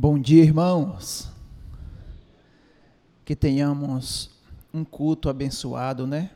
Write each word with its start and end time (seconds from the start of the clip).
Bom 0.00 0.16
dia, 0.16 0.44
irmãos. 0.44 1.28
Que 3.24 3.34
tenhamos 3.34 4.30
um 4.72 4.84
culto 4.84 5.28
abençoado, 5.28 6.06
né? 6.06 6.30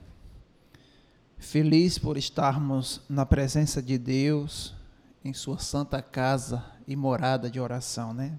Feliz 1.38 1.96
por 1.96 2.16
estarmos 2.16 3.02
na 3.08 3.24
presença 3.24 3.80
de 3.80 3.96
Deus, 3.98 4.74
em 5.24 5.32
Sua 5.32 5.60
santa 5.60 6.02
casa 6.02 6.64
e 6.88 6.96
morada 6.96 7.48
de 7.48 7.60
oração, 7.60 8.12
né? 8.12 8.36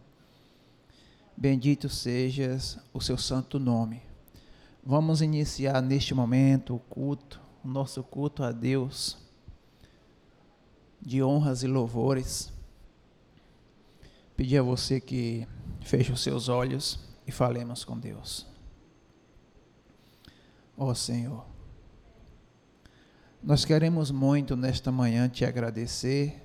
Bendito 1.38 1.88
sejas 1.88 2.78
o 2.94 3.00
Seu 3.00 3.18
santo 3.18 3.58
nome. 3.58 4.02
Vamos 4.86 5.22
iniciar 5.22 5.82
neste 5.82 6.14
momento 6.14 6.76
o 6.76 6.80
culto, 6.80 7.40
o 7.64 7.68
nosso 7.70 8.04
culto 8.04 8.44
a 8.44 8.52
Deus, 8.52 9.18
de 11.02 11.24
honras 11.24 11.64
e 11.64 11.68
louvores 11.68 12.52
pedir 14.36 14.58
a 14.58 14.64
você 14.64 15.00
que 15.00 15.48
feche 15.82 16.12
os 16.12 16.22
seus 16.22 16.50
olhos 16.50 17.00
e 17.28 17.32
falemos 17.32 17.84
com 17.84 17.98
Deus. 17.98 18.48
Ó 20.76 20.88
oh, 20.88 20.96
Senhor, 20.96 21.46
nós 23.42 23.64
queremos 23.64 24.10
muito 24.10 24.56
nesta 24.56 24.92
manhã 24.92 25.30
te 25.30 25.46
agradecer 25.46 26.42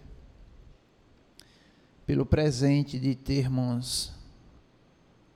pelo 2.04 2.26
presente 2.26 2.98
de 2.98 3.14
termos 3.14 4.12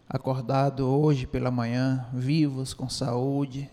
acordado 0.08 0.86
hoje 0.86 1.26
pela 1.26 1.50
manhã, 1.50 2.06
vivos, 2.12 2.74
com 2.74 2.88
saúde, 2.88 3.70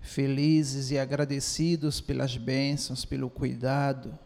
felizes 0.00 0.90
e 0.90 0.98
agradecidos 0.98 2.00
pelas 2.00 2.36
bênçãos, 2.36 3.04
pelo 3.04 3.28
cuidado, 3.28 4.18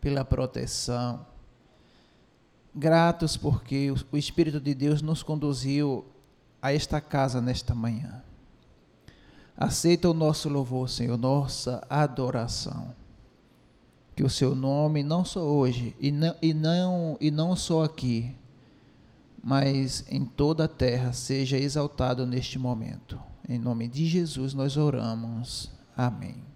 pela 0.00 0.24
proteção 0.24 1.31
gratos 2.74 3.36
porque 3.36 3.92
o 4.10 4.16
Espírito 4.16 4.60
de 4.60 4.74
Deus 4.74 5.02
nos 5.02 5.22
conduziu 5.22 6.04
a 6.60 6.72
esta 6.72 7.00
casa 7.00 7.40
nesta 7.40 7.74
manhã. 7.74 8.22
Aceita 9.56 10.08
o 10.08 10.14
nosso 10.14 10.48
louvor, 10.48 10.88
Senhor, 10.88 11.18
nossa 11.18 11.84
adoração. 11.88 12.94
Que 14.14 14.22
o 14.22 14.30
seu 14.30 14.54
nome, 14.54 15.02
não 15.02 15.24
só 15.24 15.40
hoje, 15.42 15.96
e 15.98 16.10
não, 16.10 16.34
e 16.40 16.52
não, 16.52 17.16
e 17.20 17.30
não 17.30 17.56
só 17.56 17.84
aqui, 17.84 18.34
mas 19.42 20.04
em 20.08 20.24
toda 20.24 20.64
a 20.64 20.68
terra, 20.68 21.12
seja 21.12 21.56
exaltado 21.56 22.26
neste 22.26 22.58
momento. 22.58 23.18
Em 23.48 23.58
nome 23.58 23.88
de 23.88 24.06
Jesus 24.06 24.54
nós 24.54 24.76
oramos. 24.76 25.70
Amém. 25.96 26.51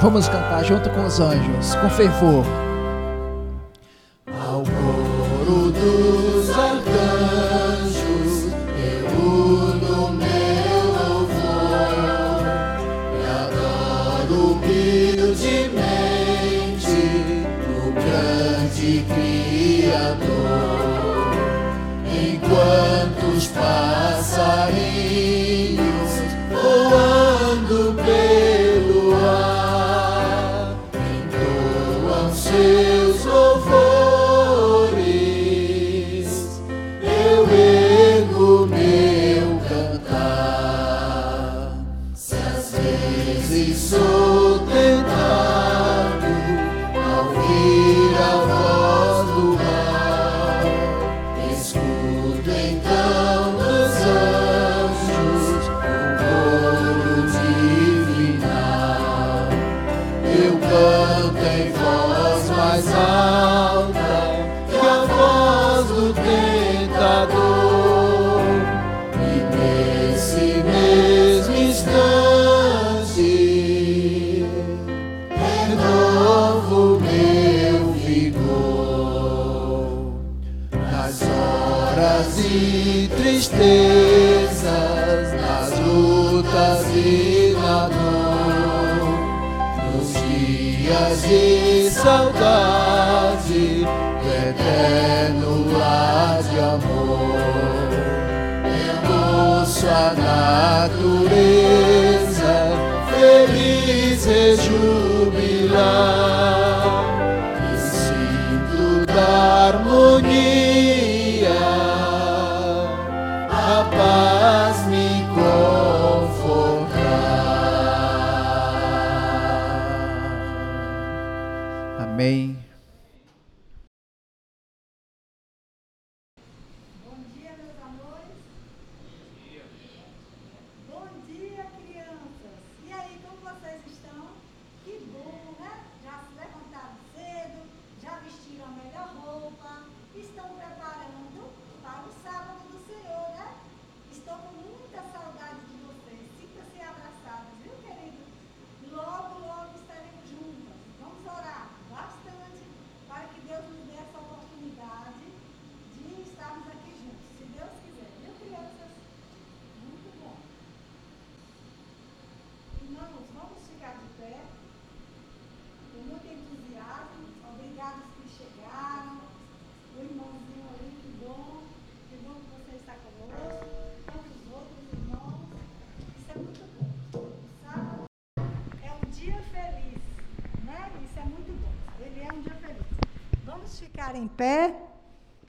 Vamos 0.00 0.28
cantar 0.28 0.64
junto 0.64 0.88
com 0.90 1.04
os 1.04 1.18
anjos, 1.18 1.74
com 1.74 1.90
fervor. 1.90 2.67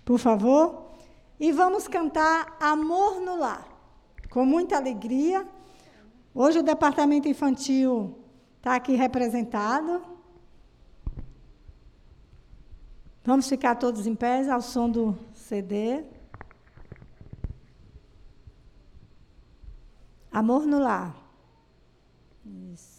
Por 0.09 0.17
favor, 0.17 0.87
e 1.39 1.51
vamos 1.51 1.87
cantar 1.87 2.57
Amor 2.59 3.21
no 3.21 3.37
Lar, 3.37 3.63
com 4.31 4.43
muita 4.43 4.75
alegria. 4.75 5.47
Hoje 6.33 6.57
o 6.57 6.63
departamento 6.63 7.27
infantil 7.27 8.17
está 8.57 8.73
aqui 8.73 8.95
representado. 8.95 10.01
Vamos 13.23 13.47
ficar 13.47 13.75
todos 13.75 14.07
em 14.07 14.15
pé 14.15 14.49
ao 14.49 14.63
som 14.63 14.89
do 14.89 15.15
CD. 15.31 16.03
Amor 20.31 20.65
no 20.65 20.79
lar. 20.79 21.15
Isso. 22.73 22.98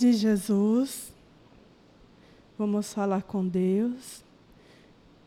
De 0.00 0.14
Jesus, 0.14 1.12
vamos 2.58 2.90
falar 2.90 3.22
com 3.22 3.46
Deus. 3.46 4.24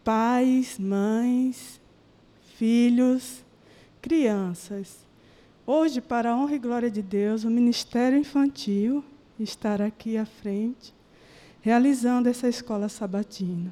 Pais, 0.03 0.79
mães, 0.79 1.79
filhos, 2.55 3.43
crianças. 4.01 5.05
Hoje, 5.63 6.01
para 6.01 6.31
a 6.31 6.35
honra 6.35 6.55
e 6.55 6.59
glória 6.59 6.89
de 6.89 7.03
Deus, 7.03 7.43
o 7.43 7.51
Ministério 7.51 8.17
Infantil 8.17 9.05
estará 9.39 9.85
aqui 9.85 10.17
à 10.17 10.25
frente, 10.25 10.91
realizando 11.61 12.27
essa 12.27 12.49
escola 12.49 12.89
sabatina. 12.89 13.71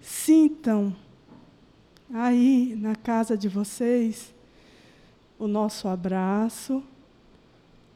Sintam 0.00 0.94
aí 2.14 2.76
na 2.78 2.94
casa 2.94 3.36
de 3.36 3.48
vocês 3.48 4.32
o 5.40 5.48
nosso 5.48 5.88
abraço, 5.88 6.84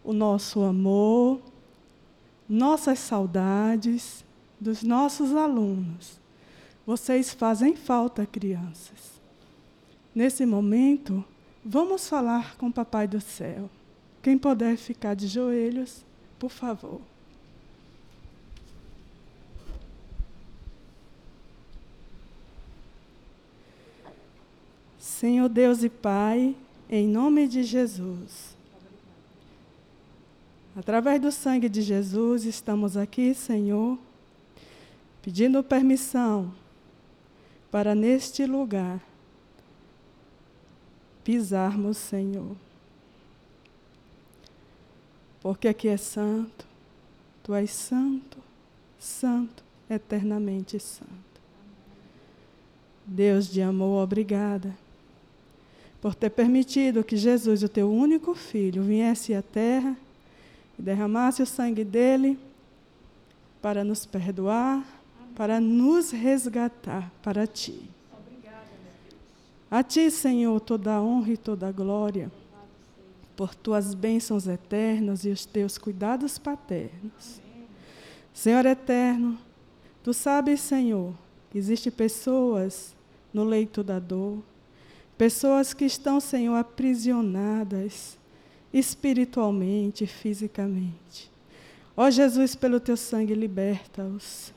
o 0.07 0.13
nosso 0.13 0.63
amor, 0.63 1.41
nossas 2.49 3.01
saudades 3.01 4.25
dos 4.59 4.85
nossos 4.85 5.35
alunos. 5.35 6.21
Vocês 6.87 7.35
fazem 7.35 7.75
falta, 7.75 8.25
crianças. 8.25 9.21
Nesse 10.15 10.47
momento, 10.47 11.25
vamos 11.65 12.09
falar 12.09 12.57
com 12.57 12.69
o 12.69 12.73
Papai 12.73 13.09
do 13.09 13.21
Céu. 13.21 13.69
Quem 14.23 14.39
puder 14.39 14.77
ficar 14.77 15.15
de 15.15 15.27
joelhos, 15.27 16.05
por 16.39 16.51
favor. 16.51 17.01
Senhor 25.01 25.49
Deus 25.49 25.83
e 25.83 25.89
Pai, 25.89 26.55
em 26.89 27.09
nome 27.09 27.49
de 27.49 27.65
Jesus, 27.65 28.56
Através 30.77 31.19
do 31.19 31.33
sangue 31.33 31.71
de 31.71 31.81
Jesus, 31.81 32.45
estamos 32.45 32.99
aqui, 32.99 33.33
Senhor, 33.33 33.99
pedindo 35.23 35.65
permissão 35.65 36.53
para 37.71 37.95
neste 37.95 38.45
lugar 38.45 39.01
pisarmos, 41.25 41.97
Senhor. 41.97 42.55
Porque 45.41 45.67
aqui 45.67 45.89
é 45.89 45.97
santo, 45.97 46.67
tu 47.43 47.55
és 47.55 47.71
santo, 47.71 48.37
santo, 48.99 49.65
eternamente 49.89 50.79
santo. 50.79 51.11
Deus 53.07 53.49
de 53.49 53.63
amor, 53.63 54.03
obrigada 54.03 54.77
por 56.03 56.15
ter 56.15 56.29
permitido 56.29 57.03
que 57.03 57.17
Jesus, 57.17 57.63
o 57.63 57.69
teu 57.69 57.91
único 57.91 58.35
filho, 58.35 58.83
viesse 58.83 59.33
à 59.33 59.41
terra 59.41 59.97
e 60.79 60.83
derramasse 60.83 61.43
o 61.43 61.47
sangue 61.47 61.85
dele 61.85 62.39
para 63.61 63.83
nos 63.83 64.07
perdoar, 64.07 64.85
para 65.35 65.61
nos 65.61 66.11
resgatar 66.11 67.11
para 67.23 67.47
ti. 67.47 67.91
A 69.71 69.83
ti, 69.83 70.11
Senhor, 70.11 70.61
toda 70.61 70.95
a 70.95 71.03
honra 71.03 71.33
e 71.33 71.37
toda 71.37 71.69
a 71.69 71.73
glória, 71.73 72.31
por 73.37 73.55
tuas 73.55 73.95
bênçãos 73.95 74.47
eternas 74.47 75.25
e 75.25 75.31
os 75.31 75.45
teus 75.45 75.77
cuidados 75.77 76.39
paternos. 76.39 77.41
Senhor 78.33 78.65
eterno, 78.65 79.37
tu 80.03 80.15
sabes, 80.15 80.61
Senhor, 80.61 81.13
que 81.51 81.59
existem 81.59 81.91
pessoas 81.91 82.95
no 83.33 83.45
leito 83.45 83.83
da 83.83 83.99
dor, 83.99 84.43
pessoas 85.19 85.75
que 85.75 85.85
estão, 85.85 86.21
Senhor, 86.21 86.55
aprisionadas 86.55 88.16
espiritualmente, 88.79 90.07
fisicamente. 90.07 91.31
Ó 91.97 92.11
Jesus, 92.11 92.55
pelo 92.55 92.79
teu 92.79 92.97
sangue, 92.97 93.35
liberta-os. 93.35 94.53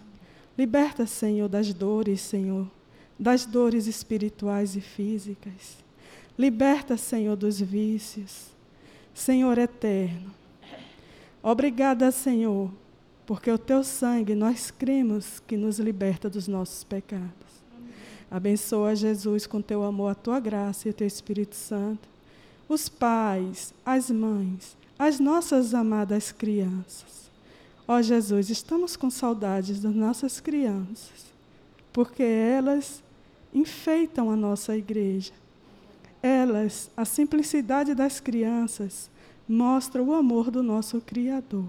Liberta, 0.57 1.05
Senhor, 1.05 1.47
das 1.47 1.73
dores, 1.73 2.19
Senhor, 2.19 2.67
das 3.17 3.45
dores 3.45 3.87
espirituais 3.87 4.75
e 4.75 4.81
físicas. 4.81 5.77
Liberta, 6.37 6.97
Senhor, 6.97 7.37
dos 7.37 7.61
vícios. 7.61 8.47
Senhor 9.13 9.57
eterno. 9.57 10.31
Obrigada, 11.41 12.11
Senhor, 12.11 12.69
porque 13.25 13.49
o 13.49 13.57
teu 13.57 13.85
sangue 13.85 14.35
nós 14.35 14.69
cremos 14.69 15.39
que 15.47 15.55
nos 15.55 15.79
liberta 15.79 16.29
dos 16.29 16.45
nossos 16.45 16.83
pecados. 16.83 17.29
Abençoa, 18.29 18.93
Jesus, 18.97 19.47
com 19.47 19.61
teu 19.61 19.81
amor, 19.81 20.11
a 20.11 20.15
tua 20.15 20.41
graça 20.41 20.89
e 20.89 20.91
o 20.91 20.93
teu 20.93 21.07
Espírito 21.07 21.55
Santo. 21.55 22.18
Os 22.69 22.87
pais, 22.87 23.73
as 23.83 24.09
mães, 24.11 24.77
as 24.97 25.19
nossas 25.19 25.73
amadas 25.73 26.31
crianças. 26.31 27.29
Ó 27.87 28.01
Jesus, 28.01 28.51
estamos 28.51 28.95
com 28.95 29.09
saudades 29.09 29.81
das 29.81 29.95
nossas 29.95 30.39
crianças, 30.39 31.33
porque 31.91 32.21
elas 32.21 33.01
enfeitam 33.51 34.29
a 34.29 34.35
nossa 34.35 34.77
igreja. 34.77 35.33
Elas, 36.21 36.91
a 36.95 37.03
simplicidade 37.03 37.95
das 37.95 38.19
crianças, 38.19 39.09
mostra 39.47 40.03
o 40.03 40.13
amor 40.13 40.51
do 40.51 40.61
nosso 40.61 41.01
Criador. 41.01 41.65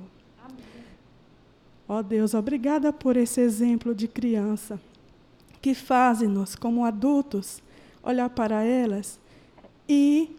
Ó 1.89 1.99
oh 1.99 2.03
Deus, 2.03 2.35
obrigada 2.35 2.93
por 2.93 3.17
esse 3.17 3.41
exemplo 3.41 3.95
de 3.95 4.07
criança 4.07 4.79
que 5.63 5.75
fazem-nos, 5.75 6.55
como 6.55 6.85
adultos, 6.85 7.63
olhar 8.03 8.31
para 8.31 8.63
elas 8.63 9.19
e, 9.89 10.31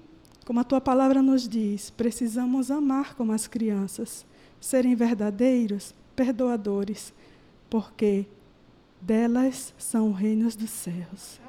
como 0.46 0.60
a 0.60 0.64
tua 0.64 0.82
palavra 0.82 1.22
nos 1.22 1.48
diz, 1.48 1.90
precisamos 1.90 2.72
amar 2.72 3.16
como 3.16 3.32
as 3.32 3.48
crianças, 3.48 4.26
serem 4.60 4.96
verdadeiros, 4.96 5.94
perdoadores, 6.16 7.14
porque 7.70 8.26
delas 9.02 9.74
são 9.78 10.12
reinos 10.12 10.56
dos 10.56 10.70
céus. 10.70 11.40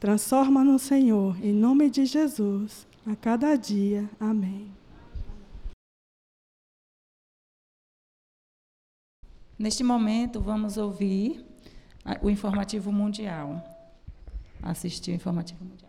Transforma-nos, 0.00 0.82
Senhor, 0.82 1.36
em 1.42 1.52
nome 1.52 1.88
de 1.88 2.04
Jesus, 2.04 2.86
a 3.06 3.14
cada 3.16 3.56
dia. 3.56 4.08
Amém. 4.20 4.70
Neste 9.58 9.84
momento, 9.84 10.40
vamos 10.40 10.76
ouvir 10.76 11.44
o 12.20 12.28
informativo 12.28 12.92
mundial. 12.92 13.62
Assistir 14.62 15.12
o 15.12 15.14
informativo 15.14 15.64
mundial. 15.64 15.83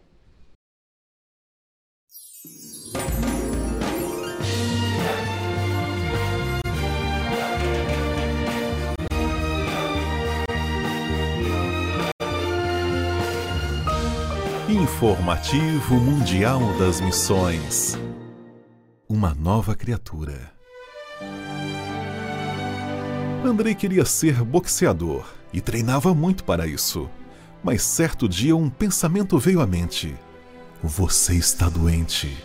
Informativo 14.75 15.95
Mundial 15.95 16.59
das 16.77 16.99
Missões. 16.99 17.97
Uma 19.07 19.33
nova 19.33 19.73
criatura. 19.73 20.51
Andrei 23.41 23.73
queria 23.73 24.03
ser 24.03 24.43
boxeador 24.43 25.25
e 25.53 25.61
treinava 25.61 26.13
muito 26.13 26.43
para 26.43 26.67
isso. 26.67 27.09
Mas 27.63 27.83
certo 27.83 28.27
dia 28.27 28.53
um 28.53 28.69
pensamento 28.69 29.39
veio 29.39 29.61
à 29.61 29.65
mente: 29.65 30.13
Você 30.83 31.35
está 31.35 31.69
doente. 31.69 32.35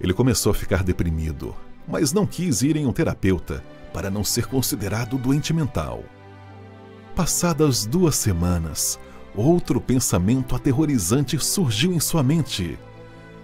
Ele 0.00 0.14
começou 0.14 0.52
a 0.52 0.54
ficar 0.54 0.84
deprimido, 0.84 1.52
mas 1.88 2.12
não 2.12 2.28
quis 2.28 2.62
ir 2.62 2.76
em 2.76 2.86
um 2.86 2.92
terapeuta 2.92 3.64
para 3.92 4.08
não 4.08 4.22
ser 4.22 4.46
considerado 4.46 5.18
doente 5.18 5.52
mental. 5.52 6.04
Passadas 7.16 7.84
duas 7.84 8.14
semanas, 8.14 9.00
outro 9.38 9.80
pensamento 9.80 10.56
aterrorizante 10.56 11.38
surgiu 11.38 11.92
em 11.92 12.00
sua 12.00 12.22
mente: 12.22 12.78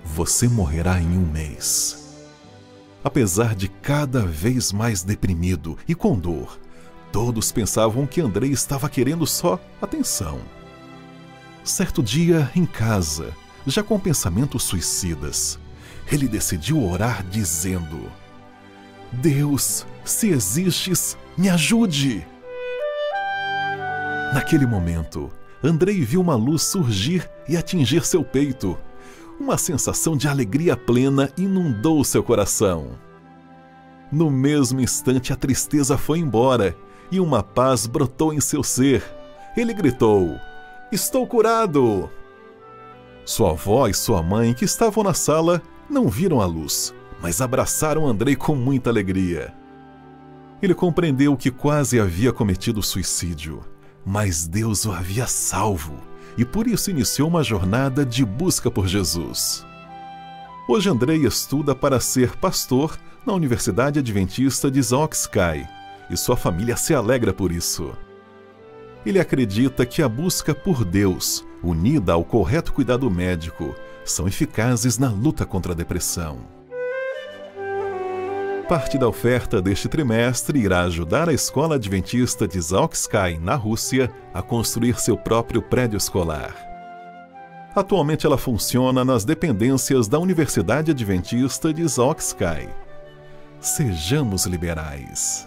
Você 0.04 0.48
morrerá 0.48 1.00
em 1.00 1.16
um 1.16 1.26
mês. 1.26 2.02
Apesar 3.02 3.54
de 3.54 3.68
cada 3.68 4.24
vez 4.24 4.72
mais 4.72 5.02
deprimido 5.02 5.78
e 5.86 5.94
com 5.94 6.18
dor, 6.18 6.58
todos 7.12 7.52
pensavam 7.52 8.06
que 8.06 8.20
Andrei 8.20 8.50
estava 8.50 8.88
querendo 8.88 9.26
só 9.26 9.60
atenção. 9.80 10.40
Certo 11.62 12.02
dia, 12.02 12.50
em 12.56 12.66
casa, 12.66 13.32
já 13.66 13.82
com 13.82 13.98
pensamentos 13.98 14.64
suicidas, 14.64 15.58
ele 16.10 16.26
decidiu 16.26 16.82
orar 16.82 17.24
dizendo: 17.24 18.10
Deus, 19.12 19.86
se 20.04 20.30
existes, 20.30 21.16
me 21.36 21.48
ajude! 21.48 22.26
Naquele 24.32 24.66
momento, 24.66 25.30
Andrei 25.64 26.02
viu 26.02 26.20
uma 26.20 26.36
luz 26.36 26.62
surgir 26.62 27.28
e 27.48 27.56
atingir 27.56 28.04
seu 28.04 28.22
peito 28.22 28.78
uma 29.38 29.58
sensação 29.58 30.16
de 30.16 30.28
alegria 30.28 30.76
plena 30.76 31.30
inundou 31.36 32.04
seu 32.04 32.22
coração. 32.22 32.92
No 34.10 34.30
mesmo 34.30 34.80
instante, 34.80 35.32
a 35.32 35.36
tristeza 35.36 35.98
foi 35.98 36.18
embora 36.18 36.76
e 37.10 37.18
uma 37.18 37.42
paz 37.42 37.86
brotou 37.86 38.32
em 38.32 38.40
seu 38.40 38.62
ser. 38.62 39.02
Ele 39.56 39.74
gritou: 39.74 40.36
Estou 40.92 41.26
curado! 41.26 42.10
Sua 43.24 43.50
avó 43.50 43.88
e 43.88 43.94
sua 43.94 44.22
mãe, 44.22 44.52
que 44.52 44.64
estavam 44.64 45.02
na 45.02 45.14
sala, 45.14 45.62
não 45.88 46.08
viram 46.08 46.40
a 46.40 46.46
luz, 46.46 46.94
mas 47.20 47.40
abraçaram 47.40 48.06
Andrei 48.06 48.36
com 48.36 48.54
muita 48.54 48.90
alegria. 48.90 49.52
Ele 50.62 50.74
compreendeu 50.74 51.36
que 51.36 51.50
quase 51.50 51.98
havia 51.98 52.32
cometido 52.32 52.82
suicídio, 52.82 53.62
mas 54.04 54.46
Deus 54.46 54.84
o 54.84 54.92
havia 54.92 55.26
salvo 55.26 55.98
e 56.36 56.44
por 56.44 56.66
isso 56.66 56.90
iniciou 56.90 57.28
uma 57.28 57.42
jornada 57.42 58.04
de 58.04 58.24
busca 58.24 58.70
por 58.70 58.86
Jesus. 58.86 59.64
Hoje 60.68 60.88
Andrei 60.88 61.24
estuda 61.24 61.74
para 61.74 62.00
ser 62.00 62.36
pastor 62.36 62.98
na 63.24 63.32
Universidade 63.32 63.98
Adventista 63.98 64.70
de 64.70 64.82
Zoxcai 64.82 65.68
e 66.10 66.16
sua 66.16 66.36
família 66.36 66.76
se 66.76 66.94
alegra 66.94 67.32
por 67.32 67.52
isso. 67.52 67.92
Ele 69.06 69.20
acredita 69.20 69.84
que 69.84 70.02
a 70.02 70.08
busca 70.08 70.54
por 70.54 70.84
Deus, 70.84 71.44
unida 71.62 72.12
ao 72.12 72.24
correto 72.24 72.72
cuidado 72.72 73.10
médico, 73.10 73.74
são 74.04 74.26
eficazes 74.26 74.98
na 74.98 75.08
luta 75.08 75.44
contra 75.44 75.72
a 75.72 75.76
depressão. 75.76 76.53
Parte 78.68 78.96
da 78.96 79.06
oferta 79.06 79.60
deste 79.60 79.88
trimestre 79.88 80.58
irá 80.58 80.84
ajudar 80.84 81.28
a 81.28 81.34
Escola 81.34 81.74
Adventista 81.74 82.48
de 82.48 82.58
Zalksky, 82.58 83.38
na 83.38 83.56
Rússia, 83.56 84.10
a 84.32 84.40
construir 84.40 84.98
seu 84.98 85.18
próprio 85.18 85.60
prédio 85.60 85.98
escolar. 85.98 86.54
Atualmente 87.74 88.24
ela 88.24 88.38
funciona 88.38 89.04
nas 89.04 89.22
dependências 89.22 90.08
da 90.08 90.18
Universidade 90.18 90.92
Adventista 90.92 91.74
de 91.74 91.86
Zalksky. 91.86 92.70
Sejamos 93.60 94.46
liberais. 94.46 95.46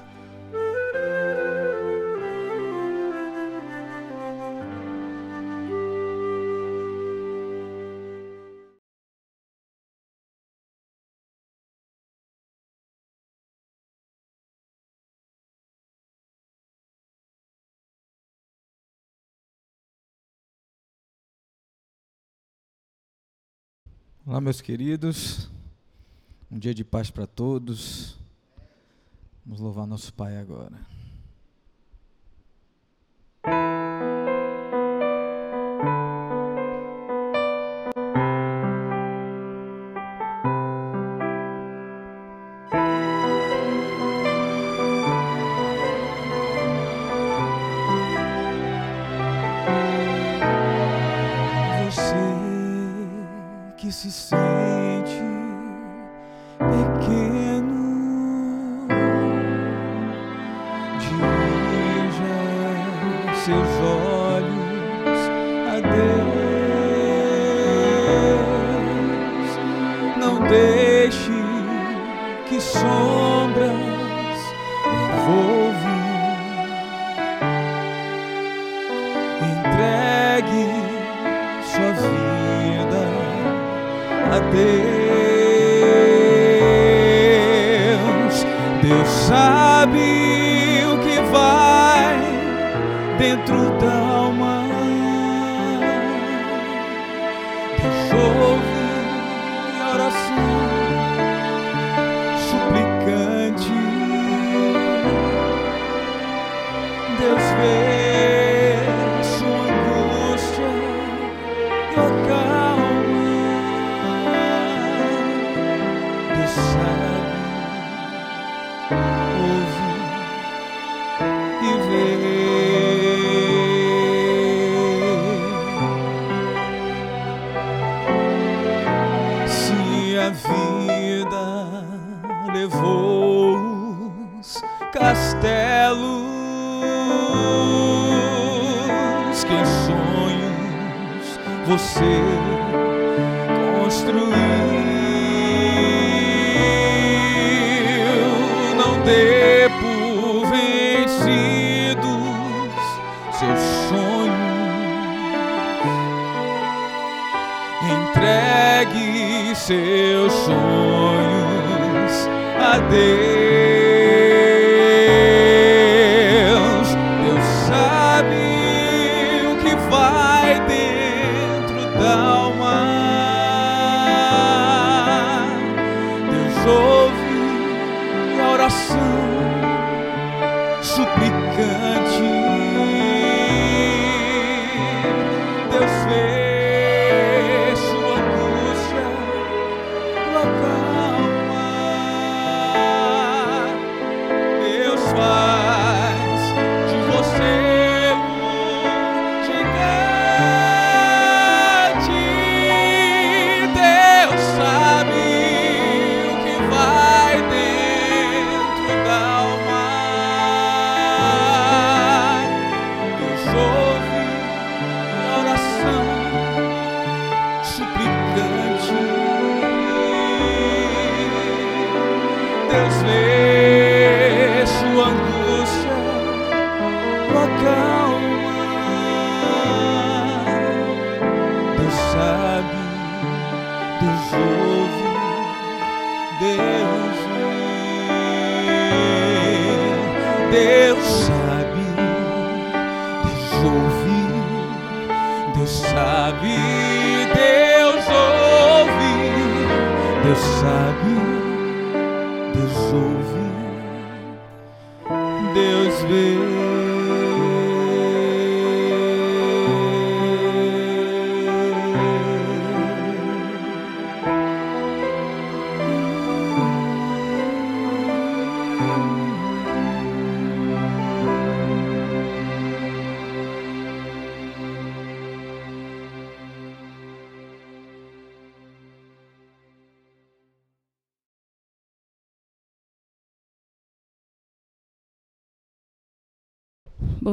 Olá, 24.29 24.41
meus 24.41 24.60
queridos. 24.60 25.50
Um 26.51 26.60
dia 26.60 26.74
de 26.74 26.84
paz 26.84 27.10
para 27.10 27.25
todos. 27.25 28.19
Vamos 29.46 29.62
louvar 29.62 29.88
nosso 29.88 30.13
Pai 30.13 30.38
agora. 30.38 30.77
Se 53.91 54.12
sente 54.12 55.37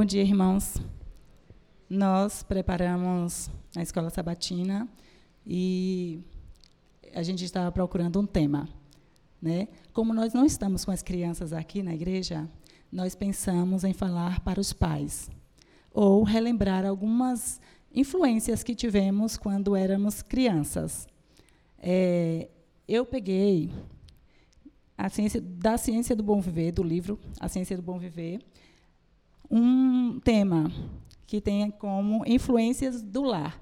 Bom 0.05 0.07
dia, 0.07 0.21
irmãos. 0.21 0.77
Nós 1.89 2.43
preparamos 2.43 3.49
a 3.75 3.81
escola 3.81 4.11
sabatina 4.11 4.87
e 5.47 6.21
a 7.15 7.23
gente 7.23 7.43
estava 7.43 7.73
procurando 7.73 8.21
um 8.21 8.27
tema, 8.27 8.69
né? 9.41 9.67
Como 9.95 10.13
nós 10.13 10.35
não 10.35 10.45
estamos 10.45 10.85
com 10.85 10.91
as 10.91 11.03
crianças 11.03 11.55
aqui 11.55 11.83
na 11.83 11.95
igreja, 11.95 12.47
nós 12.93 13.15
pensamos 13.15 13.83
em 13.83 13.95
falar 13.95 14.41
para 14.41 14.61
os 14.61 14.75
pais 14.75 15.31
ou 15.91 16.23
relembrar 16.23 16.85
algumas 16.85 17.59
influências 17.91 18.63
que 18.63 18.75
tivemos 18.75 19.39
quando 19.39 19.75
éramos 19.75 20.21
crianças. 20.21 21.09
É, 21.79 22.51
eu 22.87 23.07
peguei 23.07 23.73
a 24.99 25.09
ciência, 25.09 25.41
da 25.41 25.79
ciência 25.79 26.15
do 26.15 26.23
bom 26.23 26.43
viver, 26.43 26.73
do 26.73 26.83
livro 26.83 27.19
A 27.41 27.49
Ciência 27.49 27.75
do 27.75 27.83
Bom 27.83 27.99
Viver, 27.99 28.45
um 29.51 29.94
tema 30.25 30.73
que 31.27 31.41
tem 31.41 31.71
como 31.71 32.25
influências 32.27 33.03
do 33.03 33.23
lar. 33.23 33.61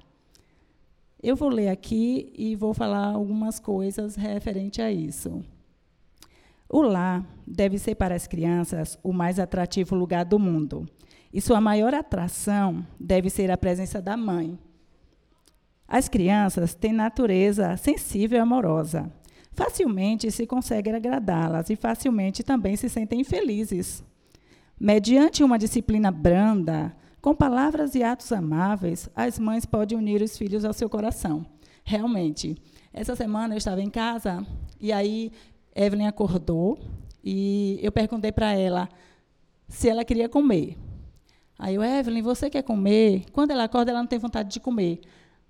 Eu 1.20 1.34
vou 1.34 1.48
ler 1.48 1.68
aqui 1.68 2.32
e 2.36 2.54
vou 2.54 2.72
falar 2.72 3.06
algumas 3.06 3.58
coisas 3.58 4.14
referente 4.14 4.80
a 4.80 4.90
isso. 4.90 5.44
O 6.68 6.80
lar 6.80 7.26
deve 7.46 7.78
ser 7.78 7.96
para 7.96 8.14
as 8.14 8.26
crianças 8.26 8.98
o 9.02 9.12
mais 9.12 9.38
atrativo 9.38 9.94
lugar 9.94 10.24
do 10.24 10.38
mundo. 10.38 10.88
E 11.32 11.40
sua 11.40 11.60
maior 11.60 11.92
atração 11.94 12.86
deve 12.98 13.28
ser 13.28 13.50
a 13.50 13.58
presença 13.58 14.00
da 14.00 14.16
mãe. 14.16 14.58
As 15.86 16.08
crianças 16.08 16.74
têm 16.74 16.92
natureza 16.92 17.76
sensível 17.76 18.38
e 18.38 18.40
amorosa. 18.40 19.12
Facilmente 19.52 20.30
se 20.30 20.46
consegue 20.46 20.90
agradá-las 20.90 21.68
e 21.70 21.76
facilmente 21.76 22.42
também 22.42 22.76
se 22.76 22.88
sentem 22.88 23.20
infelizes. 23.20 24.02
Mediante 24.82 25.44
uma 25.44 25.60
disciplina 25.60 26.10
branda, 26.10 26.92
com 27.20 27.32
palavras 27.32 27.94
e 27.94 28.02
atos 28.02 28.32
amáveis, 28.32 29.08
as 29.14 29.38
mães 29.38 29.64
podem 29.64 29.96
unir 29.96 30.20
os 30.20 30.36
filhos 30.36 30.64
ao 30.64 30.72
seu 30.72 30.90
coração. 30.90 31.46
Realmente. 31.84 32.56
Essa 32.92 33.14
semana 33.14 33.54
eu 33.54 33.58
estava 33.58 33.80
em 33.80 33.88
casa 33.88 34.44
e 34.80 34.90
aí 34.92 35.30
Evelyn 35.72 36.08
acordou 36.08 36.80
e 37.22 37.78
eu 37.80 37.92
perguntei 37.92 38.32
para 38.32 38.54
ela 38.54 38.88
se 39.68 39.88
ela 39.88 40.04
queria 40.04 40.28
comer. 40.28 40.76
Aí 41.56 41.76
eu, 41.76 41.84
Evelyn, 41.84 42.20
você 42.20 42.50
quer 42.50 42.62
comer? 42.62 43.26
Quando 43.30 43.52
ela 43.52 43.62
acorda, 43.62 43.92
ela 43.92 44.00
não 44.00 44.08
tem 44.08 44.18
vontade 44.18 44.50
de 44.50 44.58
comer. 44.58 44.98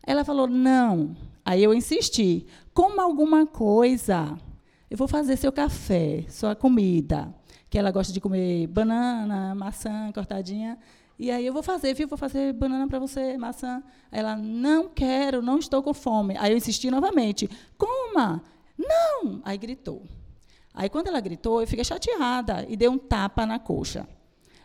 Ela 0.06 0.26
falou, 0.26 0.46
não. 0.46 1.16
Aí 1.42 1.64
eu 1.64 1.72
insisti, 1.72 2.44
coma 2.74 3.02
alguma 3.02 3.46
coisa. 3.46 4.38
Eu 4.90 4.98
vou 4.98 5.08
fazer 5.08 5.38
seu 5.38 5.50
café, 5.50 6.26
sua 6.28 6.54
comida. 6.54 7.34
Que 7.72 7.78
ela 7.78 7.90
gosta 7.90 8.12
de 8.12 8.20
comer 8.20 8.66
banana, 8.66 9.54
maçã 9.54 10.12
cortadinha. 10.12 10.78
E 11.18 11.30
aí 11.30 11.46
eu 11.46 11.54
vou 11.54 11.62
fazer, 11.62 11.94
viu? 11.94 12.06
Vou 12.06 12.18
fazer 12.18 12.52
banana 12.52 12.86
para 12.86 12.98
você, 12.98 13.38
maçã. 13.38 13.82
Aí 14.10 14.20
ela, 14.20 14.36
não 14.36 14.90
quero, 14.90 15.40
não 15.40 15.56
estou 15.56 15.82
com 15.82 15.94
fome. 15.94 16.36
Aí 16.36 16.52
eu 16.52 16.58
insisti 16.58 16.90
novamente, 16.90 17.48
coma. 17.78 18.42
Não! 18.76 19.40
Aí 19.42 19.56
gritou. 19.56 20.02
Aí 20.74 20.90
quando 20.90 21.06
ela 21.06 21.18
gritou, 21.18 21.62
eu 21.62 21.66
fiquei 21.66 21.82
chateada 21.82 22.66
e 22.68 22.76
dei 22.76 22.90
um 22.90 22.98
tapa 22.98 23.46
na 23.46 23.58
coxa. 23.58 24.06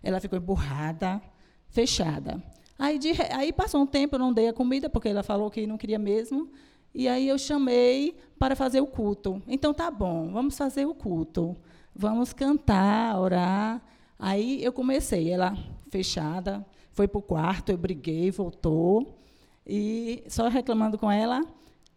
Ela 0.04 0.20
ficou 0.20 0.38
emburrada, 0.38 1.22
fechada. 1.70 2.44
Aí, 2.78 3.00
de, 3.00 3.14
aí 3.32 3.54
passou 3.54 3.80
um 3.82 3.88
tempo, 3.88 4.16
eu 4.16 4.20
não 4.20 4.34
dei 4.34 4.50
a 4.50 4.54
comida, 4.54 4.90
porque 4.90 5.08
ela 5.08 5.24
falou 5.24 5.50
que 5.50 5.66
não 5.66 5.78
queria 5.78 5.98
mesmo. 5.98 6.52
E 6.94 7.08
aí 7.08 7.30
eu 7.30 7.38
chamei 7.38 8.18
para 8.38 8.54
fazer 8.54 8.82
o 8.82 8.86
culto. 8.86 9.42
Então 9.48 9.74
tá 9.74 9.90
bom, 9.90 10.30
vamos 10.30 10.58
fazer 10.58 10.86
o 10.86 10.94
culto. 10.94 11.56
Vamos 12.00 12.32
cantar, 12.32 13.20
orar. 13.20 13.82
Aí 14.20 14.64
eu 14.64 14.72
comecei, 14.72 15.32
ela 15.32 15.58
fechada, 15.90 16.64
foi 16.92 17.08
para 17.08 17.18
o 17.18 17.24
quarto, 17.24 17.72
eu 17.72 17.78
briguei, 17.78 18.30
voltou. 18.30 19.20
E 19.66 20.24
só 20.28 20.48
reclamando 20.48 20.96
com 20.96 21.12
ela, 21.12 21.44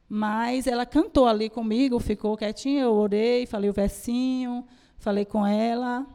mas 0.09 0.67
ela 0.67 0.87
cantou 0.87 1.27
ali 1.27 1.51
comigo, 1.51 1.99
ficou 1.99 2.35
quietinha, 2.35 2.85
eu 2.85 2.95
orei, 2.95 3.45
falei 3.45 3.69
o 3.69 3.75
versinho, 3.75 4.65
falei 4.97 5.27
com 5.27 5.47
ela. 5.47 6.07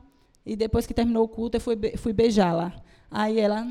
E 0.44 0.56
depois 0.56 0.88
que 0.88 0.94
terminou 0.94 1.26
o 1.26 1.28
culto, 1.28 1.58
eu 1.58 1.62
fui, 1.62 1.78
fui 1.96 2.12
beijá-la. 2.12 2.74
Aí 3.12 3.40
ela 3.40 3.64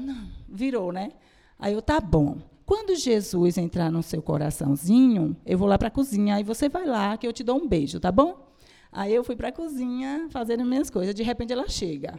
virou, 0.49 0.93
né? 0.93 1.11
Aí 1.59 1.73
eu, 1.73 1.83
tá 1.83 2.01
bom. 2.01 2.39
Quando 2.65 2.95
Jesus 2.95 3.59
entrar 3.59 3.91
no 3.91 4.01
seu 4.01 4.23
coraçãozinho, 4.23 5.37
eu 5.45 5.59
vou 5.59 5.67
lá 5.67 5.77
para 5.77 5.89
a 5.89 5.91
cozinha, 5.91 6.37
aí 6.37 6.45
você 6.45 6.69
vai 6.69 6.87
lá 6.87 7.17
que 7.17 7.27
eu 7.27 7.33
te 7.33 7.43
dou 7.43 7.57
um 7.57 7.67
beijo, 7.67 7.99
tá 7.99 8.13
bom? 8.13 8.54
Aí 8.95 9.13
eu 9.13 9.25
fui 9.25 9.35
para 9.35 9.49
a 9.49 9.53
cozinha 9.53 10.29
fazendo 10.31 10.61
as 10.61 10.69
minhas 10.69 10.89
coisas. 10.89 11.13
De 11.13 11.25
repente 11.25 11.53
ela 11.53 11.69
chega, 11.69 12.15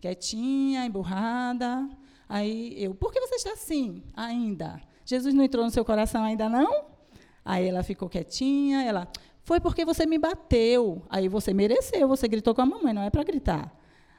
quietinha, 0.00 0.86
emburrada. 0.86 1.86
Aí 2.26 2.74
eu, 2.82 2.94
por 2.94 3.12
que 3.12 3.20
você 3.20 3.34
está 3.34 3.52
assim 3.52 4.02
ainda? 4.16 4.80
Jesus 5.04 5.34
não 5.34 5.44
entrou 5.44 5.62
no 5.62 5.70
seu 5.70 5.84
coração 5.84 6.24
ainda 6.24 6.48
não? 6.48 6.86
Aí 7.44 7.68
ela 7.68 7.82
ficou 7.82 8.08
quietinha, 8.08 8.82
ela, 8.82 9.08
foi 9.42 9.60
porque 9.60 9.84
você 9.84 10.06
me 10.06 10.16
bateu. 10.16 11.02
Aí 11.10 11.28
você 11.28 11.52
mereceu, 11.52 12.08
você 12.08 12.26
gritou 12.26 12.54
com 12.54 12.62
a 12.62 12.66
mamãe, 12.66 12.94
não 12.94 13.02
é 13.02 13.10
para 13.10 13.22
gritar. 13.22 13.70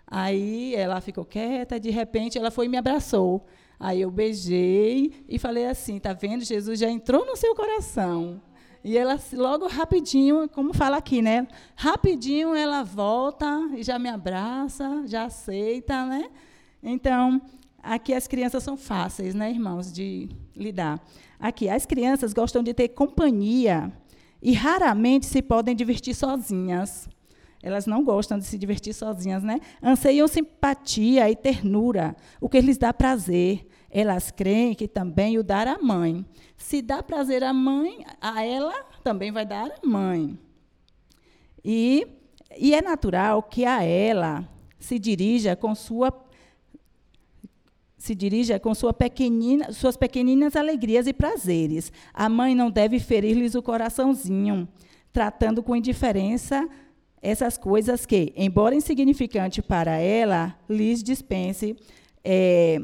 Aí 0.06 0.76
ela 0.76 1.02
ficou 1.02 1.26
quieta, 1.26 1.80
de 1.80 1.90
repente 1.90 2.38
ela 2.38 2.52
foi 2.52 2.68
e 2.68 2.70
me 2.70 2.78
abraçou. 2.78 3.44
Aí 3.80 4.02
eu 4.02 4.12
beijei 4.12 5.26
e 5.28 5.40
falei 5.40 5.66
assim: 5.66 5.98
tá 5.98 6.14
vendo? 6.14 6.44
Jesus 6.44 6.78
já 6.78 6.90
entrou 6.90 7.26
no 7.26 7.36
seu 7.36 7.56
coração. 7.56 8.40
E 8.84 8.98
ela, 8.98 9.20
logo 9.34 9.68
rapidinho, 9.68 10.50
como 10.50 10.74
fala 10.74 10.98
aqui, 10.98 11.22
né? 11.22 11.48
Rapidinho 11.76 12.56
ela 12.56 12.84
volta 12.84 13.70
e 13.76 13.84
já 13.84 14.00
me 14.00 14.10
abraça, 14.10 15.04
já 15.06 15.26
aceita, 15.26 16.06
né? 16.06 16.30
Então, 16.82 17.40
aqui 17.82 18.12
as 18.12 18.28
crianças 18.28 18.64
são 18.64 18.76
fáceis, 18.76 19.36
né, 19.36 19.52
irmãos, 19.52 19.94
de 19.94 20.30
lidar. 20.56 21.00
Aqui, 21.40 21.70
as 21.70 21.86
crianças 21.86 22.34
gostam 22.34 22.64
de 22.64 22.74
ter 22.74 22.90
companhia 22.90 23.92
e 24.42 24.54
raramente 24.54 25.28
se 25.28 25.44
podem 25.44 25.76
divertir 25.76 26.16
sozinhas. 26.16 27.08
Elas 27.62 27.86
não 27.86 28.04
gostam 28.04 28.40
de 28.40 28.46
se 28.46 28.58
divertir 28.58 28.94
sozinhas, 28.94 29.44
né? 29.44 29.60
Anseiam 29.84 30.28
simpatia 30.28 31.30
e 31.30 31.36
ternura, 31.36 32.16
o 32.40 32.50
que 32.50 32.60
lhes 32.60 32.80
dá 32.80 32.92
prazer. 32.92 33.68
Elas 33.92 34.32
creem 34.32 34.74
que 34.74 34.88
também 34.88 35.38
o 35.38 35.44
dar 35.44 35.68
à 35.68 35.78
mãe. 35.78 36.26
Se 36.56 36.82
dá 36.82 37.04
prazer 37.04 37.44
à 37.44 37.52
mãe, 37.52 38.06
a 38.22 38.44
ela 38.44 38.74
também 39.04 39.32
vai 39.32 39.46
dar 39.46 39.70
à 39.70 39.86
mãe. 39.86 40.40
E, 41.64 42.08
e 42.58 42.74
é 42.74 42.82
natural 42.82 43.44
que 43.44 43.66
a 43.66 43.84
ela 43.84 44.48
se 44.80 44.98
dirija 44.98 45.56
com 45.56 45.76
sua 45.76 46.12
se 47.98 48.16
dirija 48.16 48.60
com 48.60 48.74
sua 48.74 48.92
pequenina, 48.92 49.72
suas 49.72 49.96
pequeninas 49.96 50.56
alegrias 50.56 51.06
e 51.06 51.14
prazeres. 51.14 51.94
A 52.12 52.28
mãe 52.28 52.56
não 52.56 52.72
deve 52.72 53.00
ferir-lhes 53.00 53.54
o 53.54 53.62
coraçãozinho, 53.62 54.68
tratando 55.14 55.62
com 55.62 55.76
indiferença 55.76 56.68
essas 57.22 57.60
coisas 57.60 58.04
que, 58.04 58.34
embora 58.36 58.74
insignificante 58.74 59.62
para 59.62 59.98
ela, 59.98 60.58
lhes 60.68 61.04
dispense. 61.04 61.78
É, 62.24 62.82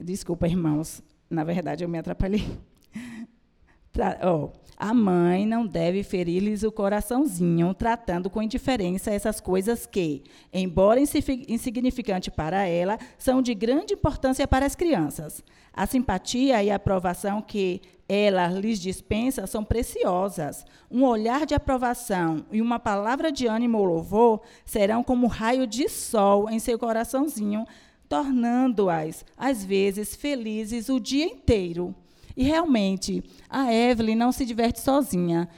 desculpa, 0.00 0.46
irmãos, 0.46 1.02
na 1.28 1.44
verdade 1.44 1.84
eu 1.84 1.88
me 1.88 1.98
atrapalhei. 1.98 2.44
Tra, 3.92 4.18
oh, 4.24 4.50
a 4.76 4.92
mãe 4.92 5.46
não 5.46 5.64
deve 5.64 6.02
ferir-lhes 6.02 6.64
o 6.64 6.72
coraçãozinho, 6.72 7.72
tratando 7.74 8.28
com 8.28 8.42
indiferença 8.42 9.12
essas 9.12 9.40
coisas 9.40 9.86
que, 9.86 10.24
embora 10.52 11.00
insignificante 11.00 12.30
para 12.30 12.66
ela, 12.66 12.98
são 13.16 13.40
de 13.40 13.54
grande 13.54 13.94
importância 13.94 14.48
para 14.48 14.66
as 14.66 14.74
crianças. 14.74 15.44
A 15.72 15.86
simpatia 15.86 16.62
e 16.62 16.70
a 16.70 16.76
aprovação 16.76 17.40
que 17.40 17.80
ela 18.08 18.48
lhes 18.48 18.80
dispensa 18.80 19.46
são 19.46 19.64
preciosas. 19.64 20.66
Um 20.90 21.04
olhar 21.04 21.46
de 21.46 21.54
aprovação 21.54 22.44
e 22.50 22.60
uma 22.60 22.78
palavra 22.78 23.32
de 23.32 23.46
ânimo 23.46 23.78
ou 23.78 23.84
louvor 23.84 24.42
serão 24.66 25.02
como 25.02 25.26
um 25.26 25.30
raio 25.30 25.66
de 25.66 25.88
sol 25.88 26.50
em 26.50 26.58
seu 26.58 26.78
coraçãozinho, 26.78 27.64
tornando-as, 28.08 29.24
às 29.36 29.64
vezes, 29.64 30.14
felizes 30.14 30.88
o 30.88 31.00
dia 31.00 31.24
inteiro. 31.24 31.94
E 32.36 32.42
realmente, 32.42 33.22
a 33.48 33.72
Evelyn 33.72 34.16
não 34.16 34.32
se 34.32 34.44
diverte 34.44 34.80
sozinha. 34.80 35.48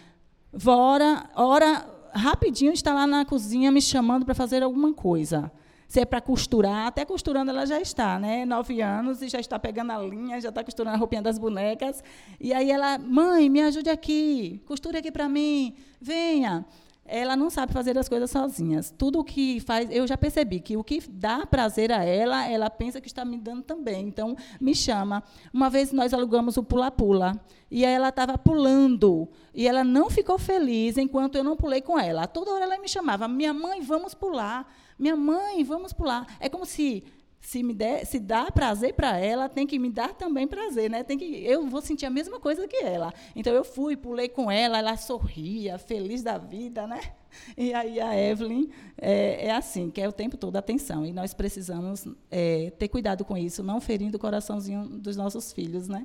Ora, 0.67 1.29
ora 1.35 1.87
rapidinho 2.13 2.73
está 2.73 2.93
lá 2.93 3.07
na 3.07 3.25
cozinha 3.25 3.71
me 3.71 3.81
chamando 3.81 4.25
para 4.25 4.35
fazer 4.35 4.63
alguma 4.63 4.93
coisa. 4.93 5.51
Se 5.87 6.01
é 6.01 6.05
para 6.05 6.21
costurar, 6.21 6.89
até 6.89 7.05
costurando 7.05 7.51
ela 7.51 7.65
já 7.65 7.81
está, 7.81 8.19
né? 8.19 8.45
Nove 8.45 8.83
anos 8.83 9.23
e 9.23 9.29
já 9.29 9.39
está 9.39 9.59
pegando 9.59 9.93
a 9.93 9.99
linha, 9.99 10.41
já 10.41 10.49
está 10.49 10.65
costurando 10.65 10.97
a 10.97 10.99
roupinha 10.99 11.23
das 11.23 11.39
bonecas. 11.39 12.03
E 12.41 12.53
aí 12.53 12.71
ela, 12.71 12.99
mãe, 12.99 13.49
me 13.49 13.61
ajude 13.63 13.89
aqui, 13.89 14.61
costure 14.67 14.99
aqui 14.99 15.13
para 15.13 15.29
mim, 15.29 15.75
venha 16.01 16.67
ela 17.09 17.37
não 17.37 17.51
sabe 17.51 17.73
fazer 17.73 17.97
as 17.99 18.09
coisas 18.09 18.31
sozinhas. 18.31 18.95
Tudo 18.97 19.21
o 19.21 19.25
que 19.25 19.61
faz, 19.61 19.89
eu 19.91 20.07
já 20.07 20.17
percebi 20.17 20.61
que 20.61 20.77
o 20.77 20.85
que 20.85 21.01
dá 21.09 21.47
prazer 21.47 21.93
a 21.93 22.05
ela, 22.05 22.49
ela 22.49 22.71
pensa 22.71 23.01
que 23.01 23.07
está 23.07 23.25
me 23.25 23.39
dando 23.39 23.63
também. 23.63 24.07
Então, 24.07 24.37
me 24.61 24.75
chama. 24.75 25.23
Uma 25.53 25.71
vez 25.71 25.93
nós 25.93 26.13
alugamos 26.13 26.57
o 26.57 26.63
pula-pula 26.63 27.41
e 27.71 27.85
ela 27.85 28.09
estava 28.09 28.39
pulando 28.39 29.29
e 29.55 29.67
ela 29.67 29.83
não 29.83 30.09
ficou 30.09 30.39
feliz 30.39 30.97
enquanto 30.97 31.37
eu 31.37 31.45
não 31.45 31.57
pulei 31.57 31.81
com 31.81 31.99
ela. 31.99 32.27
Toda 32.27 32.53
hora 32.53 32.65
ela 32.65 32.79
me 32.79 32.89
chamava: 32.89 33.27
"Minha 33.27 33.53
mãe, 33.53 33.81
vamos 33.81 34.15
pular. 34.15 34.73
Minha 34.99 35.17
mãe, 35.17 35.65
vamos 35.65 35.93
pular". 35.93 36.27
É 36.39 36.49
como 36.49 36.65
se 36.65 37.05
se 37.47 37.63
me 37.63 37.73
der, 37.73 38.05
se 38.05 38.19
dá 38.19 38.51
prazer 38.51 38.93
para 38.95 39.19
ela, 39.19 39.49
tem 39.49 39.69
que 39.69 39.79
me 39.79 39.89
dar 39.89 40.13
também 40.15 40.49
prazer, 40.49 40.91
né? 40.91 41.05
Tem 41.05 41.17
que 41.17 41.25
eu 41.47 41.65
vou 41.69 41.81
sentir 41.81 42.05
a 42.05 42.11
mesma 42.11 42.41
coisa 42.41 42.67
que 42.67 42.79
ela. 42.79 43.15
Então 43.37 43.55
eu 43.55 43.63
fui, 43.63 43.97
pulei 43.97 44.29
com 44.29 44.51
ela, 44.51 44.79
ela 44.79 44.97
sorria, 44.97 45.79
feliz 45.79 46.25
da 46.25 46.39
vida, 46.39 46.89
né? 46.89 47.01
E 47.57 47.73
aí 47.73 48.01
a 48.01 48.19
Evelyn 48.19 48.67
é, 48.97 49.47
é 49.47 49.51
assim, 49.53 49.91
quer 49.91 50.09
o 50.09 50.13
tempo 50.13 50.37
todo 50.37 50.57
atenção. 50.57 51.07
E 51.07 51.13
nós 51.13 51.35
precisamos 51.35 52.09
é, 52.31 52.73
ter 52.79 52.89
cuidado 52.89 53.25
com 53.25 53.37
isso, 53.37 53.63
não 53.63 53.81
ferindo 53.81 54.17
o 54.17 54.21
coraçãozinho 54.21 54.85
dos 54.89 55.17
nossos 55.17 55.53
filhos, 55.53 55.87
né? 55.87 56.05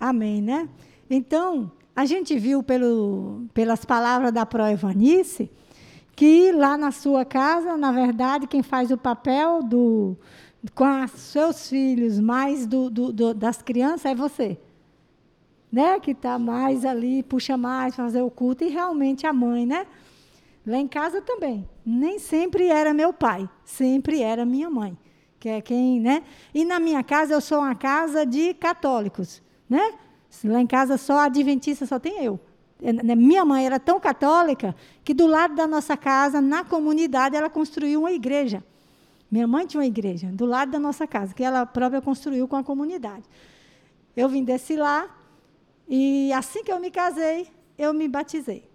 Amém, 0.00 0.40
né? 0.40 0.70
Então, 1.10 1.70
a 1.94 2.06
gente 2.06 2.38
viu 2.38 2.62
pelo, 2.62 3.46
pelas 3.52 3.84
palavras 3.84 4.32
da 4.32 4.46
Pro 4.46 4.66
Evanice, 4.66 5.50
que 6.16 6.52
lá 6.52 6.76
na 6.76 6.90
sua 6.92 7.24
casa, 7.24 7.76
na 7.76 7.90
verdade, 7.90 8.46
quem 8.46 8.62
faz 8.62 8.90
o 8.90 8.96
papel 8.96 9.62
do 9.62 10.16
com 10.74 11.04
os 11.04 11.10
seus 11.10 11.68
filhos, 11.68 12.18
mais 12.18 12.66
do, 12.66 12.88
do, 12.88 13.12
do, 13.12 13.34
das 13.34 13.60
crianças, 13.60 14.06
é 14.06 14.14
você. 14.14 14.58
Né? 15.70 16.00
Que 16.00 16.12
está 16.12 16.38
mais 16.38 16.84
ali, 16.84 17.22
puxa 17.22 17.56
mais, 17.56 17.94
fazer 17.94 18.22
o 18.22 18.30
culto, 18.30 18.64
e 18.64 18.68
realmente 18.68 19.26
a 19.26 19.32
mãe, 19.32 19.66
né? 19.66 19.86
Lá 20.66 20.78
em 20.78 20.88
casa 20.88 21.20
também. 21.20 21.68
Nem 21.84 22.18
sempre 22.18 22.68
era 22.68 22.94
meu 22.94 23.12
pai, 23.12 23.48
sempre 23.64 24.22
era 24.22 24.46
minha 24.46 24.70
mãe. 24.70 24.96
Que 25.38 25.48
é 25.50 25.60
quem, 25.60 26.00
né? 26.00 26.22
E 26.54 26.64
na 26.64 26.80
minha 26.80 27.02
casa, 27.02 27.34
eu 27.34 27.40
sou 27.40 27.58
uma 27.58 27.74
casa 27.74 28.24
de 28.24 28.54
católicos, 28.54 29.42
né? 29.68 29.92
Lá 30.42 30.60
em 30.60 30.66
casa 30.66 30.96
só 30.96 31.18
adventista 31.18 31.84
só 31.84 31.98
tem 31.98 32.24
eu. 32.24 32.40
Né, 32.80 33.14
minha 33.14 33.44
mãe 33.44 33.64
era 33.64 33.78
tão 33.78 33.98
católica 33.98 34.74
que 35.04 35.14
do 35.14 35.26
lado 35.26 35.54
da 35.54 35.66
nossa 35.66 35.96
casa, 35.96 36.40
na 36.40 36.64
comunidade, 36.64 37.36
ela 37.36 37.48
construiu 37.48 38.00
uma 38.00 38.12
igreja. 38.12 38.62
Minha 39.30 39.46
mãe 39.46 39.66
tinha 39.66 39.80
uma 39.80 39.86
igreja 39.86 40.28
do 40.28 40.44
lado 40.44 40.70
da 40.70 40.78
nossa 40.78 41.06
casa, 41.06 41.34
que 41.34 41.42
ela 41.42 41.66
própria 41.66 42.00
construiu 42.00 42.46
com 42.46 42.56
a 42.56 42.62
comunidade. 42.62 43.24
Eu 44.16 44.28
vim 44.28 44.44
desse 44.44 44.76
lá 44.76 45.08
E 45.88 46.32
assim 46.32 46.64
que 46.64 46.72
eu 46.72 46.80
me 46.80 46.90
casei, 46.90 47.46
eu 47.76 47.92
me 47.92 48.08
batizei. 48.08 48.66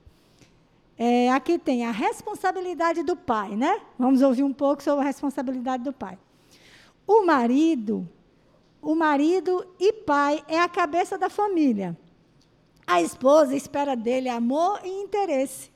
É, 0.97 1.31
aqui 1.31 1.57
tem 1.57 1.85
a 1.85 1.91
responsabilidade 1.91 3.03
do 3.03 3.15
pai, 3.15 3.55
né? 3.55 3.79
Vamos 3.97 4.21
ouvir 4.21 4.43
um 4.43 4.53
pouco 4.53 4.83
sobre 4.83 5.01
a 5.01 5.07
responsabilidade 5.07 5.83
do 5.83 5.93
pai. 5.93 6.19
O 7.07 7.25
marido, 7.25 8.07
o 8.81 8.93
marido 8.93 9.65
e 9.79 9.93
pai 9.93 10.43
é 10.47 10.59
a 10.59 10.67
cabeça 10.67 11.17
da 11.17 11.29
família. 11.29 11.97
A 12.89 13.03
esposa 13.03 13.55
espera 13.55 13.95
dele 13.95 14.27
amor 14.27 14.79
e 14.83 14.89
interesse. 14.89 15.69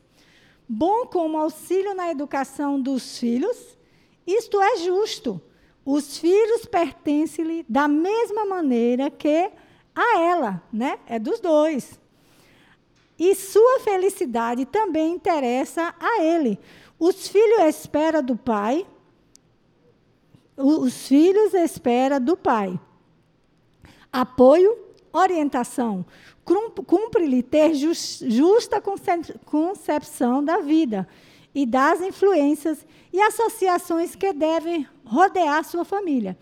Bom 0.67 1.05
como 1.05 1.37
auxílio 1.37 1.93
na 1.93 2.09
educação 2.09 2.81
dos 2.81 3.19
filhos, 3.19 3.77
isto 4.25 4.59
é 4.59 4.77
justo. 4.77 5.39
Os 5.85 6.17
filhos 6.17 6.65
pertencem-lhe 6.65 7.63
da 7.69 7.87
mesma 7.87 8.47
maneira 8.47 9.11
que 9.11 9.51
a 9.93 10.21
ela, 10.21 10.63
né? 10.73 10.97
É 11.05 11.19
dos 11.19 11.39
dois. 11.39 11.99
E 13.19 13.35
sua 13.35 13.81
felicidade 13.81 14.65
também 14.65 15.13
interessa 15.13 15.93
a 15.99 16.23
ele. 16.23 16.57
Os 16.97 17.27
filhos 17.27 17.59
esperam 17.59 18.23
do 18.23 18.35
pai. 18.35 18.87
Os 20.57 21.07
filhos 21.07 21.53
esperam 21.53 22.19
do 22.19 22.35
pai. 22.35 22.79
Apoio, 24.11 24.75
orientação. 25.13 26.05
Cumpre-lhe 26.43 27.41
ter 27.43 27.73
justa 27.75 28.81
concepção 29.45 30.43
da 30.43 30.57
vida 30.57 31.07
e 31.55 31.65
das 31.65 32.01
influências 32.01 32.85
e 33.13 33.21
associações 33.21 34.15
que 34.15 34.33
devem 34.33 34.87
rodear 35.05 35.63
sua 35.63 35.85
família. 35.85 36.37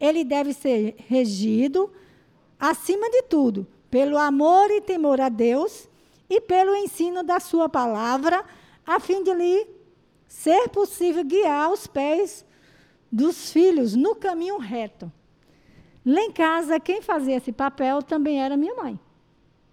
Ele 0.00 0.24
deve 0.24 0.54
ser 0.54 0.94
regido, 1.08 1.92
acima 2.58 3.10
de 3.10 3.22
tudo, 3.22 3.66
pelo 3.90 4.16
amor 4.16 4.70
e 4.70 4.80
temor 4.80 5.20
a 5.20 5.28
Deus 5.28 5.88
e 6.30 6.40
pelo 6.40 6.74
ensino 6.74 7.22
da 7.22 7.40
sua 7.40 7.68
palavra, 7.68 8.44
a 8.86 8.98
fim 8.98 9.22
de 9.22 9.34
lhe 9.34 9.66
ser 10.26 10.68
possível 10.68 11.24
guiar 11.24 11.70
os 11.70 11.86
pés 11.86 12.44
dos 13.10 13.52
filhos 13.52 13.94
no 13.94 14.14
caminho 14.14 14.56
reto. 14.58 15.12
Lá 16.04 16.20
em 16.20 16.32
casa, 16.32 16.80
quem 16.80 17.00
fazia 17.00 17.36
esse 17.36 17.52
papel 17.52 18.02
também 18.02 18.42
era 18.42 18.56
minha 18.56 18.74
mãe. 18.74 18.98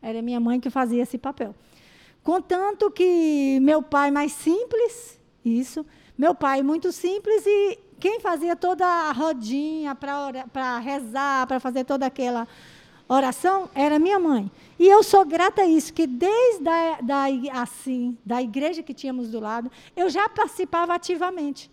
Era 0.01 0.21
minha 0.21 0.39
mãe 0.39 0.59
que 0.59 0.69
fazia 0.69 1.03
esse 1.03 1.17
papel. 1.17 1.55
Contanto 2.23 2.91
que 2.91 3.59
meu 3.61 3.81
pai 3.81 4.11
mais 4.11 4.31
simples, 4.31 5.19
isso, 5.43 5.85
meu 6.17 6.35
pai 6.35 6.61
muito 6.61 6.91
simples 6.91 7.45
e 7.45 7.79
quem 7.99 8.19
fazia 8.19 8.55
toda 8.55 8.85
a 8.85 9.11
rodinha 9.11 9.95
para 9.95 10.79
rezar, 10.79 11.47
para 11.47 11.59
fazer 11.59 11.83
toda 11.83 12.05
aquela 12.05 12.47
oração 13.07 13.69
era 13.73 13.97
minha 13.97 14.19
mãe. 14.19 14.51
E 14.77 14.87
eu 14.87 15.01
sou 15.01 15.25
grata 15.25 15.63
a 15.63 15.65
isso, 15.65 15.93
que 15.93 16.05
desde 16.05 16.69
a, 16.69 17.01
da, 17.01 17.25
assim, 17.61 18.17
da 18.23 18.41
igreja 18.41 18.83
que 18.83 18.93
tínhamos 18.93 19.31
do 19.31 19.39
lado, 19.39 19.71
eu 19.95 20.09
já 20.09 20.29
participava 20.29 20.93
ativamente. 20.93 21.69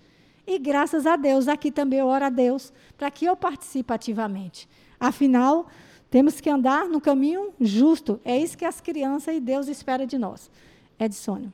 E 0.47 0.59
graças 0.59 1.07
a 1.07 1.17
Deus, 1.17 1.49
aqui 1.49 1.71
também 1.71 1.99
eu 1.99 2.07
oro 2.07 2.25
a 2.25 2.31
Deus 2.31 2.73
para 2.97 3.11
que 3.11 3.25
eu 3.25 3.37
participe 3.37 3.93
ativamente. 3.93 4.69
Afinal, 4.99 5.67
temos 6.11 6.41
que 6.41 6.49
andar 6.49 6.89
no 6.89 7.01
caminho 7.01 7.53
justo. 7.61 8.21
É 8.25 8.37
isso 8.37 8.57
que 8.57 8.65
as 8.65 8.81
crianças 8.81 9.35
e 9.35 9.41
Deus 9.41 9.69
espera 9.69 10.07
de 10.07 10.17
nós. 10.17 10.51
Edson. 10.99 11.53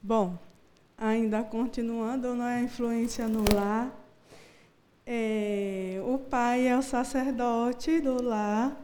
Bom, 0.00 0.38
ainda 0.96 1.42
continuando 1.42 2.34
na 2.34 2.58
é 2.58 2.62
influência 2.62 3.26
no 3.28 3.44
lar, 3.54 3.90
é, 5.04 6.00
o 6.04 6.18
pai 6.18 6.68
é 6.68 6.76
o 6.76 6.82
sacerdote 6.82 8.00
do 8.00 8.22
lar 8.22 8.76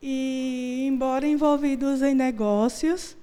e, 0.00 0.84
embora 0.86 1.26
envolvidos 1.26 2.02
em 2.02 2.14
negócios, 2.14 3.16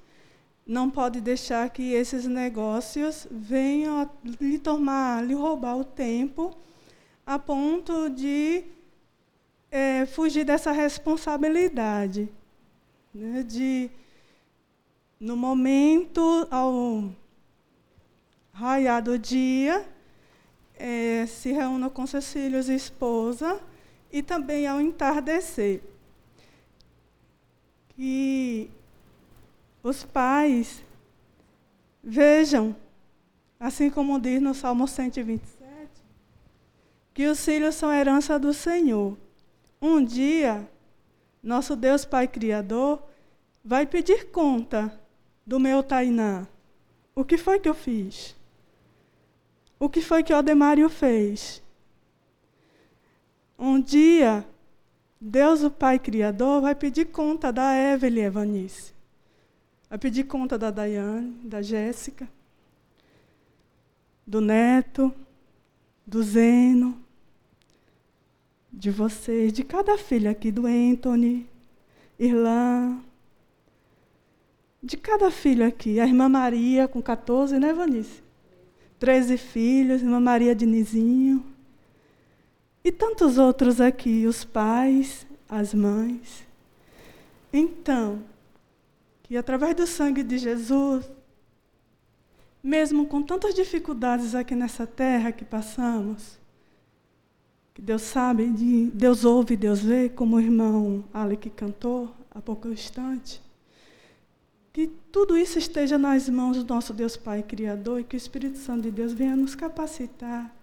não 0.71 0.89
pode 0.89 1.19
deixar 1.19 1.69
que 1.69 1.91
esses 1.91 2.25
negócios 2.25 3.27
venham 3.29 4.09
lhe 4.39 4.57
tomar, 4.57 5.21
lhe 5.21 5.33
roubar 5.33 5.75
o 5.75 5.83
tempo, 5.83 6.57
a 7.25 7.37
ponto 7.37 8.09
de 8.09 8.63
é, 9.69 10.05
fugir 10.05 10.45
dessa 10.45 10.71
responsabilidade, 10.71 12.29
né, 13.13 13.43
de 13.43 13.91
no 15.19 15.35
momento 15.35 16.47
ao 16.49 17.11
raiar 18.53 19.03
do 19.03 19.19
dia 19.19 19.85
é, 20.75 21.25
se 21.25 21.51
reúna 21.51 21.89
com 21.89 22.07
seus 22.07 22.31
filhos 22.31 22.69
e 22.69 22.75
esposa, 22.75 23.61
e 24.09 24.23
também 24.23 24.65
ao 24.67 24.79
entardecer. 24.79 25.81
Que 27.89 28.71
os 29.83 30.03
pais 30.03 30.83
vejam, 32.03 32.75
assim 33.59 33.89
como 33.89 34.19
diz 34.19 34.41
no 34.41 34.53
Salmo 34.53 34.87
127, 34.87 35.89
que 37.13 37.27
os 37.27 37.43
filhos 37.43 37.75
são 37.75 37.93
herança 37.93 38.37
do 38.39 38.53
Senhor. 38.53 39.17
Um 39.81 40.03
dia, 40.03 40.69
nosso 41.41 41.75
Deus 41.75 42.05
Pai 42.05 42.27
Criador 42.27 43.01
vai 43.63 43.85
pedir 43.85 44.31
conta 44.31 44.99
do 45.45 45.59
meu 45.59 45.83
Tainã. 45.83 46.47
O 47.15 47.25
que 47.25 47.37
foi 47.37 47.59
que 47.59 47.67
eu 47.67 47.73
fiz? 47.73 48.35
O 49.79 49.89
que 49.89 50.01
foi 50.01 50.23
que 50.23 50.33
Odemário 50.33 50.87
fez? 50.89 51.61
Um 53.57 53.81
dia, 53.81 54.45
Deus, 55.19 55.63
o 55.63 55.69
Pai 55.69 55.99
Criador, 55.99 56.61
vai 56.61 56.73
pedir 56.73 57.05
conta 57.05 57.51
da 57.51 57.75
Evelyn 57.75 58.25
Evanice. 58.25 58.93
Vai 59.91 59.97
pedir 59.99 60.23
conta 60.23 60.57
da 60.57 60.71
Daiane, 60.71 61.35
da 61.43 61.61
Jéssica, 61.61 62.25
do 64.25 64.39
Neto, 64.39 65.13
do 66.07 66.23
Zeno, 66.23 66.97
de 68.71 68.89
vocês, 68.89 69.51
de 69.51 69.65
cada 69.65 69.97
filha 69.97 70.31
aqui, 70.31 70.49
do 70.49 70.65
Anthony, 70.65 71.45
Irlã, 72.17 73.03
de 74.81 74.95
cada 74.95 75.29
filho 75.29 75.67
aqui. 75.67 75.99
A 75.99 76.07
irmã 76.07 76.29
Maria, 76.29 76.87
com 76.87 77.01
14, 77.01 77.59
né, 77.59 77.71
Evanice? 77.71 78.23
13 78.97 79.37
filhos, 79.37 80.01
irmã 80.01 80.21
Maria 80.21 80.55
Dinizinho. 80.55 81.45
E 82.81 82.93
tantos 82.93 83.37
outros 83.37 83.81
aqui, 83.81 84.25
os 84.25 84.45
pais, 84.45 85.27
as 85.49 85.73
mães. 85.73 86.47
Então, 87.51 88.30
que 89.31 89.37
através 89.37 89.73
do 89.73 89.87
sangue 89.87 90.23
de 90.23 90.37
Jesus, 90.37 91.09
mesmo 92.61 93.05
com 93.05 93.23
tantas 93.23 93.55
dificuldades 93.55 94.35
aqui 94.35 94.53
nessa 94.53 94.85
terra 94.85 95.31
que 95.31 95.45
passamos, 95.45 96.37
que 97.73 97.81
Deus 97.81 98.01
sabe, 98.01 98.45
Deus 98.93 99.23
ouve, 99.23 99.55
Deus 99.55 99.79
vê, 99.79 100.09
como 100.09 100.35
o 100.35 100.39
irmão 100.41 101.05
Alec 101.13 101.49
cantou 101.51 102.13
há 102.29 102.41
pouco 102.41 102.67
instante, 102.67 103.41
que 104.73 104.87
tudo 105.13 105.37
isso 105.37 105.57
esteja 105.57 105.97
nas 105.97 106.27
mãos 106.27 106.61
do 106.61 106.73
nosso 106.73 106.93
Deus 106.93 107.15
Pai 107.15 107.41
Criador 107.41 108.01
e 108.01 108.03
que 108.03 108.17
o 108.17 108.23
Espírito 108.23 108.57
Santo 108.57 108.81
de 108.81 108.91
Deus 108.91 109.13
venha 109.13 109.37
nos 109.37 109.55
capacitar 109.55 110.53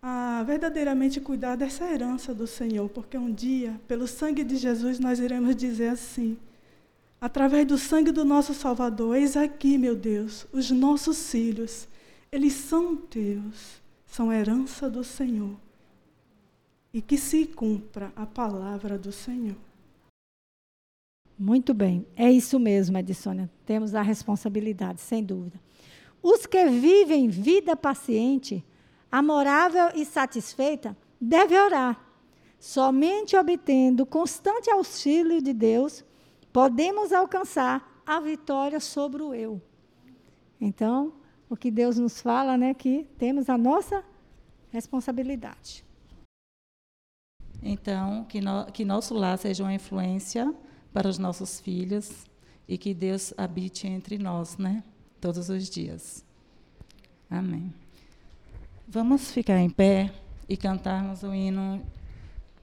a 0.00 0.42
verdadeiramente 0.46 1.20
cuidar 1.20 1.56
dessa 1.56 1.84
herança 1.84 2.32
do 2.32 2.46
Senhor, 2.46 2.88
porque 2.88 3.18
um 3.18 3.30
dia, 3.30 3.78
pelo 3.86 4.06
sangue 4.06 4.44
de 4.44 4.56
Jesus, 4.56 4.98
nós 4.98 5.18
iremos 5.18 5.54
dizer 5.54 5.88
assim: 5.88 6.38
através 7.20 7.66
do 7.66 7.78
sangue 7.78 8.12
do 8.12 8.24
nosso 8.24 8.54
Salvador, 8.54 9.16
eis 9.16 9.36
aqui, 9.36 9.78
meu 9.78 9.96
Deus, 9.96 10.46
os 10.52 10.70
nossos 10.70 11.30
filhos, 11.30 11.88
eles 12.30 12.52
são 12.52 12.96
teus, 12.96 13.80
são 14.06 14.32
herança 14.32 14.90
do 14.90 15.02
Senhor. 15.02 15.56
E 16.92 17.02
que 17.02 17.18
se 17.18 17.46
cumpra 17.46 18.12
a 18.16 18.24
palavra 18.24 18.98
do 18.98 19.12
Senhor. 19.12 19.56
Muito 21.38 21.74
bem, 21.74 22.06
é 22.16 22.30
isso 22.30 22.58
mesmo, 22.58 22.96
Edisônia. 22.96 23.50
Temos 23.66 23.94
a 23.94 24.00
responsabilidade, 24.00 25.00
sem 25.02 25.22
dúvida. 25.22 25.60
Os 26.22 26.46
que 26.46 26.64
vivem 26.66 27.28
vida 27.28 27.76
paciente, 27.76 28.64
amorável 29.12 29.90
e 29.94 30.04
satisfeita, 30.06 30.96
devem 31.20 31.60
orar. 31.60 32.02
Somente 32.58 33.36
obtendo 33.36 34.06
constante 34.06 34.70
auxílio 34.70 35.42
de 35.42 35.52
Deus, 35.52 36.02
podemos 36.56 37.12
alcançar 37.12 38.02
a 38.06 38.18
vitória 38.18 38.80
sobre 38.80 39.22
o 39.22 39.34
eu. 39.34 39.60
Então, 40.58 41.12
o 41.50 41.54
que 41.54 41.70
Deus 41.70 41.98
nos 41.98 42.22
fala, 42.22 42.56
né, 42.56 42.72
que 42.72 43.06
temos 43.18 43.50
a 43.50 43.58
nossa 43.58 44.02
responsabilidade. 44.70 45.84
Então, 47.62 48.24
que, 48.24 48.40
no, 48.40 48.64
que 48.72 48.86
nosso 48.86 49.12
lar 49.12 49.36
seja 49.36 49.64
uma 49.64 49.74
influência 49.74 50.50
para 50.94 51.06
os 51.06 51.18
nossos 51.18 51.60
filhos 51.60 52.24
e 52.66 52.78
que 52.78 52.94
Deus 52.94 53.34
habite 53.36 53.86
entre 53.86 54.16
nós, 54.16 54.56
né? 54.56 54.82
Todos 55.20 55.50
os 55.50 55.68
dias. 55.68 56.24
Amém. 57.28 57.70
Vamos 58.88 59.30
ficar 59.30 59.58
em 59.58 59.68
pé 59.68 60.10
e 60.48 60.56
cantarmos 60.56 61.22
o 61.22 61.34
hino 61.34 61.84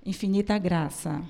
Infinita 0.03 0.58
Graça. 0.58 1.23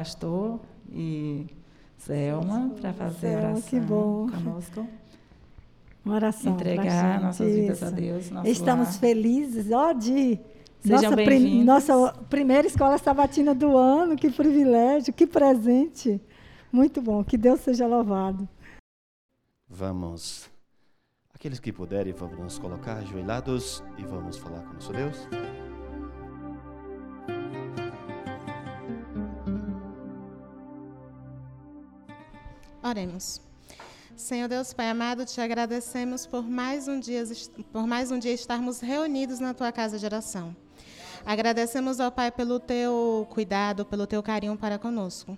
Pastor 0.00 0.58
e 0.90 1.46
Selma 1.98 2.70
para 2.80 2.92
fazer 2.94 3.26
a 3.26 3.30
Selma, 3.30 3.48
oração 3.50 3.68
que 3.68 3.80
bom. 3.80 4.26
conosco. 4.30 4.88
Uma 6.02 6.14
oração. 6.14 6.52
Entregar 6.54 7.12
gente, 7.14 7.22
nossas 7.22 7.54
vidas 7.54 7.82
a 7.82 7.86
isso. 7.86 7.94
Deus. 7.94 8.30
Nosso 8.30 8.48
Estamos 8.48 8.88
lar. 8.88 8.98
felizes, 8.98 9.70
ó, 9.70 9.92
de 9.92 10.40
Sejam 10.80 11.02
nossa, 11.02 11.14
prim- 11.16 11.26
bem-vindos. 11.26 11.66
nossa 11.66 12.12
primeira 12.30 12.66
escola 12.66 12.96
sabatina 12.96 13.54
do 13.54 13.76
ano. 13.76 14.16
Que 14.16 14.30
privilégio, 14.30 15.12
que 15.12 15.26
presente. 15.26 16.18
Muito 16.72 17.02
bom. 17.02 17.22
Que 17.22 17.36
Deus 17.36 17.60
seja 17.60 17.86
louvado. 17.86 18.48
Vamos, 19.68 20.50
aqueles 21.34 21.60
que 21.60 21.70
puderem, 21.70 22.14
vamos 22.14 22.38
nos 22.38 22.58
colocar 22.58 22.94
ajoelhados 22.96 23.84
e 23.98 24.02
vamos 24.02 24.38
falar 24.38 24.62
com 24.62 24.72
nosso 24.72 24.92
Deus. 24.94 25.28
Oremos. 32.82 33.42
Senhor 34.16 34.48
Deus 34.48 34.72
Pai 34.72 34.88
amado, 34.88 35.24
te 35.24 35.40
agradecemos 35.40 36.26
por 36.26 36.42
mais 36.42 36.88
um 36.88 36.98
dia, 36.98 37.24
por 37.72 37.86
mais 37.86 38.10
um 38.10 38.18
dia 38.18 38.32
estarmos 38.32 38.80
reunidos 38.80 39.38
na 39.38 39.52
tua 39.52 39.70
casa 39.70 39.98
de 39.98 40.06
oração. 40.06 40.56
Agradecemos 41.24 42.00
ao 42.00 42.10
Pai 42.10 42.30
pelo 42.30 42.58
teu 42.58 43.26
cuidado, 43.30 43.84
pelo 43.84 44.06
teu 44.06 44.22
carinho 44.22 44.56
para 44.56 44.78
conosco. 44.78 45.36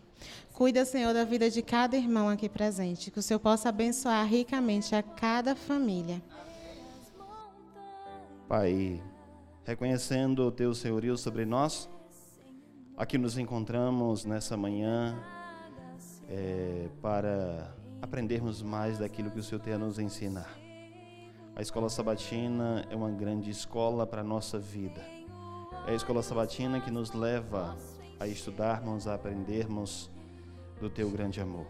Cuida, 0.52 0.84
Senhor, 0.84 1.12
da 1.12 1.24
vida 1.24 1.50
de 1.50 1.62
cada 1.62 1.96
irmão 1.96 2.28
aqui 2.28 2.48
presente, 2.48 3.10
que 3.10 3.18
o 3.18 3.22
Senhor 3.22 3.40
possa 3.40 3.70
abençoar 3.70 4.24
ricamente 4.24 4.94
a 4.94 5.02
cada 5.02 5.56
família. 5.56 6.22
Pai, 8.48 9.02
reconhecendo 9.64 10.46
o 10.46 10.52
teu 10.52 10.72
senhorio 10.74 11.16
sobre 11.16 11.44
nós, 11.44 11.88
aqui 12.96 13.18
nos 13.18 13.36
encontramos 13.36 14.24
nessa 14.24 14.56
manhã 14.56 15.18
é, 16.32 16.88
para 17.02 17.74
aprendermos 18.00 18.62
mais 18.62 18.98
daquilo 18.98 19.30
que 19.30 19.38
o 19.38 19.42
Senhor 19.42 19.60
tem 19.60 19.74
a 19.74 19.78
nos 19.78 19.98
ensinar. 19.98 20.50
A 21.54 21.60
escola 21.60 21.90
sabatina 21.90 22.86
é 22.90 22.96
uma 22.96 23.10
grande 23.10 23.50
escola 23.50 24.06
para 24.06 24.22
a 24.22 24.24
nossa 24.24 24.58
vida. 24.58 25.04
É 25.86 25.90
a 25.90 25.94
escola 25.94 26.22
sabatina 26.22 26.80
que 26.80 26.90
nos 26.90 27.12
leva 27.12 27.76
a 28.18 28.26
estudarmos, 28.26 29.06
a 29.06 29.14
aprendermos 29.14 30.10
do 30.80 30.88
teu 30.88 31.10
grande 31.10 31.40
amor. 31.40 31.66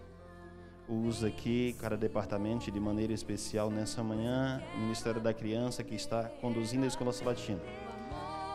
Usa 0.89 1.27
aqui 1.27 1.75
cada 1.81 1.97
departamento 1.97 2.71
de 2.71 2.79
maneira 2.79 3.13
especial 3.13 3.71
nessa 3.71 4.03
manhã 4.03 4.63
o 4.77 4.79
Ministério 4.79 5.21
da 5.21 5.35
Criança 5.35 5.83
que 5.83 5.95
está 5.95 6.25
conduzindo 6.41 6.85
a 6.85 6.89
escola 6.89 7.13
sabatina, 7.13 7.61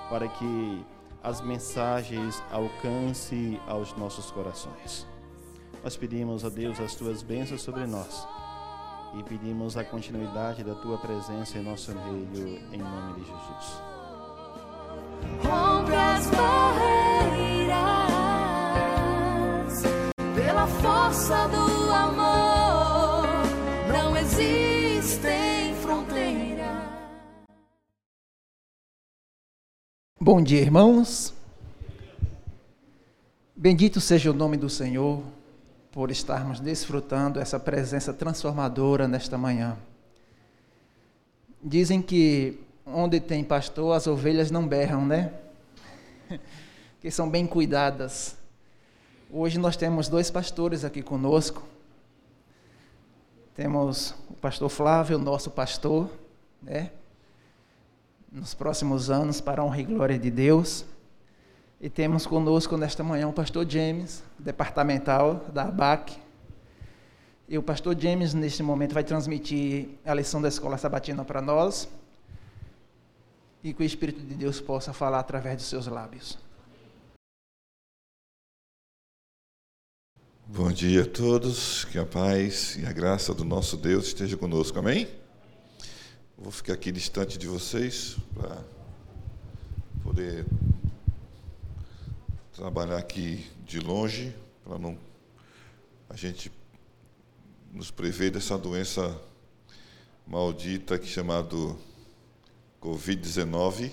para 0.10 0.28
que 0.28 0.86
as 1.22 1.42
mensagens 1.42 2.42
alcancem 2.52 3.60
aos 3.68 3.96
nossos 3.98 4.32
corações. 4.32 5.06
Nós 5.88 5.96
pedimos 5.96 6.44
a 6.44 6.50
Deus 6.50 6.82
as 6.82 6.96
tuas 6.96 7.24
bênçãos 7.24 7.62
sobre 7.62 7.88
nós 7.88 8.28
e 9.18 9.24
pedimos 9.24 9.78
a 9.78 9.86
continuidade 9.86 10.62
da 10.62 10.76
tua 10.76 10.98
presença 10.98 11.58
em 11.58 11.64
nosso 11.64 11.96
meio, 11.96 12.60
em 12.74 12.78
nome 12.78 13.14
de 13.14 13.22
Jesus. 13.22 13.82
Rompe 15.46 15.94
as 15.96 16.28
barreiras 16.28 17.78
pela 20.36 20.68
força 20.68 21.48
do 21.48 21.94
amor. 21.94 23.28
Não 23.90 24.18
existem 24.18 25.74
fronteiras. 25.76 26.84
Bom 30.20 30.44
dia, 30.44 30.60
irmãos. 30.60 31.34
Bendito 33.56 34.02
seja 34.02 34.30
o 34.32 34.34
nome 34.34 34.58
do 34.58 34.70
Senhor 34.70 35.37
por 35.98 36.12
estarmos 36.12 36.60
desfrutando 36.60 37.40
essa 37.40 37.60
presença 37.60 38.14
transformadora 38.14 39.08
nesta 39.08 39.36
manhã. 39.36 39.76
Dizem 41.60 42.04
que 42.04 42.60
onde 42.86 43.20
tem 43.20 43.44
pastor, 43.44 43.96
as 43.96 44.06
ovelhas 44.06 44.52
não 44.52 44.68
berram, 44.68 45.04
né? 45.04 45.34
Que 47.02 47.10
são 47.10 47.28
bem 47.28 47.48
cuidadas. 47.48 48.38
Hoje 49.32 49.58
nós 49.58 49.76
temos 49.76 50.08
dois 50.08 50.30
pastores 50.30 50.86
aqui 50.86 51.02
conosco. 51.02 51.64
Temos 53.56 54.14
o 54.30 54.36
pastor 54.36 54.70
Flávio, 54.70 55.18
nosso 55.18 55.50
pastor, 55.50 56.12
né? 56.62 56.92
Nos 58.32 58.54
próximos 58.54 59.10
anos, 59.10 59.42
para 59.42 59.64
a 59.64 59.66
honra 59.66 59.82
e 59.82 59.84
glória 59.84 60.20
de 60.20 60.30
Deus. 60.30 60.86
E 61.80 61.90
temos 61.90 62.26
conosco 62.26 62.76
nesta 62.76 63.04
manhã 63.04 63.28
o 63.28 63.34
pastor 63.34 63.70
James, 63.70 64.24
departamental 64.40 65.46
da 65.54 65.64
ABAC. 65.64 66.18
E 67.48 67.56
o 67.56 67.62
pastor 67.62 67.96
James, 68.00 68.34
neste 68.34 68.64
momento, 68.64 68.94
vai 68.94 69.04
transmitir 69.04 69.90
a 70.04 70.14
lição 70.14 70.42
da 70.42 70.48
escola 70.48 70.76
sabatina 70.78 71.24
para 71.24 71.40
nós. 71.40 71.88
E 73.64 73.74
que 73.74 73.84
o 73.84 73.86
Espírito 73.86 74.22
de 74.22 74.34
Deus 74.34 74.60
possa 74.60 74.92
falar 74.92 75.20
através 75.20 75.58
dos 75.58 75.68
seus 75.68 75.86
lábios. 75.86 76.38
Bom 80.48 80.72
dia 80.72 81.04
a 81.04 81.06
todos, 81.06 81.86
que 81.86 82.00
a 82.00 82.06
paz 82.06 82.76
e 82.78 82.86
a 82.86 82.92
graça 82.92 83.34
do 83.34 83.44
nosso 83.44 83.78
Deus 83.78 84.08
esteja 84.08 84.36
conosco, 84.36 84.80
amém? 84.80 85.08
Vou 86.38 86.52
ficar 86.52 86.74
aqui 86.74 86.92
distante 86.92 87.38
de 87.38 87.48
vocês 87.48 88.18
para 88.34 88.64
poder 90.04 90.46
trabalhar 92.58 92.98
aqui 92.98 93.46
de 93.68 93.80
longe, 93.80 94.34
para 94.64 94.80
não 94.80 94.98
a 96.10 96.16
gente 96.16 96.52
nos 97.72 97.92
prever 97.92 98.32
dessa 98.32 98.58
doença 98.58 99.16
maldita 100.26 100.98
que 100.98 101.06
é 101.06 101.08
chamado 101.08 101.78
Covid-19, 102.82 103.92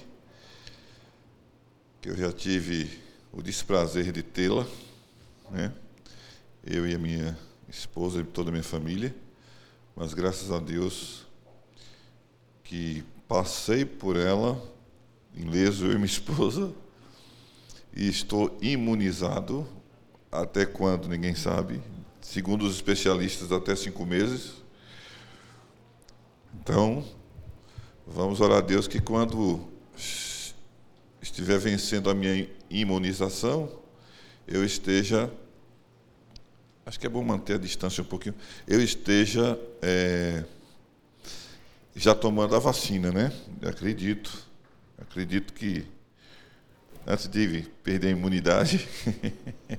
que 2.00 2.08
eu 2.08 2.16
já 2.16 2.32
tive 2.32 3.02
o 3.30 3.42
desprazer 3.42 4.10
de 4.10 4.22
tê-la, 4.22 4.66
né? 5.50 5.70
eu 6.64 6.88
e 6.88 6.94
a 6.94 6.98
minha 6.98 7.38
esposa 7.68 8.20
e 8.20 8.24
toda 8.24 8.48
a 8.48 8.52
minha 8.52 8.64
família, 8.64 9.14
mas 9.94 10.14
graças 10.14 10.50
a 10.50 10.58
Deus 10.58 11.26
que 12.62 13.04
passei 13.28 13.84
por 13.84 14.16
ela, 14.16 14.58
ileso 15.34 15.84
eu 15.84 15.92
e 15.92 15.96
minha 15.96 16.06
esposa, 16.06 16.74
e 17.96 18.08
estou 18.08 18.56
imunizado, 18.60 19.66
até 20.30 20.66
quando 20.66 21.08
ninguém 21.08 21.34
sabe, 21.34 21.80
segundo 22.20 22.64
os 22.64 22.74
especialistas, 22.74 23.52
até 23.52 23.76
cinco 23.76 24.04
meses. 24.04 24.54
Então, 26.60 27.04
vamos 28.06 28.40
orar 28.40 28.58
a 28.58 28.60
Deus 28.60 28.88
que 28.88 29.00
quando 29.00 29.68
estiver 31.22 31.58
vencendo 31.58 32.10
a 32.10 32.14
minha 32.14 32.48
imunização, 32.68 33.70
eu 34.46 34.64
esteja. 34.64 35.30
Acho 36.84 37.00
que 37.00 37.06
é 37.06 37.08
bom 37.08 37.22
manter 37.22 37.54
a 37.54 37.58
distância 37.58 38.02
um 38.02 38.06
pouquinho. 38.06 38.34
Eu 38.66 38.82
esteja 38.82 39.58
é, 39.80 40.44
já 41.94 42.14
tomando 42.14 42.54
a 42.54 42.58
vacina, 42.58 43.10
né? 43.10 43.32
Acredito. 43.62 44.46
Acredito 44.98 45.54
que 45.54 45.86
antes 47.06 47.28
de 47.28 47.64
perder 47.82 48.08
a 48.08 48.10
imunidade. 48.10 48.88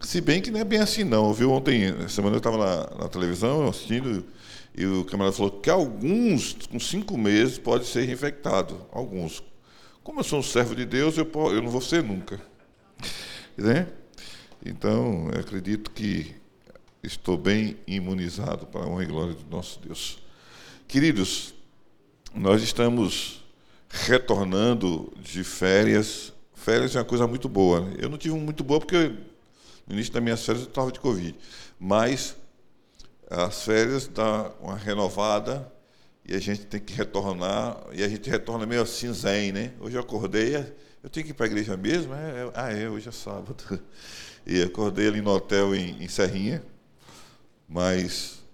Se 0.00 0.20
bem 0.20 0.40
que 0.40 0.50
não 0.50 0.60
é 0.60 0.64
bem 0.64 0.78
assim, 0.78 1.04
não. 1.04 1.32
Viu? 1.32 1.50
Ontem, 1.50 2.08
semana 2.08 2.36
eu 2.36 2.38
estava 2.38 2.58
na, 2.58 3.02
na, 3.02 3.08
televisão 3.08 3.68
assistindo 3.68 4.24
e 4.76 4.86
o 4.86 5.04
camarada 5.04 5.36
falou 5.36 5.50
que 5.50 5.68
alguns, 5.68 6.56
com 6.70 6.78
cinco 6.78 7.18
meses, 7.18 7.58
pode 7.58 7.86
ser 7.86 8.04
reinfectado. 8.04 8.86
Alguns. 8.92 9.42
Como 10.04 10.20
eu 10.20 10.24
sou 10.24 10.38
um 10.38 10.42
servo 10.42 10.76
de 10.76 10.84
Deus, 10.84 11.18
eu, 11.18 11.28
eu 11.34 11.62
não 11.62 11.70
vou 11.70 11.80
ser 11.80 12.02
nunca. 12.02 12.40
Né? 13.56 13.88
Então, 14.64 15.28
eu 15.32 15.40
acredito 15.40 15.90
que 15.90 16.36
estou 17.02 17.36
bem 17.36 17.76
imunizado 17.86 18.66
para 18.66 18.82
a 18.82 18.86
honra 18.86 19.02
e 19.02 19.06
glória 19.06 19.34
do 19.34 19.50
nosso 19.50 19.80
Deus. 19.80 20.18
Queridos, 20.86 21.54
nós 22.34 22.62
estamos 22.62 23.44
retornando 23.88 25.12
de 25.20 25.42
férias. 25.44 26.32
Férias 26.54 26.94
é 26.94 26.98
uma 26.98 27.04
coisa 27.04 27.26
muito 27.26 27.48
boa. 27.48 27.80
Né? 27.80 27.96
Eu 27.98 28.08
não 28.08 28.18
tive 28.18 28.34
muito 28.34 28.64
boa 28.64 28.80
porque 28.80 29.12
no 29.86 29.94
início 29.94 30.12
das 30.12 30.22
minhas 30.22 30.44
férias 30.44 30.64
eu 30.64 30.68
estava 30.68 30.90
de 30.90 31.00
Covid. 31.00 31.36
Mas 31.78 32.36
as 33.30 33.64
férias 33.64 34.06
dão 34.06 34.54
uma 34.60 34.76
renovada 34.76 35.70
e 36.24 36.34
a 36.34 36.40
gente 36.40 36.66
tem 36.66 36.80
que 36.80 36.92
retornar. 36.92 37.78
E 37.92 38.02
a 38.02 38.08
gente 38.08 38.28
retorna 38.28 38.66
meio 38.66 38.82
assim, 38.82 39.12
zen, 39.12 39.52
né? 39.52 39.72
Hoje 39.80 39.96
eu 39.96 40.00
acordei, 40.00 40.56
eu 41.02 41.10
tenho 41.10 41.24
que 41.24 41.32
ir 41.32 41.34
para 41.34 41.46
a 41.46 41.48
igreja 41.48 41.76
mesmo? 41.76 42.14
É, 42.14 42.16
é, 42.16 42.50
ah, 42.54 42.72
é, 42.72 42.88
hoje 42.88 43.08
é 43.08 43.12
sábado. 43.12 43.56
E 44.48 44.62
acordei 44.62 45.08
ali 45.08 45.20
no 45.20 45.32
hotel 45.32 45.74
em, 45.74 46.00
em 46.00 46.06
Serrinha. 46.06 46.62
Mas 47.68 48.44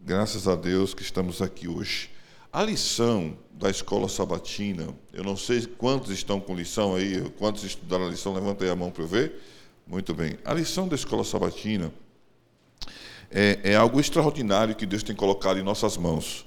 graças 0.00 0.48
a 0.48 0.54
Deus 0.54 0.94
que 0.94 1.02
estamos 1.02 1.42
aqui 1.42 1.68
hoje. 1.68 2.10
A 2.50 2.62
lição 2.62 3.36
da 3.54 3.70
escola 3.70 4.08
sabatina, 4.08 4.88
eu 5.12 5.22
não 5.22 5.36
sei 5.36 5.64
quantos 5.64 6.10
estão 6.10 6.40
com 6.40 6.54
lição 6.54 6.94
aí, 6.94 7.20
quantos 7.38 7.62
estudaram 7.62 8.06
a 8.06 8.10
lição, 8.10 8.34
levanta 8.34 8.64
aí 8.64 8.70
a 8.70 8.76
mão 8.76 8.90
para 8.90 9.04
eu 9.04 9.08
ver. 9.08 9.40
Muito 9.86 10.12
bem. 10.12 10.36
A 10.44 10.52
lição 10.52 10.88
da 10.88 10.94
escola 10.94 11.22
sabatina 11.22 11.92
é, 13.30 13.60
é 13.62 13.76
algo 13.76 14.00
extraordinário 14.00 14.74
que 14.74 14.84
Deus 14.84 15.02
tem 15.02 15.14
colocado 15.14 15.58
em 15.58 15.62
nossas 15.62 15.96
mãos. 15.96 16.44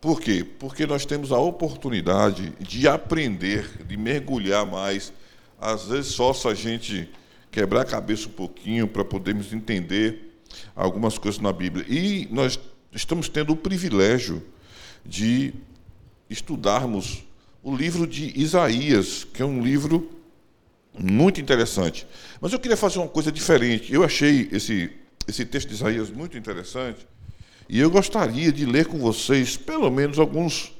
Por 0.00 0.20
quê? 0.20 0.46
Porque 0.58 0.86
nós 0.86 1.04
temos 1.04 1.32
a 1.32 1.38
oportunidade 1.38 2.52
de 2.60 2.86
aprender, 2.86 3.84
de 3.86 3.96
mergulhar 3.96 4.66
mais. 4.66 5.12
Às 5.58 5.86
vezes, 5.86 6.12
só 6.12 6.32
se 6.32 6.46
a 6.46 6.54
gente 6.54 7.08
quebrar 7.50 7.80
a 7.80 7.84
cabeça 7.86 8.28
um 8.28 8.32
pouquinho 8.32 8.86
para 8.86 9.04
podermos 9.04 9.52
entender 9.52 10.38
algumas 10.76 11.16
coisas 11.18 11.40
na 11.40 11.52
Bíblia. 11.52 11.86
E 11.88 12.28
nós 12.30 12.60
estamos 12.92 13.28
tendo 13.28 13.54
o 13.54 13.56
privilégio 13.56 14.42
de 15.04 15.54
estudarmos 16.28 17.24
o 17.62 17.74
livro 17.74 18.06
de 18.06 18.38
Isaías, 18.38 19.24
que 19.24 19.42
é 19.42 19.44
um 19.44 19.62
livro 19.62 20.10
muito 20.98 21.40
interessante. 21.40 22.06
Mas 22.40 22.52
eu 22.52 22.58
queria 22.58 22.76
fazer 22.76 22.98
uma 22.98 23.08
coisa 23.08 23.32
diferente. 23.32 23.92
Eu 23.92 24.04
achei 24.04 24.48
esse, 24.52 24.90
esse 25.26 25.44
texto 25.44 25.68
de 25.68 25.74
Isaías 25.74 26.10
muito 26.10 26.36
interessante 26.36 27.06
e 27.68 27.80
eu 27.80 27.90
gostaria 27.90 28.52
de 28.52 28.66
ler 28.66 28.86
com 28.86 28.98
vocês 28.98 29.56
pelo 29.56 29.90
menos 29.90 30.18
alguns, 30.18 30.72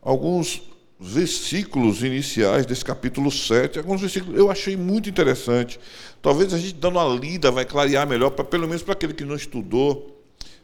alguns 0.00 0.62
versículos 0.98 2.02
iniciais 2.02 2.64
desse 2.64 2.84
capítulo 2.84 3.30
7. 3.30 3.78
Alguns 3.78 4.00
versículos 4.00 4.38
eu 4.38 4.50
achei 4.50 4.76
muito 4.76 5.08
interessante. 5.08 5.78
Talvez 6.22 6.54
a 6.54 6.58
gente 6.58 6.74
dando 6.74 6.98
uma 6.98 7.14
lida 7.14 7.50
vai 7.50 7.64
clarear 7.64 8.06
melhor, 8.08 8.30
para 8.30 8.44
pelo 8.44 8.66
menos 8.66 8.82
para 8.82 8.94
aquele 8.94 9.12
que 9.12 9.24
não 9.24 9.34
estudou, 9.34 10.22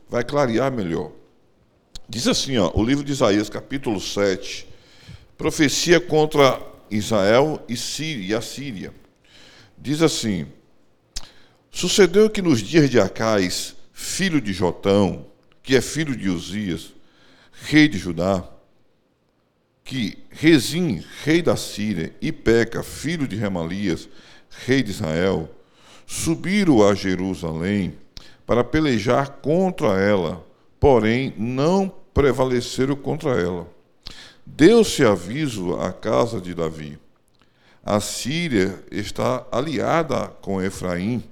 vai 0.09 0.25
clarear 0.25 0.73
melhor. 0.73 1.13
Diz 2.11 2.27
assim, 2.27 2.59
ó, 2.59 2.73
o 2.75 2.83
livro 2.83 3.05
de 3.05 3.13
Isaías, 3.13 3.49
capítulo 3.49 4.01
7, 4.01 4.67
profecia 5.39 6.01
contra 6.01 6.61
Israel 6.91 7.65
e, 7.69 7.77
Síria, 7.77 8.39
a 8.39 8.41
Síria. 8.41 8.93
Diz 9.79 10.03
assim: 10.03 10.49
Sucedeu 11.71 12.29
que 12.29 12.43
nos 12.43 12.61
dias 12.61 12.91
de 12.91 12.99
Acais, 12.99 13.77
filho 13.93 14.41
de 14.41 14.53
Jotão, 14.53 15.25
que 15.63 15.77
é 15.77 15.81
filho 15.81 16.17
de 16.17 16.29
Uzias, 16.29 16.93
rei 17.53 17.87
de 17.87 17.97
Judá, 17.97 18.43
que 19.85 20.19
Rezim, 20.31 21.05
rei 21.23 21.41
da 21.41 21.55
Síria, 21.55 22.13
e 22.21 22.33
Peca, 22.33 22.83
filho 22.83 23.29
de 23.29 23.37
Remalias, 23.37 24.09
rei 24.67 24.83
de 24.83 24.91
Israel, 24.91 25.49
subiram 26.09 26.85
a 26.85 26.93
Jerusalém 26.93 27.95
para 28.45 28.65
pelejar 28.65 29.29
contra 29.41 29.97
ela, 30.01 30.45
porém 30.81 31.33
não 31.39 32.00
prevaleceram 32.21 32.95
contra 32.95 33.31
ela. 33.41 33.67
Deu-se 34.45 35.03
aviso 35.03 35.75
à 35.81 35.91
casa 35.91 36.39
de 36.39 36.55
Davi. 36.55 36.99
A 37.83 37.99
Síria 37.99 38.85
está 38.91 39.47
aliada 39.51 40.29
com 40.43 40.61
Efraim. 40.61 41.25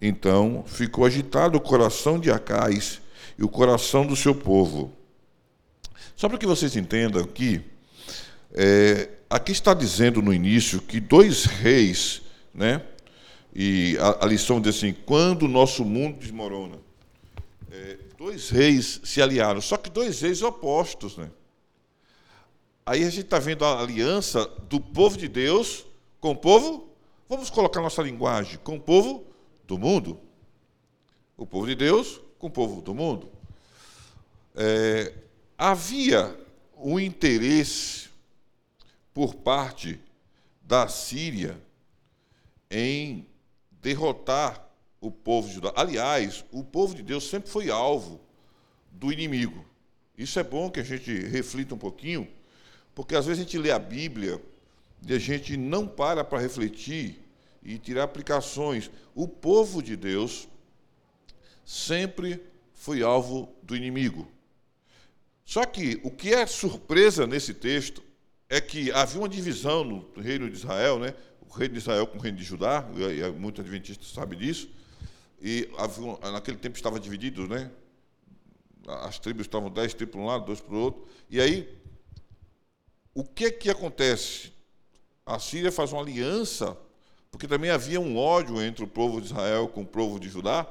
Então 0.00 0.62
ficou 0.66 1.06
agitado 1.06 1.56
o 1.56 1.60
coração 1.60 2.18
de 2.18 2.30
Acais 2.30 3.00
e 3.38 3.42
o 3.42 3.48
coração 3.48 4.06
do 4.06 4.14
seu 4.14 4.34
povo. 4.34 4.92
Só 6.14 6.28
para 6.28 6.36
que 6.36 6.46
vocês 6.46 6.76
entendam 6.76 7.24
que 7.24 7.62
é, 8.52 9.08
aqui 9.30 9.52
está 9.52 9.72
dizendo 9.72 10.20
no 10.20 10.34
início 10.34 10.82
que 10.82 11.00
dois 11.00 11.46
reis, 11.46 12.20
né? 12.52 12.82
E 13.54 13.96
a, 13.98 14.26
a 14.26 14.28
lição 14.28 14.60
diz 14.60 14.76
assim: 14.76 14.94
quando 15.06 15.44
o 15.44 15.48
nosso 15.48 15.82
mundo 15.82 16.18
desmorona. 16.18 16.76
É, 17.72 18.03
dois 18.24 18.48
reis 18.48 19.02
se 19.04 19.20
aliaram, 19.20 19.60
só 19.60 19.76
que 19.76 19.90
dois 19.90 20.22
reis 20.22 20.40
opostos, 20.40 21.18
né? 21.18 21.30
Aí 22.86 23.04
a 23.04 23.10
gente 23.10 23.26
está 23.26 23.38
vendo 23.38 23.66
a 23.66 23.78
aliança 23.78 24.46
do 24.62 24.80
povo 24.80 25.18
de 25.18 25.28
Deus 25.28 25.84
com 26.22 26.30
o 26.30 26.36
povo, 26.36 26.88
vamos 27.28 27.50
colocar 27.50 27.82
nossa 27.82 28.00
linguagem, 28.00 28.58
com 28.64 28.76
o 28.76 28.80
povo 28.80 29.26
do 29.66 29.76
mundo. 29.76 30.18
O 31.36 31.44
povo 31.44 31.66
de 31.66 31.74
Deus 31.74 32.18
com 32.38 32.46
o 32.46 32.50
povo 32.50 32.80
do 32.80 32.94
mundo. 32.94 33.30
É, 34.54 35.12
havia 35.58 36.34
um 36.78 36.98
interesse 36.98 38.08
por 39.12 39.34
parte 39.34 40.00
da 40.62 40.88
Síria 40.88 41.62
em 42.70 43.26
derrotar 43.70 44.63
o 45.04 45.10
povo 45.10 45.48
de 45.48 45.54
Judá. 45.54 45.72
Aliás, 45.76 46.44
o 46.50 46.64
povo 46.64 46.94
de 46.94 47.02
Deus 47.02 47.28
sempre 47.28 47.50
foi 47.50 47.70
alvo 47.70 48.18
do 48.90 49.12
inimigo. 49.12 49.64
Isso 50.16 50.38
é 50.38 50.42
bom 50.42 50.70
que 50.70 50.80
a 50.80 50.84
gente 50.84 51.12
reflita 51.26 51.74
um 51.74 51.78
pouquinho, 51.78 52.26
porque 52.94 53.14
às 53.14 53.26
vezes 53.26 53.40
a 53.40 53.44
gente 53.44 53.58
lê 53.58 53.70
a 53.70 53.78
Bíblia 53.78 54.40
e 55.06 55.12
a 55.12 55.18
gente 55.18 55.56
não 55.56 55.86
para 55.86 56.24
para 56.24 56.40
refletir 56.40 57.20
e 57.62 57.78
tirar 57.78 58.04
aplicações. 58.04 58.90
O 59.14 59.28
povo 59.28 59.82
de 59.82 59.94
Deus 59.94 60.48
sempre 61.66 62.42
foi 62.72 63.02
alvo 63.02 63.52
do 63.62 63.76
inimigo. 63.76 64.26
Só 65.44 65.66
que 65.66 66.00
o 66.02 66.10
que 66.10 66.32
é 66.32 66.46
surpresa 66.46 67.26
nesse 67.26 67.52
texto 67.52 68.02
é 68.48 68.58
que 68.58 68.90
havia 68.92 69.20
uma 69.20 69.28
divisão 69.28 69.84
no 69.84 70.08
reino 70.16 70.48
de 70.48 70.56
Israel, 70.56 70.98
né? 70.98 71.14
o 71.46 71.52
reino 71.52 71.74
de 71.74 71.80
Israel 71.80 72.06
com 72.06 72.16
o 72.16 72.20
reino 72.20 72.38
de 72.38 72.44
Judá, 72.44 72.88
e 72.96 73.38
muitos 73.38 73.62
adventistas 73.62 74.08
sabem 74.08 74.38
disso, 74.38 74.68
e 75.46 75.68
havia, 75.76 76.16
naquele 76.32 76.56
tempo 76.56 76.74
estava 76.74 76.98
dividido, 76.98 77.46
né? 77.46 77.70
as 78.86 79.18
tribos 79.18 79.44
estavam 79.44 79.68
dez 79.68 79.92
tribos 79.92 80.12
para 80.14 80.22
um 80.22 80.26
lado, 80.26 80.46
dois 80.46 80.58
para 80.58 80.74
o 80.74 80.78
outro, 80.78 81.06
e 81.28 81.38
aí, 81.38 81.68
o 83.12 83.22
que 83.22 83.50
que 83.50 83.68
acontece? 83.68 84.54
A 85.26 85.38
Síria 85.38 85.70
faz 85.70 85.92
uma 85.92 86.00
aliança, 86.00 86.74
porque 87.30 87.46
também 87.46 87.70
havia 87.70 88.00
um 88.00 88.16
ódio 88.16 88.62
entre 88.62 88.82
o 88.84 88.86
povo 88.86 89.20
de 89.20 89.26
Israel 89.26 89.68
com 89.68 89.82
o 89.82 89.86
povo 89.86 90.18
de 90.18 90.30
Judá, 90.30 90.66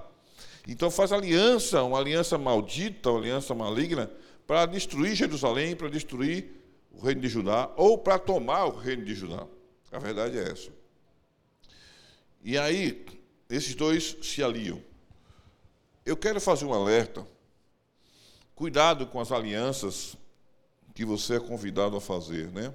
então 0.67 0.89
faz 0.89 1.11
aliança, 1.11 1.83
uma 1.83 1.99
aliança 1.99 2.35
maldita, 2.39 3.11
uma 3.11 3.19
aliança 3.19 3.53
maligna, 3.53 4.09
para 4.47 4.65
destruir 4.65 5.13
Jerusalém, 5.13 5.75
para 5.75 5.87
destruir 5.87 6.51
o 6.91 6.99
reino 6.99 7.21
de 7.21 7.29
Judá, 7.29 7.71
ou 7.77 7.95
para 7.95 8.17
tomar 8.17 8.65
o 8.65 8.75
reino 8.75 9.05
de 9.05 9.13
Judá. 9.13 9.45
A 9.91 9.99
verdade 9.99 10.35
é 10.39 10.49
essa. 10.49 10.71
E 12.43 12.57
aí, 12.57 13.05
esses 13.55 13.75
dois 13.75 14.17
se 14.21 14.41
aliam. 14.43 14.81
Eu 16.05 16.17
quero 16.17 16.41
fazer 16.41 16.65
um 16.65 16.73
alerta. 16.73 17.25
Cuidado 18.55 19.05
com 19.07 19.19
as 19.19 19.31
alianças 19.31 20.15
que 20.93 21.05
você 21.05 21.35
é 21.35 21.39
convidado 21.39 21.95
a 21.95 22.01
fazer, 22.01 22.51
né? 22.51 22.73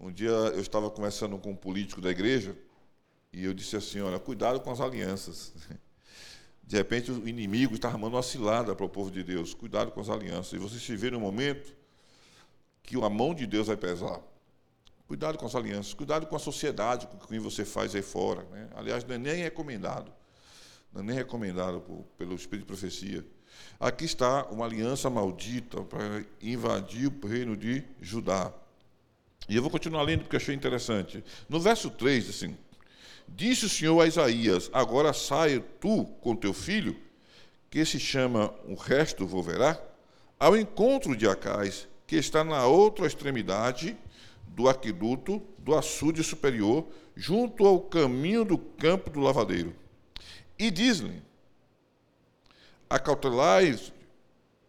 Um 0.00 0.12
dia 0.12 0.30
eu 0.30 0.60
estava 0.60 0.90
conversando 0.90 1.38
com 1.38 1.50
um 1.50 1.56
político 1.56 2.00
da 2.00 2.10
igreja 2.10 2.56
e 3.32 3.44
eu 3.44 3.52
disse 3.52 3.76
assim, 3.76 4.00
olha, 4.00 4.18
cuidado 4.18 4.60
com 4.60 4.70
as 4.70 4.80
alianças. 4.80 5.52
De 6.62 6.76
repente 6.76 7.10
o 7.10 7.26
inimigo 7.26 7.74
está 7.74 7.88
armando 7.88 8.14
uma 8.14 8.22
cilada 8.22 8.74
para 8.74 8.84
o 8.84 8.88
povo 8.88 9.10
de 9.10 9.22
Deus. 9.22 9.54
Cuidado 9.54 9.90
com 9.90 10.00
as 10.00 10.08
alianças. 10.08 10.52
E 10.52 10.58
você 10.58 10.78
se 10.78 10.94
vê 10.96 11.10
no 11.10 11.18
momento 11.18 11.74
que 12.82 12.96
a 13.02 13.08
mão 13.08 13.34
de 13.34 13.46
Deus 13.46 13.68
vai 13.68 13.76
pesar. 13.76 14.20
Cuidado 15.08 15.38
com 15.38 15.46
as 15.46 15.54
alianças, 15.54 15.94
cuidado 15.94 16.26
com 16.26 16.36
a 16.36 16.38
sociedade 16.38 17.06
com 17.06 17.18
quem 17.18 17.38
você 17.38 17.64
faz 17.64 17.94
aí 17.94 18.02
fora. 18.02 18.42
Né? 18.52 18.68
Aliás, 18.76 19.02
não 19.04 19.14
é 19.14 19.18
nem 19.18 19.42
recomendado. 19.42 20.12
Não 20.92 21.00
é 21.00 21.04
nem 21.04 21.16
recomendado 21.16 21.80
por, 21.80 22.04
pelo 22.18 22.34
Espírito 22.34 22.66
de 22.66 22.78
Profecia. 22.78 23.24
Aqui 23.80 24.04
está 24.04 24.44
uma 24.50 24.66
aliança 24.66 25.08
maldita 25.08 25.80
para 25.82 26.22
invadir 26.42 27.08
o 27.08 27.26
reino 27.26 27.56
de 27.56 27.82
Judá. 28.00 28.52
E 29.48 29.56
eu 29.56 29.62
vou 29.62 29.70
continuar 29.70 30.02
lendo 30.02 30.20
porque 30.20 30.36
achei 30.36 30.54
interessante. 30.54 31.24
No 31.48 31.58
verso 31.58 31.90
3, 31.90 32.28
assim, 32.28 32.54
Disse 33.28 33.66
o 33.66 33.68
Senhor 33.68 34.00
a 34.00 34.06
Isaías: 34.06 34.70
Agora 34.72 35.12
saia 35.12 35.60
tu 35.80 36.04
com 36.20 36.34
teu 36.34 36.52
filho, 36.52 36.96
que 37.70 37.84
se 37.84 37.98
chama 37.98 38.54
o 38.66 38.74
resto 38.74 39.26
volverá, 39.26 39.80
ao 40.38 40.56
encontro 40.56 41.16
de 41.16 41.28
Acais, 41.28 41.86
que 42.06 42.16
está 42.16 42.42
na 42.42 42.66
outra 42.66 43.06
extremidade 43.06 43.96
do 44.48 44.68
aqueduto 44.68 45.42
do 45.58 45.74
açude 45.74 46.22
superior, 46.22 46.86
junto 47.14 47.66
ao 47.66 47.80
caminho 47.80 48.44
do 48.44 48.58
campo 48.58 49.10
do 49.10 49.20
lavadeiro. 49.20 49.74
E 50.58 50.70
diz-lhe: 50.70 51.22
Acautelais 52.88 53.92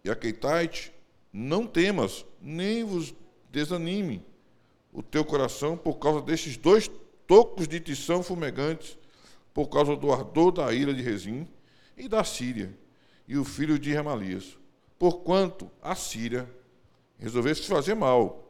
e 0.03 0.09
aqueitai-te, 0.09 0.91
não 1.32 1.65
temas, 1.65 2.25
nem 2.41 2.84
vos 2.84 3.13
desanime 3.51 4.23
o 4.91 5.03
teu 5.03 5.23
coração 5.23 5.77
por 5.77 5.95
causa 5.95 6.21
destes 6.21 6.57
dois 6.57 6.89
tocos 7.27 7.67
de 7.67 7.80
tição 7.80 8.23
fumegantes, 8.23 8.97
por 9.53 9.67
causa 9.67 9.95
do 9.95 10.11
ardor 10.11 10.51
da 10.51 10.73
ira 10.73 10.93
de 10.93 11.01
Rezim 11.01 11.47
e 11.97 12.07
da 12.07 12.23
Síria, 12.23 12.75
e 13.27 13.38
o 13.38 13.43
filho 13.43 13.77
de 13.77 13.91
Remalias, 13.91 14.57
porquanto 14.97 15.69
a 15.82 15.95
Síria 15.95 16.49
resolveu 17.17 17.53
se 17.53 17.67
fazer 17.67 17.93
mal, 17.93 18.48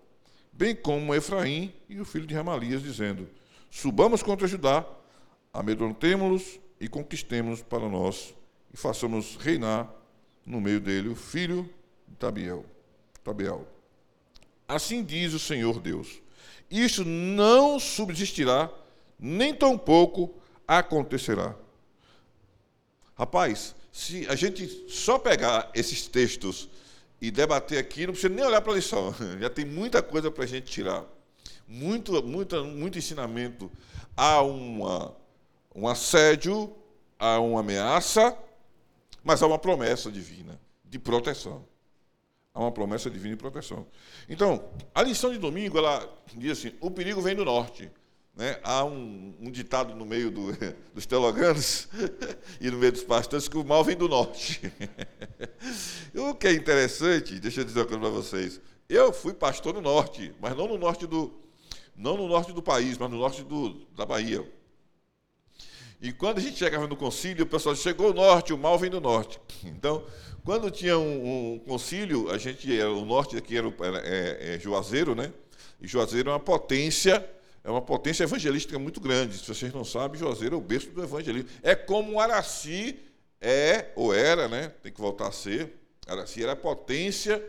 bem 0.59 0.75
como 0.75 1.15
Efraim 1.15 1.73
e 1.87 2.01
o 2.01 2.05
filho 2.05 2.27
de 2.27 2.33
Remalias, 2.33 2.83
dizendo: 2.83 3.29
Subamos 3.71 4.21
contra 4.21 4.45
Judá, 4.45 4.85
amedrontemo-los 5.53 6.59
e 6.81 6.89
conquistemos 6.89 7.61
para 7.61 7.87
nós, 7.87 8.35
e 8.73 8.75
façamos 8.75 9.37
reinar 9.37 9.89
no 10.45 10.59
meio 10.59 10.81
dele 10.81 11.07
o 11.07 11.15
filho 11.15 11.69
de 12.05 12.15
Tabiel. 12.17 12.65
Tabiel. 13.23 13.65
Assim 14.67 15.01
diz 15.01 15.33
o 15.33 15.39
Senhor 15.39 15.79
Deus: 15.79 16.21
isso 16.69 17.05
não 17.05 17.79
subsistirá, 17.79 18.69
nem 19.17 19.53
tampouco 19.53 20.35
acontecerá. 20.67 21.55
Rapaz, 23.15 23.73
se 23.93 24.27
a 24.27 24.35
gente 24.35 24.67
só 24.89 25.17
pegar 25.17 25.71
esses 25.73 26.05
textos 26.05 26.67
e 27.21 27.29
debater 27.31 27.77
aqui, 27.77 28.05
não 28.05 28.13
precisa 28.13 28.33
nem 28.33 28.45
olhar 28.45 28.61
para 28.61 28.71
a 28.71 28.75
lição, 28.75 29.13
já 29.39 29.49
tem 29.49 29.65
muita 29.65 30.01
coisa 30.01 30.31
para 30.31 30.43
a 30.43 30.47
gente 30.47 30.71
tirar. 30.71 31.05
Muito, 31.67 32.23
muito, 32.23 32.63
muito 32.65 32.97
ensinamento. 32.97 33.71
Há 34.17 34.41
uma, 34.41 35.15
um 35.75 35.87
assédio, 35.87 36.75
há 37.17 37.39
uma 37.39 37.59
ameaça, 37.59 38.35
mas 39.23 39.43
há 39.43 39.47
uma 39.47 39.59
promessa 39.59 40.11
divina 40.11 40.59
de 40.83 40.97
proteção. 40.97 41.65
Há 42.53 42.59
uma 42.61 42.71
promessa 42.71 43.09
divina 43.09 43.35
de 43.35 43.39
proteção. 43.39 43.85
Então, 44.27 44.69
a 44.95 45.03
lição 45.03 45.31
de 45.31 45.37
domingo, 45.37 45.77
ela 45.77 46.11
diz 46.35 46.57
assim, 46.57 46.73
o 46.81 46.89
perigo 46.89 47.21
vem 47.21 47.35
do 47.35 47.45
norte. 47.45 47.91
Né? 48.39 48.57
Há 48.63 48.85
um, 48.85 49.35
um, 49.41 49.51
ditado 49.51 49.93
no 49.93 50.05
meio 50.05 50.31
do, 50.31 50.57
dos 50.95 51.05
teologanos 51.05 51.89
e 52.61 52.71
no 52.71 52.77
meio 52.77 52.93
dos 52.93 53.03
pastores 53.03 53.49
que 53.49 53.57
o 53.57 53.65
mal 53.65 53.83
vem 53.83 53.97
do 53.97 54.07
norte. 54.07 54.61
o 56.15 56.33
que 56.33 56.47
é 56.47 56.53
interessante, 56.53 57.37
deixa 57.37 57.59
eu 57.59 57.65
dizer 57.65 57.79
uma 57.79 57.85
coisa 57.85 57.99
para 57.99 58.09
vocês. 58.09 58.61
Eu 58.87 59.11
fui 59.11 59.33
pastor 59.33 59.73
no 59.73 59.81
norte, 59.81 60.33
mas 60.39 60.55
não 60.55 60.69
no 60.69 60.77
norte 60.77 61.05
do, 61.05 61.37
não 61.93 62.15
no 62.15 62.29
norte 62.29 62.53
do 62.53 62.63
país, 62.63 62.97
mas 62.97 63.11
no 63.11 63.17
norte 63.17 63.43
do, 63.43 63.73
da 63.93 64.05
Bahia. 64.05 64.49
E 66.01 66.13
quando 66.13 66.37
a 66.37 66.41
gente 66.41 66.55
chegava 66.55 66.87
no 66.87 66.95
concílio, 66.95 67.43
o 67.43 67.47
pessoal 67.47 67.75
chegou 67.75 68.11
o 68.11 68.13
norte, 68.13 68.53
o 68.53 68.57
mal 68.57 68.79
vem 68.79 68.89
do 68.89 69.01
norte. 69.01 69.37
Então, 69.65 70.05
quando 70.45 70.71
tinha 70.71 70.97
um, 70.97 71.55
um 71.55 71.59
concílio, 71.59 72.31
a 72.31 72.37
gente 72.37 72.73
era 72.73 72.89
o 72.89 73.03
norte 73.03 73.35
aqui 73.35 73.57
era, 73.57 73.67
era 73.81 73.99
é, 74.07 74.55
é, 74.55 74.59
Juazeiro, 74.59 75.13
né? 75.13 75.33
E 75.81 75.85
Juazeiro 75.85 76.29
é 76.29 76.31
uma 76.31 76.39
potência, 76.39 77.29
é 77.63 77.69
uma 77.69 77.81
potência 77.81 78.23
evangelística 78.23 78.77
muito 78.79 78.99
grande. 78.99 79.37
Se 79.37 79.47
vocês 79.47 79.73
não 79.73 79.83
sabem, 79.83 80.19
Juazeiro 80.19 80.55
é 80.55 80.57
o 80.57 80.61
berço 80.61 80.89
do 80.91 81.03
evangelismo. 81.03 81.49
É 81.61 81.75
como 81.75 82.19
Araci 82.19 82.99
é 83.41 83.91
ou 83.95 84.13
era, 84.13 84.47
né? 84.47 84.69
Tem 84.81 84.91
que 84.91 84.99
voltar 84.99 85.27
a 85.27 85.31
ser. 85.31 85.75
Araci 86.07 86.41
era 86.41 86.53
a 86.53 86.55
potência. 86.55 87.43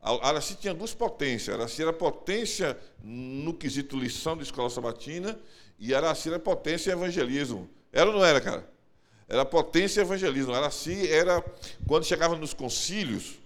Araci 0.00 0.56
tinha 0.56 0.74
duas 0.74 0.94
potências. 0.94 1.54
Araci 1.54 1.82
era 1.82 1.92
potência 1.92 2.78
no 3.02 3.54
quesito 3.54 3.96
lição 3.96 4.36
de 4.36 4.42
escola 4.42 4.68
sabatina 4.68 5.38
e 5.78 5.94
Araci 5.94 6.28
era 6.28 6.38
potência 6.38 6.90
em 6.90 6.94
evangelismo. 6.94 7.68
Era 7.92 8.08
ou 8.10 8.16
não 8.16 8.24
era, 8.24 8.40
cara? 8.40 8.68
Era 9.28 9.44
potência 9.44 10.00
e 10.00 10.02
evangelismo. 10.02 10.52
Araci 10.52 11.08
era, 11.10 11.44
quando 11.86 12.04
chegava 12.04 12.36
nos 12.36 12.52
concílios, 12.52 13.38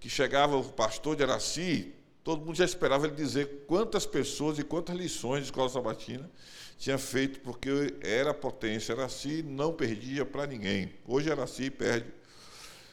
que 0.00 0.08
chegava 0.08 0.56
o 0.56 0.64
pastor 0.64 1.16
de 1.16 1.22
Araci, 1.22 1.92
todo 2.28 2.44
mundo 2.44 2.56
já 2.56 2.64
esperava 2.66 3.06
ele 3.06 3.16
dizer 3.16 3.64
quantas 3.66 4.04
pessoas 4.04 4.58
e 4.58 4.62
quantas 4.62 4.94
lições 4.94 5.38
de 5.38 5.44
escola 5.46 5.66
sabatina 5.70 6.30
tinha 6.76 6.98
feito, 6.98 7.40
porque 7.40 7.70
era 8.02 8.34
potência. 8.34 8.94
Araci 8.94 9.42
não 9.42 9.72
perdia 9.72 10.26
para 10.26 10.46
ninguém. 10.46 10.92
Hoje 11.06 11.32
Araci 11.32 11.70
perde, 11.70 12.12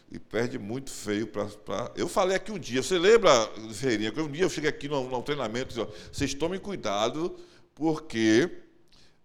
e 0.09 0.17
perde 0.17 0.57
muito 0.57 0.89
feio 0.89 1.27
para. 1.27 1.47
Pra... 1.47 1.91
Eu 1.97 2.07
falei 2.07 2.37
aqui 2.37 2.49
um 2.49 2.57
dia, 2.57 2.81
você 2.81 2.97
lembra, 2.97 3.29
Ferreirinha, 3.73 4.09
que 4.09 4.21
um 4.21 4.31
dia 4.31 4.45
eu 4.45 4.49
cheguei 4.49 4.69
aqui 4.69 4.87
no, 4.87 5.09
no 5.09 5.21
treinamento 5.21 5.77
e 5.77 5.83
disse, 5.83 6.09
vocês 6.13 6.33
tomem 6.33 6.57
cuidado, 6.57 7.35
porque 7.75 8.49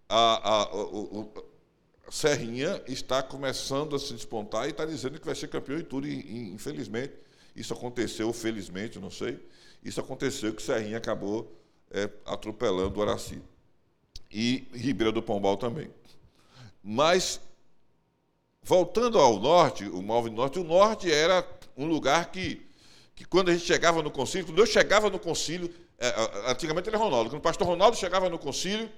a, 0.09 0.49
a, 0.49 0.75
o, 0.75 1.21
o, 1.21 2.11
Serrinha 2.11 2.83
está 2.85 3.23
começando 3.23 3.95
a 3.95 3.99
se 3.99 4.13
despontar 4.13 4.67
e 4.67 4.71
está 4.71 4.83
dizendo 4.83 5.21
que 5.21 5.25
vai 5.25 5.35
ser 5.35 5.47
campeão 5.47 5.79
em 5.79 5.85
tudo. 5.85 6.05
E, 6.05 6.51
infelizmente, 6.51 7.13
isso 7.55 7.73
aconteceu, 7.73 8.33
felizmente, 8.33 8.99
não 8.99 9.09
sei. 9.09 9.39
Isso 9.83 9.99
aconteceu 9.99 10.53
que 10.53 10.61
Serrinha 10.61 10.97
acabou 10.97 11.51
é, 11.89 12.09
atropelando 12.25 12.99
o 12.99 13.01
Araci. 13.01 13.41
E 14.31 14.67
Ribeira 14.73 15.11
do 15.11 15.21
Pombal 15.21 15.57
também. 15.57 15.89
Mas, 16.83 17.41
voltando 18.61 19.19
ao 19.19 19.39
norte, 19.39 19.85
o 19.85 20.01
Malvin 20.01 20.31
Norte, 20.31 20.59
o 20.59 20.63
norte 20.63 21.11
era 21.11 21.45
um 21.75 21.85
lugar 21.85 22.31
que, 22.31 22.61
que 23.15 23.25
quando 23.25 23.49
a 23.49 23.53
gente 23.53 23.65
chegava 23.65 24.01
no 24.01 24.09
concílio, 24.09 24.45
quando 24.45 24.59
eu 24.59 24.65
chegava 24.65 25.09
no 25.09 25.19
concílio, 25.19 25.73
é, 25.99 26.13
antigamente 26.49 26.89
era 26.89 26.97
Ronaldo, 26.97 27.29
quando 27.29 27.39
o 27.39 27.43
pastor 27.43 27.67
Ronaldo 27.67 27.97
chegava 27.97 28.29
no 28.29 28.39
concílio, 28.39 28.89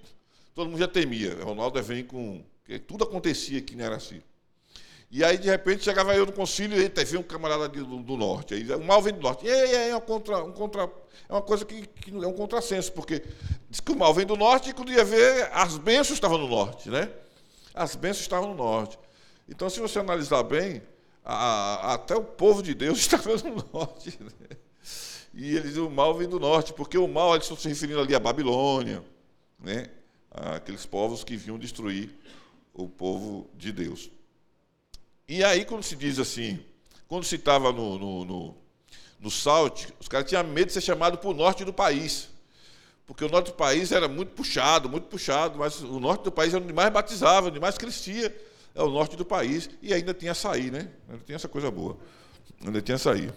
todo 0.54 0.70
mundo 0.70 0.80
já 0.80 0.88
temia. 0.88 1.44
Ronaldo 1.44 1.82
vem 1.82 2.04
com. 2.04 2.44
Tudo 2.88 3.04
acontecia 3.04 3.60
aqui 3.60 3.76
em 3.76 3.82
Araci. 3.82 4.24
E 5.16 5.24
aí, 5.24 5.38
de 5.38 5.48
repente, 5.48 5.84
chegava 5.84 6.16
eu 6.16 6.26
no 6.26 6.32
concílio 6.32 6.76
e 6.76 7.06
veio 7.06 7.20
um 7.20 7.24
camarada 7.24 7.70
do, 7.70 8.02
do, 8.02 8.18
norte. 8.18 8.56
Aí, 8.56 8.68
o 8.74 8.84
mal 8.84 9.00
vem 9.00 9.14
do 9.14 9.22
norte. 9.22 9.46
E 9.46 9.52
aí, 9.52 9.90
é, 9.90 9.92
uma 9.92 10.02
contra, 10.02 10.44
um 10.44 10.52
contra, 10.52 10.92
é 11.30 11.32
uma 11.32 11.42
coisa 11.44 11.64
que, 11.64 11.86
que 11.86 12.10
é 12.10 12.28
um 12.28 12.34
contrassenso, 12.34 12.92
porque 12.94 13.24
diz 13.70 13.80
que 13.80 13.92
o 13.92 13.96
mal 13.96 14.12
vem 14.12 14.26
do 14.26 14.36
norte 14.36 14.72
e 14.72 14.74
quando 14.74 14.92
ia 14.92 15.06
ver, 15.06 15.52
as 15.54 15.78
bênçãos 15.78 16.18
estavam 16.18 16.40
no 16.40 16.48
norte, 16.48 16.90
né? 16.90 17.12
As 17.76 17.96
bênçãos 17.96 18.22
estavam 18.22 18.50
no 18.50 18.56
norte. 18.56 18.98
Então, 19.48 19.70
se 19.70 19.80
você 19.80 20.00
analisar 20.00 20.42
bem, 20.42 20.82
a, 21.24 21.36
a, 21.36 21.94
até 21.94 22.16
o 22.16 22.24
povo 22.24 22.64
de 22.64 22.74
Deus 22.74 22.98
estava 23.06 23.38
no 23.38 23.64
norte. 23.72 24.18
Né? 24.20 24.58
E 25.32 25.56
eles 25.56 25.78
o 25.78 25.92
mal 25.92 26.16
vem 26.16 26.28
do 26.28 26.40
norte, 26.40 26.74
porque 26.74 26.98
o 26.98 27.08
mal, 27.08 27.36
eles 27.36 27.44
estão 27.44 27.56
se 27.56 27.70
referindo 27.70 28.00
ali 28.00 28.16
à 28.16 28.20
Babilônia, 28.20 29.04
né? 29.60 29.92
aqueles 30.32 30.88
povos 30.88 31.24
que 31.24 31.38
vinham 31.38 31.60
destruir 31.60 32.10
o 32.74 32.90
povo 32.90 33.48
de 33.56 33.72
Deus. 33.72 34.10
E 35.28 35.44
aí, 35.44 35.64
quando 35.66 35.84
se 35.84 35.96
diz 35.96 36.20
assim, 36.20 36.60
quando 37.08 37.24
se 37.24 37.36
estava 37.36 37.72
no, 37.72 37.98
no, 37.98 38.26
no, 38.26 38.58
no 39.20 39.32
Salt, 39.32 39.88
os 40.00 40.08
caras 40.08 40.28
tinham 40.28 40.44
medo 40.44 40.68
de 40.68 40.74
ser 40.74 40.82
chamado 40.82 41.18
para 41.18 41.30
o 41.30 41.34
norte 41.34 41.64
do 41.64 41.74
país. 41.74 42.30
Porque 43.06 43.24
o 43.24 43.30
norte 43.30 43.48
do 43.48 43.54
país 43.54 43.92
era 43.92 44.08
muito 44.08 44.32
puxado, 44.32 44.90
muito 44.90 45.08
puxado, 45.08 45.60
mas 45.60 45.82
o 45.82 46.00
norte 46.00 46.24
do 46.24 46.32
país 46.32 46.54
era 46.54 46.64
onde 46.64 46.74
mais 46.74 46.92
batizava, 46.92 47.48
onde 47.48 47.60
mais 47.60 47.78
crescia, 47.78 48.36
é 48.74 48.82
o 48.82 48.90
norte 48.90 49.16
do 49.16 49.26
país, 49.26 49.70
e 49.82 49.94
ainda 49.94 50.14
tinha 50.14 50.32
açaí, 50.32 50.72
né? 50.72 50.90
Ainda 51.10 51.24
tinha 51.26 51.36
essa 51.36 51.48
coisa 51.48 51.70
boa. 51.70 51.98
Ainda 52.66 52.82
tinha 52.82 52.96
açaí. 52.96 53.32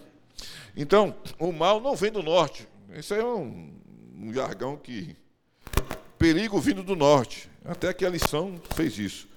Então, 0.77 1.15
o 1.39 1.53
mal 1.53 1.81
não 1.81 1.95
vem 1.95 2.11
do 2.11 2.23
norte. 2.23 2.67
Isso 2.95 3.15
é 3.15 3.25
um, 3.25 3.73
um 4.17 4.33
jargão 4.33 4.77
que 4.77 5.17
perigo 6.19 6.59
vindo 6.61 6.83
do 6.83 6.97
norte. 6.97 7.51
Até 7.65 7.93
que 7.93 8.07
a 8.07 8.11
lição 8.11 8.61
fez 8.75 8.99
isso. 8.99 9.29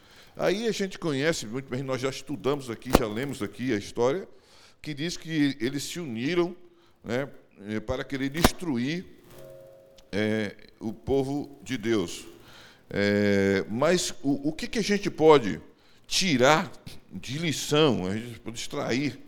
Aí 0.42 0.70
a 0.70 0.72
gente 0.72 0.98
conhece 0.98 1.46
muito 1.46 1.70
bem, 1.70 1.84
nós 1.84 2.00
já 2.00 2.10
estudamos 2.10 2.70
aqui, 2.70 2.92
já 2.98 3.06
lemos 3.06 3.44
aqui 3.44 3.74
a 3.74 3.78
história, 3.78 4.26
que 4.82 4.94
diz 4.94 5.18
que 5.18 5.58
eles 5.60 5.84
se 5.84 6.00
uniram, 6.00 6.56
né, 7.04 7.28
eh, 7.68 7.82
para 7.82 8.06
querer 8.06 8.30
destruir 8.30 9.06
é, 10.10 10.56
o 10.80 10.94
povo 10.94 11.60
de 11.62 11.78
Deus. 11.78 12.26
É, 12.90 13.66
mas 13.70 14.14
o, 14.24 14.48
o 14.48 14.54
que, 14.54 14.66
que 14.66 14.80
a 14.80 14.82
gente 14.82 15.12
pode 15.12 15.60
tirar 16.08 16.72
de 17.12 17.38
lição, 17.38 18.08
a 18.08 18.16
gente 18.16 18.40
pode 18.40 18.58
extrair 18.58 19.20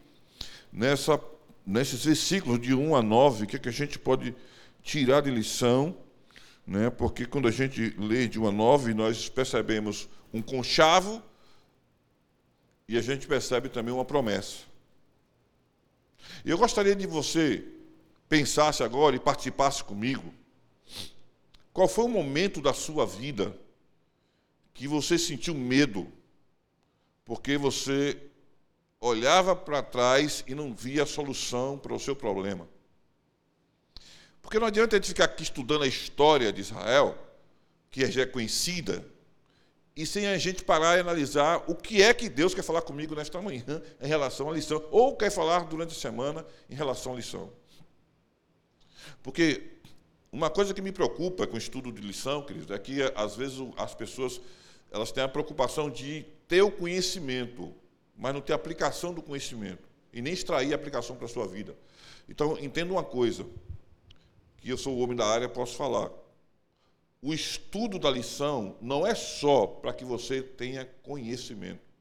nessa, 0.72 1.20
nesses 1.68 2.06
versículos 2.06 2.62
de 2.62 2.74
1 2.74 2.96
a 2.96 3.02
9, 3.02 3.44
o 3.44 3.48
que, 3.48 3.60
que 3.60 3.68
a 3.68 3.74
gente 3.74 4.00
pode 4.00 4.34
tirar 4.82 5.20
de 5.20 5.30
lição? 5.30 5.94
Né? 6.66 6.90
Porque 6.90 7.26
quando 7.26 7.50
a 7.50 7.52
gente 7.52 7.94
lê 8.00 8.30
de 8.30 8.40
1 8.40 8.48
a 8.48 8.52
9, 8.54 8.94
nós 8.94 9.28
percebemos 9.28 10.08
um 10.34 10.42
conchavo 10.42 11.22
e 12.88 12.98
a 12.98 13.02
gente 13.02 13.28
percebe 13.28 13.70
também 13.70 13.94
uma 13.94 14.06
promessa. 14.06 14.60
Eu 16.44 16.58
gostaria 16.58 16.96
de 16.96 17.08
você 17.08 17.66
pensasse 18.28 18.84
agora 18.84 19.16
e 19.16 19.20
participasse 19.20 19.84
comigo. 19.84 20.34
Qual 21.74 21.88
foi 21.88 22.06
o 22.06 22.10
momento 22.10 22.62
da 22.62 22.74
sua 22.74 23.06
vida 23.06 23.58
que 24.74 24.88
você 24.88 25.18
sentiu 25.18 25.54
medo? 25.54 26.12
Porque 27.24 27.58
você 27.58 28.18
olhava 29.00 29.56
para 29.56 29.82
trás 29.82 30.44
e 30.48 30.54
não 30.54 30.74
via 30.74 31.04
a 31.04 31.08
solução 31.08 31.78
para 31.78 31.94
o 31.94 32.00
seu 32.00 32.16
problema. 32.16 32.68
Porque 34.42 34.60
não 34.60 34.68
adianta 34.68 34.96
a 34.96 35.00
gente 35.00 35.10
ficar 35.10 35.26
aqui 35.26 35.44
estudando 35.44 35.84
a 35.84 35.88
história 35.88 36.52
de 36.52 36.62
Israel, 36.62 37.18
que 37.90 38.10
já 38.10 38.24
é 38.24 38.26
conhecida, 38.26 39.06
e 39.96 40.06
sem 40.06 40.28
a 40.28 40.38
gente 40.38 40.64
parar 40.64 40.98
e 40.98 41.02
analisar 41.02 41.64
o 41.68 41.76
que 41.76 42.02
é 42.02 42.14
que 42.14 42.30
Deus 42.30 42.54
quer 42.54 42.64
falar 42.64 42.82
comigo 42.82 43.14
nesta 43.16 43.42
manhã 43.42 43.82
em 44.02 44.08
relação 44.08 44.50
à 44.50 44.54
lição, 44.54 44.84
ou 44.92 45.16
quer 45.16 45.30
falar 45.30 45.66
durante 45.66 45.92
a 45.92 46.00
semana 46.00 46.46
em 46.70 46.76
relação 46.76 47.14
à 47.14 47.16
lição. 47.16 47.52
Porque 49.22 49.72
uma 50.32 50.50
coisa 50.50 50.74
que 50.74 50.82
me 50.82 50.92
preocupa 50.92 51.46
com 51.46 51.56
o 51.56 51.58
estudo 51.58 51.92
de 51.92 52.02
lição, 52.02 52.42
queridos, 52.42 52.72
é 52.72 52.80
que 52.80 53.02
às 53.16 53.36
vezes 53.36 53.60
as 53.78 53.94
pessoas 53.94 54.40
elas 54.92 55.12
têm 55.12 55.24
a 55.24 55.28
preocupação 55.28 55.90
de 55.90 56.26
ter 56.48 56.62
o 56.62 56.72
conhecimento, 56.72 57.74
mas 58.16 58.34
não 58.34 58.42
ter 58.42 58.54
aplicação 58.54 59.14
do 59.14 59.22
conhecimento 59.22 59.90
e 60.14 60.22
nem 60.22 60.34
extrair 60.34 60.74
a 60.74 60.76
aplicação 60.76 61.16
para 61.16 61.26
a 61.26 61.30
sua 61.30 61.48
vida. 61.48 61.76
Então, 62.28 62.58
entenda 62.60 62.92
uma 62.92 63.04
coisa, 63.04 63.46
que 64.58 64.70
eu 64.70 64.78
sou 64.78 64.96
o 64.96 65.00
homem 65.00 65.16
da 65.16 65.26
área, 65.26 65.48
posso 65.48 65.76
falar. 65.76 66.12
O 67.22 67.34
estudo 67.34 68.00
da 68.00 68.10
lição 68.10 68.76
não 68.82 69.06
é 69.06 69.14
só 69.14 69.68
para 69.68 69.94
que 69.94 70.04
você 70.04 70.42
tenha 70.42 70.86
conhecimento. 71.04 71.92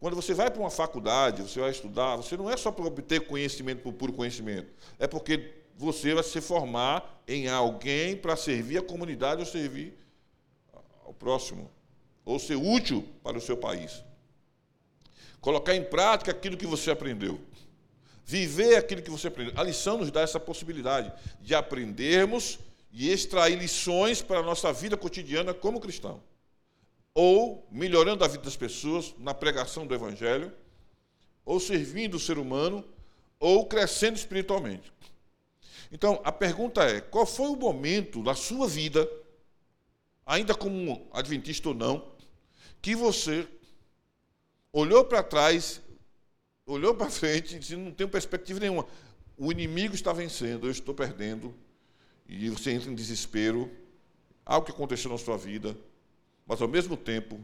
Quando 0.00 0.16
você 0.16 0.34
vai 0.34 0.50
para 0.50 0.60
uma 0.60 0.70
faculdade, 0.70 1.42
você 1.42 1.60
vai 1.60 1.70
estudar, 1.70 2.16
você 2.16 2.36
não 2.36 2.50
é 2.50 2.56
só 2.56 2.72
para 2.72 2.84
obter 2.84 3.26
conhecimento 3.26 3.82
por 3.82 3.92
puro 3.92 4.12
conhecimento. 4.12 4.68
É 4.98 5.06
porque 5.06 5.54
você 5.76 6.14
vai 6.14 6.24
se 6.24 6.40
formar 6.40 7.22
em 7.28 7.48
alguém 7.48 8.16
para 8.16 8.36
servir 8.36 8.78
a 8.78 8.82
comunidade 8.82 9.40
ou 9.40 9.46
servir 9.46 9.96
ao 11.04 11.14
próximo, 11.14 11.70
ou 12.24 12.38
ser 12.38 12.56
útil 12.56 13.06
para 13.22 13.38
o 13.38 13.40
seu 13.40 13.56
país. 13.56 14.02
Colocar 15.40 15.76
em 15.76 15.84
prática 15.84 16.32
aquilo 16.32 16.56
que 16.56 16.66
você 16.66 16.90
aprendeu. 16.90 17.40
Viver 18.24 18.76
aquilo 18.76 19.00
que 19.00 19.10
você 19.10 19.28
aprendeu. 19.28 19.54
A 19.56 19.62
lição 19.62 19.98
nos 19.98 20.10
dá 20.10 20.22
essa 20.22 20.40
possibilidade 20.40 21.12
de 21.40 21.54
aprendermos 21.54 22.58
e 22.98 23.10
extrair 23.10 23.58
lições 23.58 24.22
para 24.22 24.38
a 24.38 24.42
nossa 24.42 24.72
vida 24.72 24.96
cotidiana 24.96 25.52
como 25.52 25.78
cristão. 25.78 26.22
Ou 27.12 27.68
melhorando 27.70 28.24
a 28.24 28.28
vida 28.28 28.42
das 28.42 28.56
pessoas 28.56 29.14
na 29.18 29.34
pregação 29.34 29.86
do 29.86 29.94
Evangelho, 29.94 30.50
ou 31.44 31.60
servindo 31.60 32.14
o 32.14 32.20
ser 32.20 32.38
humano, 32.38 32.82
ou 33.38 33.66
crescendo 33.66 34.16
espiritualmente. 34.16 34.90
Então, 35.92 36.22
a 36.24 36.32
pergunta 36.32 36.84
é: 36.84 37.02
qual 37.02 37.26
foi 37.26 37.48
o 37.48 37.56
momento 37.56 38.22
da 38.22 38.34
sua 38.34 38.66
vida, 38.66 39.06
ainda 40.24 40.54
como 40.54 41.06
adventista 41.12 41.68
ou 41.68 41.74
não, 41.74 42.12
que 42.80 42.96
você 42.96 43.46
olhou 44.72 45.04
para 45.04 45.22
trás, 45.22 45.82
olhou 46.64 46.94
para 46.94 47.10
frente 47.10 47.56
e 47.56 47.58
disse: 47.58 47.76
não 47.76 47.92
tenho 47.92 48.08
perspectiva 48.08 48.58
nenhuma. 48.58 48.86
O 49.36 49.52
inimigo 49.52 49.94
está 49.94 50.14
vencendo, 50.14 50.66
eu 50.66 50.70
estou 50.70 50.94
perdendo, 50.94 51.54
e 52.28 52.50
você 52.50 52.72
entra 52.72 52.90
em 52.90 52.94
desespero, 52.94 53.70
algo 54.44 54.66
que 54.66 54.72
aconteceu 54.72 55.10
na 55.10 55.18
sua 55.18 55.36
vida, 55.36 55.76
mas 56.46 56.60
ao 56.60 56.68
mesmo 56.68 56.96
tempo, 56.96 57.40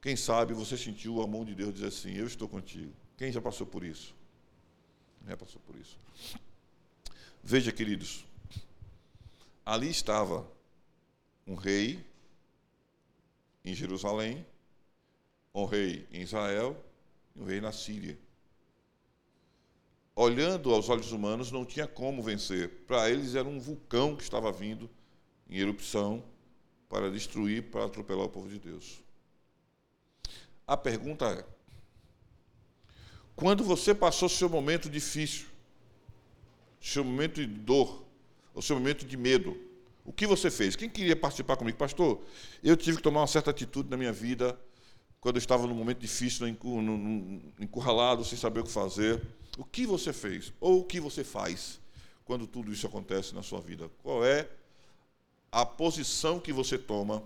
quem 0.00 0.16
sabe 0.16 0.54
você 0.54 0.76
sentiu 0.76 1.22
a 1.22 1.26
mão 1.26 1.44
de 1.44 1.54
Deus 1.54 1.74
dizer 1.74 1.88
assim: 1.88 2.12
Eu 2.14 2.26
estou 2.26 2.48
contigo. 2.48 2.92
Quem 3.16 3.32
já 3.32 3.40
passou 3.40 3.66
por 3.66 3.82
isso? 3.82 4.14
Já 5.26 5.36
passou 5.36 5.60
por 5.66 5.74
isso. 5.76 5.98
Veja, 7.42 7.72
queridos, 7.72 8.24
ali 9.64 9.88
estava 9.88 10.46
um 11.46 11.54
rei 11.54 12.04
em 13.64 13.74
Jerusalém, 13.74 14.44
um 15.54 15.64
rei 15.64 16.06
em 16.12 16.22
Israel 16.22 16.76
e 17.34 17.40
um 17.40 17.44
rei 17.44 17.60
na 17.60 17.72
Síria. 17.72 18.18
Olhando 20.18 20.72
aos 20.72 20.88
olhos 20.88 21.12
humanos, 21.12 21.52
não 21.52 21.62
tinha 21.62 21.86
como 21.86 22.22
vencer. 22.22 22.70
Para 22.86 23.10
eles 23.10 23.34
era 23.34 23.46
um 23.46 23.60
vulcão 23.60 24.16
que 24.16 24.22
estava 24.22 24.50
vindo 24.50 24.88
em 25.46 25.58
erupção 25.58 26.24
para 26.88 27.10
destruir, 27.10 27.64
para 27.64 27.84
atropelar 27.84 28.24
o 28.24 28.28
povo 28.30 28.48
de 28.48 28.58
Deus. 28.58 29.02
A 30.66 30.74
pergunta 30.74 31.26
é: 31.26 31.44
quando 33.36 33.62
você 33.62 33.94
passou 33.94 34.26
seu 34.26 34.48
momento 34.48 34.88
difícil, 34.88 35.48
seu 36.80 37.04
momento 37.04 37.34
de 37.34 37.46
dor, 37.46 38.02
o 38.54 38.62
seu 38.62 38.76
momento 38.76 39.04
de 39.04 39.18
medo. 39.18 39.54
O 40.02 40.12
que 40.12 40.26
você 40.26 40.50
fez? 40.50 40.74
Quem 40.76 40.88
queria 40.88 41.16
participar 41.16 41.56
comigo? 41.56 41.76
Pastor, 41.76 42.22
eu 42.62 42.74
tive 42.74 42.96
que 42.96 43.02
tomar 43.02 43.20
uma 43.20 43.26
certa 43.26 43.50
atitude 43.50 43.90
na 43.90 43.98
minha 43.98 44.12
vida 44.12 44.58
quando 45.20 45.36
eu 45.36 45.40
estava 45.40 45.66
num 45.66 45.74
momento 45.74 45.98
difícil, 45.98 46.46
encurralado, 47.60 48.24
sem 48.24 48.38
saber 48.38 48.60
o 48.60 48.64
que 48.64 48.70
fazer. 48.70 49.20
O 49.56 49.64
que 49.64 49.86
você 49.86 50.12
fez? 50.12 50.52
Ou 50.60 50.80
o 50.80 50.84
que 50.84 51.00
você 51.00 51.24
faz 51.24 51.80
quando 52.24 52.46
tudo 52.46 52.72
isso 52.72 52.86
acontece 52.86 53.34
na 53.34 53.42
sua 53.42 53.60
vida? 53.60 53.90
Qual 54.02 54.24
é 54.24 54.48
a 55.50 55.64
posição 55.64 56.38
que 56.38 56.52
você 56.52 56.76
toma 56.76 57.22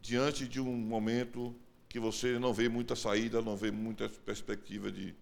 diante 0.00 0.46
de 0.46 0.60
um 0.60 0.76
momento 0.76 1.54
que 1.88 1.98
você 1.98 2.38
não 2.38 2.52
vê 2.52 2.68
muita 2.68 2.94
saída, 2.94 3.40
não 3.40 3.56
vê 3.56 3.70
muita 3.70 4.08
perspectiva 4.08 4.90
de, 4.90 5.14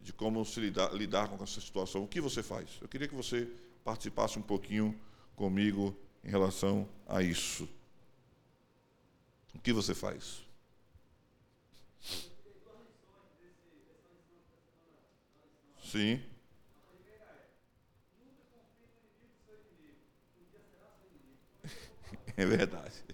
de 0.00 0.12
como 0.12 0.44
se 0.44 0.60
lidar, 0.60 0.92
lidar 0.94 1.28
com 1.28 1.42
essa 1.42 1.60
situação. 1.60 2.04
O 2.04 2.06
que 2.06 2.20
você 2.20 2.42
faz? 2.42 2.78
Eu 2.80 2.86
queria 2.86 3.08
que 3.08 3.14
você 3.14 3.48
participasse 3.82 4.38
um 4.38 4.42
pouquinho 4.42 4.94
comigo 5.34 5.96
em 6.22 6.28
relação 6.28 6.86
a 7.08 7.22
isso. 7.22 7.68
O 9.54 9.58
que 9.58 9.72
você 9.72 9.94
faz? 9.94 10.49
Sim. 15.90 16.20
É 22.36 22.44
verdade. 22.44 23.09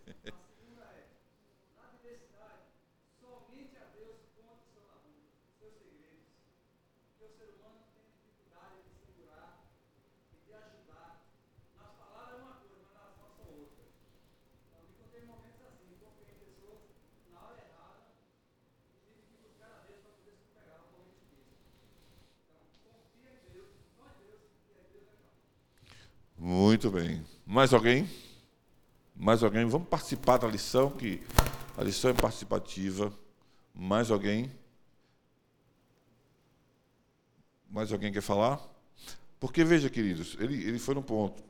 Muito 26.48 26.92
bem. 26.92 27.26
Mais 27.44 27.74
alguém? 27.74 28.08
Mais 29.16 29.42
alguém? 29.42 29.64
Vamos 29.64 29.88
participar 29.88 30.36
da 30.36 30.46
lição, 30.46 30.90
que 30.90 31.20
a 31.76 31.82
lição 31.82 32.08
é 32.08 32.14
participativa. 32.14 33.12
Mais 33.74 34.12
alguém? 34.12 34.48
Mais 37.68 37.90
alguém 37.90 38.12
quer 38.12 38.20
falar? 38.20 38.60
Porque, 39.40 39.64
veja, 39.64 39.90
queridos, 39.90 40.36
ele, 40.38 40.62
ele 40.62 40.78
foi 40.78 40.94
no 40.94 41.02
ponto. 41.02 41.42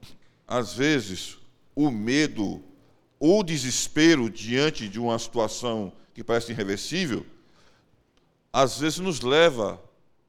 Às 0.49 0.73
vezes, 0.73 1.37
o 1.75 1.91
medo, 1.91 2.65
o 3.21 3.43
desespero 3.43 4.31
diante 4.31 4.89
de 4.89 4.99
uma 4.99 5.19
situação 5.19 5.93
que 6.15 6.25
parece 6.25 6.53
irreversível, 6.53 7.27
às 8.51 8.79
vezes 8.79 8.99
nos 8.99 9.21
leva 9.21 9.79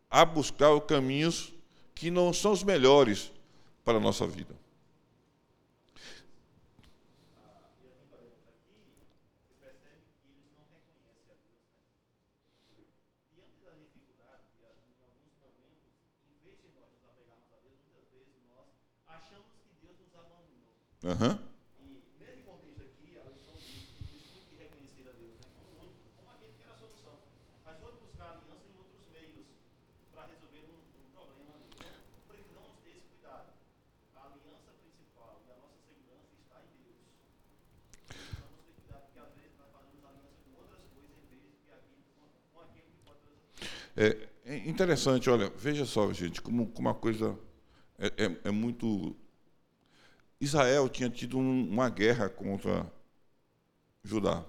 a 0.09 0.25
buscar 0.25 0.77
caminhos 0.81 1.53
que 1.95 2.11
não 2.11 2.33
são 2.33 2.51
os 2.51 2.65
melhores 2.65 3.31
para 3.87 3.99
a 3.99 4.01
nossa 4.01 4.27
vida. 4.27 4.53
Aham. 21.03 21.46
É, 43.97 44.29
é 44.45 44.57
interessante, 44.69 45.29
olha, 45.29 45.49
veja 45.57 45.85
só, 45.85 46.13
gente, 46.13 46.41
como, 46.41 46.67
como 46.67 46.87
uma 46.87 46.95
coisa 46.95 47.37
é, 47.99 48.07
é, 48.25 48.37
é 48.45 48.51
muito. 48.51 49.15
Israel 50.39 50.87
tinha 50.89 51.09
tido 51.09 51.37
um- 51.37 51.67
uma 51.69 51.89
guerra 51.89 52.29
contra 52.29 52.91
Judá. 54.03 54.45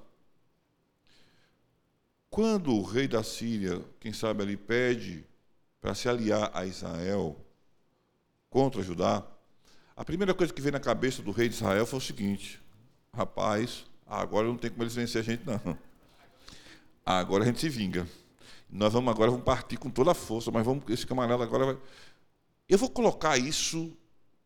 Quando 2.30 2.72
o 2.74 2.82
rei 2.82 3.08
da 3.08 3.22
Síria, 3.22 3.82
quem 4.00 4.12
sabe 4.12 4.42
ali, 4.42 4.56
pede 4.56 5.24
para 5.80 5.94
se 5.94 6.08
aliar 6.08 6.50
a 6.54 6.66
Israel 6.66 7.36
contra 8.50 8.82
Judá, 8.82 9.26
a 9.96 10.04
primeira 10.04 10.34
coisa 10.34 10.52
que 10.52 10.60
veio 10.60 10.72
na 10.72 10.80
cabeça 10.80 11.22
do 11.22 11.30
rei 11.32 11.48
de 11.48 11.54
Israel 11.54 11.86
foi 11.86 11.98
o 11.98 12.02
seguinte: 12.02 12.60
rapaz, 13.14 13.86
agora 14.06 14.46
não 14.46 14.58
tem 14.58 14.70
como 14.70 14.82
eles 14.82 14.94
vencer 14.94 15.22
a 15.22 15.24
gente, 15.24 15.44
não. 15.46 15.78
Agora 17.04 17.44
a 17.44 17.46
gente 17.46 17.60
se 17.60 17.68
vinga. 17.68 18.06
Nós 18.70 18.92
vamos 18.92 19.10
agora 19.10 19.30
vamos 19.30 19.44
partir 19.44 19.76
com 19.76 19.90
toda 19.90 20.10
a 20.10 20.14
força, 20.14 20.50
mas 20.50 20.64
vamos 20.64 20.84
esse 20.90 21.06
camarada 21.06 21.42
agora 21.42 21.66
vai. 21.66 21.78
Eu 22.68 22.76
vou 22.76 22.90
colocar 22.90 23.38
isso 23.38 23.96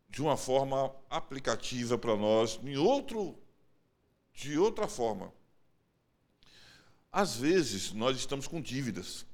de 0.09 0.21
uma 0.21 0.37
forma 0.37 0.93
aplicativa 1.09 1.97
para 1.97 2.15
nós, 2.15 2.59
em 2.63 2.77
outro, 2.77 3.35
de 4.33 4.57
outra 4.57 4.87
forma. 4.87 5.33
Às 7.11 7.35
vezes 7.35 7.91
nós 7.91 8.17
estamos 8.17 8.47
com 8.47 8.61
dívidas. 8.61 9.25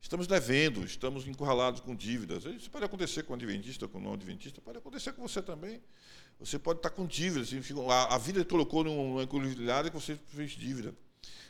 Estamos 0.00 0.26
devendo, 0.26 0.84
estamos 0.84 1.26
encurralados 1.26 1.80
com 1.80 1.94
dívidas. 1.94 2.44
Isso 2.44 2.70
pode 2.70 2.84
acontecer 2.84 3.24
com 3.24 3.32
o 3.32 3.36
adventista, 3.36 3.88
com 3.88 3.98
o 3.98 4.00
não 4.00 4.14
adventista, 4.14 4.60
pode 4.60 4.78
acontecer 4.78 5.12
com 5.12 5.26
você 5.26 5.42
também. 5.42 5.82
Você 6.38 6.58
pode 6.58 6.78
estar 6.78 6.90
com 6.90 7.06
dívidas. 7.06 7.50
A, 8.08 8.16
vida 8.16 8.44
colocou 8.44 8.84
numa 8.84 9.24
encruzilhada 9.24 9.90
que 9.90 9.96
você 9.96 10.16
fez 10.28 10.52
dívida. 10.52 10.94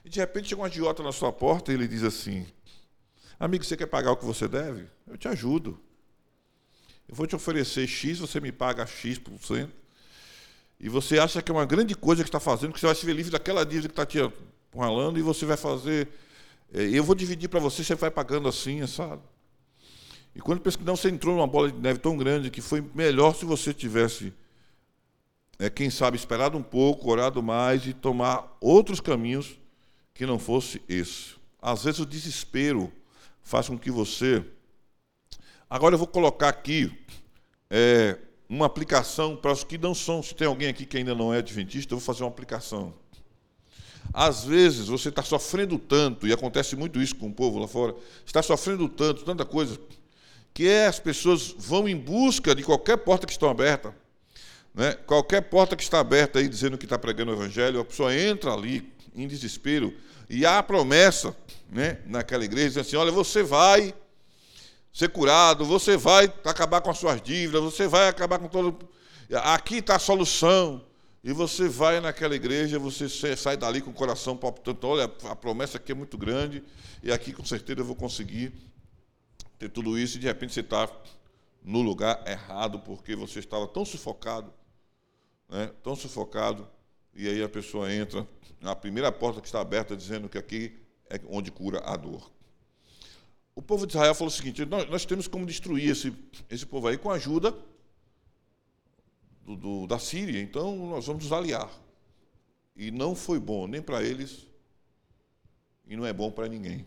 E 0.04 0.08
de 0.08 0.18
repente 0.20 0.48
chega 0.48 0.60
um 0.60 0.64
agiota 0.64 1.02
na 1.02 1.12
sua 1.12 1.32
porta 1.32 1.70
e 1.70 1.74
ele 1.74 1.86
diz 1.88 2.02
assim: 2.02 2.46
Amigo, 3.38 3.64
você 3.64 3.76
quer 3.76 3.86
pagar 3.86 4.12
o 4.12 4.16
que 4.16 4.24
você 4.24 4.48
deve? 4.48 4.86
Eu 5.06 5.16
te 5.16 5.28
ajudo. 5.28 5.78
Eu 7.08 7.14
vou 7.14 7.26
te 7.26 7.34
oferecer 7.34 7.86
X, 7.86 8.18
você 8.18 8.40
me 8.40 8.52
paga 8.52 8.84
X 8.86 9.18
por 9.18 9.38
cento. 9.40 9.72
E 10.80 10.88
você 10.88 11.18
acha 11.18 11.42
que 11.42 11.50
é 11.50 11.54
uma 11.54 11.66
grande 11.66 11.94
coisa 11.94 12.22
que 12.22 12.28
está 12.28 12.38
fazendo, 12.38 12.72
que 12.72 12.78
você 12.80 12.86
vai 12.86 12.94
se 12.94 13.04
ver 13.04 13.14
livre 13.14 13.32
daquela 13.32 13.64
dívida 13.64 13.88
que 13.88 13.92
está 13.92 14.06
te 14.06 14.18
ralando 14.76 15.18
e 15.18 15.22
você 15.22 15.44
vai 15.44 15.56
fazer. 15.56 16.08
eh, 16.72 16.90
Eu 16.92 17.02
vou 17.02 17.14
dividir 17.14 17.48
para 17.48 17.58
você, 17.58 17.82
você 17.82 17.94
vai 17.94 18.10
pagando 18.10 18.48
assim, 18.48 18.86
sabe? 18.86 19.22
E 20.34 20.40
quando 20.40 20.60
pensa 20.60 20.78
que 20.78 20.84
não, 20.84 20.94
você 20.94 21.08
entrou 21.08 21.34
numa 21.34 21.46
bola 21.46 21.72
de 21.72 21.78
neve 21.80 21.98
tão 21.98 22.16
grande 22.16 22.50
que 22.50 22.60
foi 22.60 22.80
melhor 22.94 23.34
se 23.34 23.44
você 23.44 23.74
tivesse, 23.74 24.32
é, 25.59 25.68
quem 25.68 25.90
sabe, 25.90 26.16
esperado 26.16 26.56
um 26.56 26.62
pouco, 26.62 27.11
orado 27.11 27.42
mais 27.42 27.86
e 27.86 27.92
tomar 27.92 28.56
outros 28.61 29.00
caminhos 29.00 29.59
que 30.14 30.24
não 30.24 30.38
fosse 30.38 30.80
esse. 30.88 31.36
Às 31.61 31.84
vezes 31.84 32.00
o 32.00 32.06
desespero 32.06 32.92
faz 33.42 33.68
com 33.68 33.78
que 33.78 33.90
você. 33.90 34.44
Agora 35.68 35.94
eu 35.94 35.98
vou 35.98 36.06
colocar 36.06 36.48
aqui 36.48 36.96
é, 37.68 38.16
uma 38.48 38.66
aplicação 38.66 39.36
para 39.36 39.52
os 39.52 39.64
que 39.64 39.76
não 39.76 39.94
são. 39.94 40.22
Se 40.22 40.34
tem 40.34 40.46
alguém 40.46 40.68
aqui 40.68 40.86
que 40.86 40.96
ainda 40.96 41.14
não 41.14 41.34
é 41.34 41.38
adventista, 41.38 41.92
eu 41.92 41.98
vou 41.98 42.06
fazer 42.06 42.22
uma 42.22 42.30
aplicação. 42.30 42.94
Às 44.12 44.44
vezes 44.44 44.86
você 44.86 45.09
está 45.09 45.22
sofrendo 45.22 45.78
tanto, 45.78 46.26
e 46.26 46.32
acontece 46.32 46.74
muito 46.76 47.00
isso 47.00 47.16
com 47.16 47.28
o 47.28 47.32
povo 47.32 47.59
lá 47.59 47.68
fora, 47.68 47.94
está 48.24 48.42
sofrendo 48.42 48.88
tanto, 48.88 49.24
tanta 49.24 49.44
coisa, 49.44 49.78
que 50.54 50.66
é, 50.66 50.86
as 50.86 50.98
pessoas 50.98 51.54
vão 51.59 51.88
em 51.88 51.96
busca 51.96 52.54
de 52.54 52.62
qualquer 52.62 52.96
porta 52.98 53.26
que 53.26 53.32
está 53.32 53.50
aberta. 53.50 53.94
Né? 54.74 54.92
Qualquer 55.06 55.42
porta 55.42 55.74
que 55.76 55.82
está 55.82 56.00
aberta 56.00 56.38
aí 56.38 56.48
dizendo 56.48 56.78
que 56.78 56.86
está 56.86 56.98
pregando 56.98 57.32
o 57.32 57.34
evangelho, 57.34 57.80
a 57.80 57.84
pessoa 57.84 58.14
entra 58.14 58.52
ali 58.52 58.92
em 59.14 59.26
desespero, 59.26 59.94
e 60.30 60.44
há 60.44 60.58
a 60.58 60.62
promessa 60.62 61.34
né, 61.70 61.98
naquela 62.06 62.44
igreja, 62.44 62.82
assim, 62.82 62.96
olha, 62.96 63.10
você 63.10 63.42
vai 63.42 63.94
ser 64.92 65.08
curado, 65.08 65.64
você 65.64 65.96
vai 65.96 66.32
acabar 66.44 66.80
com 66.80 66.90
as 66.90 66.98
suas 66.98 67.20
dívidas, 67.20 67.62
você 67.62 67.86
vai 67.86 68.08
acabar 68.08 68.38
com 68.38 68.48
todo. 68.48 68.88
Aqui 69.30 69.76
está 69.76 69.96
a 69.96 69.98
solução. 69.98 70.84
E 71.22 71.32
você 71.32 71.68
vai 71.68 72.00
naquela 72.00 72.34
igreja, 72.36 72.78
você 72.78 73.08
sai 73.36 73.56
dali 73.56 73.80
com 73.80 73.90
o 73.90 73.94
coração 73.94 74.36
palpitando. 74.36 74.86
Olha, 74.86 75.04
a 75.24 75.36
promessa 75.36 75.76
aqui 75.76 75.92
é 75.92 75.94
muito 75.94 76.16
grande, 76.16 76.62
e 77.02 77.10
aqui 77.10 77.32
com 77.32 77.44
certeza 77.44 77.80
eu 77.80 77.84
vou 77.84 77.96
conseguir 77.96 78.52
ter 79.58 79.68
tudo 79.68 79.98
isso, 79.98 80.16
e 80.16 80.20
de 80.20 80.26
repente 80.26 80.54
você 80.54 80.60
está 80.60 80.88
no 81.62 81.82
lugar 81.82 82.22
errado, 82.26 82.78
porque 82.78 83.16
você 83.16 83.40
estava 83.40 83.66
tão 83.66 83.84
sufocado, 83.84 84.52
né, 85.49 85.72
tão 85.82 85.96
sufocado, 85.96 86.68
e 87.14 87.28
aí 87.28 87.42
a 87.42 87.49
pessoa 87.49 87.92
entra 87.92 88.26
na 88.61 88.74
primeira 88.76 89.11
porta 89.11 89.40
que 89.40 89.46
está 89.46 89.61
aberta, 89.61 89.96
dizendo 89.96 90.28
que 90.28 90.38
aqui 90.38 90.78
é 91.11 91.20
onde 91.28 91.51
cura 91.51 91.80
a 91.84 91.96
dor. 91.96 92.30
O 93.55 93.62
povo 93.62 93.86
de 93.86 93.94
Israel 93.94 94.14
falou 94.14 94.28
o 94.28 94.36
seguinte: 94.36 94.64
nós, 94.64 94.88
nós 94.88 95.05
temos 95.05 95.26
como 95.26 95.46
destruir 95.46 95.90
esse, 95.90 96.14
esse 96.49 96.64
povo 96.64 96.86
aí 96.86 96.96
com 96.96 97.11
a 97.11 97.14
ajuda 97.14 97.55
do, 99.42 99.57
do, 99.57 99.86
da 99.86 99.99
Síria, 99.99 100.40
então 100.40 100.76
nós 100.90 101.07
vamos 101.07 101.24
nos 101.24 101.32
aliar. 101.32 101.70
E 102.76 102.90
não 102.90 103.16
foi 103.16 103.40
bom 103.40 103.66
nem 103.66 103.82
para 103.82 104.03
eles, 104.03 104.46
e 105.86 105.96
não 105.96 106.07
é 106.07 106.12
bom 106.12 106.30
para 106.30 106.46
ninguém. 106.46 106.86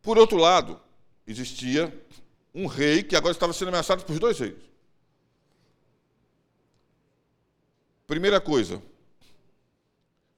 Por 0.00 0.16
outro 0.16 0.38
lado, 0.38 0.80
existia 1.26 1.92
um 2.54 2.66
rei 2.66 3.02
que 3.02 3.14
agora 3.14 3.32
estava 3.32 3.52
sendo 3.52 3.68
ameaçado 3.68 4.04
por 4.04 4.18
dois 4.18 4.38
reis. 4.38 4.69
Primeira 8.10 8.40
coisa, 8.40 8.82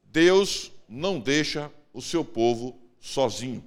Deus 0.03 0.71
não 0.87 1.19
deixa 1.19 1.73
o 1.91 2.03
seu 2.03 2.23
povo 2.23 2.79
sozinho. 3.01 3.65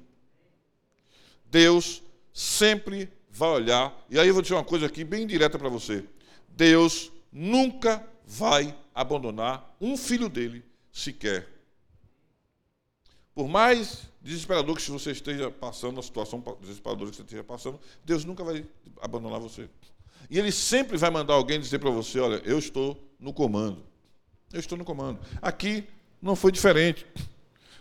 Deus 1.45 2.03
sempre 2.31 3.09
vai 3.31 3.49
olhar, 3.49 4.05
e 4.07 4.19
aí 4.19 4.27
eu 4.27 4.33
vou 4.35 4.43
dizer 4.43 4.53
uma 4.53 4.63
coisa 4.63 4.85
aqui 4.85 5.03
bem 5.03 5.25
direta 5.25 5.57
para 5.57 5.69
você. 5.69 6.05
Deus 6.49 7.11
nunca 7.31 8.07
vai 8.23 8.77
abandonar 8.93 9.75
um 9.81 9.97
filho 9.97 10.29
dele 10.29 10.63
sequer. 10.91 11.49
Por 13.33 13.47
mais 13.47 14.03
desesperador 14.21 14.75
que 14.75 14.91
você 14.91 15.13
esteja 15.13 15.49
passando, 15.49 15.99
a 15.99 16.03
situação 16.03 16.43
desesperadora 16.61 17.09
que 17.09 17.15
você 17.15 17.23
esteja 17.23 17.43
passando, 17.43 17.79
Deus 18.03 18.23
nunca 18.23 18.43
vai 18.43 18.67
abandonar 19.01 19.39
você. 19.39 19.67
E 20.29 20.37
Ele 20.37 20.51
sempre 20.51 20.95
vai 20.95 21.09
mandar 21.09 21.33
alguém 21.33 21.59
dizer 21.59 21.79
para 21.79 21.89
você: 21.89 22.19
olha, 22.19 22.39
eu 22.45 22.59
estou 22.59 23.03
no 23.19 23.33
comando. 23.33 23.94
Eu 24.53 24.59
estou 24.59 24.77
no 24.77 24.85
comando. 24.85 25.19
Aqui 25.41 25.87
não 26.21 26.35
foi 26.35 26.51
diferente. 26.51 27.05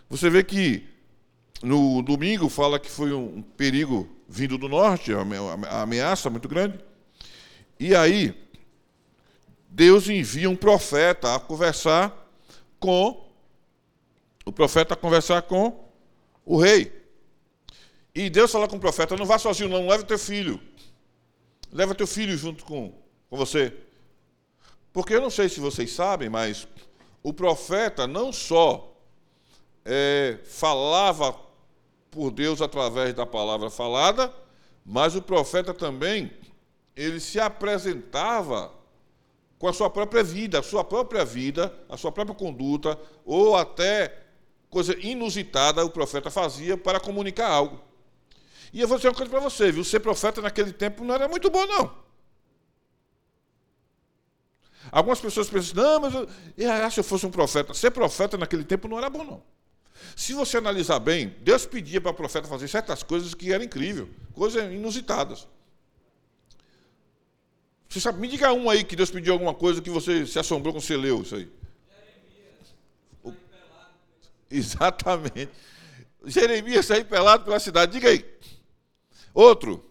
Você 0.09 0.29
vê 0.29 0.43
que 0.43 0.87
no 1.61 2.01
domingo 2.01 2.49
fala 2.49 2.79
que 2.79 2.89
foi 2.89 3.13
um 3.13 3.41
perigo 3.41 4.09
vindo 4.27 4.57
do 4.57 4.67
norte, 4.67 5.11
a 5.13 5.81
ameaça 5.81 6.29
muito 6.29 6.47
grande. 6.47 6.79
E 7.79 7.95
aí, 7.95 8.35
Deus 9.69 10.09
envia 10.09 10.49
um 10.49 10.55
profeta 10.55 11.35
a 11.35 11.39
conversar 11.39 12.29
com 12.79 13.25
o 14.45 14.51
profeta 14.51 14.93
a 14.93 14.97
conversar 14.97 15.41
com 15.41 15.85
o 16.45 16.57
rei. 16.57 16.93
E 18.13 18.29
Deus 18.29 18.51
fala 18.51 18.67
com 18.67 18.77
o 18.77 18.79
profeta: 18.79 19.17
não 19.17 19.25
vá 19.25 19.37
sozinho, 19.37 19.69
não, 19.69 19.87
leva 19.87 20.03
teu 20.03 20.19
filho. 20.19 20.61
Leva 21.71 21.95
teu 21.95 22.07
filho 22.07 22.37
junto 22.37 22.63
com, 22.63 22.93
com 23.29 23.37
você. 23.37 23.73
Porque 24.95 25.13
eu 25.13 25.19
não 25.19 25.29
sei 25.29 25.49
se 25.49 25.59
vocês 25.59 25.91
sabem, 25.91 26.29
mas 26.29 26.65
o 27.21 27.33
profeta 27.33 28.07
não 28.07 28.31
só 28.31 28.95
é, 29.83 30.39
falava 30.45 31.37
por 32.09 32.31
Deus 32.31 32.61
através 32.61 33.13
da 33.13 33.25
palavra 33.25 33.69
falada, 33.69 34.33
mas 34.85 35.13
o 35.13 35.21
profeta 35.21 35.73
também 35.73 36.31
ele 36.95 37.19
se 37.19 37.41
apresentava 37.41 38.71
com 39.59 39.67
a 39.67 39.73
sua 39.73 39.89
própria 39.89 40.23
vida, 40.23 40.59
a 40.59 40.63
sua 40.63 40.81
própria 40.81 41.25
vida, 41.25 41.77
a 41.89 41.97
sua 41.97 42.13
própria 42.13 42.33
conduta, 42.33 42.97
ou 43.25 43.57
até 43.57 44.17
coisa 44.69 44.97
inusitada 45.05 45.83
o 45.83 45.89
profeta 45.89 46.31
fazia 46.31 46.77
para 46.77 47.01
comunicar 47.01 47.49
algo. 47.49 47.81
E 48.71 48.79
eu 48.79 48.87
vou 48.87 48.95
dizer 48.95 49.09
uma 49.09 49.15
coisa 49.15 49.29
para 49.29 49.41
você, 49.41 49.73
viu? 49.73 49.83
Ser 49.83 49.99
profeta 49.99 50.41
naquele 50.41 50.71
tempo 50.71 51.03
não 51.03 51.15
era 51.15 51.27
muito 51.27 51.49
bom, 51.49 51.65
não. 51.65 52.04
Algumas 54.95 55.19
pessoas 55.19 55.49
pensam, 55.49 55.75
não, 55.75 55.99
mas 55.99 56.13
eu, 56.13 56.25
eu, 56.57 56.89
se 56.89 57.01
eu 57.01 57.03
fosse 57.03 57.25
um 57.25 57.29
profeta. 57.29 57.73
Ser 57.73 57.91
profeta 57.91 58.37
naquele 58.37 58.63
tempo 58.63 58.87
não 58.87 58.97
era 58.97 59.09
bom, 59.09 59.25
não. 59.25 59.43
Se 60.15 60.31
você 60.31 60.55
analisar 60.55 60.99
bem, 60.99 61.35
Deus 61.41 61.65
pedia 61.65 61.99
para 61.99 62.11
o 62.11 62.13
profeta 62.13 62.47
fazer 62.47 62.69
certas 62.69 63.03
coisas 63.03 63.33
que 63.33 63.51
eram 63.51 63.65
incríveis, 63.65 64.07
coisas 64.31 64.71
inusitadas. 64.71 65.49
Você 67.89 67.99
sabe, 67.99 68.21
me 68.21 68.29
diga 68.29 68.53
um 68.53 68.69
aí 68.69 68.85
que 68.85 68.95
Deus 68.95 69.11
pediu 69.11 69.33
alguma 69.33 69.53
coisa 69.53 69.81
que 69.81 69.89
você 69.89 70.25
se 70.25 70.39
assombrou 70.39 70.73
quando 70.73 70.81
você 70.83 70.95
leu 70.95 71.23
isso 71.23 71.35
aí. 71.35 71.51
O- 73.21 73.33
Exatamente. 74.49 75.49
Jeremias 76.23 76.85
sair 76.85 77.03
pelado 77.03 77.43
pela 77.43 77.59
cidade. 77.59 77.91
Diga 77.91 78.07
aí. 78.07 78.23
Outro. 79.33 79.83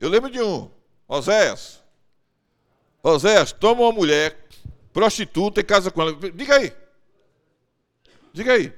Eu 0.00 0.08
lembro 0.08 0.30
de 0.30 0.40
um. 0.40 0.70
Oséias. 1.06 1.81
Oséias 3.02 3.52
toma 3.52 3.82
uma 3.82 3.92
mulher 3.92 4.46
prostituta 4.92 5.60
e 5.60 5.64
casa 5.64 5.90
com 5.90 6.02
ela. 6.02 6.14
Diga 6.32 6.56
aí. 6.56 6.72
Diga 8.32 8.52
aí. 8.52 8.72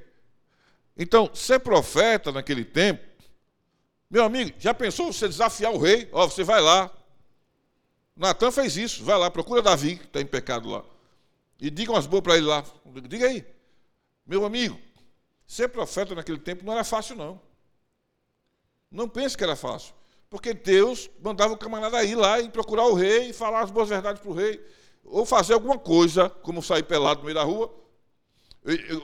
Então, 0.97 1.31
ser 1.35 1.59
profeta 1.59 2.33
naquele 2.33 2.65
tempo, 2.65 3.05
meu 4.09 4.25
amigo, 4.25 4.53
já 4.59 4.73
pensou 4.73 5.13
você 5.13 5.29
desafiar 5.29 5.73
o 5.73 5.79
rei? 5.79 6.09
Ó, 6.13 6.27
você 6.27 6.45
vai 6.45 6.61
lá. 6.61 6.91
Natan 8.17 8.51
fez 8.51 8.77
isso. 8.77 9.05
Vai 9.05 9.19
lá, 9.19 9.31
procura 9.31 9.61
Davi, 9.61 9.97
que 9.97 10.05
está 10.05 10.21
em 10.21 10.27
pecado 10.27 10.69
lá. 10.69 10.85
E 11.61 11.69
diga 11.69 11.93
umas 11.93 12.07
boas 12.07 12.23
para 12.23 12.37
ele 12.37 12.47
lá. 12.47 12.65
Diga 13.09 13.27
aí. 13.27 13.45
Meu 14.27 14.45
amigo, 14.45 14.81
ser 15.47 15.69
profeta 15.69 16.15
naquele 16.15 16.39
tempo 16.39 16.65
não 16.65 16.73
era 16.73 16.85
fácil, 16.85 17.17
não. 17.17 17.41
Não 18.91 19.09
pense 19.09 19.37
que 19.37 19.43
era 19.43 19.57
fácil. 19.57 19.95
Porque 20.35 20.53
Deus 20.53 21.09
mandava 21.23 21.53
o 21.55 21.57
camarada 21.57 22.03
ir 22.03 22.17
lá 22.17 22.41
e 22.41 22.51
procurar 22.51 22.87
o 22.89 22.95
rei 22.95 23.31
e 23.31 23.33
falar 23.33 23.61
as 23.61 23.71
boas 23.71 23.89
verdades 23.89 24.21
para 24.21 24.29
o 24.33 24.35
rei. 24.35 24.61
Ou 25.05 25.25
fazer 25.25 25.55
alguma 25.55 25.79
coisa, 25.79 26.29
como 26.29 26.61
sair 26.61 26.83
pelado 26.83 27.21
no 27.21 27.27
meio 27.27 27.37
da 27.37 27.45
rua, 27.45 27.73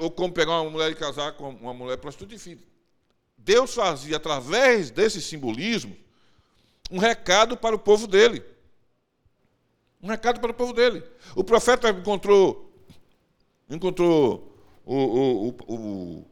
ou 0.01 0.11
como 0.11 0.33
pegar 0.33 0.61
uma 0.61 0.69
mulher 0.69 0.91
e 0.91 0.95
casar 0.97 1.35
com 1.37 1.49
uma 1.51 1.73
mulher 1.73 1.99
prostituta, 1.99 2.35
enfim. 2.35 2.59
Deus 3.39 3.73
fazia, 3.73 4.17
através 4.17 4.91
desse 4.91 5.23
simbolismo, 5.23 5.97
um 6.91 6.99
recado 6.99 7.57
para 7.57 7.77
o 7.77 7.79
povo 7.79 8.09
dele. 8.09 8.43
Um 10.03 10.09
recado 10.09 10.41
para 10.41 10.51
o 10.51 10.55
povo 10.55 10.73
dele. 10.73 11.01
O 11.37 11.45
profeta 11.45 11.91
encontrou, 11.91 12.73
encontrou 13.71 14.53
o, 14.85 14.97
o- 14.97 15.49
o- 15.49 15.75
o- 15.77 16.25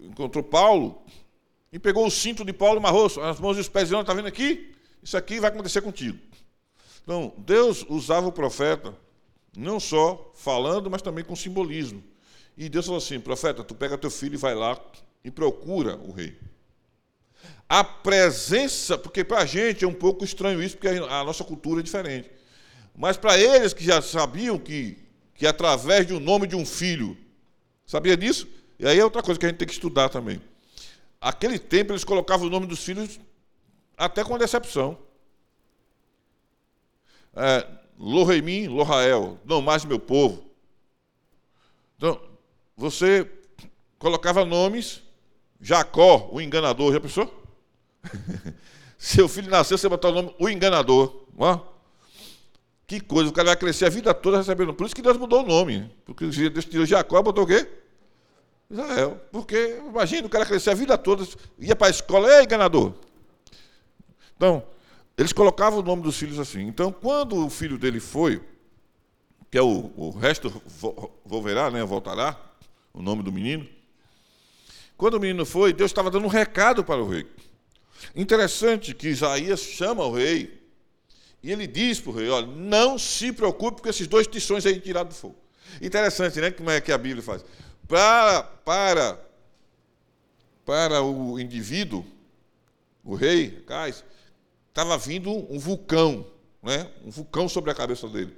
encontrou 0.00 0.42
Paulo 0.42 1.02
e 1.74 1.78
pegou 1.80 2.06
o 2.06 2.10
cinto 2.10 2.44
de 2.44 2.52
Paulo 2.52 2.78
amarrou 2.78 3.06
as 3.06 3.40
mãos 3.40 3.56
e 3.56 3.60
os 3.60 3.68
pés 3.68 3.86
dizendo, 3.86 4.02
está 4.02 4.14
vendo 4.14 4.28
aqui? 4.28 4.72
Isso 5.02 5.16
aqui 5.16 5.40
vai 5.40 5.50
acontecer 5.50 5.80
contigo. 5.82 6.16
Então, 7.02 7.34
Deus 7.36 7.84
usava 7.88 8.28
o 8.28 8.32
profeta 8.32 8.94
não 9.56 9.80
só 9.80 10.30
falando, 10.36 10.88
mas 10.88 11.02
também 11.02 11.24
com 11.24 11.34
simbolismo. 11.34 12.00
E 12.56 12.68
Deus 12.68 12.86
falou 12.86 12.98
assim, 12.98 13.18
profeta, 13.18 13.64
tu 13.64 13.74
pega 13.74 13.98
teu 13.98 14.08
filho 14.08 14.34
e 14.34 14.36
vai 14.36 14.54
lá 14.54 14.80
e 15.24 15.32
procura 15.32 15.96
o 15.96 16.12
rei. 16.12 16.38
A 17.68 17.82
presença, 17.82 18.96
porque 18.96 19.24
para 19.24 19.40
a 19.40 19.44
gente 19.44 19.84
é 19.84 19.88
um 19.88 19.92
pouco 19.92 20.24
estranho 20.24 20.62
isso, 20.62 20.76
porque 20.76 20.96
a 20.96 21.24
nossa 21.24 21.42
cultura 21.42 21.80
é 21.80 21.82
diferente. 21.82 22.30
Mas 22.96 23.16
para 23.16 23.36
eles 23.36 23.74
que 23.74 23.84
já 23.84 24.00
sabiam 24.00 24.60
que, 24.60 24.96
que 25.34 25.44
através 25.44 26.06
do 26.06 26.20
nome 26.20 26.46
de 26.46 26.54
um 26.54 26.64
filho, 26.64 27.18
sabia 27.84 28.16
disso? 28.16 28.46
E 28.78 28.86
aí 28.86 29.00
é 29.00 29.04
outra 29.04 29.24
coisa 29.24 29.40
que 29.40 29.44
a 29.46 29.48
gente 29.48 29.58
tem 29.58 29.66
que 29.66 29.74
estudar 29.74 30.08
também. 30.08 30.40
Aquele 31.24 31.58
tempo 31.58 31.90
eles 31.90 32.04
colocavam 32.04 32.46
o 32.46 32.50
nome 32.50 32.66
dos 32.66 32.84
filhos 32.84 33.18
até 33.96 34.22
com 34.22 34.36
decepção. 34.36 34.98
É, 37.34 37.66
Lohemim, 37.98 38.68
Lohael, 38.68 39.40
não 39.42 39.62
mais 39.62 39.86
meu 39.86 39.98
povo. 39.98 40.44
Então, 41.96 42.20
você 42.76 43.26
colocava 43.98 44.44
nomes, 44.44 45.02
Jacó, 45.58 46.28
o 46.30 46.42
enganador, 46.42 46.92
já 46.92 47.00
pensou? 47.00 47.42
Seu 48.98 49.26
filho 49.26 49.50
nasceu, 49.50 49.78
você 49.78 49.88
botar 49.88 50.10
o 50.10 50.12
nome, 50.12 50.34
o 50.38 50.46
enganador. 50.46 51.24
Ó. 51.38 51.58
Que 52.86 53.00
coisa, 53.00 53.30
o 53.30 53.32
cara 53.32 53.48
vai 53.48 53.56
crescer 53.56 53.86
a 53.86 53.88
vida 53.88 54.12
toda 54.12 54.36
recebendo. 54.36 54.74
Por 54.74 54.84
isso 54.84 54.94
que 54.94 55.00
Deus 55.00 55.16
mudou 55.16 55.42
o 55.42 55.46
nome. 55.46 55.90
Porque 56.04 56.26
Deus 56.26 56.66
tirou 56.66 56.84
Jacó 56.84 57.18
e 57.18 57.22
botou 57.22 57.44
o 57.44 57.46
quê? 57.46 57.66
Israel. 58.74 59.20
Porque, 59.32 59.80
imagina, 59.86 60.26
o 60.26 60.30
cara 60.30 60.44
crescer 60.46 60.70
a 60.70 60.74
vida 60.74 60.96
toda, 60.98 61.26
ia 61.58 61.74
para 61.74 61.88
a 61.88 61.90
escola, 61.90 62.32
é 62.32 62.42
enganador. 62.42 62.92
Então, 64.36 64.64
eles 65.16 65.32
colocavam 65.32 65.78
o 65.78 65.82
nome 65.82 66.02
dos 66.02 66.16
filhos 66.16 66.38
assim. 66.38 66.62
Então, 66.62 66.92
quando 66.92 67.46
o 67.46 67.50
filho 67.50 67.78
dele 67.78 68.00
foi, 68.00 68.42
que 69.50 69.56
é 69.56 69.62
o, 69.62 69.92
o 69.96 70.10
resto 70.10 70.50
vo- 70.66 71.10
volverá, 71.24 71.70
né, 71.70 71.84
voltará, 71.84 72.38
o 72.92 73.00
nome 73.00 73.22
do 73.22 73.30
menino. 73.32 73.66
Quando 74.96 75.14
o 75.14 75.20
menino 75.20 75.44
foi, 75.44 75.72
Deus 75.72 75.90
estava 75.90 76.10
dando 76.10 76.24
um 76.24 76.28
recado 76.28 76.84
para 76.84 77.02
o 77.02 77.08
rei. 77.08 77.26
Interessante 78.14 78.94
que 78.94 79.08
Isaías 79.08 79.60
chama 79.60 80.04
o 80.04 80.12
rei 80.12 80.62
e 81.42 81.50
ele 81.50 81.66
diz 81.66 82.00
para 82.00 82.10
o 82.10 82.14
rei: 82.14 82.28
olha, 82.28 82.46
não 82.46 82.98
se 82.98 83.32
preocupe 83.32 83.82
com 83.82 83.88
esses 83.88 84.06
dois 84.06 84.26
tições 84.26 84.66
aí 84.66 84.78
tirados 84.80 85.16
do 85.16 85.20
fogo. 85.20 85.36
Interessante, 85.80 86.40
né? 86.40 86.50
Como 86.50 86.70
é 86.70 86.80
que 86.80 86.92
a 86.92 86.98
Bíblia 86.98 87.22
faz? 87.22 87.44
Para, 87.86 88.42
para, 88.42 89.20
para 90.64 91.02
o 91.02 91.38
indivíduo, 91.38 92.04
o 93.02 93.14
rei, 93.14 93.50
Cais, 93.66 94.04
estava 94.68 94.96
vindo 94.96 95.30
um 95.30 95.58
vulcão, 95.58 96.26
né? 96.62 96.90
um 97.04 97.10
vulcão 97.10 97.48
sobre 97.48 97.70
a 97.70 97.74
cabeça 97.74 98.08
dele. 98.08 98.34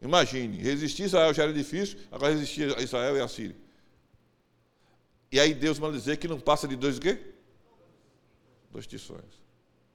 Imagine, 0.00 0.58
resistir 0.58 1.02
a 1.02 1.06
Israel 1.06 1.34
já 1.34 1.42
era 1.42 1.52
difícil, 1.52 1.98
agora 2.10 2.32
resistir 2.32 2.76
a 2.76 2.80
Israel 2.80 3.16
e 3.16 3.20
a 3.20 3.28
Síria. 3.28 3.56
E 5.30 5.38
aí 5.38 5.52
Deus 5.52 5.78
manda 5.78 5.96
dizer 5.98 6.16
que 6.16 6.26
não 6.26 6.40
passa 6.40 6.66
de 6.66 6.76
dois 6.76 6.96
o 6.96 7.00
quê? 7.00 7.18
Dois 8.72 8.86
tições. 8.86 9.20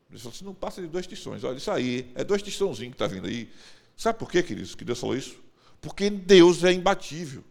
Ele 0.10 0.20
falou 0.20 0.34
assim, 0.36 0.46
não 0.46 0.54
passa 0.54 0.80
de 0.80 0.88
dois 0.88 1.08
tições. 1.08 1.44
Olha, 1.44 1.58
isso 1.58 1.72
aí 1.72 2.12
é 2.14 2.24
dois 2.24 2.44
tiçãozinhos 2.44 2.94
que 2.94 3.04
está 3.04 3.08
vindo 3.08 3.26
aí. 3.26 3.50
Sabe 3.98 4.20
por 4.20 4.30
quê, 4.30 4.44
queridos, 4.44 4.76
que 4.76 4.86
Deus 4.86 5.00
falou 5.00 5.16
isso? 5.16 5.40
Porque 5.82 6.10
Deus 6.10 6.64
é 6.64 6.72
imbatível. 6.72 7.44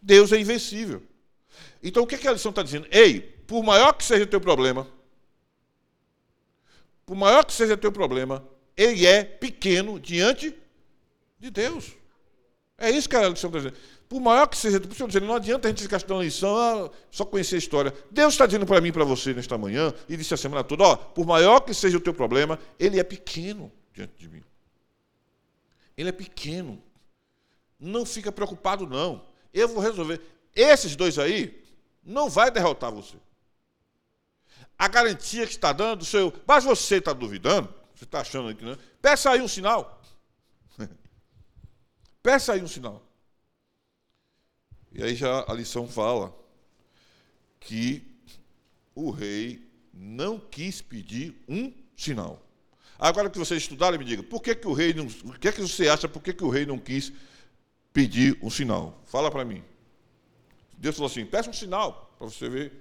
Deus 0.00 0.32
é 0.32 0.38
invencível. 0.38 1.02
Então, 1.82 2.02
o 2.02 2.06
que, 2.06 2.18
que 2.18 2.28
a 2.28 2.32
lição 2.32 2.50
está 2.50 2.62
dizendo? 2.62 2.86
Ei, 2.90 3.20
por 3.46 3.62
maior 3.62 3.92
que 3.92 4.04
seja 4.04 4.24
o 4.24 4.26
teu 4.26 4.40
problema, 4.40 4.86
por 7.04 7.16
maior 7.16 7.44
que 7.44 7.52
seja 7.52 7.74
o 7.74 7.78
teu 7.78 7.90
problema, 7.90 8.46
ele 8.76 9.06
é 9.06 9.24
pequeno 9.24 9.98
diante 9.98 10.54
de 11.38 11.50
Deus. 11.50 11.92
É 12.78 12.90
isso 12.90 13.08
que 13.08 13.16
a 13.16 13.28
lição 13.28 13.48
está 13.48 13.58
dizendo. 13.58 13.76
Por 14.08 14.20
maior 14.20 14.46
que 14.46 14.56
seja, 14.56 14.80
por 14.80 15.06
dizendo, 15.06 15.26
não 15.26 15.36
adianta 15.36 15.68
a 15.68 15.70
gente 15.70 15.82
ficar 15.82 15.98
estudando 15.98 16.22
a 16.22 16.24
lição, 16.24 16.56
ah, 16.56 16.90
só 17.10 17.24
conhecer 17.24 17.54
a 17.54 17.58
história. 17.58 17.94
Deus 18.10 18.34
está 18.34 18.44
dizendo 18.44 18.66
para 18.66 18.80
mim 18.80 18.88
e 18.88 18.92
para 18.92 19.04
você 19.04 19.32
nesta 19.32 19.56
manhã, 19.56 19.94
e 20.08 20.16
disse 20.16 20.34
a 20.34 20.36
semana 20.36 20.64
toda, 20.64 20.82
ó, 20.82 20.96
por 20.96 21.24
maior 21.24 21.60
que 21.60 21.72
seja 21.72 21.96
o 21.96 22.00
teu 22.00 22.12
problema, 22.12 22.58
ele 22.78 22.98
é 22.98 23.04
pequeno 23.04 23.70
diante 23.92 24.14
de 24.18 24.28
mim. 24.28 24.42
Ele 25.96 26.08
é 26.08 26.12
pequeno. 26.12 26.82
Não 27.78 28.04
fica 28.04 28.32
preocupado, 28.32 28.86
não. 28.86 29.29
Eu 29.52 29.68
vou 29.68 29.82
resolver. 29.82 30.20
Esses 30.54 30.96
dois 30.96 31.18
aí 31.18 31.62
não 32.02 32.28
vai 32.28 32.50
derrotar 32.50 32.92
você. 32.92 33.16
A 34.78 34.88
garantia 34.88 35.46
que 35.46 35.52
está 35.52 35.72
dando, 35.72 36.04
seu, 36.04 36.32
mas 36.46 36.64
você 36.64 36.96
está 36.96 37.12
duvidando, 37.12 37.72
você 37.94 38.04
está 38.04 38.20
achando 38.20 38.54
que 38.54 38.64
não. 38.64 38.76
Peça 39.02 39.30
aí 39.30 39.40
um 39.40 39.48
sinal. 39.48 40.00
Peça 42.22 42.54
aí 42.54 42.62
um 42.62 42.68
sinal. 42.68 43.02
E 44.92 45.02
aí 45.02 45.14
já 45.14 45.44
a 45.46 45.54
lição 45.54 45.86
fala 45.86 46.34
que 47.60 48.02
o 48.94 49.10
rei 49.10 49.68
não 49.92 50.38
quis 50.38 50.80
pedir 50.80 51.36
um 51.48 51.72
sinal. 51.96 52.42
Agora 52.98 53.30
que 53.30 53.38
vocês 53.38 53.62
estudaram, 53.62 53.98
me 53.98 54.04
diga, 54.04 54.22
por 54.22 54.42
que, 54.42 54.54
que 54.54 54.66
o 54.66 54.72
rei 54.72 54.92
não. 54.92 55.06
O 55.06 55.38
que 55.38 55.48
é 55.48 55.52
que 55.52 55.60
você 55.60 55.88
acha 55.88 56.08
por 56.08 56.22
que, 56.22 56.32
que 56.32 56.44
o 56.44 56.50
rei 56.50 56.66
não 56.66 56.78
quis 56.78 57.12
pedir 57.92 58.38
um 58.42 58.50
sinal? 58.50 59.00
Fala 59.06 59.30
para 59.30 59.44
mim. 59.44 59.62
Deus 60.76 60.96
falou 60.96 61.10
assim: 61.10 61.24
peça 61.24 61.50
um 61.50 61.52
sinal 61.52 62.14
para 62.18 62.28
você 62.28 62.48
ver 62.48 62.72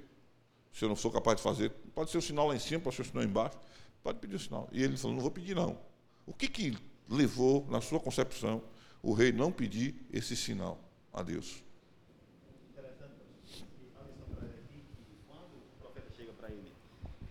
se 0.71 0.85
eu 0.85 0.89
não 0.89 0.95
sou 0.95 1.11
capaz 1.11 1.37
de 1.37 1.43
fazer. 1.43 1.71
Pode 1.93 2.11
ser 2.11 2.17
um 2.17 2.21
sinal 2.21 2.47
lá 2.47 2.55
em 2.55 2.59
cima, 2.59 2.81
pode 2.81 2.95
ser 2.95 3.01
um 3.03 3.05
sinal 3.05 3.23
embaixo. 3.23 3.57
Pode 4.03 4.19
pedir 4.19 4.35
um 4.35 4.39
sinal. 4.39 4.69
E 4.71 4.83
ele 4.83 4.97
falou: 4.97 5.15
não 5.15 5.21
vou 5.21 5.31
pedir, 5.31 5.55
não. 5.55 5.77
O 6.25 6.33
que, 6.33 6.47
que 6.47 6.77
levou, 7.07 7.65
na 7.69 7.81
sua 7.81 7.99
concepção, 7.99 8.61
o 9.01 9.13
rei 9.13 9.31
não 9.31 9.51
pedir 9.51 9.95
esse 10.11 10.35
sinal 10.35 10.79
a 11.11 11.23
Deus? 11.23 11.63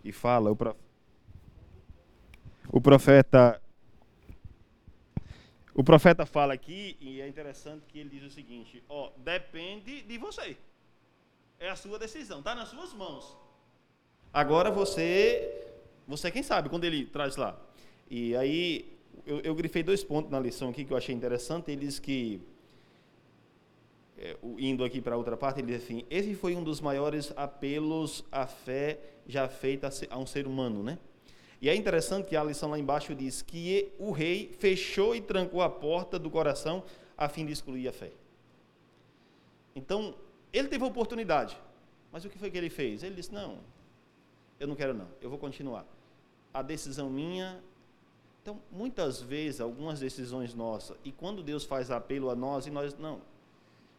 e 0.08 0.12
fala, 0.12 0.50
o, 0.50 0.56
pro... 0.56 0.74
o 2.70 2.80
profeta. 2.80 3.60
O 5.78 5.84
profeta 5.84 6.26
fala 6.26 6.54
aqui, 6.54 6.96
e 7.00 7.20
é 7.20 7.28
interessante 7.28 7.86
que 7.86 8.00
ele 8.00 8.08
diz 8.08 8.24
o 8.24 8.30
seguinte: 8.30 8.82
ó, 8.88 9.12
depende 9.16 10.02
de 10.02 10.18
você. 10.18 10.56
É 11.56 11.70
a 11.70 11.76
sua 11.76 11.96
decisão, 12.00 12.40
está 12.40 12.52
nas 12.52 12.70
suas 12.70 12.92
mãos. 12.92 13.36
Agora 14.32 14.72
você. 14.72 15.66
Você 16.08 16.32
quem 16.32 16.42
sabe 16.42 16.68
quando 16.68 16.82
ele 16.82 17.06
traz 17.06 17.36
lá. 17.36 17.56
E 18.10 18.34
aí, 18.34 18.92
eu, 19.24 19.38
eu 19.42 19.54
grifei 19.54 19.84
dois 19.84 20.02
pontos 20.02 20.32
na 20.32 20.40
lição 20.40 20.70
aqui 20.70 20.84
que 20.84 20.92
eu 20.92 20.96
achei 20.96 21.14
interessante. 21.14 21.70
Ele 21.70 21.86
diz 21.86 22.00
que 22.00 22.42
é, 24.18 24.36
indo 24.58 24.82
aqui 24.82 25.00
para 25.00 25.16
outra 25.16 25.36
parte, 25.36 25.60
ele 25.60 25.68
diz 25.68 25.84
assim: 25.84 26.04
esse 26.10 26.34
foi 26.34 26.56
um 26.56 26.64
dos 26.64 26.80
maiores 26.80 27.32
apelos 27.36 28.24
à 28.32 28.48
fé 28.48 28.98
já 29.28 29.48
feita 29.48 29.88
a 30.10 30.18
um 30.18 30.26
ser 30.26 30.48
humano, 30.48 30.82
né? 30.82 30.98
E 31.60 31.68
é 31.68 31.74
interessante 31.74 32.26
que 32.26 32.36
a 32.36 32.44
lição 32.44 32.70
lá 32.70 32.78
embaixo 32.78 33.14
diz 33.14 33.42
que 33.42 33.92
o 33.98 34.12
rei 34.12 34.54
fechou 34.58 35.14
e 35.14 35.20
trancou 35.20 35.60
a 35.60 35.68
porta 35.68 36.18
do 36.18 36.30
coração 36.30 36.84
a 37.16 37.28
fim 37.28 37.44
de 37.44 37.52
excluir 37.52 37.88
a 37.88 37.92
fé. 37.92 38.12
Então, 39.74 40.14
ele 40.52 40.68
teve 40.68 40.84
a 40.84 40.86
oportunidade. 40.86 41.58
Mas 42.12 42.24
o 42.24 42.30
que 42.30 42.38
foi 42.38 42.50
que 42.50 42.56
ele 42.56 42.70
fez? 42.70 43.02
Ele 43.02 43.16
disse: 43.16 43.32
Não, 43.32 43.58
eu 44.58 44.66
não 44.66 44.74
quero, 44.74 44.94
não, 44.94 45.08
eu 45.20 45.28
vou 45.28 45.38
continuar. 45.38 45.84
A 46.54 46.62
decisão 46.62 47.10
minha. 47.10 47.62
Então, 48.40 48.60
muitas 48.70 49.20
vezes, 49.20 49.60
algumas 49.60 50.00
decisões 50.00 50.54
nossas, 50.54 50.96
e 51.04 51.12
quando 51.12 51.42
Deus 51.42 51.64
faz 51.64 51.90
apelo 51.90 52.30
a 52.30 52.36
nós, 52.36 52.66
e 52.66 52.70
nós 52.70 52.96
não. 52.96 53.20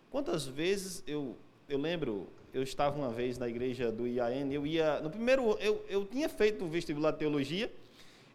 Quantas 0.10 0.48
vezes 0.48 1.04
eu, 1.06 1.38
eu 1.68 1.78
lembro, 1.78 2.28
eu 2.54 2.64
estava 2.64 2.98
uma 2.98 3.10
vez 3.10 3.38
na 3.38 3.48
igreja 3.48 3.92
do 3.92 4.08
IAN, 4.08 4.52
eu 4.52 4.66
ia, 4.66 5.00
no 5.02 5.10
primeiro, 5.10 5.58
eu, 5.60 5.86
eu 5.88 6.06
tinha 6.06 6.28
feito 6.28 6.66
o 6.66 6.68
vestibular 6.68 7.12
de 7.12 7.20
teologia 7.20 7.72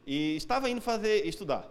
e 0.07 0.37
estava 0.37 0.69
indo 0.71 0.81
fazer, 0.81 1.27
estudar. 1.27 1.69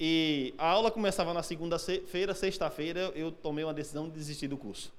E 0.00 0.54
a 0.56 0.68
aula 0.68 0.90
começava 0.90 1.34
na 1.34 1.42
segunda-feira, 1.42 2.34
sexta-feira 2.34 3.12
eu 3.14 3.32
tomei 3.32 3.64
uma 3.64 3.74
decisão 3.74 4.08
de 4.08 4.14
desistir 4.14 4.48
do 4.48 4.56
curso. 4.56 4.92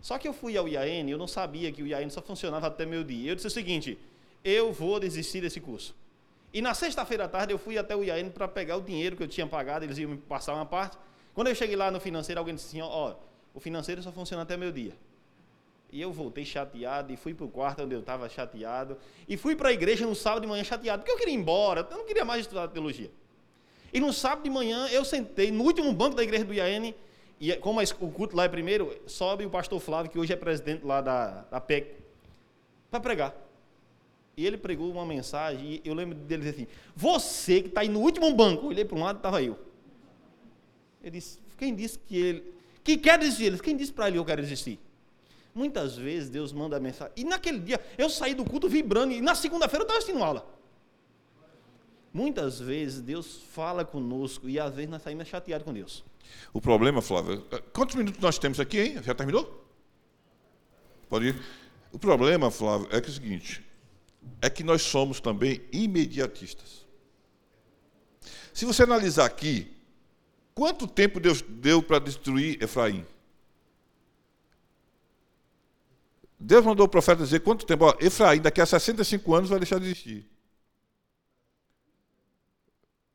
Só 0.00 0.18
que 0.18 0.28
eu 0.28 0.34
fui 0.34 0.56
ao 0.56 0.68
IAN, 0.68 1.08
eu 1.08 1.16
não 1.16 1.28
sabia 1.28 1.72
que 1.72 1.82
o 1.82 1.86
IAN 1.86 2.10
só 2.10 2.20
funcionava 2.20 2.66
até 2.66 2.84
meio 2.84 3.04
dia. 3.04 3.30
Eu 3.30 3.34
disse 3.36 3.46
o 3.46 3.50
seguinte, 3.50 3.98
eu 4.44 4.72
vou 4.72 5.00
desistir 5.00 5.40
desse 5.40 5.60
curso. 5.60 5.94
E 6.52 6.60
na 6.60 6.74
sexta-feira 6.74 7.24
à 7.24 7.28
tarde 7.28 7.52
eu 7.52 7.58
fui 7.58 7.78
até 7.78 7.96
o 7.96 8.04
IAN 8.04 8.28
para 8.28 8.46
pegar 8.46 8.76
o 8.76 8.82
dinheiro 8.82 9.16
que 9.16 9.22
eu 9.22 9.28
tinha 9.28 9.46
pagado, 9.46 9.84
eles 9.84 9.96
iam 9.96 10.10
me 10.10 10.16
passar 10.18 10.54
uma 10.54 10.66
parte. 10.66 10.98
Quando 11.32 11.48
eu 11.48 11.54
cheguei 11.54 11.74
lá 11.74 11.90
no 11.90 11.98
financeiro, 11.98 12.38
alguém 12.38 12.54
disse 12.54 12.68
assim, 12.68 12.82
ó, 12.82 13.14
o 13.54 13.60
financeiro 13.60 14.02
só 14.02 14.12
funciona 14.12 14.42
até 14.42 14.56
meio 14.56 14.72
dia. 14.72 14.92
E 15.94 16.00
eu 16.00 16.10
voltei 16.10 16.44
chateado 16.44 17.12
e 17.12 17.16
fui 17.16 17.32
para 17.32 17.46
o 17.46 17.48
quarto 17.48 17.84
onde 17.84 17.94
eu 17.94 18.00
estava 18.00 18.28
chateado. 18.28 18.98
E 19.28 19.36
fui 19.36 19.54
para 19.54 19.68
a 19.68 19.72
igreja 19.72 20.04
no 20.04 20.12
sábado 20.16 20.42
de 20.42 20.48
manhã 20.48 20.64
chateado, 20.64 21.04
porque 21.04 21.12
eu 21.12 21.16
queria 21.16 21.32
ir 21.32 21.36
embora, 21.36 21.86
eu 21.88 21.96
não 21.96 22.04
queria 22.04 22.24
mais 22.24 22.40
estudar 22.40 22.66
teologia. 22.66 23.12
E 23.92 24.00
no 24.00 24.12
sábado 24.12 24.42
de 24.42 24.50
manhã 24.50 24.88
eu 24.88 25.04
sentei 25.04 25.52
no 25.52 25.62
último 25.62 25.92
banco 25.92 26.16
da 26.16 26.24
igreja 26.24 26.44
do 26.44 26.52
IAN 26.52 26.92
e 27.38 27.52
é, 27.52 27.56
como 27.56 27.80
o 27.80 28.10
culto 28.10 28.34
lá 28.34 28.42
é 28.42 28.48
primeiro, 28.48 28.92
sobe 29.06 29.46
o 29.46 29.50
pastor 29.50 29.78
Flávio, 29.78 30.10
que 30.10 30.18
hoje 30.18 30.32
é 30.32 30.36
presidente 30.36 30.84
lá 30.84 31.00
da, 31.00 31.42
da 31.42 31.60
PEC, 31.60 31.94
para 32.90 32.98
pregar. 32.98 33.32
E 34.36 34.44
ele 34.44 34.56
pregou 34.56 34.90
uma 34.90 35.06
mensagem, 35.06 35.74
e 35.74 35.82
eu 35.84 35.94
lembro 35.94 36.16
dele 36.16 36.42
dizer 36.42 36.56
assim: 36.56 36.66
Você 36.96 37.62
que 37.62 37.68
está 37.68 37.82
aí 37.82 37.88
no 37.88 38.00
último 38.00 38.34
banco, 38.34 38.66
olhei 38.66 38.84
para 38.84 38.98
um 38.98 39.00
lado 39.00 39.18
estava 39.18 39.40
eu. 39.40 39.56
Ele 41.00 41.12
disse: 41.12 41.38
Quem 41.56 41.72
disse 41.72 42.00
que 42.00 42.16
ele. 42.16 42.54
Que 42.82 42.96
quer 42.96 43.16
desistir? 43.16 43.44
Ele 43.44 43.58
Quem 43.60 43.76
disse 43.76 43.92
para 43.92 44.08
ele 44.08 44.18
eu 44.18 44.24
quero 44.24 44.42
desistir? 44.42 44.80
Muitas 45.54 45.96
vezes 45.96 46.28
Deus 46.28 46.52
manda 46.52 46.80
mensagem. 46.80 47.12
E 47.16 47.24
naquele 47.24 47.60
dia 47.60 47.80
eu 47.96 48.10
saí 48.10 48.34
do 48.34 48.44
culto 48.44 48.68
vibrando, 48.68 49.12
e 49.12 49.20
na 49.20 49.34
segunda-feira 49.34 49.82
eu 49.82 49.86
estava 49.86 49.98
assistindo 49.98 50.22
aula. 50.22 50.44
Muitas 52.12 52.58
vezes 52.60 53.00
Deus 53.00 53.42
fala 53.52 53.84
conosco 53.84 54.48
e 54.48 54.58
às 54.58 54.74
vezes 54.74 54.90
nós 54.90 55.02
saímos 55.02 55.26
chateados 55.26 55.64
com 55.64 55.72
Deus. 55.72 56.04
O 56.52 56.60
problema, 56.60 57.02
Flávio, 57.02 57.44
eh, 57.50 57.62
quantos 57.72 57.94
minutos 57.94 58.20
nós 58.20 58.38
temos 58.38 58.58
aqui, 58.58 58.80
hein? 58.80 59.02
Já 59.02 59.14
terminou? 59.14 59.64
Pode 61.08 61.26
ir? 61.26 61.42
O 61.92 61.98
problema, 61.98 62.50
Flávio, 62.50 62.88
é 62.90 63.00
que 63.00 63.08
é 63.08 63.10
o 63.10 63.14
seguinte: 63.14 63.64
é 64.40 64.50
que 64.50 64.64
nós 64.64 64.82
somos 64.82 65.20
também 65.20 65.60
imediatistas. 65.72 66.84
Se 68.52 68.64
você 68.64 68.84
analisar 68.84 69.24
aqui, 69.24 69.72
quanto 70.54 70.86
tempo 70.86 71.20
Deus 71.20 71.42
deu 71.42 71.82
para 71.82 71.98
destruir 71.98 72.62
Efraim? 72.62 73.04
Deus 76.38 76.64
mandou 76.64 76.86
o 76.86 76.88
profeta 76.88 77.22
dizer 77.22 77.40
quanto 77.40 77.64
tempo? 77.64 77.84
Ó, 77.84 77.94
Efraim, 78.00 78.40
daqui 78.40 78.60
a 78.60 78.66
65 78.66 79.34
anos, 79.34 79.50
vai 79.50 79.58
deixar 79.58 79.78
de 79.78 79.86
existir. 79.86 80.28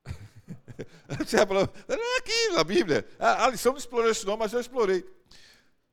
Você 1.19 1.45
falou, 1.45 1.63
aqui 2.17 2.49
na 2.53 2.63
Bíblia. 2.63 3.07
A, 3.19 3.45
a 3.45 3.49
lição 3.49 3.71
não 3.71 3.79
explorou 3.79 4.09
esse 4.09 4.25
nome, 4.25 4.39
mas 4.39 4.53
eu 4.53 4.59
explorei. 4.59 5.05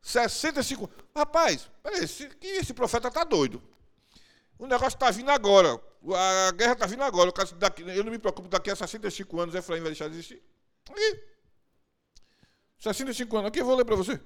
65. 0.00 0.88
Rapaz, 1.14 1.68
peraí, 1.82 2.04
esse, 2.04 2.30
esse 2.40 2.72
profeta 2.72 3.08
está 3.08 3.24
doido. 3.24 3.62
O 4.58 4.66
negócio 4.66 4.96
está 4.96 5.10
vindo 5.10 5.30
agora. 5.30 5.80
A 6.14 6.52
guerra 6.52 6.72
está 6.72 6.86
vindo 6.86 7.02
agora. 7.02 7.32
Eu 7.94 8.04
não 8.04 8.12
me 8.12 8.18
preocupo, 8.18 8.48
daqui 8.48 8.70
a 8.70 8.76
65 8.76 9.40
anos 9.40 9.54
Efraim 9.54 9.80
vai 9.80 9.90
deixar 9.90 10.08
de 10.08 10.14
existir. 10.14 10.42
Aqui. 10.88 11.20
65 12.78 13.36
anos. 13.36 13.48
Aqui 13.48 13.60
eu 13.60 13.66
vou 13.66 13.76
ler 13.76 13.84
para 13.84 13.96
você. 13.96 14.20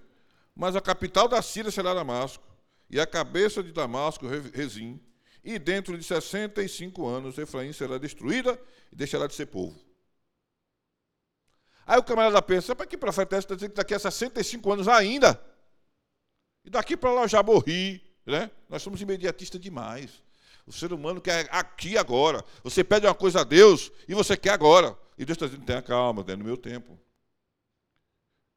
Mas 0.55 0.77
a 0.77 0.81
capital 0.81 1.27
da 1.27 1.41
Síria 1.41 1.71
será 1.71 1.95
Damasco, 1.95 2.45
e 2.91 3.01
a 3.01 3.07
cabeça 3.07 3.63
de 3.63 3.73
Damasco, 3.73 4.27
Rezim. 4.27 5.01
E 5.43 5.59
dentro 5.59 5.97
de 5.97 6.05
65 6.05 7.07
anos 7.07 7.39
Efraim 7.39 7.73
será 7.73 7.97
destruída 7.97 8.61
e 8.93 8.97
deixará 8.97 9.27
de 9.27 9.35
ser 9.35 9.47
povo. 9.47 9.79
Aí 11.87 11.99
o 11.99 12.03
camarada 12.03 12.43
pensa, 12.43 12.77
para 12.77 12.87
que 12.87 12.97
profeta 12.97 13.37
é? 13.37 13.39
Está 13.39 13.55
dizendo 13.55 13.71
que 13.71 13.77
daqui 13.77 13.95
a 13.95 13.99
65 13.99 14.73
anos 14.73 14.87
ainda. 14.87 15.41
E 16.65 16.71
daqui 16.71 16.97
para 16.97 17.13
lá 17.13 17.23
eu 17.23 17.29
já 17.29 17.43
morri. 17.43 18.03
Né? 18.27 18.51
Nós 18.69 18.83
somos 18.83 19.01
imediatistas 19.01 19.61
demais. 19.61 20.23
O 20.67 20.73
ser 20.73 20.93
humano 20.93 21.21
quer 21.21 21.49
aqui 21.51 21.97
agora. 21.97 22.45
Você 22.63 22.85
pede 22.85 23.07
uma 23.07 23.15
coisa 23.15 23.41
a 23.41 23.45
Deus 23.45 23.91
e 24.07 24.15
você 24.15 24.37
quer 24.37 24.51
agora. 24.51 24.97
E 25.17 25.25
Deus 25.25 25.37
está 25.37 25.47
dizendo, 25.47 25.65
tenha 25.65 25.83
calma, 25.83 26.25
é 26.29 26.37
no 26.37 26.45
meu 26.45 26.57
tempo. 26.57 26.99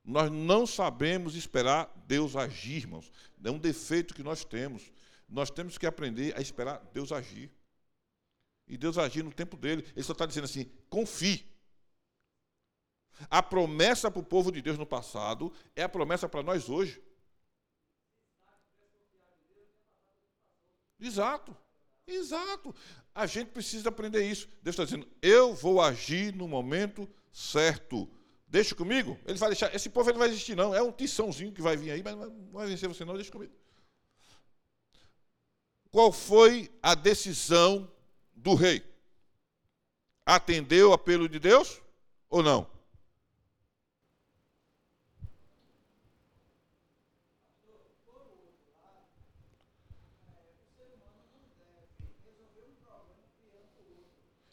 Nós 0.04 0.30
não 0.30 0.68
sabemos 0.68 1.36
esperar 1.36 1.89
Deus 2.06 2.36
agir, 2.36 2.78
irmãos. 2.78 3.10
É 3.43 3.49
um 3.49 3.58
defeito 3.58 4.14
que 4.14 4.24
nós 4.24 4.43
temos. 4.43 4.91
Nós 5.30 5.49
temos 5.49 5.78
que 5.78 5.86
aprender 5.86 6.38
a 6.38 6.41
esperar 6.41 6.80
Deus 6.93 7.12
agir. 7.12 7.49
E 8.68 8.78
Deus 8.78 8.97
agir 8.97 9.24
no 9.24 9.32
tempo 9.32 9.56
dele. 9.56 9.86
Ele 9.95 10.04
só 10.04 10.12
está 10.12 10.26
dizendo 10.26 10.45
assim: 10.45 10.70
confie. 10.89 11.45
A 13.30 13.41
promessa 13.41 14.12
para 14.12 14.20
o 14.20 14.26
povo 14.26 14.51
de 14.51 14.62
Deus 14.62 14.78
no 14.78 14.86
passado 14.86 15.54
é 15.76 15.84
a 15.84 15.89
promessa 15.89 16.28
para 16.28 16.43
nós 16.43 16.70
hoje. 16.70 17.01
Exato, 20.99 21.56
exato. 22.08 22.74
A 23.14 23.26
gente 23.26 23.51
precisa 23.51 23.89
aprender 23.89 24.26
isso. 24.26 24.47
Deus 24.62 24.74
está 24.74 24.84
dizendo: 24.84 25.08
eu 25.22 25.54
vou 25.54 25.82
agir 25.82 26.34
no 26.34 26.47
momento 26.47 27.10
certo. 27.32 28.10
Deixa 28.54 28.76
comigo. 28.76 29.20
Ele 29.26 29.39
vai 29.39 29.49
deixar. 29.49 29.74
Esse 29.74 29.89
povo 29.89 30.12
não 30.12 30.20
vai 30.20 30.28
existir, 30.28 30.56
não. 30.56 30.76
É 30.76 30.82
um 30.84 30.91
tiçãozinho 30.91 31.51
que 31.51 31.60
vai 31.60 31.76
vir 31.76 31.89
aí, 31.89 32.04
mas 32.04 32.16
não 32.16 32.51
vai 32.51 32.68
vencer 32.68 32.88
você, 32.88 33.04
não. 33.04 33.16
Deixa 33.16 33.32
comigo. 33.32 33.51
Qual 35.89 36.12
foi 36.12 36.70
a 36.80 36.93
decisão 36.93 37.91
do 38.36 38.54
rei? 38.54 38.84
Atendeu 40.24 40.91
o 40.91 40.93
apelo 40.93 41.28
de 41.28 41.39
Deus 41.39 41.82
ou 42.30 42.43
não? 42.43 42.70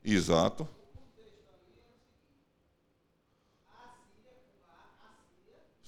Exato. 0.03 0.67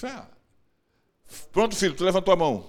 Ferrar. 0.00 0.30
Pronto, 1.52 1.76
filho, 1.76 1.94
tu 1.94 2.04
levantou 2.04 2.32
a 2.32 2.36
mão. 2.36 2.64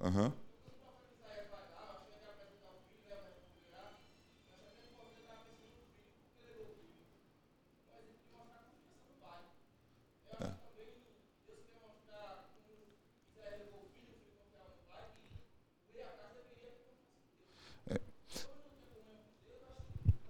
Aham. 0.00 0.24
Uhum. 0.26 0.47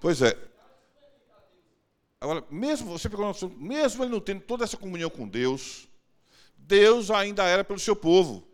Pois 0.08 0.22
é. 0.22 0.34
Agora, 2.18 2.42
mesmo 2.50 2.90
você 2.90 3.10
pegou 3.10 3.30
mesmo 3.58 4.02
ele 4.02 4.10
não 4.10 4.20
tendo 4.20 4.40
toda 4.40 4.64
essa 4.64 4.78
comunhão 4.78 5.10
com 5.10 5.28
Deus, 5.28 5.86
Deus 6.56 7.10
ainda 7.10 7.44
era 7.44 7.62
pelo 7.62 7.78
seu 7.78 7.94
povo. 7.94 8.48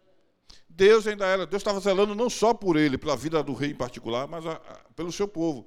Deus 0.69 1.07
ainda 1.07 1.25
era, 1.25 1.47
Deus 1.47 1.61
estava 1.61 1.79
zelando 1.79 2.13
não 2.13 2.29
só 2.29 2.53
por 2.53 2.77
ele, 2.77 2.99
pela 2.99 3.17
vida 3.17 3.41
do 3.41 3.55
rei 3.55 3.71
em 3.71 3.77
particular, 3.77 4.27
mas 4.27 4.45
a, 4.45 4.55
a, 4.55 4.93
pelo 4.97 5.13
seu 5.13 5.29
povo. 5.29 5.65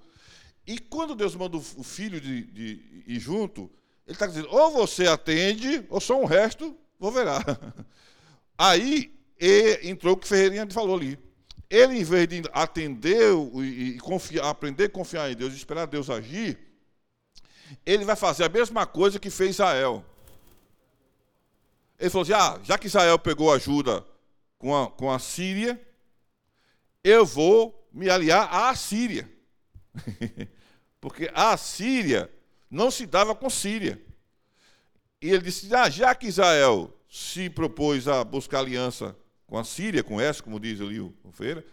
E 0.68 0.78
quando 0.78 1.16
Deus 1.16 1.34
manda 1.36 1.56
o 1.56 1.62
filho 1.62 2.20
de, 2.20 2.44
de 2.48 3.04
ir 3.08 3.20
junto, 3.22 3.72
ele 4.06 4.14
está 4.14 4.28
dizendo: 4.28 4.50
ou 4.52 4.72
você 4.72 5.08
atende, 5.08 5.86
ou 5.90 6.02
só 6.02 6.22
um 6.22 6.26
resto 6.26 6.78
vou 7.00 7.14
verá. 7.14 7.40
Aí 8.60 9.18
entrou 9.84 10.16
o 10.16 10.18
que 10.18 10.28
Ferreirinha 10.28 10.68
falou 10.70 10.98
ali. 10.98 11.18
Ele, 11.70 12.00
em 12.00 12.04
vez 12.04 12.28
de 12.28 12.44
atender 12.54 13.34
e 13.62 13.98
confiar, 14.00 14.46
aprender 14.46 14.86
a 14.86 14.90
confiar 14.90 15.32
em 15.32 15.36
Deus 15.36 15.54
e 15.54 15.58
esperar 15.58 15.86
Deus 15.86 16.10
agir, 16.10 16.58
ele 17.86 18.06
vai 18.06 18.16
fazer 18.16 18.46
a 18.46 18.50
mesma 18.50 18.86
coisa 18.86 19.20
que 19.20 19.30
fez 19.30 19.52
Israel. 19.52 20.04
Ele 22.00 22.10
falou 22.10 22.24
assim: 22.24 22.34
ah, 22.34 22.60
já 22.64 22.78
que 22.78 22.88
Israel 22.88 23.20
pegou 23.20 23.52
ajuda 23.52 24.06
com 24.58 24.76
a, 24.76 24.90
com 24.90 25.12
a 25.12 25.20
Síria, 25.20 25.80
eu 27.04 27.26
vou 27.26 27.88
me 27.92 28.10
aliar 28.10 28.48
à 28.54 28.74
Síria. 28.76 29.30
Porque 31.02 31.30
a 31.34 31.58
Síria 31.58 32.32
não 32.70 32.90
se 32.90 33.06
dava 33.06 33.36
com 33.36 33.50
Síria. 33.50 34.02
E 35.22 35.30
ele 35.30 35.42
disse: 35.42 35.74
ah, 35.76 35.90
já 35.90 36.16
que 36.16 36.28
Israel 36.28 36.94
se 37.10 37.50
propôs 37.50 38.08
a 38.08 38.24
buscar 38.24 38.60
aliança 38.60 39.16
com 39.48 39.58
a 39.58 39.64
Síria, 39.64 40.04
com 40.04 40.20
essa, 40.20 40.44
como 40.44 40.60
diz 40.60 40.80
ali 40.82 41.00
o 41.00 41.14
Feira, 41.32 41.66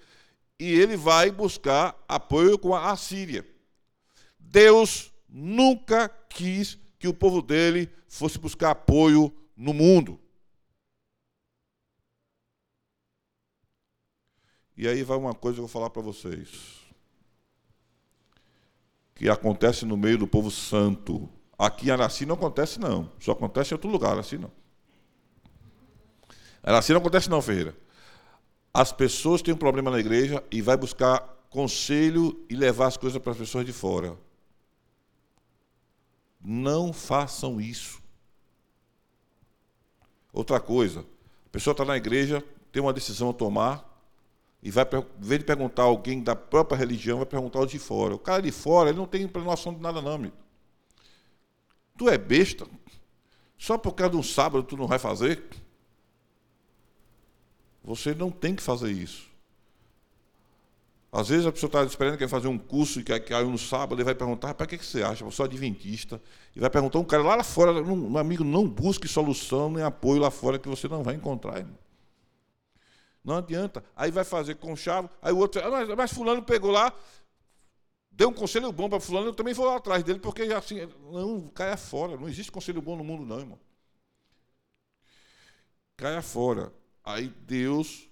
e 0.58 0.70
ele 0.70 0.96
vai 0.96 1.30
buscar 1.30 2.02
apoio 2.08 2.58
com 2.58 2.74
a 2.74 2.96
Síria. 2.96 3.46
Deus 4.38 5.12
nunca 5.28 6.08
quis 6.08 6.78
que 6.98 7.08
o 7.08 7.12
povo 7.12 7.42
dele 7.42 7.90
fosse 8.06 8.38
buscar 8.38 8.70
apoio 8.70 9.34
no 9.56 9.74
mundo. 9.74 10.18
E 14.76 14.88
aí 14.88 15.02
vai 15.02 15.16
uma 15.16 15.34
coisa 15.34 15.56
que 15.56 15.60
eu 15.60 15.66
vou 15.66 15.72
falar 15.72 15.90
para 15.90 16.02
vocês. 16.02 16.80
Que 19.14 19.28
acontece 19.28 19.84
no 19.84 19.96
meio 19.96 20.18
do 20.18 20.26
povo 20.26 20.50
santo. 20.50 21.28
Aqui 21.56 21.88
em 21.88 21.90
Araci 21.90 22.26
não 22.26 22.34
acontece, 22.34 22.80
não. 22.80 23.10
Só 23.20 23.32
acontece 23.32 23.72
em 23.72 23.76
outro 23.76 23.88
lugar, 23.90 24.12
Araci 24.12 24.38
não. 24.38 24.50
Araci 26.64 26.92
não 26.92 27.00
acontece, 27.00 27.28
não, 27.28 27.42
Ferreira. 27.42 27.76
As 28.72 28.90
pessoas 28.90 29.42
têm 29.42 29.52
um 29.52 29.58
problema 29.58 29.90
na 29.90 30.00
igreja 30.00 30.42
e 30.50 30.62
vai 30.62 30.76
buscar 30.76 31.20
conselho 31.50 32.44
e 32.48 32.56
levar 32.56 32.86
as 32.86 32.96
coisas 32.96 33.20
para 33.22 33.32
as 33.32 33.38
pessoas 33.38 33.66
de 33.66 33.72
fora. 33.72 34.16
Não 36.40 36.92
façam 36.92 37.60
isso. 37.60 38.02
Outra 40.32 40.58
coisa, 40.58 41.00
a 41.46 41.48
pessoa 41.50 41.72
está 41.72 41.84
na 41.84 41.96
igreja, 41.96 42.42
tem 42.72 42.82
uma 42.82 42.92
decisão 42.92 43.30
a 43.30 43.32
tomar, 43.32 43.94
e 44.60 44.70
vai, 44.70 44.84
em 44.84 45.04
vez 45.20 45.40
de 45.40 45.46
perguntar 45.46 45.82
alguém 45.82 46.22
da 46.22 46.34
própria 46.34 46.76
religião, 46.76 47.18
vai 47.18 47.26
perguntar 47.26 47.60
o 47.60 47.66
de 47.66 47.78
fora. 47.78 48.14
O 48.14 48.18
cara 48.18 48.42
de 48.42 48.50
fora, 48.50 48.88
ele 48.88 48.98
não 48.98 49.06
tem 49.06 49.30
noção 49.44 49.74
de 49.74 49.80
nada, 49.80 50.00
não, 50.00 50.14
amigo. 50.14 50.34
Tu 51.96 52.08
é 52.08 52.16
besta? 52.16 52.66
Só 53.58 53.78
por 53.78 53.92
causa 53.92 54.12
de 54.12 54.16
um 54.16 54.22
sábado 54.22 54.64
tu 54.64 54.76
não 54.76 54.88
vai 54.88 54.98
fazer? 54.98 55.44
Você 57.84 58.14
não 58.14 58.30
tem 58.30 58.56
que 58.56 58.62
fazer 58.62 58.90
isso. 58.90 59.28
Às 61.12 61.28
vezes 61.28 61.46
a 61.46 61.52
pessoa 61.52 61.68
está 61.68 61.84
esperando 61.84 62.14
que 62.14 62.26
vai 62.26 62.28
fazer 62.28 62.48
um 62.48 62.58
curso 62.58 62.98
e 62.98 63.04
caiu 63.04 63.48
no 63.48 63.58
sábado 63.58 64.00
e 64.00 64.04
vai 64.04 64.16
perguntar, 64.16 64.52
para 64.54 64.66
que, 64.66 64.76
que 64.78 64.84
você 64.84 65.02
acha? 65.02 65.24
Eu 65.24 65.30
sou 65.30 65.44
adventista. 65.44 66.20
E 66.56 66.60
vai 66.60 66.68
perguntar 66.68 66.98
um 66.98 67.04
cara 67.04 67.22
lá 67.22 67.44
fora, 67.44 67.70
um 67.70 68.18
amigo, 68.18 68.42
não 68.42 68.66
busque 68.66 69.06
solução 69.06 69.70
nem 69.70 69.84
apoio 69.84 70.20
lá 70.20 70.30
fora 70.30 70.58
que 70.58 70.68
você 70.68 70.88
não 70.88 71.04
vai 71.04 71.14
encontrar. 71.14 71.64
Não 73.22 73.36
adianta. 73.36 73.84
Aí 73.94 74.10
vai 74.10 74.24
fazer 74.24 74.56
com 74.56 74.74
chave, 74.74 75.08
aí 75.22 75.32
o 75.32 75.38
outro, 75.38 75.64
ah, 75.64 75.70
mas, 75.70 75.88
mas 75.90 76.12
fulano 76.12 76.42
pegou 76.42 76.72
lá, 76.72 76.92
deu 78.10 78.30
um 78.30 78.34
conselho 78.34 78.72
bom 78.72 78.88
para 78.88 78.98
fulano, 78.98 79.28
eu 79.28 79.34
também 79.34 79.54
vou 79.54 79.66
lá 79.66 79.76
atrás 79.76 80.02
dele, 80.02 80.18
porque 80.18 80.42
assim, 80.42 80.88
não, 81.12 81.48
caia 81.48 81.76
fora. 81.76 82.16
Não 82.16 82.28
existe 82.28 82.50
conselho 82.50 82.82
bom 82.82 82.96
no 82.96 83.04
mundo, 83.04 83.24
não, 83.24 83.38
irmão. 83.38 83.58
Caia 85.96 86.22
fora. 86.22 86.72
Aí 87.04 87.28
Deus 87.46 88.08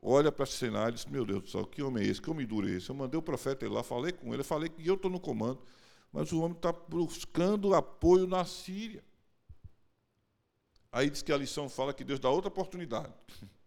olha 0.00 0.30
para 0.30 0.44
esse 0.44 0.54
cenário 0.54 0.92
e 0.92 0.94
diz, 0.94 1.06
meu 1.06 1.26
Deus 1.26 1.42
do 1.42 1.50
céu, 1.50 1.66
que 1.66 1.82
homem 1.82 2.04
é 2.04 2.06
esse? 2.06 2.22
Que 2.22 2.30
homem 2.30 2.46
duro 2.46 2.68
é 2.68 2.72
esse? 2.72 2.88
Eu 2.88 2.94
mandei 2.94 3.18
o 3.18 3.22
profeta 3.22 3.64
ir 3.64 3.68
lá, 3.68 3.82
falei 3.82 4.12
com 4.12 4.32
ele, 4.32 4.44
falei 4.44 4.68
que 4.68 4.86
eu 4.86 4.94
estou 4.94 5.10
no 5.10 5.18
comando, 5.18 5.60
mas 6.12 6.30
o 6.30 6.40
homem 6.40 6.56
está 6.56 6.72
buscando 6.72 7.74
apoio 7.74 8.26
na 8.26 8.44
Síria. 8.44 9.02
Aí 10.90 11.10
diz 11.10 11.20
que 11.20 11.32
a 11.32 11.36
lição 11.36 11.68
fala 11.68 11.92
que 11.92 12.04
Deus 12.04 12.20
dá 12.20 12.30
outra 12.30 12.48
oportunidade. 12.48 13.12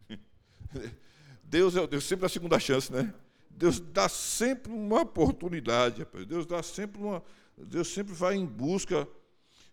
Deus 1.43 1.75
é 1.75 1.85
Deus 1.85 2.05
sempre 2.05 2.25
a 2.25 2.29
segunda 2.29 2.59
chance, 2.59 2.91
né? 2.91 3.13
Deus 3.49 3.79
dá 3.79 4.09
sempre 4.09 4.71
uma 4.71 5.01
oportunidade, 5.01 5.99
rapaz. 5.99 6.25
Deus 6.25 6.45
dá 6.45 6.63
sempre 6.63 7.01
uma. 7.01 7.21
Deus 7.57 7.89
sempre 7.89 8.13
vai 8.13 8.35
em 8.35 8.45
busca 8.45 9.07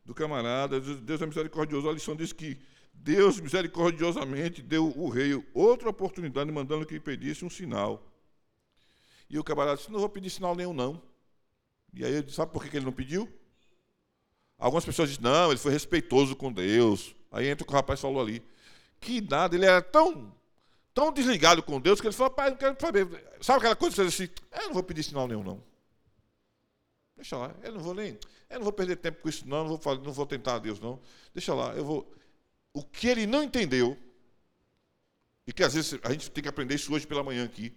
do 0.05 0.12
camarada. 0.12 0.81
Deus 0.81 1.23
é 1.23 1.27
misericordioso. 1.27 1.89
A 1.89 1.93
lição 1.93 2.15
diz 2.15 2.33
que 2.33 2.59
Deus 3.01 3.41
misericordiosamente 3.41 4.61
deu 4.61 4.93
o 4.97 5.09
rei 5.09 5.43
outra 5.55 5.89
oportunidade, 5.89 6.51
mandando 6.51 6.85
que 6.85 6.95
ele 6.95 7.01
pedisse 7.01 7.45
um 7.45 7.51
sinal. 7.51 8.03
E 9.31 9.39
o 9.39 9.45
camarada 9.45 9.77
disse: 9.77 9.91
Não 9.91 10.01
vou 10.01 10.09
pedir 10.09 10.31
sinal 10.31 10.55
nenhum, 10.55 10.73
não. 10.73 11.01
E 11.95 12.05
aí 12.05 12.12
ele 12.12 12.23
disse: 12.23 12.37
Sabe 12.37 12.53
por 12.53 12.65
que 12.65 12.77
ele 12.77 12.85
não 12.85 12.93
pediu? 12.93 13.29
Algumas 14.59 14.85
pessoas 14.85 15.09
dizem: 15.09 15.25
Não, 15.25 15.51
ele 15.51 15.59
foi 15.59 15.73
respeitoso 15.73 16.37
com 16.37 16.53
Deus. 16.53 17.15
Aí 17.31 17.49
entra 17.49 17.65
o 17.65 17.66
que 17.66 17.73
o 17.73 17.77
rapaz 17.77 18.01
falou 18.01 18.20
ali. 18.20 18.43
Que 19.01 19.20
nada, 19.20 19.55
ele 19.55 19.66
era 19.66 19.81
tão 19.81 20.33
tão 20.99 21.12
desligado 21.12 21.62
com 21.62 21.81
Deus 21.81 22.01
que 22.01 22.09
ele 22.09 22.15
falou, 22.15 22.33
pai, 22.33 22.51
não 22.51 22.57
quero 22.57 22.77
saber. 22.81 23.07
Sabe 23.41 23.59
aquela 23.59 23.77
coisa 23.77 23.95
que 23.95 24.03
você 24.03 24.05
diz 24.09 24.15
assim, 24.15 24.61
eu 24.61 24.66
não 24.66 24.75
vou 24.75 24.83
pedir 24.83 25.05
sinal 25.05 25.29
nenhum, 25.29 25.45
não. 25.45 25.62
Deixa 27.15 27.37
lá, 27.37 27.55
eu 27.62 27.70
não 27.73 27.81
vou 27.81 27.95
nem, 27.95 28.19
eu 28.51 28.57
não 28.57 28.65
vou 28.65 28.73
perder 28.73 28.97
tempo 28.97 29.23
com 29.23 29.29
isso, 29.29 29.47
não, 29.47 29.65
não 29.65 29.77
vou, 29.77 29.95
não 29.99 30.12
vou 30.12 30.27
tentar 30.27 30.57
a 30.57 30.59
Deus, 30.59 30.81
não. 30.81 31.01
Deixa 31.33 31.55
lá, 31.55 31.73
eu 31.75 31.85
vou. 31.85 32.12
O 32.79 32.85
que 32.85 33.09
ele 33.09 33.27
não 33.27 33.43
entendeu, 33.43 33.99
e 35.45 35.53
que 35.53 35.65
às 35.65 35.75
vezes 35.75 35.99
a 36.05 36.13
gente 36.13 36.31
tem 36.31 36.41
que 36.41 36.49
aprender 36.49 36.77
isso 36.77 36.95
hoje 36.95 37.09
pela 37.09 37.25
manhã 37.25 37.45
aqui. 37.45 37.75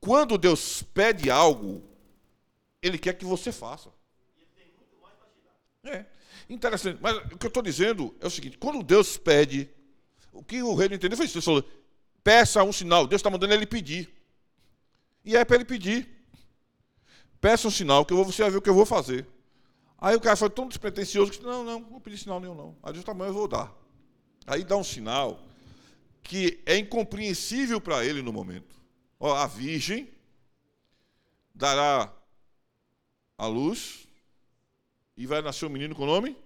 Quando 0.00 0.36
Deus 0.36 0.82
pede 0.82 1.30
algo, 1.30 1.80
Ele 2.82 2.98
quer 2.98 3.12
que 3.12 3.24
você 3.24 3.52
faça. 3.52 3.90
É, 5.84 6.04
interessante. 6.50 6.98
Mas 7.00 7.16
o 7.32 7.38
que 7.38 7.46
eu 7.46 7.48
estou 7.48 7.62
dizendo 7.62 8.12
é 8.18 8.26
o 8.26 8.30
seguinte: 8.30 8.58
quando 8.58 8.82
Deus 8.82 9.16
pede, 9.16 9.70
o 10.32 10.42
que 10.42 10.60
o 10.64 10.74
rei 10.74 10.88
não 10.88 10.96
entendeu 10.96 11.16
foi 11.16 11.26
isso. 11.26 11.38
Ele 11.38 11.44
falou: 11.44 11.64
Peça 12.24 12.64
um 12.64 12.72
sinal. 12.72 13.06
Deus 13.06 13.20
está 13.20 13.30
mandando 13.30 13.54
ele 13.54 13.66
pedir. 13.66 14.12
E 15.24 15.36
é 15.36 15.44
para 15.44 15.54
ele 15.54 15.64
pedir. 15.64 16.08
Peça 17.40 17.68
um 17.68 17.70
sinal 17.70 18.04
que 18.04 18.12
eu 18.12 18.16
vou, 18.16 18.26
você 18.26 18.42
vai 18.42 18.50
ver 18.50 18.56
o 18.56 18.62
que 18.62 18.70
eu 18.70 18.74
vou 18.74 18.84
fazer. 18.84 19.28
Aí 19.96 20.16
o 20.16 20.20
cara 20.20 20.34
foi 20.34 20.50
tão 20.50 20.66
despretensioso 20.66 21.30
que 21.30 21.36
disse, 21.36 21.48
não, 21.48 21.62
não, 21.62 21.78
não 21.78 21.88
vou 21.88 22.00
pedir 22.00 22.18
sinal 22.18 22.40
nenhum, 22.40 22.56
não. 22.56 22.76
Aí 22.82 22.92
Deus 22.92 23.06
está 23.06 23.12
eu 23.12 23.32
vou 23.32 23.46
dar. 23.46 23.81
Aí 24.46 24.64
dá 24.64 24.76
um 24.76 24.84
sinal 24.84 25.40
que 26.22 26.60
é 26.64 26.76
incompreensível 26.76 27.80
para 27.80 28.04
ele 28.04 28.22
no 28.22 28.32
momento. 28.32 28.74
Ó, 29.18 29.34
a 29.34 29.46
virgem 29.46 30.08
dará 31.54 32.12
a 33.38 33.46
luz 33.46 34.06
e 35.16 35.26
vai 35.26 35.42
nascer 35.42 35.66
um 35.66 35.70
menino 35.70 35.94
com 35.94 36.04
o 36.04 36.06
nome? 36.06 36.36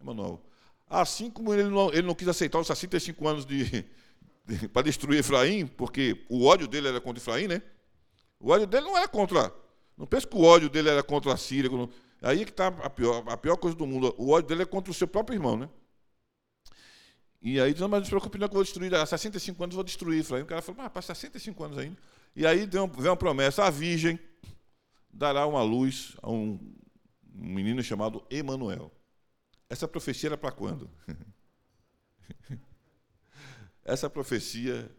Emanuel. 0.00 0.40
Assim 0.88 1.30
como 1.30 1.54
ele 1.54 1.64
não, 1.64 1.92
ele 1.92 2.02
não 2.02 2.14
quis 2.14 2.26
aceitar 2.26 2.58
os 2.58 2.66
65 2.66 3.28
anos 3.28 3.46
de, 3.46 3.84
para 4.72 4.82
destruir 4.82 5.20
Efraim, 5.20 5.66
porque 5.66 6.24
o 6.28 6.44
ódio 6.44 6.66
dele 6.66 6.88
era 6.88 7.00
contra 7.00 7.22
Efraim, 7.22 7.46
né? 7.46 7.62
O 8.40 8.50
ódio 8.50 8.66
dele 8.66 8.86
não 8.86 8.96
era 8.96 9.06
contra. 9.06 9.54
Não 9.96 10.06
pense 10.06 10.26
que 10.26 10.36
o 10.36 10.42
ódio 10.42 10.68
dele 10.68 10.88
era 10.88 11.02
contra 11.02 11.32
a 11.32 11.36
Síria. 11.36 11.70
Aí 12.22 12.42
é 12.42 12.44
que 12.44 12.50
está 12.50 12.68
a 12.68 12.90
pior, 12.90 13.22
a 13.28 13.36
pior 13.36 13.56
coisa 13.56 13.76
do 13.76 13.86
mundo. 13.86 14.14
O 14.18 14.30
ódio 14.30 14.48
dele 14.48 14.62
é 14.62 14.66
contra 14.66 14.90
o 14.90 14.94
seu 14.94 15.06
próprio 15.06 15.36
irmão, 15.36 15.56
né? 15.56 15.68
E 17.42 17.58
aí, 17.58 17.74
não, 17.78 17.88
mas 17.88 18.00
não 18.00 18.04
se 18.04 18.10
preocupe, 18.10 18.38
não, 18.38 18.48
que 18.48 18.52
eu 18.52 18.58
vou 18.58 18.64
destruir. 18.64 18.94
Há 18.94 19.06
65 19.06 19.62
anos 19.62 19.74
eu 19.74 19.76
vou 19.76 19.84
destruir 19.84 20.20
Efraim. 20.20 20.42
O 20.42 20.46
cara 20.46 20.60
falou, 20.60 20.82
mas 20.82 20.92
para 20.92 21.02
65 21.02 21.64
anos 21.64 21.78
ainda. 21.78 21.96
E 22.36 22.46
aí 22.46 22.66
vem 22.66 22.80
uma 22.80 23.16
promessa: 23.16 23.64
a 23.64 23.70
virgem 23.70 24.18
dará 25.12 25.46
uma 25.46 25.62
luz 25.62 26.16
a 26.22 26.30
um, 26.30 26.58
um 27.34 27.54
menino 27.54 27.82
chamado 27.82 28.22
Emanuel. 28.30 28.92
Essa 29.68 29.88
profecia 29.88 30.28
era 30.28 30.36
para 30.36 30.52
quando? 30.52 30.90
essa 33.84 34.10
profecia, 34.10 34.90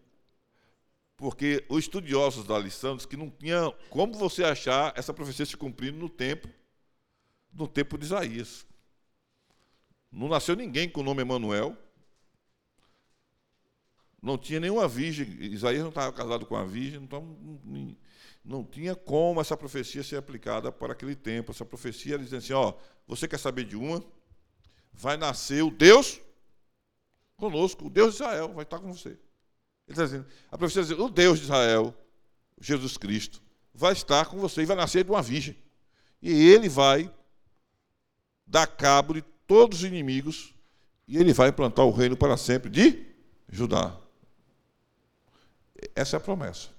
porque 1.16 1.66
os 1.70 1.80
estudiosos 1.80 2.46
da 2.46 2.58
lição 2.58 2.96
dizem 2.96 3.10
que 3.10 3.18
não 3.18 3.30
tinha 3.30 3.72
como 3.90 4.14
você 4.14 4.44
achar 4.44 4.94
essa 4.98 5.14
profecia 5.14 5.46
se 5.46 5.56
cumprindo 5.56 5.98
no 5.98 6.10
tempo, 6.10 6.50
no 7.54 7.68
tempo 7.68 7.98
de 7.98 8.06
Isaías. 8.06 8.66
Não 10.12 10.28
nasceu 10.28 10.56
ninguém 10.56 10.90
com 10.90 11.02
o 11.02 11.04
nome 11.04 11.22
Emanuel. 11.22 11.78
Não 14.22 14.38
tinha 14.38 14.60
nenhuma 14.60 14.88
virgem. 14.88 15.28
Isaías 15.42 15.82
não 15.82 15.90
estava 15.90 16.14
casado 16.14 16.46
com 16.46 16.56
a 16.56 16.64
virgem. 16.64 17.02
Então, 17.02 17.38
Não 18.44 18.64
tinha 18.64 18.96
como 18.96 19.42
essa 19.42 19.58
profecia 19.58 20.04
ser 20.04 20.18
aplicada 20.18 20.72
para 20.72 20.94
aquele 20.94 21.16
tempo. 21.16 21.52
Essa 21.52 21.66
profecia 21.66 22.16
era 22.16 22.24
dizendo 22.24 22.40
assim: 22.40 22.54
ó, 22.54 22.74
você 23.08 23.28
quer 23.28 23.40
saber 23.40 23.66
de 23.66 23.76
uma? 23.76 24.04
Vai 24.94 25.18
nascer 25.18 25.64
o 25.64 25.72
Deus 25.72 26.20
conosco, 27.38 27.88
o 27.88 27.90
Deus 27.90 28.16
de 28.16 28.22
Israel 28.22 28.54
vai 28.54 28.64
estar 28.64 28.80
com 28.80 28.94
você. 28.94 29.10
Ele 29.10 29.20
está 29.90 30.06
dizendo, 30.06 30.28
a 30.52 30.58
profecia 30.58 30.84
diz, 30.84 30.92
o 30.92 31.10
Deus 31.10 31.40
de 31.40 31.46
Israel, 31.46 31.94
Jesus 32.60 32.98
Cristo, 32.98 33.42
vai 33.74 33.94
estar 33.94 34.26
com 34.28 34.38
você 34.38 34.62
e 34.62 34.66
vai 34.66 34.78
nascer 34.78 35.04
de 35.04 35.10
uma 35.10 35.22
virgem. 35.22 35.58
E 36.22 36.32
ele 36.32 36.70
vai 36.70 37.12
dar 38.46 38.68
cabo 38.68 39.16
de 39.16 39.24
todos 39.48 39.80
os 39.80 39.84
inimigos 39.84 40.54
e 41.08 41.18
ele 41.18 41.34
vai 41.34 41.50
implantar 41.50 41.86
o 41.86 41.92
reino 41.92 42.16
para 42.16 42.38
sempre 42.38 42.70
de 42.70 43.06
Judá. 43.50 44.01
Essa 45.96 46.16
é 46.16 46.18
a 46.18 46.22
promessa. 46.22 46.70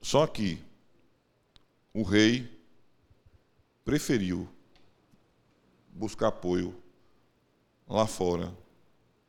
Só 0.00 0.26
que 0.26 0.62
o 1.92 2.02
rei 2.02 2.50
preferiu 3.84 4.48
buscar 5.88 6.28
apoio 6.28 6.74
lá 7.86 8.06
fora 8.06 8.54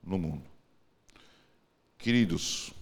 no 0.03 0.17
mundo. 0.17 0.49
Queridos, 1.97 2.73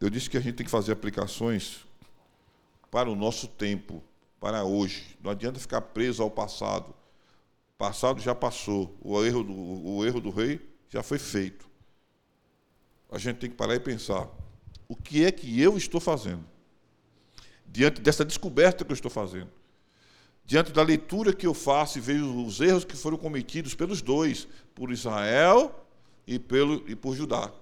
eu 0.00 0.10
disse 0.10 0.28
que 0.28 0.36
a 0.36 0.40
gente 0.40 0.56
tem 0.56 0.64
que 0.64 0.70
fazer 0.70 0.92
aplicações 0.92 1.86
para 2.90 3.10
o 3.10 3.16
nosso 3.16 3.48
tempo, 3.48 4.02
para 4.40 4.64
hoje. 4.64 5.16
Não 5.22 5.30
adianta 5.30 5.60
ficar 5.60 5.80
preso 5.80 6.22
ao 6.22 6.30
passado. 6.30 6.90
O 6.90 7.78
passado 7.78 8.20
já 8.20 8.34
passou. 8.34 8.96
O 9.00 9.22
erro 9.24 9.42
do, 9.42 9.52
o 9.52 10.04
erro 10.04 10.20
do 10.20 10.30
rei 10.30 10.60
já 10.88 11.02
foi 11.02 11.18
feito. 11.18 11.66
A 13.10 13.18
gente 13.18 13.36
tem 13.36 13.50
que 13.50 13.56
parar 13.56 13.74
e 13.74 13.80
pensar: 13.80 14.28
o 14.88 14.96
que 14.96 15.24
é 15.24 15.32
que 15.32 15.60
eu 15.60 15.76
estou 15.76 16.00
fazendo? 16.00 16.44
Diante 17.66 18.00
dessa 18.00 18.24
descoberta 18.24 18.84
que 18.84 18.92
eu 18.92 18.94
estou 18.94 19.10
fazendo. 19.10 19.50
Diante 20.44 20.72
da 20.72 20.82
leitura 20.82 21.32
que 21.32 21.46
eu 21.46 21.52
faço 21.52 21.98
e 21.98 22.00
vejo 22.00 22.44
os 22.44 22.60
erros 22.60 22.84
que 22.84 22.96
foram 22.96 23.16
cometidos 23.16 23.74
pelos 23.74 24.00
dois, 24.00 24.46
por 24.74 24.92
Israel 24.92 25.86
e, 26.24 26.38
pelo, 26.38 26.88
e 26.88 26.94
por 26.94 27.16
Judá 27.16 27.52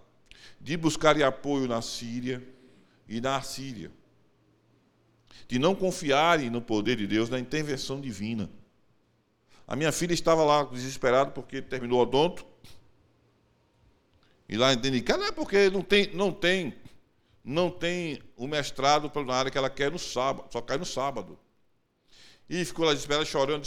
de 0.65 0.79
buscar 0.79 1.21
apoio 1.23 1.69
na 1.69 1.83
Síria 1.83 2.43
e 3.07 3.21
na 3.21 3.37
Assíria, 3.37 3.91
de 5.47 5.59
não 5.59 5.75
confiarem 5.75 6.49
no 6.49 6.63
poder 6.63 6.97
de 6.97 7.07
Deus, 7.07 7.29
na 7.29 7.39
intervenção 7.39 8.01
divina. 8.01 8.49
A 9.69 9.77
minha 9.77 9.93
filha 9.93 10.15
estava 10.15 10.43
lá 10.43 10.65
desesperada 10.65 11.31
porque 11.33 11.61
terminou 11.61 11.99
o 11.99 12.03
odonto. 12.03 12.47
E 14.49 14.57
lá 14.57 14.73
em 14.73 14.77
não 14.77 15.25
é 15.25 15.33
porque 15.33 15.71
não 15.71 15.83
tem, 15.83 16.11
não 16.13 16.33
tem, 16.33 16.75
não 17.43 17.71
tem 17.71 18.23
o 18.37 18.47
mestrado 18.47 19.11
na 19.25 19.35
área 19.35 19.51
que 19.51 19.59
ela 19.59 19.71
quer 19.71 19.91
no 19.91 19.99
sábado, 19.99 20.49
só 20.53 20.61
cai 20.61 20.77
no 20.77 20.85
sábado. 20.85 21.39
E 22.49 22.65
ficou 22.65 22.85
lá 22.85 22.93
desesperada, 22.93 23.25
chorando. 23.25 23.67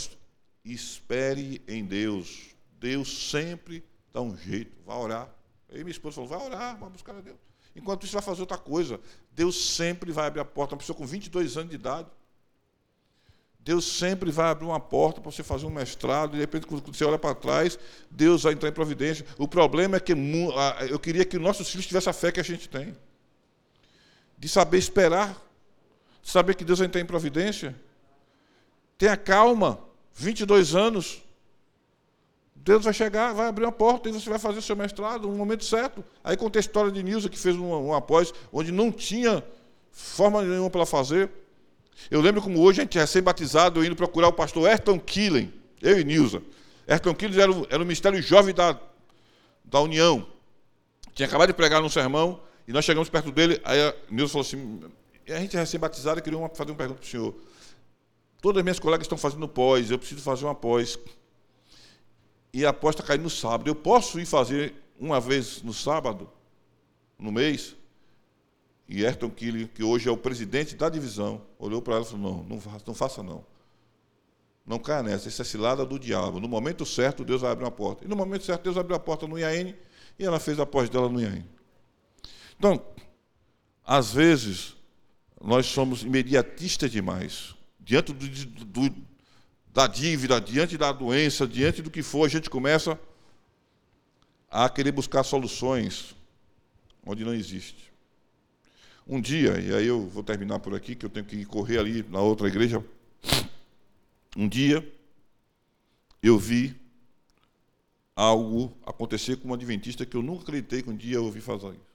Espere 0.63 1.61
em 1.67 1.83
Deus. 1.83 2.55
Deus 2.79 3.29
sempre 3.29 3.83
dá 4.13 4.21
um 4.21 4.37
jeito. 4.37 4.71
Vai 4.85 4.97
orar. 4.97 5.29
Aí 5.69 5.79
minha 5.79 5.91
esposa 5.91 6.15
falou, 6.15 6.29
vai 6.29 6.45
orar, 6.45 6.77
vai 6.77 6.89
buscar 6.89 7.15
a 7.15 7.21
Deus. 7.21 7.37
Enquanto 7.75 8.05
isso, 8.05 8.13
vai 8.13 8.21
fazer 8.21 8.41
outra 8.41 8.57
coisa. 8.57 8.99
Deus 9.31 9.75
sempre 9.75 10.11
vai 10.11 10.27
abrir 10.27 10.41
a 10.41 10.45
porta. 10.45 10.73
Uma 10.73 10.79
pessoa 10.79 10.95
com 10.95 11.05
22 11.05 11.57
anos 11.57 11.69
de 11.69 11.75
idade. 11.75 12.09
Deus 13.67 13.83
sempre 13.83 14.31
vai 14.31 14.49
abrir 14.49 14.65
uma 14.65 14.79
porta 14.79 15.19
para 15.19 15.29
você 15.29 15.43
fazer 15.43 15.65
um 15.65 15.69
mestrado, 15.69 16.29
e 16.29 16.33
de 16.35 16.39
repente, 16.39 16.65
quando 16.65 16.85
você 16.85 17.03
olha 17.03 17.19
para 17.19 17.35
trás, 17.35 17.77
Deus 18.09 18.43
vai 18.43 18.53
entrar 18.53 18.69
em 18.69 18.71
providência. 18.71 19.25
O 19.37 19.45
problema 19.45 19.97
é 19.97 19.99
que 19.99 20.13
eu 20.89 20.97
queria 20.97 21.25
que 21.25 21.37
nossos 21.37 21.69
filhos 21.69 21.85
tivessem 21.85 22.09
a 22.09 22.13
fé 22.13 22.31
que 22.31 22.39
a 22.39 22.43
gente 22.43 22.69
tem. 22.69 22.95
De 24.37 24.47
saber 24.47 24.77
esperar, 24.77 25.35
saber 26.23 26.55
que 26.55 26.63
Deus 26.63 26.79
vai 26.79 26.87
entrar 26.87 27.01
em 27.01 27.05
providência. 27.05 27.75
Tenha 28.97 29.17
calma, 29.17 29.77
22 30.13 30.73
anos, 30.73 31.21
Deus 32.55 32.85
vai 32.85 32.93
chegar, 32.93 33.33
vai 33.33 33.47
abrir 33.47 33.65
uma 33.65 33.71
porta 33.73 34.07
e 34.07 34.13
você 34.13 34.29
vai 34.29 34.39
fazer 34.39 34.59
o 34.59 34.61
seu 34.61 34.77
mestrado 34.77 35.27
no 35.27 35.35
momento 35.35 35.65
certo. 35.65 36.05
Aí 36.23 36.37
contei 36.37 36.59
a 36.59 36.61
história 36.61 36.89
de 36.89 37.03
Nilza, 37.03 37.27
que 37.27 37.37
fez 37.37 37.57
um, 37.57 37.65
um 37.65 37.93
após, 37.93 38.33
onde 38.49 38.71
não 38.71 38.93
tinha 38.93 39.43
forma 39.91 40.41
nenhuma 40.41 40.69
para 40.69 40.85
fazer. 40.85 41.29
Eu 42.09 42.21
lembro 42.21 42.41
como 42.41 42.59
hoje 42.61 42.81
a 42.81 42.83
gente 42.83 42.97
é 42.97 43.01
recém-batizado, 43.01 43.83
indo 43.83 43.95
procurar 43.95 44.27
o 44.27 44.33
pastor 44.33 44.67
Ayrton 44.67 44.99
Killen, 44.99 45.53
eu 45.81 45.99
e 45.99 46.03
Nilza. 46.03 46.41
Ayrton 46.87 47.13
Killen 47.13 47.39
era, 47.39 47.51
era 47.69 47.77
o 47.77 47.85
ministério 47.85 48.21
jovem 48.21 48.53
da, 48.53 48.79
da 49.63 49.81
União. 49.81 50.25
Tinha 51.13 51.27
acabado 51.27 51.47
de 51.47 51.53
pregar 51.53 51.81
num 51.81 51.89
sermão, 51.89 52.41
e 52.67 52.71
nós 52.71 52.85
chegamos 52.85 53.09
perto 53.09 53.31
dele, 53.31 53.59
aí 53.63 53.81
a 53.81 53.95
Nilza 54.09 54.33
falou 54.33 54.45
assim, 54.45 54.81
a 55.27 55.39
gente 55.39 55.55
é 55.55 55.59
recém-batizado, 55.59 56.21
queria 56.21 56.37
uma, 56.37 56.49
fazer 56.49 56.71
uma 56.71 56.77
pergunta 56.77 56.99
para 56.99 57.07
o 57.07 57.09
senhor. 57.09 57.35
Todas 58.41 58.59
as 58.59 58.63
minhas 58.63 58.79
colegas 58.79 59.05
estão 59.05 59.17
fazendo 59.17 59.47
pós, 59.47 59.89
eu 59.89 59.97
preciso 59.97 60.21
fazer 60.21 60.45
uma 60.45 60.55
pós 60.55 60.97
e 62.53 62.65
a 62.65 62.69
aposta 62.69 63.03
cai 63.03 63.17
no 63.17 63.29
sábado. 63.29 63.67
Eu 63.67 63.75
posso 63.75 64.19
ir 64.19 64.25
fazer 64.25 64.73
uma 64.99 65.19
vez 65.19 65.61
no 65.61 65.73
sábado, 65.73 66.29
no 67.17 67.31
mês? 67.31 67.75
E 68.87 69.05
Ayrton 69.05 69.29
Kille, 69.29 69.67
que 69.67 69.83
hoje 69.83 70.07
é 70.07 70.11
o 70.11 70.17
presidente 70.17 70.75
da 70.75 70.87
divisão, 70.89 71.41
olhou 71.59 71.81
para 71.81 71.95
ela 71.95 72.03
e 72.03 72.07
falou: 72.07 72.21
não, 72.21 72.43
não 72.43 72.61
faça, 72.61 72.83
não 72.87 72.93
faça 72.93 73.23
não. 73.23 73.43
Não 74.65 74.79
caia 74.79 75.01
nessa, 75.01 75.29
isso 75.29 75.41
é 75.41 75.45
cilada 75.45 75.85
do 75.85 75.97
diabo. 75.97 76.39
No 76.39 76.47
momento 76.47 76.85
certo, 76.85 77.23
Deus 77.23 77.41
vai 77.41 77.51
abrir 77.51 77.63
uma 77.63 77.71
porta. 77.71 78.03
E 78.03 78.07
no 78.07 78.15
momento 78.15 78.43
certo, 78.43 78.63
Deus 78.63 78.77
abriu 78.77 78.95
a 78.95 78.99
porta 78.99 79.25
no 79.25 79.39
IAN 79.39 79.73
e 80.19 80.25
ela 80.25 80.39
fez 80.39 80.59
a 80.59 80.65
pós 80.65 80.89
dela 80.89 81.07
no 81.07 81.21
IAN. 81.21 81.43
Então, 82.57 82.81
às 83.85 84.11
vezes, 84.11 84.75
nós 85.41 85.65
somos 85.67 86.03
imediatistas 86.03 86.91
demais. 86.91 87.55
Diante 87.79 88.11
do, 88.11 88.65
do, 88.65 88.95
da 89.73 89.87
dívida, 89.87 90.41
diante 90.41 90.77
da 90.77 90.91
doença, 90.91 91.47
diante 91.47 91.81
do 91.81 91.89
que 91.89 92.03
for, 92.03 92.25
a 92.25 92.29
gente 92.29 92.49
começa 92.49 92.99
a 94.49 94.67
querer 94.69 94.91
buscar 94.91 95.23
soluções 95.23 96.13
onde 97.05 97.23
não 97.23 97.33
existe. 97.33 97.86
Um 99.09 99.21
dia, 99.21 99.57
e 99.59 99.73
aí 99.73 99.87
eu 99.87 100.05
vou 100.07 100.21
terminar 100.21 100.59
por 100.59 100.75
aqui, 100.75 100.93
que 100.93 101.05
eu 101.05 101.09
tenho 101.09 101.25
que 101.25 101.45
correr 101.45 101.77
ali 101.77 102.03
na 102.09 102.19
outra 102.19 102.47
igreja. 102.47 102.83
Um 104.35 104.49
dia, 104.49 104.85
eu 106.21 106.37
vi 106.37 106.75
algo 108.13 108.75
acontecer 108.85 109.37
com 109.37 109.47
um 109.47 109.53
adventista 109.53 110.05
que 110.05 110.17
eu 110.17 110.21
nunca 110.21 110.43
acreditei 110.43 110.81
que 110.81 110.89
um 110.89 110.95
dia 110.95 111.15
eu 111.15 111.23
ouvi 111.23 111.39
fazer 111.39 111.69
isso. 111.69 111.87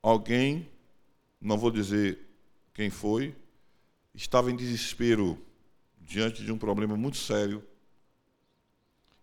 Alguém, 0.00 0.68
não 1.40 1.58
vou 1.58 1.72
dizer 1.72 2.18
quem 2.72 2.88
foi, 2.88 3.34
estava 4.14 4.48
em 4.50 4.56
desespero 4.56 5.36
diante 6.00 6.44
de 6.44 6.52
um 6.52 6.58
problema 6.58 6.96
muito 6.96 7.16
sério 7.16 7.64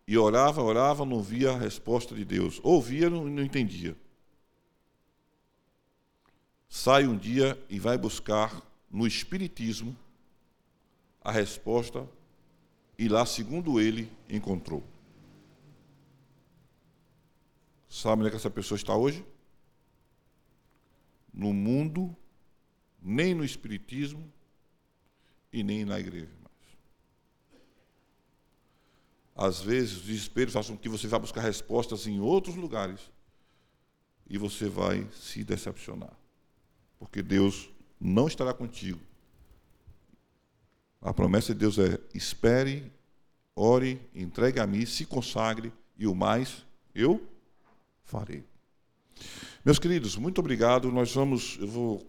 e 0.05 0.17
orava, 0.17 0.61
orava, 0.61 1.05
não 1.05 1.23
via 1.23 1.51
a 1.51 1.57
resposta 1.57 2.13
de 2.13 2.25
Deus. 2.25 2.59
Ouvia, 2.61 3.09
não, 3.09 3.25
não 3.25 3.41
entendia. 3.41 3.95
Sai 6.75 7.05
um 7.05 7.15
dia 7.15 7.63
e 7.69 7.77
vai 7.77 7.99
buscar 7.99 8.65
no 8.89 9.05
Espiritismo 9.05 9.95
a 11.21 11.31
resposta 11.31 12.09
e 12.97 13.07
lá, 13.07 13.27
segundo 13.27 13.79
ele, 13.79 14.11
encontrou. 14.27 14.83
Sabe 17.87 18.21
onde 18.21 18.29
é 18.29 18.31
que 18.31 18.37
essa 18.37 18.49
pessoa 18.49 18.75
está 18.75 18.95
hoje? 18.95 19.23
No 21.31 21.53
mundo, 21.53 22.17
nem 22.99 23.35
no 23.35 23.45
Espiritismo, 23.45 24.33
e 25.51 25.63
nem 25.63 25.85
na 25.85 25.99
igreja 25.99 26.33
mais. 26.41 26.75
Às 29.35 29.61
vezes, 29.61 29.97
o 29.97 30.05
desespero 30.05 30.49
faz 30.49 30.71
com 30.71 30.77
que 30.77 30.89
você 30.89 31.07
vá 31.07 31.19
buscar 31.19 31.41
respostas 31.41 32.07
em 32.07 32.19
outros 32.19 32.55
lugares 32.55 33.11
e 34.27 34.39
você 34.39 34.67
vai 34.67 35.07
se 35.11 35.43
decepcionar. 35.43 36.22
Porque 37.03 37.21
Deus 37.21 37.69
não 37.99 38.27
estará 38.27 38.53
contigo. 38.53 38.99
A 41.01 41.13
promessa 41.13 41.53
de 41.53 41.59
Deus 41.59 41.77
é: 41.77 41.99
espere, 42.13 42.91
ore, 43.55 44.01
entregue 44.15 44.59
a 44.59 44.65
mim, 44.65 44.85
se 44.85 45.05
consagre 45.05 45.71
e 45.97 46.07
o 46.07 46.15
mais 46.15 46.65
eu 46.95 47.21
farei. 48.03 48.43
Meus 49.65 49.80
queridos, 49.80 50.15
muito 50.15 50.39
obrigado. 50.39 50.91
Nós 50.91 51.13
vamos, 51.13 51.57
eu 51.59 51.67
vou 51.67 52.05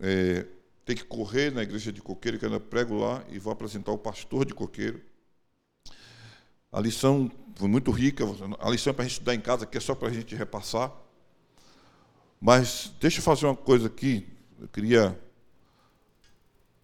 é, 0.00 0.46
tem 0.84 0.96
que 0.96 1.04
correr 1.04 1.52
na 1.52 1.62
igreja 1.62 1.92
de 1.92 2.02
Coqueiro, 2.02 2.38
que 2.38 2.44
eu 2.44 2.60
prego 2.60 2.96
lá, 2.96 3.22
e 3.28 3.38
vou 3.38 3.52
apresentar 3.52 3.92
o 3.92 3.98
pastor 3.98 4.44
de 4.44 4.54
Coqueiro. 4.54 5.00
A 6.72 6.80
lição 6.80 7.30
foi 7.54 7.68
muito 7.68 7.90
rica, 7.90 8.24
a 8.58 8.70
lição 8.70 8.90
é 8.90 8.94
para 8.94 9.04
a 9.04 9.08
gente 9.08 9.12
estudar 9.12 9.34
em 9.34 9.40
casa, 9.40 9.64
que 9.64 9.76
é 9.76 9.80
só 9.80 9.94
para 9.94 10.08
a 10.08 10.12
gente 10.12 10.34
repassar. 10.34 10.92
Mas 12.40 12.92
deixa 13.00 13.18
eu 13.18 13.22
fazer 13.22 13.46
uma 13.46 13.56
coisa 13.56 13.86
aqui. 13.86 14.26
Eu 14.60 14.68
queria 14.68 15.18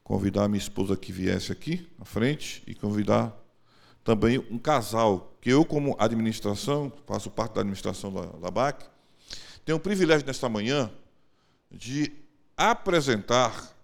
convidar 0.03 0.45
a 0.45 0.49
minha 0.49 0.59
esposa 0.59 0.97
que 0.97 1.13
viesse 1.13 1.51
aqui 1.51 1.89
à 1.99 2.05
frente 2.05 2.63
e 2.67 2.75
convidar 2.75 3.35
também 4.05 4.39
um 4.51 4.59
casal, 4.59 5.35
que 5.41 5.51
eu, 5.51 5.65
como 5.65 5.97
administração, 5.99 6.93
faço 7.07 7.31
parte 7.31 7.55
da 7.55 7.63
administração 7.63 8.13
da, 8.13 8.27
da 8.27 8.51
BAC, 8.51 8.85
tenho 9.65 9.79
o 9.79 9.81
privilégio 9.81 10.27
nesta 10.27 10.47
manhã 10.47 10.91
de 11.71 12.13
apresentar 12.55 13.75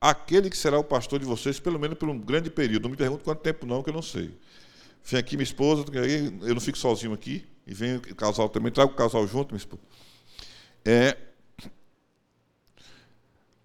aquele 0.00 0.48
que 0.48 0.56
será 0.56 0.78
o 0.78 0.84
pastor 0.84 1.18
de 1.18 1.24
vocês, 1.24 1.58
pelo 1.58 1.78
menos 1.78 1.98
por 1.98 2.08
um 2.08 2.16
grande 2.16 2.50
período. 2.50 2.84
Não 2.84 2.90
me 2.90 2.96
pergunte 2.96 3.24
quanto 3.24 3.40
tempo 3.40 3.66
não, 3.66 3.82
que 3.82 3.90
eu 3.90 3.94
não 3.94 4.02
sei. 4.02 4.32
Vem 5.04 5.18
aqui 5.18 5.36
minha 5.36 5.42
esposa, 5.42 5.84
eu 6.42 6.54
não 6.54 6.60
fico 6.60 6.78
sozinho 6.78 7.12
aqui, 7.12 7.44
e 7.66 7.74
vem 7.74 7.96
o 7.96 8.14
casal 8.14 8.48
também, 8.48 8.70
trago 8.70 8.92
o 8.92 8.96
casal 8.96 9.26
junto, 9.26 9.48
minha 9.48 9.58
esposa. 9.58 9.82
É, 10.90 11.18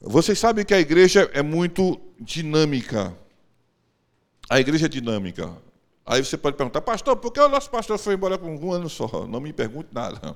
vocês 0.01 0.37
sabem 0.37 0.65
que 0.65 0.73
a 0.73 0.79
igreja 0.81 1.31
é 1.33 1.41
muito 1.41 1.97
dinâmica. 2.19 3.17
A 4.49 4.59
igreja 4.59 4.87
é 4.87 4.89
dinâmica. 4.89 5.55
Aí 6.05 6.21
você 6.21 6.35
pode 6.37 6.57
perguntar, 6.57 6.81
pastor, 6.81 7.15
por 7.15 7.31
que 7.31 7.39
o 7.39 7.47
nosso 7.47 7.69
pastor 7.69 7.97
foi 7.97 8.15
embora 8.15 8.37
com 8.37 8.53
um 8.53 8.73
ano 8.73 8.89
só? 8.89 9.25
Não 9.25 9.39
me 9.39 9.53
pergunte 9.53 9.87
nada. 9.93 10.35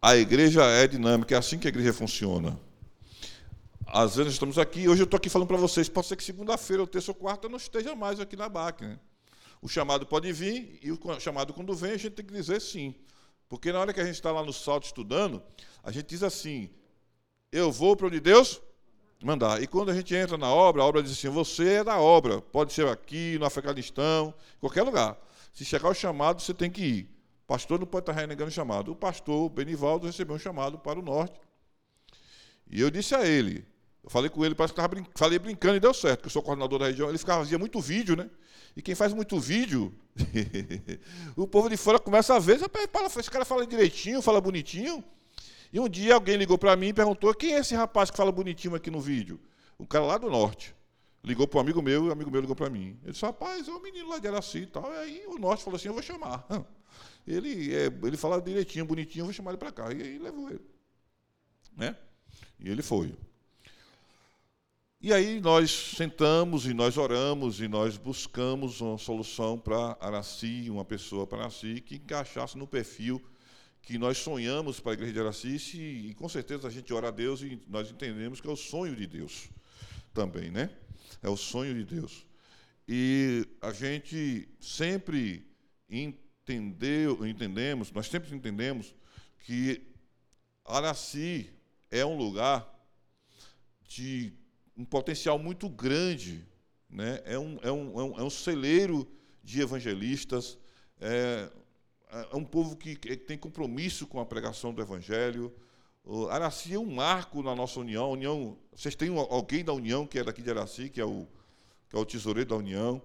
A 0.00 0.16
igreja 0.16 0.64
é 0.64 0.88
dinâmica, 0.88 1.34
é 1.34 1.38
assim 1.38 1.58
que 1.58 1.66
a 1.66 1.68
igreja 1.68 1.92
funciona. 1.92 2.58
Às 3.86 4.16
vezes 4.16 4.32
estamos 4.32 4.56
aqui, 4.56 4.88
hoje 4.88 5.02
eu 5.02 5.04
estou 5.04 5.18
aqui 5.18 5.28
falando 5.28 5.48
para 5.48 5.58
vocês, 5.58 5.86
pode 5.86 6.06
ser 6.06 6.16
que 6.16 6.24
segunda-feira, 6.24 6.82
ou 6.82 6.86
terça 6.86 7.10
ou 7.10 7.14
quarta, 7.14 7.44
eu 7.44 7.50
não 7.50 7.58
esteja 7.58 7.94
mais 7.94 8.18
aqui 8.20 8.36
na 8.36 8.48
BAC. 8.48 8.80
Né? 8.86 8.98
O 9.60 9.68
chamado 9.68 10.06
pode 10.06 10.32
vir, 10.32 10.80
e 10.82 10.90
o 10.90 10.98
chamado 11.20 11.52
quando 11.52 11.74
vem, 11.74 11.90
a 11.90 11.96
gente 11.98 12.12
tem 12.12 12.24
que 12.24 12.32
dizer 12.32 12.58
sim. 12.58 12.94
Porque 13.52 13.70
na 13.70 13.80
hora 13.80 13.92
que 13.92 14.00
a 14.00 14.04
gente 14.06 14.14
está 14.14 14.32
lá 14.32 14.42
no 14.42 14.50
salto 14.50 14.84
estudando, 14.84 15.42
a 15.82 15.92
gente 15.92 16.06
diz 16.06 16.22
assim, 16.22 16.70
eu 17.52 17.70
vou 17.70 17.94
para 17.94 18.06
onde 18.06 18.18
Deus 18.18 18.62
mandar. 19.22 19.62
E 19.62 19.66
quando 19.66 19.90
a 19.90 19.94
gente 19.94 20.14
entra 20.14 20.38
na 20.38 20.48
obra, 20.48 20.80
a 20.80 20.86
obra 20.86 21.02
diz 21.02 21.12
assim: 21.12 21.28
você 21.28 21.74
é 21.74 21.84
da 21.84 21.98
obra. 21.98 22.40
Pode 22.40 22.72
ser 22.72 22.88
aqui, 22.88 23.36
no 23.38 23.44
Afeganistão, 23.44 24.32
qualquer 24.58 24.84
lugar. 24.84 25.18
Se 25.52 25.66
chegar 25.66 25.90
o 25.90 25.94
chamado, 25.94 26.40
você 26.40 26.54
tem 26.54 26.70
que 26.70 26.82
ir. 26.82 27.02
O 27.44 27.46
pastor 27.46 27.78
não 27.78 27.86
pode 27.86 28.04
estar 28.04 28.18
renegando 28.18 28.48
o 28.48 28.54
chamado. 28.54 28.92
O 28.92 28.96
pastor 28.96 29.50
Benivaldo 29.50 30.06
recebeu 30.06 30.34
um 30.34 30.38
chamado 30.38 30.78
para 30.78 30.98
o 30.98 31.02
norte. 31.02 31.38
E 32.70 32.80
eu 32.80 32.90
disse 32.90 33.14
a 33.14 33.26
ele, 33.26 33.66
eu 34.04 34.10
falei 34.10 34.28
com 34.28 34.44
ele, 34.44 34.54
parece 34.54 34.74
que 34.74 34.80
estava 34.80 34.94
brin 34.94 35.06
falei 35.14 35.38
brincando 35.38 35.76
e 35.76 35.80
deu 35.80 35.94
certo, 35.94 36.18
porque 36.18 36.26
eu 36.26 36.32
sou 36.32 36.42
coordenador 36.42 36.78
da 36.78 36.86
região, 36.86 37.08
ele 37.08 37.18
ficava, 37.18 37.40
fazia 37.40 37.58
muito 37.58 37.80
vídeo, 37.80 38.16
né? 38.16 38.28
E 38.76 38.82
quem 38.82 38.94
faz 38.94 39.12
muito 39.12 39.38
vídeo, 39.38 39.94
o 41.36 41.46
povo 41.46 41.68
de 41.68 41.76
fora 41.76 41.98
começa 41.98 42.34
a 42.34 42.38
ver, 42.38 42.58
esse 42.58 43.30
cara 43.30 43.44
fala 43.44 43.66
direitinho, 43.66 44.22
fala 44.22 44.40
bonitinho. 44.40 45.04
E 45.72 45.80
um 45.80 45.88
dia 45.88 46.14
alguém 46.14 46.36
ligou 46.36 46.58
para 46.58 46.76
mim 46.76 46.88
e 46.88 46.92
perguntou: 46.92 47.34
quem 47.34 47.54
é 47.54 47.58
esse 47.58 47.74
rapaz 47.74 48.10
que 48.10 48.16
fala 48.16 48.30
bonitinho 48.30 48.74
aqui 48.74 48.90
no 48.90 49.00
vídeo? 49.00 49.40
Um 49.78 49.86
cara 49.86 50.04
lá 50.04 50.18
do 50.18 50.28
norte. 50.28 50.74
Ligou 51.24 51.46
para 51.46 51.58
um 51.58 51.60
amigo 51.60 51.80
meu 51.80 52.06
e 52.06 52.08
o 52.08 52.12
amigo 52.12 52.30
meu 52.30 52.40
ligou 52.40 52.56
para 52.56 52.68
mim. 52.68 52.98
Ele 53.02 53.12
disse: 53.12 53.24
rapaz, 53.24 53.68
é 53.68 53.70
um 53.70 53.80
menino 53.80 54.08
lá 54.08 54.18
de 54.18 54.28
Araci 54.28 54.58
e 54.58 54.66
tal. 54.66 54.92
E 54.92 54.96
aí 54.96 55.24
o 55.28 55.38
norte 55.38 55.64
falou 55.64 55.76
assim: 55.76 55.88
eu 55.88 55.94
vou 55.94 56.02
chamar. 56.02 56.46
Ele, 57.24 57.72
é, 57.72 57.84
ele 57.86 58.16
fala 58.16 58.42
direitinho, 58.42 58.84
bonitinho, 58.84 59.22
eu 59.22 59.26
vou 59.26 59.32
chamar 59.32 59.52
ele 59.52 59.58
para 59.58 59.70
cá. 59.70 59.92
E 59.92 60.02
aí 60.02 60.18
levou 60.18 60.50
ele. 60.50 60.66
Né? 61.76 61.96
E 62.58 62.68
ele 62.68 62.82
foi. 62.82 63.14
E 65.04 65.12
aí 65.12 65.40
nós 65.40 65.96
sentamos 65.96 66.64
e 66.64 66.72
nós 66.72 66.96
oramos 66.96 67.60
e 67.60 67.66
nós 67.66 67.96
buscamos 67.96 68.80
uma 68.80 68.96
solução 68.96 69.58
para 69.58 69.96
Araci, 70.00 70.70
uma 70.70 70.84
pessoa 70.84 71.26
para 71.26 71.38
Araci 71.38 71.80
que 71.80 71.96
encaixasse 71.96 72.56
no 72.56 72.68
perfil 72.68 73.20
que 73.82 73.98
nós 73.98 74.18
sonhamos 74.18 74.78
para 74.78 74.92
a 74.92 74.94
igreja 74.94 75.12
de 75.12 75.18
Aracice 75.18 75.76
e 75.76 76.14
com 76.14 76.28
certeza 76.28 76.68
a 76.68 76.70
gente 76.70 76.94
ora 76.94 77.08
a 77.08 77.10
Deus 77.10 77.42
e 77.42 77.60
nós 77.66 77.90
entendemos 77.90 78.40
que 78.40 78.46
é 78.46 78.50
o 78.52 78.54
sonho 78.54 78.94
de 78.94 79.08
Deus 79.08 79.50
também, 80.14 80.52
né? 80.52 80.70
É 81.20 81.28
o 81.28 81.36
sonho 81.36 81.74
de 81.74 81.96
Deus. 81.96 82.24
E 82.86 83.44
a 83.60 83.72
gente 83.72 84.48
sempre 84.60 85.44
entendeu, 85.90 87.26
entendemos, 87.26 87.90
nós 87.90 88.06
sempre 88.06 88.32
entendemos 88.32 88.94
que 89.40 89.82
Araci 90.64 91.50
é 91.90 92.06
um 92.06 92.16
lugar 92.16 92.72
de 93.88 94.40
um 94.76 94.84
potencial 94.84 95.38
muito 95.38 95.68
grande, 95.68 96.46
né? 96.88 97.20
é, 97.24 97.38
um, 97.38 97.58
é, 97.62 97.70
um, 97.70 98.00
é 98.00 98.04
um, 98.04 98.20
é 98.20 98.22
um 98.22 98.30
celeiro 98.30 99.06
de 99.42 99.60
evangelistas, 99.60 100.58
é, 101.00 101.50
é 102.30 102.36
um 102.36 102.44
povo 102.44 102.76
que 102.76 102.94
tem 102.96 103.38
compromisso 103.38 104.06
com 104.06 104.20
a 104.20 104.26
pregação 104.26 104.72
do 104.72 104.82
Evangelho. 104.82 105.52
O 106.04 106.26
Araci 106.26 106.74
é 106.74 106.78
um 106.78 106.92
marco 106.92 107.42
na 107.42 107.54
nossa 107.54 107.80
união. 107.80 108.10
união 108.10 108.58
vocês 108.74 108.94
têm 108.94 109.16
alguém 109.16 109.64
da 109.64 109.72
União 109.72 110.06
que 110.06 110.18
é 110.18 110.24
daqui 110.24 110.42
de 110.42 110.50
Araci, 110.50 110.88
que 110.88 111.00
é 111.00 111.04
o, 111.04 111.26
que 111.88 111.96
é 111.96 111.98
o 111.98 112.04
tesoureiro 112.04 112.50
da 112.50 112.56
União. 112.56 113.00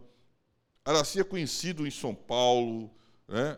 Araci 0.84 1.20
é 1.20 1.24
conhecido 1.24 1.88
em 1.88 1.92
São 1.92 2.14
Paulo. 2.14 2.90
Né? 3.28 3.58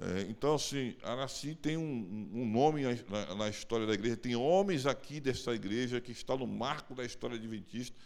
É, 0.00 0.20
então, 0.28 0.54
assim, 0.54 0.96
Araci 1.02 1.56
tem 1.56 1.76
um, 1.76 2.30
um 2.32 2.48
nome 2.48 2.82
na, 3.08 3.34
na, 3.34 3.48
história 3.48 3.84
da 3.84 3.94
igreja. 3.94 4.16
Tem 4.16 4.36
homens 4.36 4.86
aqui 4.86 5.18
dessa 5.18 5.52
igreja 5.52 6.00
que 6.00 6.12
estão 6.12 6.38
no 6.38 6.46
marco 6.46 6.94
da 6.94 7.04
história 7.04 7.36
adventista. 7.36 7.96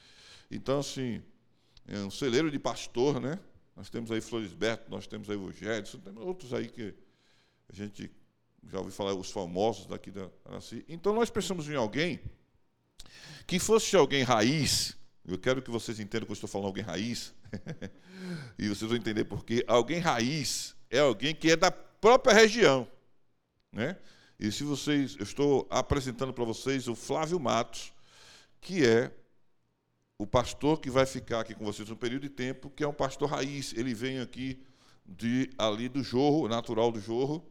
Então, 0.51 0.81
assim, 0.81 1.23
é 1.87 1.99
um 1.99 2.11
celeiro 2.11 2.51
de 2.51 2.59
pastor, 2.59 3.21
né? 3.21 3.39
Nós 3.77 3.91
temos 3.91 4.11
aí 4.11 4.21
Florisberto, 4.23 4.91
nós 4.91 5.07
temos 5.07 5.29
aí 5.29 5.37
o 5.37 5.53
Gedson, 5.53 5.99
temos 5.99 6.25
outros 6.25 6.55
aí 6.55 6.69
que 6.69 6.95
a 7.69 7.75
gente 7.75 8.11
já 8.71 8.79
ouviu 8.79 8.93
falar, 8.93 9.15
os 9.15 9.31
famosos 9.31 9.87
daqui 9.87 10.11
da 10.11 10.31
Araci. 10.45 10.85
Então 10.89 11.15
nós 11.15 11.31
pensamos 11.31 11.69
em 11.69 11.75
alguém 11.75 12.21
que 13.47 13.59
fosse 13.59 13.97
alguém 13.97 14.23
raiz, 14.23 14.97
eu 15.25 15.39
quero 15.39 15.61
que 15.61 15.71
vocês 15.71 15.99
entendam 15.99 16.27
que 16.27 16.33
eu 16.33 16.35
estou 16.35 16.49
falando 16.49 16.67
alguém 16.67 16.85
raiz, 16.85 17.35
e 18.59 18.69
vocês 18.69 18.89
vão 18.89 18.97
entender 18.97 19.25
porque 19.25 19.65
alguém 19.67 19.99
raiz 19.99 20.77
é 20.93 21.01
alguém 21.01 21.35
que 21.35 21.51
é 21.51 21.57
da 21.57 21.71
própria 21.71 22.35
região. 22.35 22.87
Né? 23.73 23.97
E 24.39 24.53
se 24.53 24.63
vocês, 24.63 25.17
eu 25.17 25.23
estou 25.23 25.67
apresentando 25.71 26.35
para 26.35 26.45
vocês 26.45 26.87
o 26.87 26.95
Flávio 26.95 27.41
Matos, 27.41 27.93
que 28.61 28.87
é 28.87 29.11
o 30.19 30.27
pastor 30.27 30.79
que 30.81 30.91
vai 30.91 31.07
ficar 31.07 31.41
aqui 31.41 31.55
com 31.55 31.65
vocês 31.65 31.91
um 31.91 31.97
período 31.97 32.23
de 32.23 32.29
tempo, 32.29 32.69
que 32.71 32.85
é 32.85 32.89
um 32.89 32.93
pastor 32.93 33.31
raiz. 33.31 33.73
Ele 33.73 33.95
vem 33.95 34.21
aqui 34.21 34.63
de 35.07 35.51
ali 35.57 35.89
do 35.89 36.03
Jorro, 36.03 36.47
natural 36.47 36.93
do 36.93 37.01
Jorro. 37.01 37.43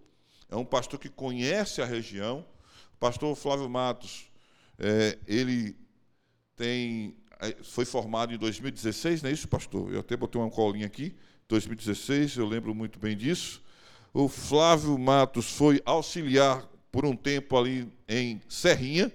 É 0.47 0.55
um 0.55 0.63
pastor 0.63 0.99
que 0.99 1.09
conhece 1.09 1.81
a 1.81 1.85
região. 1.85 2.45
O 2.93 2.97
pastor 2.99 3.35
Flávio 3.35 3.67
Matos, 3.67 4.31
é, 4.77 5.17
ele 5.25 5.75
tem, 6.55 7.17
é, 7.39 7.55
foi 7.63 7.85
formado 7.85 8.33
em 8.33 8.37
2016, 8.37 9.23
não 9.23 9.31
é 9.31 9.33
isso, 9.33 9.47
pastor? 9.47 9.91
Eu 9.91 10.01
até 10.01 10.15
botei 10.15 10.39
uma 10.39 10.51
colinha 10.51 10.85
aqui. 10.85 11.15
2016, 11.51 12.37
eu 12.37 12.47
lembro 12.47 12.73
muito 12.73 12.97
bem 12.97 13.15
disso. 13.15 13.61
O 14.13 14.29
Flávio 14.29 14.97
Matos 14.97 15.51
foi 15.51 15.81
auxiliar 15.85 16.65
por 16.89 17.05
um 17.05 17.15
tempo 17.15 17.57
ali 17.57 17.91
em 18.07 18.41
Serrinha. 18.47 19.11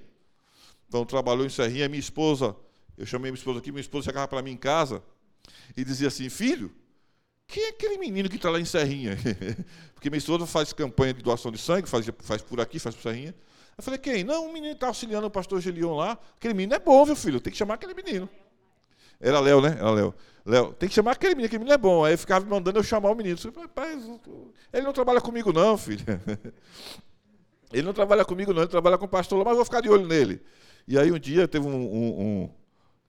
Então 0.86 1.04
trabalhou 1.04 1.46
em 1.46 1.48
Serrinha. 1.48 1.88
Minha 1.88 2.00
esposa 2.00 2.54
eu 2.96 3.06
chamei 3.06 3.30
minha 3.30 3.38
esposa 3.38 3.58
aqui, 3.58 3.70
minha 3.70 3.80
esposa 3.80 4.04
chegava 4.04 4.28
para 4.28 4.42
mim 4.42 4.52
em 4.52 4.56
casa 4.56 5.02
e 5.74 5.82
dizia 5.82 6.08
assim: 6.08 6.28
Filho, 6.28 6.70
quem 7.46 7.64
é 7.64 7.68
aquele 7.70 7.96
menino 7.96 8.28
que 8.28 8.36
está 8.36 8.50
lá 8.50 8.60
em 8.60 8.64
Serrinha? 8.64 9.16
Porque 9.94 10.10
minha 10.10 10.18
esposa 10.18 10.46
faz 10.46 10.72
campanha 10.74 11.14
de 11.14 11.22
doação 11.22 11.50
de 11.50 11.58
sangue, 11.58 11.88
faz, 11.88 12.06
faz 12.20 12.42
por 12.42 12.60
aqui, 12.60 12.78
faz 12.78 12.94
por 12.94 13.02
Serrinha. 13.02 13.34
Eu 13.76 13.82
falei: 13.82 13.98
Quem? 13.98 14.24
Não, 14.24 14.46
um 14.46 14.52
menino 14.52 14.74
está 14.74 14.88
auxiliando 14.88 15.26
o 15.26 15.30
pastor 15.30 15.60
Gelion 15.60 15.94
lá. 15.94 16.18
Aquele 16.36 16.52
menino 16.52 16.74
é 16.74 16.78
bom, 16.78 17.02
viu, 17.04 17.16
filho? 17.16 17.40
Tem 17.40 17.50
que 17.50 17.58
chamar 17.58 17.74
aquele 17.74 17.94
menino. 17.94 18.28
Era 19.18 19.40
Léo, 19.40 19.60
né? 19.62 19.76
Era 19.78 19.90
Léo. 19.90 20.14
Léo, 20.46 20.72
tem 20.74 20.88
que 20.88 20.94
chamar 20.94 21.12
aquele 21.12 21.34
menino, 21.34 21.46
aquele 21.46 21.58
menino 21.58 21.74
é 21.74 21.78
bom. 21.78 22.04
Aí 22.04 22.14
eu 22.14 22.18
ficava 22.18 22.44
me 22.44 22.50
mandando 22.50 22.78
eu 22.78 22.82
chamar 22.84 23.10
o 23.10 23.16
menino. 23.16 23.36
Eu 23.36 24.52
ele 24.72 24.82
não 24.84 24.92
trabalha 24.92 25.20
comigo, 25.20 25.52
não, 25.52 25.76
filho. 25.76 26.04
Ele 27.72 27.82
não 27.82 27.92
trabalha 27.92 28.24
comigo, 28.24 28.54
não, 28.54 28.62
ele 28.62 28.70
trabalha 28.70 28.96
com 28.96 29.06
o 29.06 29.08
pastor 29.08 29.44
mas 29.44 29.50
eu 29.50 29.56
vou 29.56 29.64
ficar 29.64 29.80
de 29.80 29.88
olho 29.88 30.06
nele. 30.06 30.40
E 30.86 30.96
aí 30.96 31.10
um 31.10 31.18
dia 31.18 31.48
teve 31.48 31.66
um, 31.66 31.74
um, 31.74 32.20
um 32.20 32.50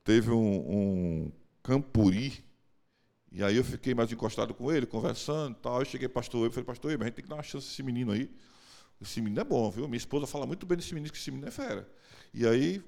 teve 0.03 0.31
um, 0.31 0.57
um 0.57 1.31
campuri, 1.61 2.43
e 3.31 3.43
aí 3.43 3.55
eu 3.55 3.63
fiquei 3.63 3.93
mais 3.93 4.11
encostado 4.11 4.55
com 4.55 4.71
ele, 4.71 4.87
conversando 4.87 5.51
e 5.51 5.61
tal. 5.61 5.79
Eu 5.79 5.85
cheguei 5.85 6.09
pastor 6.09 6.45
eu 6.45 6.51
falei, 6.51 6.65
pastor 6.65 6.91
mas 6.93 7.01
a 7.01 7.05
gente 7.05 7.13
tem 7.13 7.23
que 7.23 7.29
dar 7.29 7.35
uma 7.35 7.43
chance 7.43 7.67
esse 7.67 7.83
menino 7.83 8.11
aí. 8.11 8.31
Esse 8.99 9.21
menino 9.21 9.39
é 9.39 9.43
bom, 9.43 9.69
viu? 9.69 9.87
Minha 9.87 9.97
esposa 9.97 10.25
fala 10.25 10.47
muito 10.47 10.65
bem 10.65 10.75
desse 10.75 10.93
menino, 10.95 11.13
que 11.13 11.19
esse 11.19 11.29
menino 11.29 11.47
é 11.47 11.51
fera. 11.51 11.87
E 12.33 12.47
aí, 12.47 12.81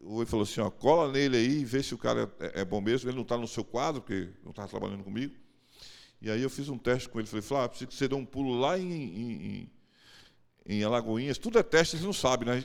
ele 0.00 0.26
falou 0.26 0.44
assim, 0.44 0.60
ó, 0.60 0.70
cola 0.70 1.10
nele 1.10 1.36
aí, 1.36 1.64
vê 1.64 1.82
se 1.82 1.94
o 1.94 1.98
cara 1.98 2.32
é, 2.40 2.60
é 2.60 2.64
bom 2.64 2.80
mesmo. 2.80 3.08
Ele 3.08 3.16
não 3.16 3.22
está 3.22 3.36
no 3.36 3.48
seu 3.48 3.64
quadro, 3.64 4.00
porque 4.00 4.28
não 4.42 4.50
estava 4.50 4.68
trabalhando 4.68 5.04
comigo. 5.04 5.34
E 6.20 6.30
aí 6.30 6.42
eu 6.42 6.50
fiz 6.50 6.68
um 6.68 6.78
teste 6.78 7.08
com 7.08 7.18
ele, 7.18 7.28
falei, 7.28 7.42
Flávio, 7.42 7.68
preciso 7.70 7.88
que 7.88 7.94
você 7.94 8.08
dê 8.08 8.14
um 8.14 8.24
pulo 8.24 8.58
lá 8.58 8.78
em, 8.78 8.92
em, 8.92 9.70
em 10.66 10.84
Alagoinhas, 10.84 11.38
tudo 11.38 11.58
é 11.58 11.62
teste, 11.62 11.96
eles 11.96 12.04
não 12.04 12.12
sabem, 12.12 12.48
né? 12.48 12.62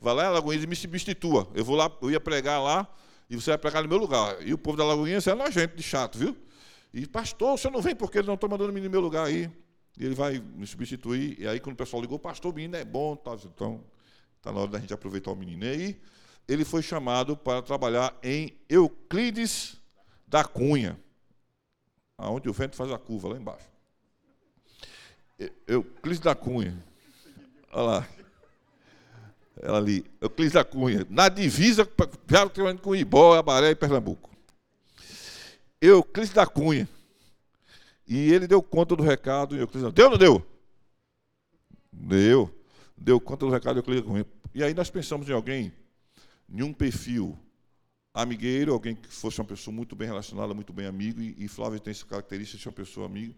vai 0.00 0.14
lá 0.14 0.24
em 0.24 0.26
Alagoinhas 0.28 0.64
e 0.64 0.66
me 0.66 0.76
substitua. 0.76 1.48
Eu 1.54 1.64
vou 1.64 1.74
lá, 1.74 1.90
eu 2.00 2.10
ia 2.10 2.20
pregar 2.20 2.62
lá 2.62 2.88
e 3.28 3.34
você 3.34 3.50
vai 3.50 3.58
pregar 3.58 3.82
no 3.82 3.88
meu 3.88 3.98
lugar. 3.98 4.40
E 4.46 4.52
o 4.52 4.58
povo 4.58 4.76
da 4.76 4.84
Alagoinhas 4.84 5.26
é 5.26 5.34
nojento, 5.34 5.76
de 5.76 5.82
chato, 5.82 6.18
viu? 6.18 6.36
E, 6.92 7.06
pastor, 7.06 7.58
você 7.58 7.68
não 7.68 7.82
vem 7.82 7.96
porque 7.96 8.18
ele 8.18 8.28
não 8.28 8.34
está 8.34 8.46
mandando 8.46 8.72
no 8.72 8.90
meu 8.90 9.00
lugar 9.00 9.26
aí. 9.26 9.50
E 9.98 10.04
ele 10.04 10.14
vai 10.14 10.38
me 10.38 10.66
substituir. 10.66 11.40
E 11.40 11.46
aí, 11.46 11.58
quando 11.58 11.74
o 11.74 11.76
pessoal 11.76 12.00
ligou, 12.00 12.18
pastor, 12.18 12.52
o 12.52 12.54
menino 12.54 12.76
é 12.76 12.84
bom. 12.84 13.16
Tá, 13.16 13.36
então, 13.44 13.84
está 14.36 14.52
na 14.52 14.60
hora 14.60 14.70
da 14.70 14.78
gente 14.78 14.94
aproveitar 14.94 15.32
o 15.32 15.36
menino. 15.36 15.64
E 15.64 15.68
aí, 15.68 16.00
ele 16.46 16.64
foi 16.64 16.82
chamado 16.82 17.36
para 17.36 17.62
trabalhar 17.62 18.16
em 18.22 18.56
Euclides 18.68 19.76
da 20.26 20.44
Cunha, 20.44 20.98
aonde 22.18 22.48
o 22.48 22.52
vento 22.52 22.76
faz 22.76 22.90
a 22.90 22.98
curva, 22.98 23.28
lá 23.28 23.36
embaixo. 23.36 23.66
Euclides 25.66 26.20
da 26.20 26.34
Cunha 26.34 26.82
Olha 27.74 27.82
lá. 27.82 28.08
Ela 29.60 29.78
ali, 29.78 30.04
Euclides 30.20 30.52
da 30.52 30.64
Cunha, 30.64 31.06
na 31.10 31.28
divisa 31.28 31.88
com 32.80 32.94
Ibó, 32.94 33.36
Abaré 33.36 33.70
e 33.70 33.74
Pernambuco. 33.74 34.30
Euclides 35.80 36.32
da 36.32 36.46
Cunha. 36.46 36.88
E 38.06 38.32
ele 38.32 38.46
deu 38.46 38.62
conta 38.62 38.94
do 38.94 39.02
recado, 39.02 39.56
Euclides 39.56 39.92
deu 39.92 40.04
ou 40.04 40.10
não 40.12 40.18
deu? 40.18 40.46
Deu. 41.92 42.54
Deu 42.96 43.20
conta 43.20 43.44
do 43.44 43.50
recado, 43.52 43.78
Euclides 43.78 44.04
da 44.04 44.10
Cunha. 44.10 44.26
E 44.54 44.62
aí 44.62 44.72
nós 44.72 44.88
pensamos 44.88 45.28
em 45.28 45.32
alguém, 45.32 45.72
em 46.48 46.62
um 46.62 46.72
perfil 46.72 47.38
amigueiro, 48.12 48.72
alguém 48.72 48.94
que 48.94 49.08
fosse 49.08 49.40
uma 49.40 49.46
pessoa 49.46 49.74
muito 49.74 49.96
bem 49.96 50.06
relacionada, 50.06 50.54
muito 50.54 50.72
bem 50.72 50.86
amigo, 50.86 51.20
e, 51.20 51.34
e 51.38 51.48
Flávio 51.48 51.80
tem 51.80 51.90
essa 51.90 52.06
característica 52.06 52.56
de 52.56 52.62
ser 52.62 52.68
uma 52.68 52.74
pessoa 52.74 53.06
amiga. 53.06 53.34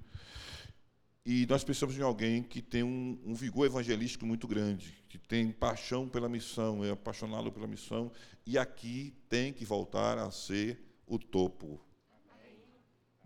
E 1.25 1.45
nós 1.47 1.65
pensamos 1.65 1.99
em 1.99 2.03
alguém 2.03 2.43
que 2.43 2.63
tem 2.63 2.85
um, 2.85 3.19
um, 3.25 3.35
vigor 3.35 3.67
evangelístico 3.67 4.25
muito 4.25 4.47
grande, 4.47 4.95
que 5.09 5.19
tem 5.19 5.51
paixão 5.51 6.09
pela 6.09 6.29
missão, 6.29 6.85
é 6.85 6.91
apaixonado 6.91 7.51
pela 7.51 7.67
missão, 7.67 8.13
e 8.47 8.57
aqui 8.57 9.13
tem 9.29 9.53
que 9.53 9.65
voltar 9.65 10.19
a 10.19 10.31
ser 10.31 10.81
o 11.05 11.19
topo. 11.19 11.81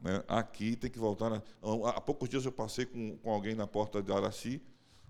Né? 0.00 0.22
Aqui 0.28 0.76
tem 0.76 0.90
que 0.90 0.98
voltar. 0.98 1.30
A, 1.32 1.42
há 1.90 2.00
poucos 2.00 2.28
dias 2.28 2.46
eu 2.46 2.52
passei 2.52 2.86
com, 2.86 3.18
com 3.18 3.30
alguém 3.30 3.54
na 3.54 3.66
porta 3.66 4.02
de 4.02 4.10
Araci, 4.10 4.62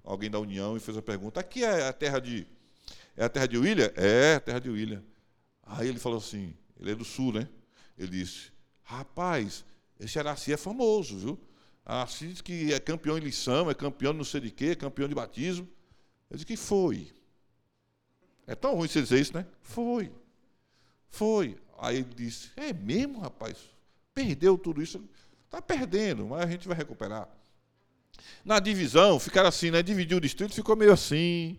alguém 0.02 0.28
da 0.28 0.40
União, 0.40 0.76
e 0.76 0.80
fez 0.80 0.97
a 0.97 1.02
pergunta: 1.02 1.38
aqui 1.38 1.62
é 1.62 1.86
a 1.86 1.92
terra 1.92 2.18
de. 2.18 2.47
É 3.16 3.24
a 3.24 3.28
terra 3.28 3.46
de 3.46 3.58
William? 3.58 3.92
É, 3.96 4.36
a 4.36 4.40
terra 4.40 4.58
de 4.58 4.70
William. 4.70 5.02
Aí 5.62 5.88
ele 5.88 5.98
falou 5.98 6.18
assim, 6.18 6.54
ele 6.78 6.92
é 6.92 6.94
do 6.94 7.04
sul, 7.04 7.32
né? 7.32 7.48
Ele 7.96 8.08
disse, 8.08 8.50
rapaz, 8.82 9.64
esse 9.98 10.18
Araci 10.18 10.52
é 10.52 10.56
famoso, 10.56 11.18
viu? 11.18 11.40
Araci 11.84 12.28
diz 12.28 12.40
que 12.40 12.72
é 12.72 12.80
campeão 12.80 13.18
em 13.18 13.20
lição, 13.20 13.70
é 13.70 13.74
campeão 13.74 14.12
não 14.12 14.24
sei 14.24 14.40
de 14.40 14.50
quê, 14.50 14.66
é 14.66 14.74
campeão 14.74 15.08
de 15.08 15.14
batismo. 15.14 15.68
Eu 16.30 16.36
disse 16.36 16.46
que 16.46 16.56
foi. 16.56 17.12
É 18.46 18.54
tão 18.54 18.74
ruim 18.74 18.88
você 18.88 19.02
dizer 19.02 19.20
isso, 19.20 19.34
né? 19.34 19.46
Foi. 19.62 20.12
Foi. 21.08 21.56
Aí 21.78 21.96
ele 21.96 22.14
disse, 22.14 22.50
é 22.56 22.72
mesmo, 22.72 23.20
rapaz? 23.20 23.56
Perdeu 24.14 24.56
tudo 24.58 24.82
isso. 24.82 25.02
Está 25.44 25.60
perdendo, 25.60 26.26
mas 26.26 26.42
a 26.42 26.46
gente 26.46 26.66
vai 26.66 26.76
recuperar. 26.76 27.28
Na 28.44 28.58
divisão, 28.60 29.18
ficaram 29.18 29.48
assim, 29.48 29.70
né? 29.70 29.82
Dividiu 29.82 30.18
o 30.18 30.20
distrito, 30.20 30.54
ficou 30.54 30.76
meio 30.76 30.92
assim, 30.92 31.58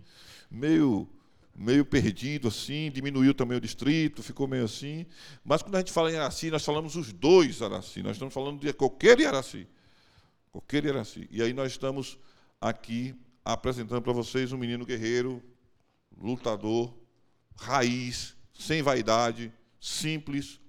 meio 0.49 1.07
meio 1.55 1.85
perdido 1.85 2.47
assim, 2.47 2.89
diminuiu 2.91 3.33
também 3.33 3.57
o 3.57 3.61
distrito, 3.61 4.23
ficou 4.23 4.47
meio 4.47 4.65
assim. 4.65 5.05
Mas 5.43 5.61
quando 5.61 5.75
a 5.75 5.79
gente 5.79 5.91
fala 5.91 6.11
em 6.11 6.15
Araci, 6.15 6.49
nós 6.49 6.63
falamos 6.63 6.95
os 6.95 7.11
dois 7.11 7.61
Araci, 7.61 8.01
nós 8.01 8.13
estamos 8.13 8.33
falando 8.33 8.59
de 8.59 8.67
e 8.67 9.25
Araci. 9.25 9.67
Coqueiro 10.51 10.87
e 10.87 10.89
Araci. 10.89 11.27
E 11.31 11.41
aí 11.41 11.53
nós 11.53 11.71
estamos 11.71 12.17
aqui 12.59 13.15
apresentando 13.43 14.01
para 14.01 14.13
vocês 14.13 14.51
um 14.51 14.57
menino 14.57 14.85
guerreiro, 14.85 15.41
lutador, 16.17 16.93
raiz, 17.55 18.35
sem 18.53 18.81
vaidade, 18.81 19.51
simples, 19.79 20.59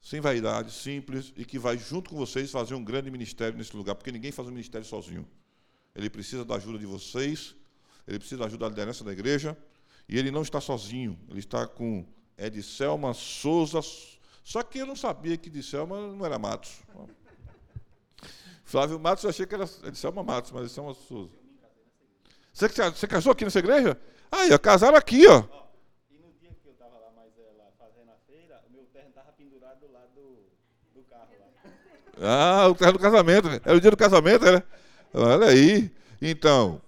sem 0.00 0.20
vaidade, 0.20 0.70
simples, 0.72 1.32
e 1.36 1.44
que 1.44 1.58
vai 1.58 1.78
junto 1.78 2.10
com 2.10 2.16
vocês 2.16 2.50
fazer 2.50 2.74
um 2.74 2.84
grande 2.84 3.10
ministério 3.10 3.56
nesse 3.56 3.74
lugar, 3.76 3.94
porque 3.94 4.12
ninguém 4.12 4.30
faz 4.30 4.46
um 4.46 4.50
ministério 4.50 4.86
sozinho. 4.86 5.26
Ele 5.94 6.10
precisa 6.10 6.44
da 6.44 6.56
ajuda 6.56 6.78
de 6.78 6.86
vocês, 6.86 7.54
ele 8.06 8.18
precisa 8.18 8.40
da 8.40 8.46
ajuda 8.46 8.66
da 8.66 8.68
liderança 8.68 9.02
da 9.02 9.12
igreja, 9.12 9.56
e 10.08 10.18
ele 10.18 10.30
não 10.30 10.42
está 10.42 10.60
sozinho, 10.60 11.18
ele 11.28 11.38
está 11.38 11.66
com 11.66 12.04
Edselma 12.36 13.14
Souza. 13.14 13.80
Só 14.42 14.62
que 14.62 14.78
eu 14.78 14.86
não 14.86 14.96
sabia 14.96 15.36
que 15.36 15.48
Edselma 15.48 16.08
não 16.08 16.24
era 16.24 16.38
Matos. 16.38 16.80
Flávio 18.64 18.98
Matos, 18.98 19.24
eu 19.24 19.30
achei 19.30 19.46
que 19.46 19.54
era 19.54 19.64
Edselma 19.84 20.22
Matos, 20.22 20.50
mas 20.52 20.64
Edselma 20.64 20.94
Souza. 20.94 21.32
Você, 22.52 22.68
você 22.68 23.06
casou 23.06 23.32
aqui 23.32 23.44
nessa 23.44 23.58
igreja? 23.58 23.98
Aí, 24.30 24.52
ó, 24.52 24.58
casaram 24.58 24.96
aqui, 24.96 25.26
ó. 25.26 25.42
E 26.10 26.18
no 26.18 26.32
dia 26.40 26.50
que 26.62 26.68
eu 26.68 26.72
estava 26.72 26.98
lá, 26.98 27.10
mas 27.16 27.32
lá 27.56 27.66
fazendo 27.78 28.10
a 28.10 28.16
feira, 28.26 28.60
o 28.68 28.72
meu 28.72 28.84
terno 28.92 29.08
estava 29.08 29.32
pendurado 29.32 29.80
do 29.80 29.92
lado 29.92 30.08
do, 30.14 30.46
do 30.94 31.02
carro 31.08 31.32
lá. 31.40 32.62
Ah, 32.62 32.68
o 32.68 32.74
terno 32.74 32.94
do 32.94 32.98
casamento. 32.98 33.48
Era 33.48 33.76
o 33.76 33.80
dia 33.80 33.90
do 33.90 33.96
casamento, 33.96 34.44
era? 34.44 34.64
Olha 35.12 35.48
aí. 35.48 35.90
Então, 36.20 36.80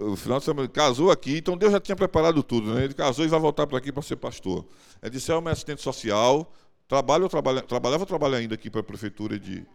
o 0.00 0.16
final 0.16 0.38
de 0.38 0.44
semana, 0.44 0.68
casou 0.68 1.10
aqui, 1.10 1.36
então 1.36 1.56
Deus 1.56 1.72
já 1.72 1.80
tinha 1.80 1.94
preparado 1.94 2.42
tudo, 2.42 2.72
né? 2.74 2.84
Ele 2.84 2.94
casou 2.94 3.24
e 3.24 3.28
vai 3.28 3.38
voltar 3.38 3.66
para 3.66 3.78
aqui 3.78 3.92
para 3.92 4.02
ser 4.02 4.16
pastor. 4.16 4.66
É 5.02 5.10
disse, 5.10 5.30
é 5.30 5.34
uma 5.34 5.50
assistente 5.50 5.82
social, 5.82 6.52
trabalho, 6.88 7.28
trabalha, 7.28 7.62
trabalhava, 7.62 8.06
trabalha 8.06 8.38
ainda 8.38 8.54
aqui 8.54 8.70
para 8.70 8.80
a 8.80 8.84
prefeitura 8.84 9.38
de, 9.38 9.66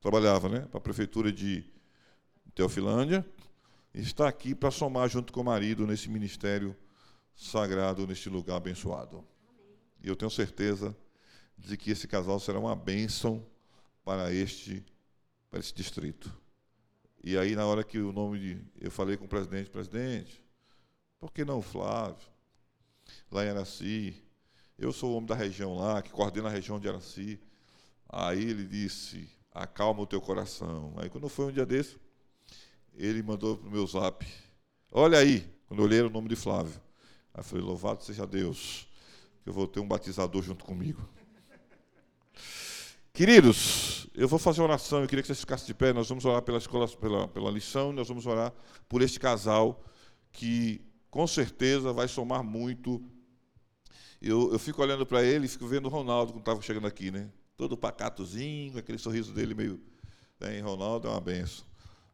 trabalhava, 0.00 0.48
né? 0.48 0.60
Para 0.70 0.78
a 0.78 0.80
prefeitura 0.80 1.32
de 1.32 1.64
Teofilândia, 2.54 3.26
está 3.92 4.28
aqui 4.28 4.54
para 4.54 4.70
somar 4.70 5.08
junto 5.08 5.32
com 5.32 5.40
o 5.40 5.44
marido 5.44 5.86
nesse 5.86 6.08
ministério 6.08 6.76
sagrado, 7.34 8.06
neste 8.06 8.28
lugar 8.28 8.56
abençoado. 8.56 9.24
E 10.02 10.08
eu 10.08 10.14
tenho 10.14 10.30
certeza 10.30 10.96
de 11.58 11.76
que 11.76 11.90
esse 11.90 12.06
casal 12.06 12.38
será 12.38 12.58
uma 12.58 12.76
bênção 12.76 13.44
para 14.04 14.32
este, 14.32 14.84
para 15.50 15.60
este 15.60 15.74
distrito. 15.74 16.41
E 17.24 17.38
aí, 17.38 17.54
na 17.54 17.64
hora 17.64 17.84
que 17.84 17.98
o 17.98 18.12
nome 18.12 18.38
de. 18.38 18.64
Eu 18.80 18.90
falei 18.90 19.16
com 19.16 19.26
o 19.26 19.28
presidente, 19.28 19.70
presidente, 19.70 20.42
por 21.20 21.32
que 21.32 21.44
não 21.44 21.58
o 21.58 21.62
Flávio? 21.62 22.26
Lá 23.30 23.44
em 23.44 23.48
Araci. 23.48 24.14
Eu 24.76 24.92
sou 24.92 25.12
o 25.12 25.16
homem 25.16 25.28
da 25.28 25.34
região 25.34 25.76
lá, 25.76 26.02
que 26.02 26.10
coordena 26.10 26.48
a 26.48 26.50
região 26.50 26.80
de 26.80 26.88
Araci. 26.88 27.38
Aí 28.08 28.42
ele 28.42 28.64
disse: 28.64 29.30
acalma 29.52 30.02
o 30.02 30.06
teu 30.06 30.20
coração. 30.20 30.94
Aí, 30.96 31.08
quando 31.08 31.28
foi 31.28 31.46
um 31.46 31.52
dia 31.52 31.64
desse, 31.64 31.96
ele 32.94 33.22
mandou 33.22 33.56
para 33.56 33.68
o 33.68 33.70
meu 33.70 33.86
zap: 33.86 34.26
olha 34.90 35.18
aí, 35.18 35.48
quando 35.68 35.80
eu 35.80 35.84
olhei 35.84 36.00
o 36.00 36.10
nome 36.10 36.28
de 36.28 36.36
Flávio. 36.36 36.80
Aí 37.32 37.40
eu 37.40 37.44
falei: 37.44 37.64
louvado 37.64 38.02
seja 38.02 38.26
Deus, 38.26 38.88
que 39.44 39.48
eu 39.48 39.52
vou 39.52 39.68
ter 39.68 39.78
um 39.78 39.86
batizador 39.86 40.42
junto 40.42 40.64
comigo. 40.64 41.08
Queridos, 43.14 44.08
eu 44.14 44.26
vou 44.26 44.38
fazer 44.38 44.62
oração, 44.62 45.02
eu 45.02 45.06
queria 45.06 45.22
que 45.22 45.26
vocês 45.26 45.40
ficassem 45.40 45.66
de 45.66 45.74
pé, 45.74 45.92
nós 45.92 46.08
vamos 46.08 46.24
orar 46.24 46.40
pela 46.40 46.56
escola, 46.56 46.88
pela, 46.88 47.28
pela 47.28 47.50
lição, 47.50 47.92
nós 47.92 48.08
vamos 48.08 48.26
orar 48.26 48.54
por 48.88 49.02
este 49.02 49.20
casal 49.20 49.84
que 50.32 50.80
com 51.10 51.26
certeza 51.26 51.92
vai 51.92 52.08
somar 52.08 52.42
muito. 52.42 53.04
Eu, 54.20 54.50
eu 54.50 54.58
fico 54.58 54.80
olhando 54.80 55.04
para 55.04 55.22
ele 55.22 55.44
e 55.44 55.48
fico 55.48 55.66
vendo 55.66 55.86
o 55.86 55.88
Ronaldo 55.90 56.32
quando 56.32 56.40
estava 56.40 56.62
chegando 56.62 56.86
aqui, 56.86 57.10
né? 57.10 57.28
Todo 57.54 57.76
pacatozinho, 57.76 58.78
aquele 58.78 58.96
sorriso 58.96 59.34
dele 59.34 59.54
meio. 59.54 59.78
Né? 60.40 60.60
Ronaldo 60.60 61.06
é 61.06 61.10
uma 61.10 61.20
benção. 61.20 61.66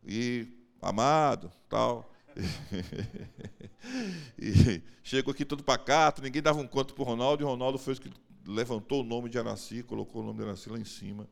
E 0.04 0.48
amado, 0.82 1.48
tal. 1.68 2.12
e 4.36 4.82
chegou 5.04 5.30
aqui 5.30 5.44
todo 5.44 5.62
pacato, 5.62 6.22
ninguém 6.22 6.42
dava 6.42 6.58
um 6.58 6.66
conto 6.66 6.92
para 6.92 7.02
o 7.02 7.06
Ronaldo, 7.06 7.40
e 7.40 7.44
o 7.44 7.48
Ronaldo 7.48 7.78
fez 7.78 7.98
o 7.98 8.00
que 8.00 8.10
levantou 8.48 9.02
o 9.02 9.04
nome 9.04 9.28
de 9.28 9.38
Araci, 9.38 9.82
colocou 9.82 10.22
o 10.22 10.24
nome 10.24 10.38
de 10.38 10.44
Araci 10.46 10.70
lá 10.70 10.78
em 10.78 10.84
cima. 10.84 11.28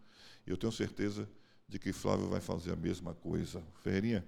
E 0.46 0.50
eu 0.50 0.56
tenho 0.56 0.70
certeza 0.70 1.26
de 1.66 1.78
que 1.78 1.90
Flávio 1.90 2.28
vai 2.28 2.42
fazer 2.42 2.72
a 2.72 2.76
mesma 2.76 3.14
coisa. 3.14 3.62
Ferreirinha, 3.82 4.24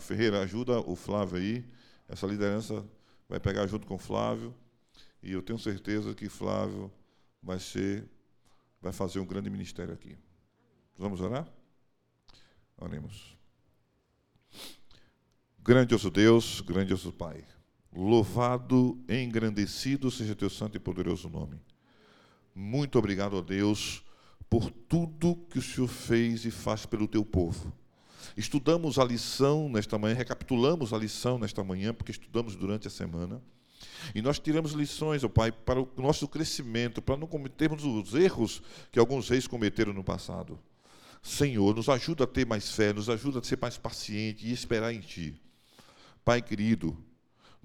Ferreira, 0.00 0.40
ajuda 0.40 0.80
o 0.80 0.96
Flávio 0.96 1.38
aí. 1.38 1.64
Essa 2.08 2.26
liderança 2.26 2.84
vai 3.28 3.38
pegar 3.38 3.68
junto 3.68 3.86
com 3.86 3.94
o 3.94 3.98
Flávio. 3.98 4.52
E 5.22 5.30
eu 5.30 5.40
tenho 5.40 5.58
certeza 5.60 6.12
que 6.12 6.28
Flávio 6.28 6.92
vai 7.40 7.60
ser, 7.60 8.04
vai 8.82 8.92
fazer 8.92 9.20
um 9.20 9.26
grande 9.26 9.48
ministério 9.48 9.94
aqui. 9.94 10.18
Vamos 10.96 11.20
orar? 11.20 11.48
Oremos. 12.76 13.36
Grandioso 15.60 16.10
Deus, 16.10 16.60
grandioso 16.62 17.12
Pai, 17.12 17.44
louvado 17.92 18.98
e 19.08 19.22
engrandecido 19.22 20.10
seja 20.10 20.34
teu 20.34 20.50
santo 20.50 20.76
e 20.76 20.80
poderoso 20.80 21.28
nome. 21.28 21.60
Muito 22.60 22.98
obrigado 22.98 23.38
a 23.38 23.40
Deus 23.40 24.02
por 24.50 24.68
tudo 24.68 25.36
que 25.48 25.60
o 25.60 25.62
Senhor 25.62 25.86
fez 25.86 26.44
e 26.44 26.50
faz 26.50 26.84
pelo 26.84 27.06
teu 27.06 27.24
povo. 27.24 27.72
Estudamos 28.36 28.98
a 28.98 29.04
lição 29.04 29.68
nesta 29.68 29.96
manhã, 29.96 30.16
recapitulamos 30.16 30.92
a 30.92 30.98
lição 30.98 31.38
nesta 31.38 31.62
manhã, 31.62 31.94
porque 31.94 32.10
estudamos 32.10 32.56
durante 32.56 32.88
a 32.88 32.90
semana. 32.90 33.40
E 34.12 34.20
nós 34.20 34.40
tiramos 34.40 34.72
lições, 34.72 35.22
ó 35.22 35.28
Pai, 35.28 35.52
para 35.52 35.80
o 35.80 35.88
nosso 35.98 36.26
crescimento, 36.26 37.00
para 37.00 37.16
não 37.16 37.28
cometermos 37.28 37.84
os 37.84 38.12
erros 38.16 38.60
que 38.90 38.98
alguns 38.98 39.28
reis 39.28 39.46
cometeram 39.46 39.92
no 39.92 40.02
passado. 40.02 40.58
Senhor, 41.22 41.76
nos 41.76 41.88
ajuda 41.88 42.24
a 42.24 42.26
ter 42.26 42.44
mais 42.44 42.72
fé, 42.72 42.92
nos 42.92 43.08
ajuda 43.08 43.38
a 43.38 43.42
ser 43.44 43.56
mais 43.62 43.78
paciente 43.78 44.44
e 44.44 44.52
esperar 44.52 44.92
em 44.92 44.98
Ti. 44.98 45.40
Pai 46.24 46.42
querido, 46.42 46.98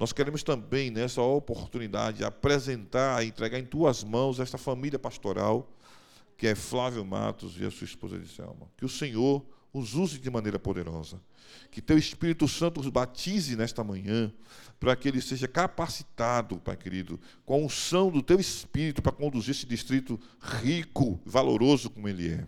nós 0.03 0.11
queremos 0.11 0.43
também, 0.43 0.91
nessa 0.91 1.21
oportunidade, 1.21 2.25
apresentar, 2.25 3.25
entregar 3.25 3.57
em 3.57 3.63
tuas 3.63 4.03
mãos 4.03 4.37
esta 4.37 4.57
família 4.57 4.99
pastoral, 4.99 5.71
que 6.35 6.45
é 6.45 6.55
Flávio 6.55 7.05
Matos 7.05 7.55
e 7.57 7.65
a 7.65 7.71
sua 7.71 7.85
esposa 7.85 8.19
de 8.19 8.27
Selma. 8.27 8.69
Que 8.75 8.83
o 8.83 8.89
Senhor 8.89 9.41
os 9.71 9.95
use 9.95 10.19
de 10.19 10.29
maneira 10.29 10.59
poderosa. 10.59 11.21
Que 11.71 11.81
teu 11.81 11.97
Espírito 11.97 12.49
Santo 12.49 12.81
os 12.81 12.89
batize 12.89 13.55
nesta 13.55 13.81
manhã, 13.81 14.29
para 14.77 14.93
que 14.93 15.07
ele 15.07 15.21
seja 15.21 15.47
capacitado, 15.47 16.57
Pai 16.57 16.75
querido, 16.75 17.17
com 17.45 17.53
a 17.53 17.65
unção 17.65 18.11
do 18.11 18.21
teu 18.21 18.41
Espírito 18.41 19.01
para 19.01 19.13
conduzir 19.13 19.51
esse 19.51 19.65
distrito 19.65 20.19
rico, 20.61 21.17
valoroso 21.25 21.89
como 21.89 22.09
ele 22.09 22.29
é. 22.29 22.47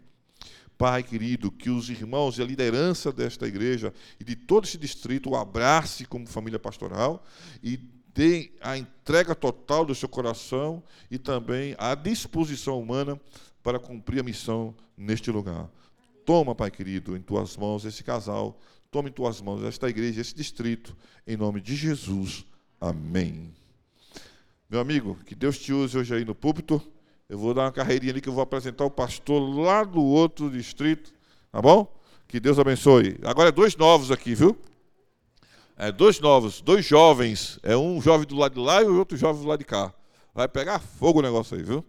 Pai 0.77 1.03
querido, 1.03 1.51
que 1.51 1.69
os 1.69 1.89
irmãos 1.89 2.37
e 2.37 2.41
a 2.41 2.45
liderança 2.45 3.11
desta 3.11 3.47
igreja 3.47 3.93
e 4.19 4.23
de 4.23 4.35
todo 4.35 4.65
esse 4.65 4.77
distrito 4.77 5.29
o 5.29 5.35
abrace 5.35 6.05
como 6.05 6.27
família 6.27 6.59
pastoral 6.59 7.23
e 7.63 7.77
dê 8.13 8.51
a 8.61 8.77
entrega 8.77 9.33
total 9.33 9.85
do 9.85 9.95
seu 9.95 10.09
coração 10.09 10.83
e 11.09 11.17
também 11.17 11.75
a 11.77 11.95
disposição 11.95 12.79
humana 12.79 13.19
para 13.63 13.79
cumprir 13.79 14.19
a 14.19 14.23
missão 14.23 14.75
neste 14.97 15.31
lugar. 15.31 15.69
Toma, 16.25 16.55
Pai 16.55 16.71
querido, 16.71 17.15
em 17.15 17.21
tuas 17.21 17.55
mãos 17.55 17.85
esse 17.85 18.03
casal, 18.03 18.59
toma 18.91 19.09
em 19.09 19.11
tuas 19.11 19.41
mãos 19.41 19.63
esta 19.63 19.89
igreja, 19.89 20.21
esse 20.21 20.35
distrito, 20.35 20.95
em 21.25 21.37
nome 21.37 21.61
de 21.61 21.75
Jesus. 21.75 22.45
Amém. 22.79 23.53
Meu 24.69 24.79
amigo, 24.79 25.17
que 25.25 25.35
Deus 25.35 25.57
te 25.57 25.71
use 25.71 25.97
hoje 25.97 26.13
aí 26.13 26.25
no 26.25 26.35
púlpito. 26.35 26.81
Eu 27.27 27.39
vou 27.39 27.53
dar 27.53 27.63
uma 27.63 27.71
carreirinha 27.71 28.11
ali 28.11 28.21
que 28.21 28.29
eu 28.29 28.33
vou 28.33 28.43
apresentar 28.43 28.85
o 28.85 28.91
pastor 28.91 29.41
lá 29.41 29.83
do 29.83 30.03
outro 30.03 30.49
distrito, 30.49 31.11
tá 31.51 31.61
bom? 31.61 31.91
Que 32.27 32.39
Deus 32.39 32.59
abençoe. 32.59 33.17
Agora 33.23 33.49
é 33.49 33.51
dois 33.51 33.75
novos 33.75 34.11
aqui, 34.11 34.35
viu? 34.35 34.55
É, 35.75 35.91
dois 35.91 36.19
novos, 36.19 36.61
dois 36.61 36.85
jovens. 36.85 37.59
É 37.63 37.75
um 37.75 37.99
jovem 37.99 38.27
do 38.27 38.35
lado 38.35 38.53
de 38.53 38.59
lá 38.59 38.81
e 38.81 38.85
o 38.85 38.97
outro 38.97 39.17
jovem 39.17 39.41
do 39.41 39.47
lado 39.47 39.59
de 39.59 39.65
cá. 39.65 39.93
Vai 40.33 40.47
pegar 40.47 40.79
fogo 40.79 41.19
o 41.19 41.21
negócio 41.21 41.57
aí, 41.57 41.63
viu? 41.63 41.83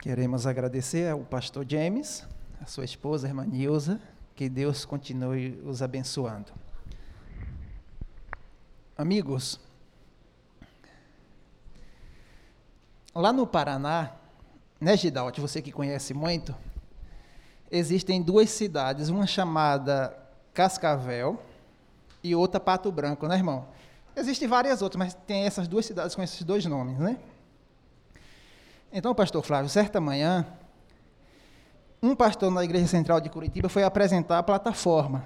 Queremos 0.00 0.46
agradecer 0.46 1.08
ao 1.08 1.20
pastor 1.20 1.64
James, 1.68 2.26
a 2.60 2.66
sua 2.66 2.84
esposa, 2.84 3.28
a 3.28 3.30
irmã 3.30 3.46
Nilza, 3.46 4.00
que 4.34 4.48
Deus 4.48 4.84
continue 4.84 5.60
os 5.64 5.80
abençoando. 5.80 6.52
Amigos, 8.96 9.60
lá 13.14 13.32
no 13.32 13.46
Paraná, 13.46 14.12
né, 14.80 14.96
Gidalt, 14.96 15.38
você 15.38 15.60
que 15.60 15.70
conhece 15.70 16.14
muito, 16.14 16.54
existem 17.70 18.22
duas 18.22 18.50
cidades, 18.50 19.08
uma 19.08 19.26
chamada 19.26 20.16
Cascavel 20.52 21.40
e 22.22 22.34
outra 22.34 22.60
Pato 22.60 22.90
Branco, 22.90 23.26
né, 23.26 23.36
irmão? 23.36 23.66
Existem 24.14 24.46
várias 24.46 24.82
outras, 24.82 24.98
mas 24.98 25.14
tem 25.26 25.44
essas 25.44 25.66
duas 25.66 25.86
cidades 25.86 26.14
com 26.14 26.22
esses 26.22 26.42
dois 26.42 26.66
nomes, 26.66 26.98
né? 26.98 27.18
Então, 28.92 29.14
pastor 29.14 29.42
Flávio, 29.42 29.70
certa 29.70 30.00
manhã, 30.00 30.46
um 32.02 32.14
pastor 32.14 32.50
na 32.50 32.62
Igreja 32.62 32.86
Central 32.86 33.20
de 33.20 33.30
Curitiba 33.30 33.68
foi 33.68 33.84
apresentar 33.84 34.38
a 34.38 34.42
plataforma. 34.42 35.24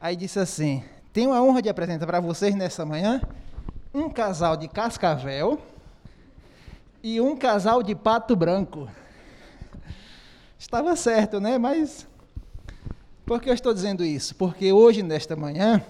Aí 0.00 0.16
disse 0.16 0.38
assim: 0.38 0.82
Tenho 1.12 1.34
a 1.34 1.42
honra 1.42 1.60
de 1.60 1.68
apresentar 1.68 2.06
para 2.06 2.20
vocês 2.20 2.54
nessa 2.54 2.86
manhã 2.86 3.20
um 3.92 4.08
casal 4.08 4.56
de 4.56 4.68
Cascavel 4.68 5.60
e 7.08 7.20
um 7.20 7.36
casal 7.36 7.84
de 7.84 7.94
Pato 7.94 8.34
Branco. 8.34 8.88
Estava 10.58 10.96
certo, 10.96 11.38
né? 11.38 11.56
Mas 11.56 12.04
por 13.24 13.40
que 13.40 13.48
eu 13.48 13.54
estou 13.54 13.72
dizendo 13.72 14.04
isso? 14.04 14.34
Porque 14.34 14.72
hoje, 14.72 15.04
nesta 15.04 15.36
manhã, 15.36 15.80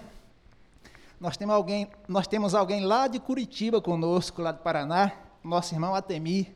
nós 1.19 1.35
temos 1.35 1.55
alguém, 1.55 1.89
nós 2.07 2.27
temos 2.27 2.53
alguém 2.53 2.85
lá 2.85 3.07
de 3.07 3.19
Curitiba 3.19 3.81
conosco, 3.81 4.43
lá 4.43 4.51
do 4.51 4.59
Paraná, 4.59 5.11
nosso 5.43 5.73
irmão 5.73 5.95
Atemi, 5.95 6.53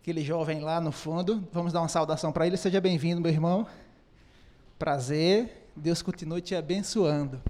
aquele 0.00 0.24
jovem 0.24 0.58
lá 0.58 0.80
no 0.80 0.90
fundo. 0.90 1.46
Vamos 1.52 1.72
dar 1.72 1.82
uma 1.82 1.88
saudação 1.88 2.32
para 2.32 2.48
ele. 2.48 2.56
Seja 2.56 2.80
bem-vindo, 2.80 3.20
meu 3.20 3.30
irmão. 3.30 3.64
Prazer. 4.76 5.68
Deus 5.76 6.02
continue 6.02 6.40
te 6.40 6.56
abençoando. 6.56 7.40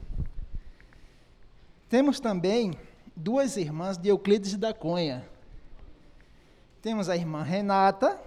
Temos 1.89 2.21
também 2.21 2.77
duas 3.15 3.57
irmãs 3.57 3.97
de 3.97 4.09
Euclides 4.09 4.57
da 4.57 4.73
Cunha. 4.73 5.25
Temos 6.81 7.09
a 7.09 7.17
irmã 7.17 7.43
Renata, 7.43 8.21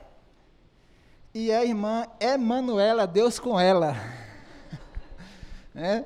e 1.36 1.52
a 1.52 1.66
irmã 1.66 2.07
Emanuela, 2.18 3.06
Deus 3.06 3.38
com 3.38 3.60
ela. 3.60 3.95
É? 5.78 6.06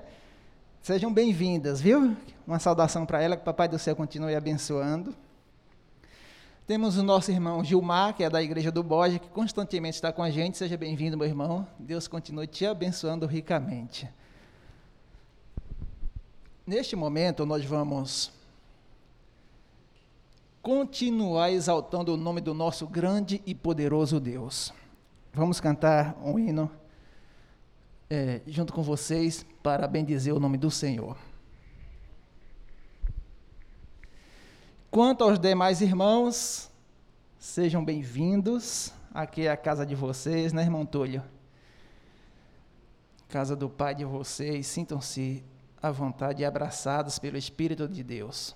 Sejam 0.82 1.14
bem-vindas, 1.14 1.80
viu? 1.80 2.18
Uma 2.48 2.58
saudação 2.58 3.06
para 3.06 3.22
ela, 3.22 3.36
que 3.36 3.44
o 3.44 3.46
Papai 3.46 3.68
do 3.68 3.78
Céu 3.78 3.96
continue 3.96 4.34
abençoando. 4.34 5.14
Temos 6.66 6.98
o 6.98 7.04
nosso 7.04 7.30
irmão 7.30 7.64
Gilmar, 7.64 8.16
que 8.16 8.24
é 8.24 8.30
da 8.32 8.42
Igreja 8.42 8.72
do 8.72 8.82
Borges, 8.82 9.20
que 9.20 9.30
constantemente 9.30 9.94
está 9.94 10.12
com 10.12 10.24
a 10.24 10.32
gente. 10.32 10.58
Seja 10.58 10.76
bem-vindo, 10.76 11.16
meu 11.16 11.28
irmão. 11.28 11.68
Deus 11.78 12.08
continue 12.08 12.48
te 12.48 12.66
abençoando 12.66 13.28
ricamente. 13.28 14.10
Neste 16.66 16.96
momento, 16.96 17.46
nós 17.46 17.64
vamos 17.64 18.32
continuar 20.62 21.52
exaltando 21.52 22.14
o 22.14 22.18
nome 22.18 22.42
do 22.42 22.54
nosso 22.54 22.88
grande 22.88 23.42
e 23.46 23.56
poderoso 23.56 24.20
Deus. 24.20 24.74
Vamos 25.34 25.60
cantar 25.60 26.18
um 26.24 26.38
hino 26.38 26.70
é, 28.10 28.42
junto 28.48 28.74
com 28.74 28.82
vocês 28.82 29.46
para 29.64 29.88
bendizer 29.88 30.34
o 30.34 30.40
nome 30.40 30.58
do 30.58 30.72
Senhor. 30.72 31.16
Quanto 34.92 35.24
aos 35.24 35.40
demais 35.40 35.82
irmãos, 35.82 36.70
sejam 37.38 37.86
bem-vindos. 37.86 38.92
Aqui 39.14 39.46
é 39.46 39.52
a 39.52 39.58
casa 39.58 39.86
de 39.86 39.96
vocês, 39.96 40.52
né, 40.52 40.64
irmão 40.64 40.86
Túlio? 40.86 41.24
Casa 43.28 43.56
do 43.56 43.70
Pai 43.70 43.94
de 43.94 44.04
vocês, 44.04 44.66
sintam-se 44.66 45.44
à 45.82 45.92
vontade 45.92 46.42
e 46.42 46.46
abraçados 46.46 47.20
pelo 47.20 47.38
Espírito 47.38 47.88
de 47.88 48.04
Deus. 48.04 48.56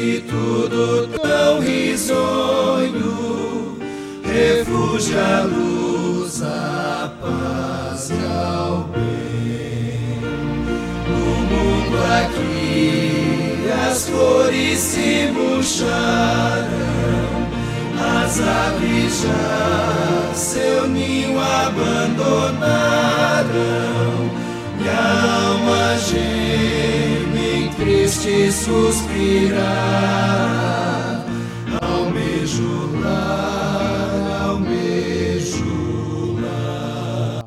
jardins 0.00 0.16
e 0.16 0.20
tudo 0.22 1.08
tão 1.20 1.60
risonho, 1.60 3.08
refúgio, 4.24 5.18
a 5.20 5.42
luz, 5.42 6.42
a 6.42 7.12
paz 7.20 8.10
e 8.10 8.14
ao 8.26 8.84
bem. 8.84 10.18
No 11.06 11.26
mundo 11.50 11.98
aqui 12.24 13.68
as 13.88 14.08
flores 14.08 14.78
se 14.78 15.30
murcharam 15.32 16.80
as 18.22 18.40
aves 18.40 19.22
já 19.22 20.34
seu 20.34 20.88
ninho 20.88 21.38
abandonaram 21.38 22.60
e 24.82 24.88
a 24.88 25.46
alma 25.46 25.98
triste 28.20 28.52
suspirar. 28.52 29.64
Almejo 31.80 32.90
lar, 33.00 34.42
almejo 34.42 36.36
lar, 36.42 37.44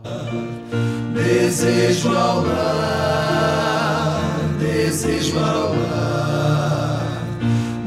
desejo 1.14 2.10
ao 2.10 2.42
lar, 2.42 4.20
desejo 4.60 5.38
ao 5.38 5.76
lar, 5.76 7.22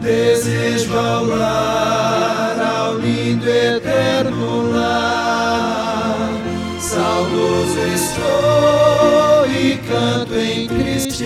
desejo 0.01 0.97
ao 0.97 1.25
lar, 1.25 2.61
ao 2.61 2.99
lindo 2.99 3.49
eterno 3.49 4.71
lar. 4.71 6.31
Saudoso 6.79 7.81
estou 7.95 9.47
e 9.51 9.77
canto 9.89 10.35
em 10.35 10.69
triste 10.69 11.25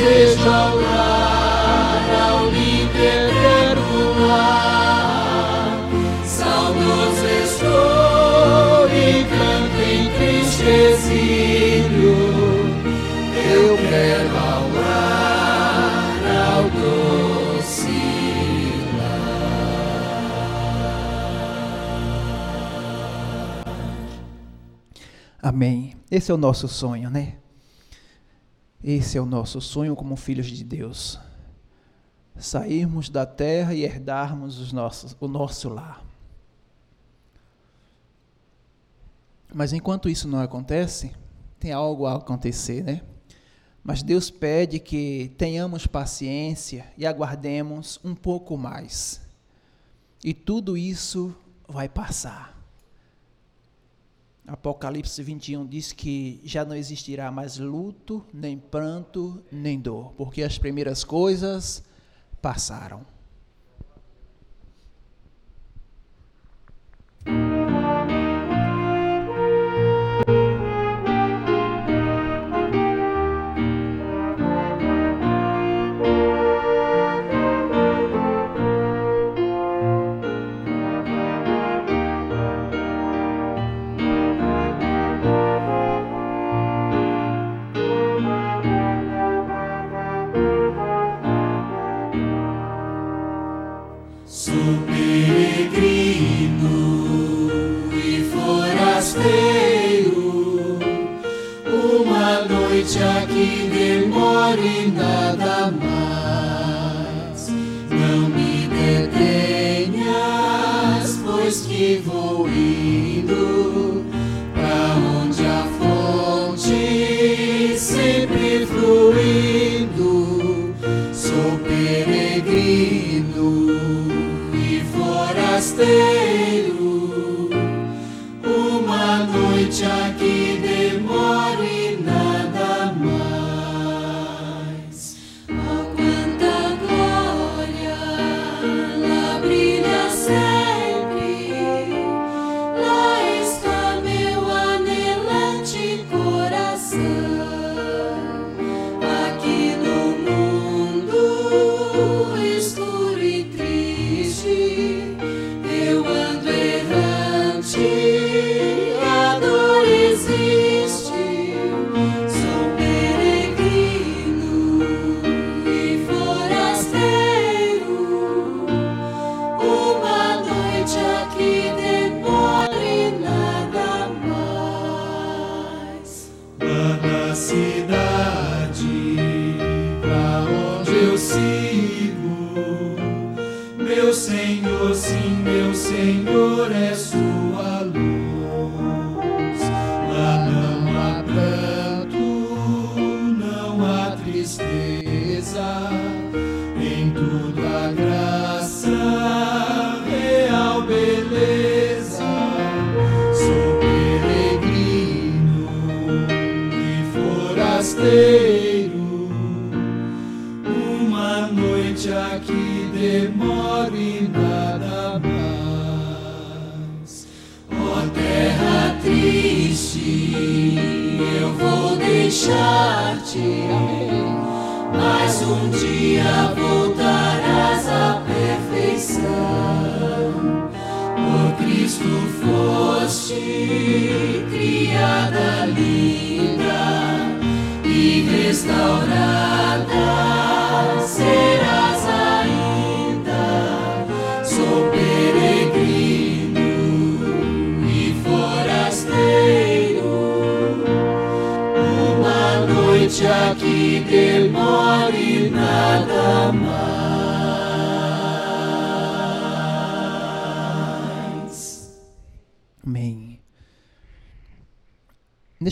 desejo 0.00 0.48
ao 0.48 0.76
lar, 0.76 2.04
ao 2.22 2.46
lindo 2.50 2.96
eterno 2.96 4.26
lar. 4.26 5.78
Saudoso 6.24 7.26
estou 7.44 8.88
e 8.88 9.24
canto 9.24 9.80
em 9.82 10.10
triste 10.16 10.62
exílio. 10.62 12.16
Eu 13.52 13.76
quero 13.76 14.38
ao 14.38 14.62
lar, 14.80 16.20
ao 16.54 16.62
doce 16.70 17.90
Amém. 25.42 25.94
Esse 26.10 26.30
é 26.30 26.34
o 26.34 26.38
nosso 26.38 26.68
sonho, 26.68 27.10
né? 27.10 27.34
Esse 28.82 29.18
é 29.18 29.20
o 29.20 29.26
nosso 29.26 29.60
sonho 29.60 29.94
como 29.94 30.16
filhos 30.16 30.46
de 30.46 30.64
Deus. 30.64 31.18
Sairmos 32.36 33.10
da 33.10 33.26
terra 33.26 33.74
e 33.74 33.84
herdarmos 33.84 34.58
os 34.58 34.72
nossos, 34.72 35.14
o 35.20 35.28
nosso 35.28 35.68
lar. 35.68 36.02
Mas 39.52 39.72
enquanto 39.72 40.08
isso 40.08 40.26
não 40.26 40.40
acontece, 40.40 41.12
tem 41.58 41.72
algo 41.72 42.06
a 42.06 42.16
acontecer, 42.16 42.82
né? 42.82 43.02
Mas 43.82 44.02
Deus 44.02 44.30
pede 44.30 44.78
que 44.78 45.32
tenhamos 45.36 45.86
paciência 45.86 46.86
e 46.96 47.06
aguardemos 47.06 47.98
um 48.04 48.14
pouco 48.14 48.56
mais. 48.56 49.20
E 50.22 50.32
tudo 50.32 50.76
isso 50.76 51.34
vai 51.68 51.88
passar. 51.88 52.59
Apocalipse 54.46 55.22
21 55.22 55.66
diz 55.66 55.92
que 55.92 56.40
já 56.44 56.64
não 56.64 56.74
existirá 56.74 57.30
mais 57.30 57.58
luto, 57.58 58.24
nem 58.32 58.58
pranto, 58.58 59.42
nem 59.50 59.78
dor, 59.78 60.12
porque 60.16 60.42
as 60.42 60.58
primeiras 60.58 61.04
coisas 61.04 61.84
passaram. 62.40 63.06
Demora 104.50 104.60
e 104.60 104.90
nada 104.90 105.70
mais. 105.70 105.89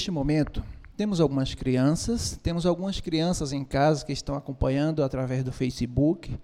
Neste 0.09 0.15
momento, 0.15 0.65
temos 0.97 1.21
algumas 1.21 1.55
crianças, 1.55 2.41
temos 2.43 2.65
algumas 2.65 2.99
crianças 2.99 3.53
em 3.53 3.63
casa 3.63 4.07
que 4.07 4.13
estão 4.15 4.35
acompanhando 4.37 5.05
através 5.05 5.45
do 5.45 5.53
Facebook, 5.53 6.35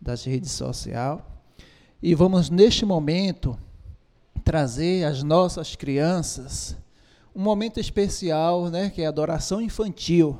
das 0.00 0.22
redes 0.22 0.52
sociais. 0.52 1.18
E 2.00 2.14
vamos, 2.14 2.48
neste 2.48 2.84
momento, 2.84 3.58
trazer 4.44 5.02
às 5.02 5.24
nossas 5.24 5.74
crianças 5.74 6.76
um 7.34 7.42
momento 7.42 7.80
especial, 7.80 8.70
né, 8.70 8.88
que 8.88 9.02
é 9.02 9.06
a 9.06 9.08
adoração 9.08 9.60
infantil. 9.60 10.38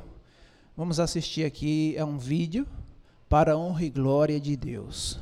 Vamos 0.77 1.01
assistir 1.01 1.43
aqui 1.43 1.97
a 1.97 2.05
um 2.05 2.17
vídeo 2.17 2.65
para 3.27 3.51
a 3.51 3.57
honra 3.57 3.83
e 3.83 3.89
glória 3.89 4.39
de 4.39 4.55
Deus. 4.55 5.19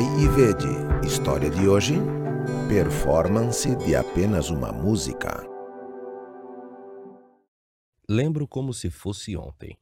Provai 0.00 0.18
e 0.18 0.28
vede. 0.28 1.06
História 1.06 1.50
de 1.50 1.68
hoje: 1.68 1.94
performance 2.68 3.76
de 3.76 3.94
apenas 3.94 4.48
uma 4.48 4.72
música. 4.72 5.46
Lembro 8.08 8.48
como 8.48 8.72
se 8.72 8.88
fosse 8.88 9.36
ontem. 9.36 9.76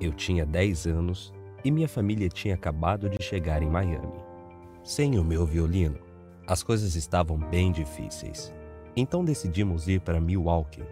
Eu 0.00 0.12
tinha 0.12 0.46
10 0.46 0.86
anos 0.86 1.32
e 1.64 1.70
minha 1.70 1.88
família 1.88 2.28
tinha 2.28 2.54
acabado 2.54 3.08
de 3.08 3.22
chegar 3.22 3.60
em 3.60 3.68
Miami. 3.68 4.22
Sem 4.84 5.18
o 5.18 5.24
meu 5.24 5.44
violino, 5.44 5.98
as 6.46 6.62
coisas 6.62 6.94
estavam 6.94 7.36
bem 7.36 7.72
difíceis. 7.72 8.54
Então 8.96 9.24
decidimos 9.24 9.88
ir 9.88 10.00
para 10.00 10.20
Milwaukee 10.20 10.84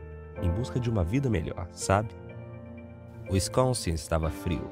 em 0.42 0.50
busca 0.50 0.80
de 0.80 0.90
uma 0.90 1.04
vida 1.04 1.30
melhor, 1.30 1.68
sabe? 1.72 2.10
O 3.30 3.34
Wisconsin 3.34 3.92
estava 3.92 4.30
frio, 4.30 4.68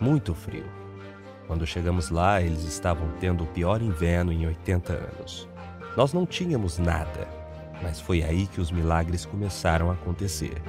muito 0.00 0.34
frio. 0.34 0.87
Quando 1.48 1.66
chegamos 1.66 2.10
lá, 2.10 2.42
eles 2.42 2.62
estavam 2.64 3.08
tendo 3.18 3.42
o 3.42 3.46
pior 3.46 3.80
inverno 3.80 4.30
em 4.30 4.46
80 4.46 4.92
anos. 4.92 5.48
Nós 5.96 6.12
não 6.12 6.26
tínhamos 6.26 6.78
nada, 6.78 7.26
mas 7.82 7.98
foi 7.98 8.22
aí 8.22 8.46
que 8.46 8.60
os 8.60 8.70
milagres 8.70 9.24
começaram 9.24 9.90
a 9.90 9.94
acontecer. 9.94 10.62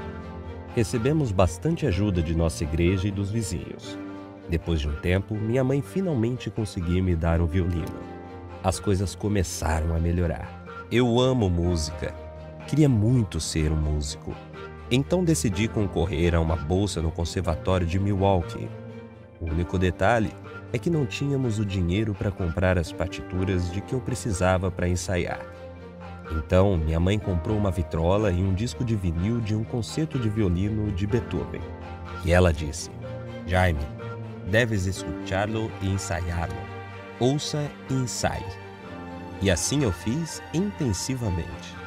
Recebemos 0.73 1.34
bastante 1.34 1.85
ajuda 1.85 2.22
de 2.22 2.34
nossa 2.34 2.64
igreja 2.64 3.10
e 3.10 3.11
dos 3.11 3.30
vizinhos. 3.30 3.99
Depois 4.47 4.80
de 4.80 4.88
um 4.88 4.95
tempo, 4.95 5.35
minha 5.35 5.65
mãe 5.65 5.81
finalmente 5.81 6.49
conseguiu 6.49 7.03
me 7.03 7.14
dar 7.14 7.41
um 7.41 7.45
violino. 7.45 7.99
As 8.64 8.80
coisas 8.80 9.14
começaram 9.14 9.93
a 9.93 9.99
melhorar. 9.99 10.65
Eu 10.89 11.19
amo 11.19 11.49
música. 11.49 12.15
Queria 12.68 12.88
muito 12.88 13.41
ser 13.41 13.69
um 13.69 13.76
músico. 13.76 14.34
Então 14.89 15.26
decidi 15.26 15.68
concorrer 15.68 16.34
a 16.34 16.39
uma 16.39 16.56
bolsa 16.56 17.01
no 17.01 17.11
Conservatório 17.11 17.85
de 17.85 17.99
Milwaukee. 17.99 18.69
O 19.41 19.45
único 19.45 19.77
detalhe 19.77 20.31
é 20.71 20.77
que 20.77 20.89
não 20.89 21.05
tínhamos 21.05 21.59
o 21.59 21.65
dinheiro 21.65 22.13
para 22.13 22.31
comprar 22.31 22.77
as 22.77 22.91
partituras 22.91 23.71
de 23.71 23.81
que 23.81 23.93
eu 23.93 23.99
precisava 23.99 24.69
para 24.69 24.87
ensaiar. 24.87 25.39
Então, 26.31 26.77
minha 26.77 26.99
mãe 26.99 27.17
comprou 27.17 27.57
uma 27.57 27.71
vitrola 27.71 28.31
e 28.31 28.43
um 28.43 28.53
disco 28.53 28.83
de 28.83 28.95
vinil 28.95 29.39
de 29.41 29.55
um 29.55 29.63
concerto 29.63 30.19
de 30.19 30.29
violino 30.29 30.91
de 30.91 31.07
Beethoven. 31.07 31.61
E 32.23 32.31
ela 32.31 32.53
disse: 32.53 32.91
Jaime, 33.47 33.79
deves 34.47 34.85
escutá-lo 34.85 35.71
e 35.81 35.89
ensaiá-lo. 35.89 36.53
Ouça 37.19 37.69
e 37.89 37.93
ensaie. 37.93 38.45
E 39.41 39.49
assim 39.49 39.83
eu 39.83 39.91
fiz 39.91 40.41
intensivamente. 40.53 41.79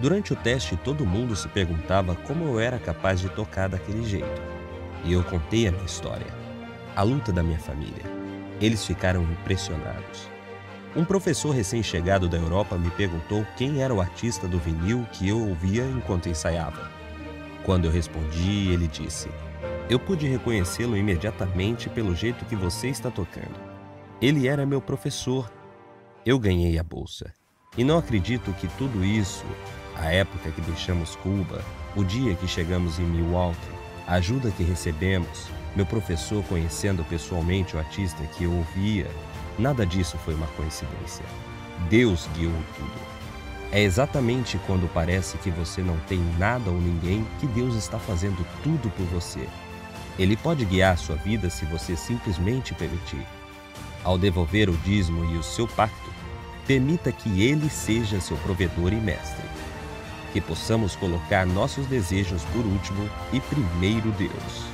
Durante 0.00 0.32
o 0.32 0.36
teste, 0.36 0.76
todo 0.76 1.06
mundo 1.06 1.36
se 1.36 1.48
perguntava 1.48 2.14
como 2.14 2.44
eu 2.44 2.58
era 2.58 2.78
capaz 2.78 3.20
de 3.20 3.28
tocar 3.28 3.68
daquele 3.68 4.04
jeito. 4.04 4.42
E 5.04 5.12
eu 5.12 5.22
contei 5.24 5.68
a 5.68 5.72
minha 5.72 5.84
história, 5.84 6.26
a 6.96 7.02
luta 7.02 7.32
da 7.32 7.42
minha 7.42 7.58
família. 7.58 8.11
Eles 8.62 8.86
ficaram 8.86 9.24
impressionados. 9.24 10.30
Um 10.94 11.04
professor 11.04 11.50
recém-chegado 11.50 12.28
da 12.28 12.36
Europa 12.36 12.78
me 12.78 12.90
perguntou 12.92 13.44
quem 13.56 13.82
era 13.82 13.92
o 13.92 14.00
artista 14.00 14.46
do 14.46 14.56
vinil 14.56 15.04
que 15.12 15.28
eu 15.28 15.48
ouvia 15.48 15.84
enquanto 15.84 16.28
ensaiava. 16.28 16.88
Quando 17.64 17.86
eu 17.86 17.90
respondi, 17.90 18.70
ele 18.70 18.86
disse: 18.86 19.28
Eu 19.90 19.98
pude 19.98 20.28
reconhecê-lo 20.28 20.96
imediatamente 20.96 21.88
pelo 21.88 22.14
jeito 22.14 22.44
que 22.44 22.54
você 22.54 22.88
está 22.88 23.10
tocando. 23.10 23.58
Ele 24.20 24.46
era 24.46 24.64
meu 24.64 24.80
professor. 24.80 25.50
Eu 26.24 26.38
ganhei 26.38 26.78
a 26.78 26.84
bolsa. 26.84 27.32
E 27.76 27.82
não 27.82 27.98
acredito 27.98 28.52
que 28.52 28.68
tudo 28.78 29.04
isso, 29.04 29.44
a 29.96 30.12
época 30.12 30.52
que 30.52 30.60
deixamos 30.60 31.16
Cuba, 31.16 31.64
o 31.96 32.04
dia 32.04 32.36
que 32.36 32.46
chegamos 32.46 33.00
em 33.00 33.04
Milwaukee, 33.04 33.58
a 34.06 34.14
ajuda 34.14 34.52
que 34.52 34.62
recebemos, 34.62 35.48
meu 35.74 35.86
professor 35.86 36.44
conhecendo 36.44 37.04
pessoalmente 37.04 37.76
o 37.76 37.78
artista 37.78 38.22
que 38.24 38.44
eu 38.44 38.52
ouvia, 38.52 39.10
nada 39.58 39.86
disso 39.86 40.18
foi 40.18 40.34
uma 40.34 40.46
coincidência. 40.48 41.24
Deus 41.88 42.28
guiou 42.34 42.52
tudo. 42.76 43.12
É 43.70 43.80
exatamente 43.80 44.60
quando 44.66 44.86
parece 44.92 45.38
que 45.38 45.50
você 45.50 45.80
não 45.80 45.96
tem 46.00 46.18
nada 46.38 46.70
ou 46.70 46.78
ninguém 46.78 47.26
que 47.40 47.46
Deus 47.46 47.74
está 47.74 47.98
fazendo 47.98 48.46
tudo 48.62 48.90
por 48.90 49.06
você. 49.06 49.48
Ele 50.18 50.36
pode 50.36 50.64
guiar 50.66 50.98
sua 50.98 51.16
vida 51.16 51.48
se 51.48 51.64
você 51.64 51.96
simplesmente 51.96 52.74
permitir. 52.74 53.26
Ao 54.04 54.18
devolver 54.18 54.68
o 54.68 54.76
dízimo 54.78 55.24
e 55.32 55.38
o 55.38 55.42
seu 55.42 55.66
pacto, 55.66 56.12
permita 56.66 57.10
que 57.10 57.42
Ele 57.42 57.70
seja 57.70 58.20
seu 58.20 58.36
provedor 58.38 58.92
e 58.92 58.96
mestre. 58.96 59.44
Que 60.34 60.40
possamos 60.40 60.94
colocar 60.94 61.46
nossos 61.46 61.86
desejos 61.86 62.44
por 62.52 62.64
último 62.66 63.08
e 63.32 63.40
primeiro 63.40 64.10
Deus. 64.12 64.71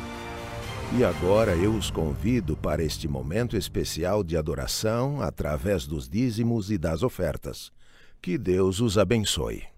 E 0.96 1.04
agora 1.04 1.54
eu 1.54 1.74
os 1.74 1.90
convido 1.90 2.56
para 2.56 2.82
este 2.82 3.06
momento 3.06 3.56
especial 3.56 4.24
de 4.24 4.36
adoração 4.36 5.20
através 5.20 5.86
dos 5.86 6.08
dízimos 6.08 6.70
e 6.70 6.78
das 6.78 7.02
ofertas. 7.02 7.70
Que 8.22 8.38
Deus 8.38 8.80
os 8.80 8.96
abençoe. 8.96 9.77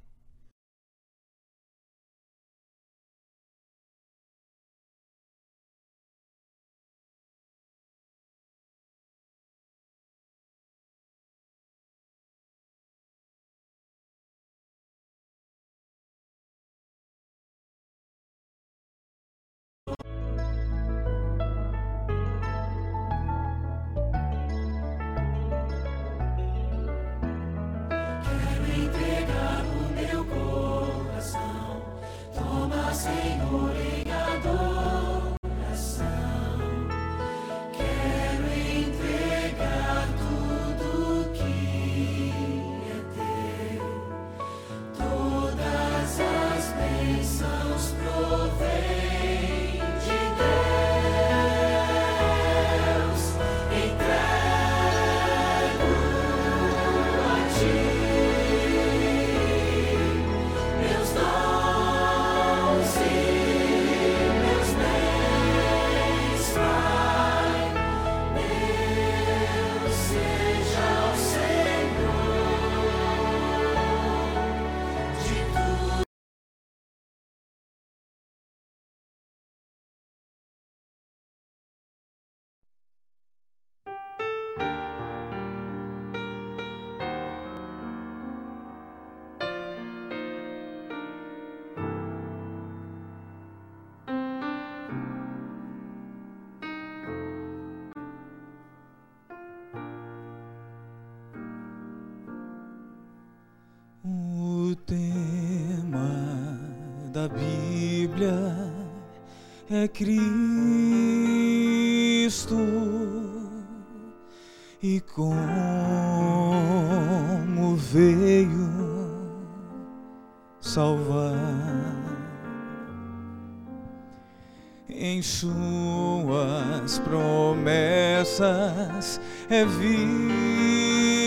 É 129.50 129.64
visto 129.64 131.18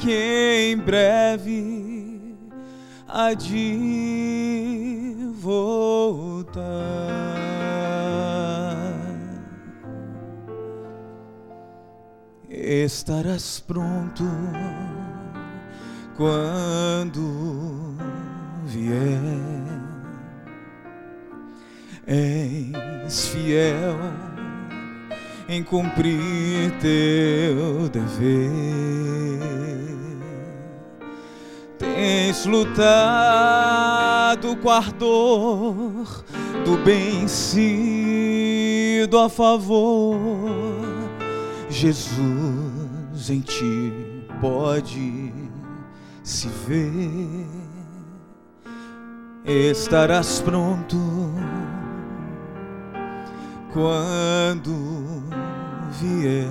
que 0.00 0.70
em 0.72 0.78
breve 0.78 2.34
há 3.06 3.34
de 3.34 5.16
voltar. 5.34 6.64
Estarás 12.48 13.60
pronto 13.60 14.24
quando 16.16 17.94
vier 18.64 19.20
és 22.06 23.28
fiel 23.28 24.03
em 25.54 25.62
cumprir 25.62 26.72
teu 26.80 27.88
dever. 27.88 28.50
Tens 31.78 32.44
lutado 32.44 32.96
com 34.56 34.68
ardor 34.68 36.24
do 36.64 36.76
bem 36.78 37.28
sido 37.28 38.36
a 39.16 39.28
favor. 39.28 40.18
Jesus 41.70 43.30
em 43.30 43.38
ti 43.40 43.92
pode 44.40 45.32
se 46.24 46.48
ver. 46.66 47.46
Estarás 49.44 50.40
pronto 50.40 50.98
quando 53.72 55.23
vier. 56.00 56.48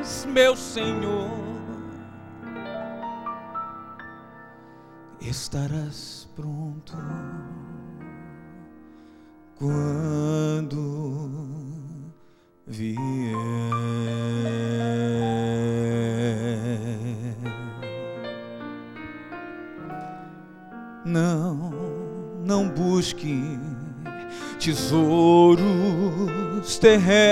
Eis 0.08 0.26
meu 0.26 0.56
Senhor. 0.56 1.30
Estarás 5.22 6.28
pronto 6.36 6.98
quando 9.60 10.80
vier. 12.66 12.96
Não, 21.04 21.72
não 22.46 22.70
busque 22.70 23.60
tesouros 24.58 25.60
terrestres 26.80 27.30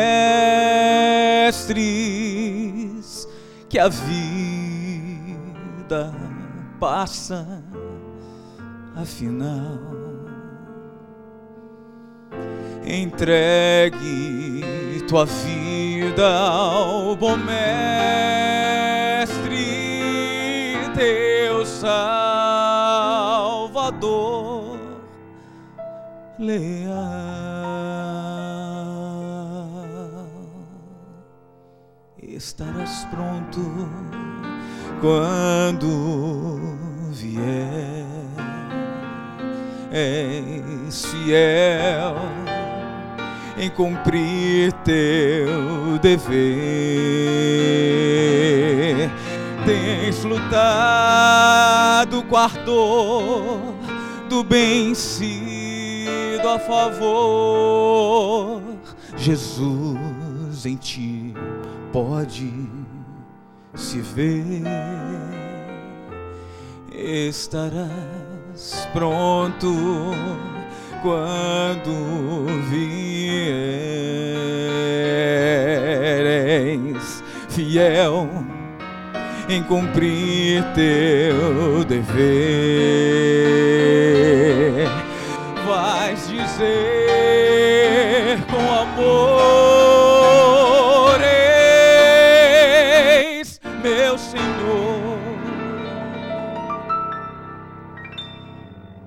que 3.70 3.80
a 3.80 3.88
vida 3.88 4.14
passa 6.80 7.64
afinal. 8.96 9.97
Entregue 12.90 14.68
tua 15.08 15.26
vida 15.26 16.28
ao 16.28 17.16
bom 17.16 17.38
mestre, 17.38 17.56
teu 20.96 21.66
Salvador. 21.66 22.68
Leal. 26.38 26.88
Estarás 32.22 33.06
pronto 33.10 33.62
quando 35.02 36.60
vier. 37.12 38.06
És 39.90 41.06
fiel 41.06 42.47
em 43.58 43.70
cumprir 43.70 44.72
teu 44.84 45.98
dever. 46.02 46.30
Tens 49.66 50.24
lutado 50.24 52.24
com 52.24 52.38
ardor 52.38 53.60
do 54.30 54.44
bem 54.44 54.94
sido 54.94 56.48
a 56.48 56.60
favor. 56.60 58.62
Jesus 59.18 60.66
em 60.66 60.76
ti 60.76 61.34
pode 61.92 62.54
se 63.74 64.00
ver. 64.00 64.64
Estarás 66.94 68.88
pronto 68.94 69.68
quando 71.02 72.46
vieres 72.70 73.58
fiel 77.50 78.28
em 79.50 79.64
cumprir 79.64 80.64
teu 80.74 81.84
dever. 81.86 82.18
Vais 85.66 86.28
dizer 86.28 86.78
com 88.50 88.74
amor: 88.74 89.18
Eis 93.32 93.60
meu 93.82 94.18
Senhor. 94.18 95.18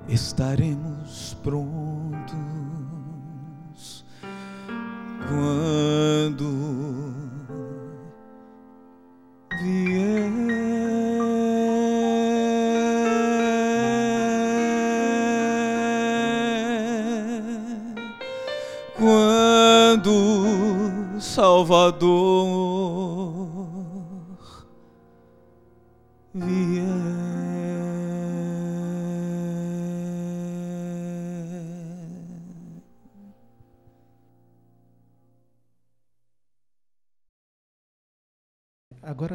Estaremos 0.09 0.70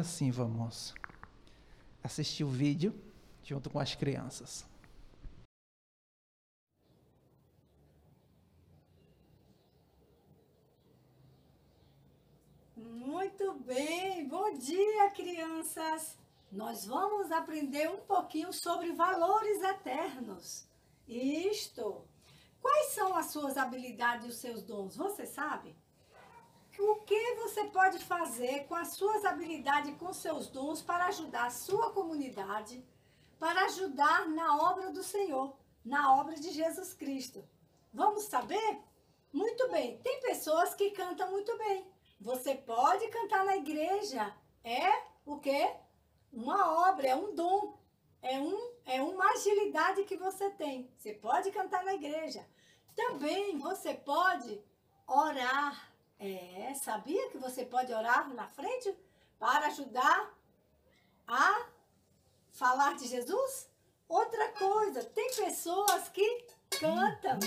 Agora 0.06 0.18
sim, 0.18 0.30
vamos 0.30 0.94
assistir 2.00 2.44
o 2.44 2.48
vídeo 2.48 2.94
junto 3.42 3.68
com 3.68 3.80
as 3.80 3.96
crianças. 3.96 4.64
Muito 12.76 13.54
bem, 13.54 14.28
bom 14.28 14.56
dia, 14.56 15.10
crianças. 15.10 16.16
Nós 16.52 16.86
vamos 16.86 17.32
aprender 17.32 17.90
um 17.90 17.98
pouquinho 17.98 18.52
sobre 18.52 18.92
valores 18.92 19.60
eternos. 19.60 20.68
Isto. 21.08 22.06
Quais 22.62 22.92
são 22.92 23.16
as 23.16 23.26
suas 23.26 23.56
habilidades 23.56 24.26
e 24.26 24.28
os 24.28 24.36
seus 24.36 24.62
dons? 24.62 24.96
Você 24.96 25.26
sabe? 25.26 25.74
O 26.82 26.96
que 27.02 27.34
você 27.36 27.64
pode 27.64 27.98
fazer 27.98 28.66
com 28.66 28.74
as 28.74 28.88
suas 28.88 29.24
habilidades 29.24 29.96
com 29.96 30.12
seus 30.12 30.48
dons 30.48 30.82
para 30.82 31.06
ajudar 31.06 31.46
a 31.46 31.50
sua 31.50 31.92
comunidade, 31.92 32.84
para 33.38 33.64
ajudar 33.66 34.28
na 34.28 34.56
obra 34.56 34.90
do 34.90 35.02
Senhor, 35.02 35.56
na 35.84 36.14
obra 36.18 36.34
de 36.34 36.50
Jesus 36.50 36.92
Cristo. 36.92 37.44
Vamos 37.92 38.24
saber? 38.24 38.78
Muito 39.32 39.68
bem. 39.70 39.98
Tem 39.98 40.20
pessoas 40.20 40.74
que 40.74 40.90
cantam 40.90 41.30
muito 41.30 41.56
bem. 41.58 41.86
Você 42.20 42.54
pode 42.54 43.06
cantar 43.08 43.44
na 43.44 43.56
igreja. 43.56 44.34
É 44.64 45.02
o 45.24 45.38
quê? 45.38 45.74
Uma 46.32 46.88
obra, 46.88 47.08
é 47.08 47.14
um 47.14 47.34
dom. 47.34 47.78
É, 48.22 48.38
um, 48.40 48.72
é 48.84 49.00
uma 49.00 49.30
agilidade 49.32 50.04
que 50.04 50.16
você 50.16 50.50
tem. 50.50 50.90
Você 50.96 51.12
pode 51.12 51.50
cantar 51.50 51.84
na 51.84 51.94
igreja. 51.94 52.46
Também 52.94 53.56
você 53.58 53.94
pode 53.94 54.60
orar. 55.06 55.92
É, 56.18 56.72
sabia 56.74 57.28
que 57.30 57.38
você 57.38 57.64
pode 57.64 57.92
orar 57.92 58.32
na 58.32 58.48
frente 58.48 58.96
para 59.38 59.66
ajudar 59.66 60.34
a 61.26 61.66
falar 62.52 62.96
de 62.96 63.06
Jesus? 63.06 63.68
Outra 64.08 64.52
coisa, 64.52 65.04
tem 65.04 65.34
pessoas 65.34 66.08
que 66.08 66.44
cantam 66.70 67.38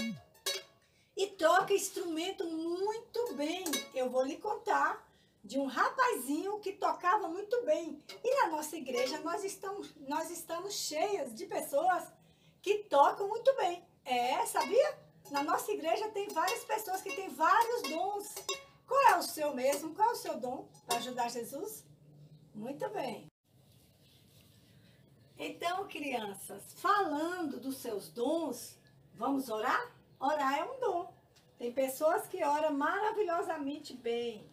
e 1.15 1.27
tocam 1.27 1.75
instrumento 1.75 2.45
muito 2.45 3.33
bem. 3.33 3.63
Eu 3.93 4.09
vou 4.09 4.23
lhe 4.23 4.37
contar 4.37 5.07
de 5.43 5.57
um 5.57 5.65
rapazinho 5.65 6.59
que 6.59 6.73
tocava 6.73 7.27
muito 7.27 7.63
bem. 7.65 7.97
E 8.23 8.35
na 8.41 8.47
nossa 8.47 8.75
igreja 8.75 9.19
nós 9.21 9.43
estamos, 9.43 9.93
nós 10.07 10.29
estamos 10.29 10.73
cheias 10.75 11.33
de 11.33 11.45
pessoas 11.45 12.03
que 12.61 12.83
tocam 12.83 13.27
muito 13.27 13.55
bem. 13.55 13.83
É, 14.05 14.45
sabia? 14.45 15.09
Na 15.31 15.43
nossa 15.43 15.72
igreja 15.72 16.10
tem 16.10 16.27
várias 16.30 16.64
pessoas 16.64 17.01
que 17.01 17.15
têm 17.15 17.30
vários 17.30 17.84
dons. 17.84 18.35
Qual 18.88 19.01
é 19.10 19.18
o 19.18 19.22
seu 19.22 19.53
mesmo? 19.53 19.93
Qual 19.93 20.10
é 20.10 20.11
o 20.14 20.15
seu 20.15 20.39
dom 20.39 20.68
para 20.88 20.97
ajudar 20.97 21.30
Jesus? 21.30 21.85
Muito 22.53 22.89
bem. 22.89 23.27
Então, 25.38 25.88
crianças, 25.88 26.73
falando 26.73 27.60
dos 27.60 27.77
seus 27.77 28.10
dons, 28.10 28.76
vamos 29.14 29.49
orar? 29.49 29.91
Orar 30.19 30.60
é 30.60 30.64
um 30.64 30.80
dom. 30.80 31.14
Tem 31.57 31.72
pessoas 31.72 32.27
que 32.27 32.43
oram 32.43 32.73
maravilhosamente 32.73 33.93
bem. 33.93 34.49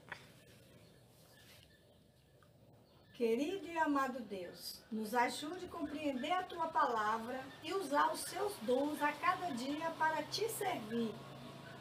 Querido 3.17 3.67
e 3.67 3.79
amado 3.79 4.21
Deus, 4.21 4.83
nos 4.93 5.15
ajude 5.15 5.65
a 5.65 5.69
compreender 5.69 6.33
a 6.33 6.43
tua 6.43 6.69
palavra 6.69 7.43
e 7.63 7.73
usar 7.73 8.13
os 8.13 8.21
seus 8.21 8.55
dons 8.61 9.01
a 9.01 9.11
cada 9.11 9.47
dia 9.53 9.91
para 9.93 10.23
te 10.25 10.47
servir. 10.51 11.15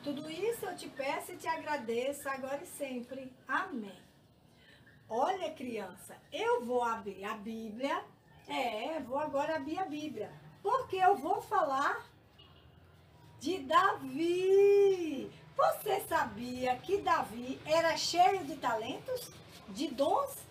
Tudo 0.01 0.29
isso 0.29 0.65
eu 0.65 0.73
te 0.77 0.87
peço 0.87 1.33
e 1.33 1.37
te 1.37 1.45
agradeço 1.45 2.29
agora 2.29 2.63
e 2.63 2.65
sempre. 2.65 3.33
Amém. 3.45 3.99
Olha, 5.09 5.51
criança, 5.51 6.15
eu 6.31 6.63
vou 6.63 6.81
abrir 6.81 7.25
a 7.25 7.35
Bíblia. 7.35 8.01
É, 8.47 9.01
vou 9.01 9.19
agora 9.19 9.57
abrir 9.57 9.77
a 9.77 9.85
Bíblia. 9.85 10.31
Porque 10.63 10.95
eu 10.95 11.17
vou 11.17 11.41
falar 11.41 12.09
de 13.41 13.57
Davi. 13.57 15.29
Você 15.53 15.99
sabia 16.07 16.77
que 16.77 17.01
Davi 17.01 17.59
era 17.65 17.97
cheio 17.97 18.45
de 18.45 18.55
talentos, 18.55 19.29
de 19.67 19.89
dons? 19.89 20.45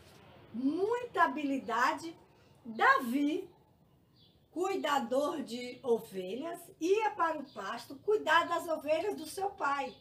Muita 0.54 1.24
habilidade. 1.24 2.16
Davi, 2.64 3.50
cuidador 4.50 5.42
de 5.42 5.78
ovelhas, 5.82 6.60
ia 6.80 7.10
para 7.10 7.38
o 7.38 7.44
pasto 7.52 7.96
cuidar 7.96 8.48
das 8.48 8.66
ovelhas 8.68 9.16
do 9.16 9.26
seu 9.26 9.50
pai. 9.50 9.94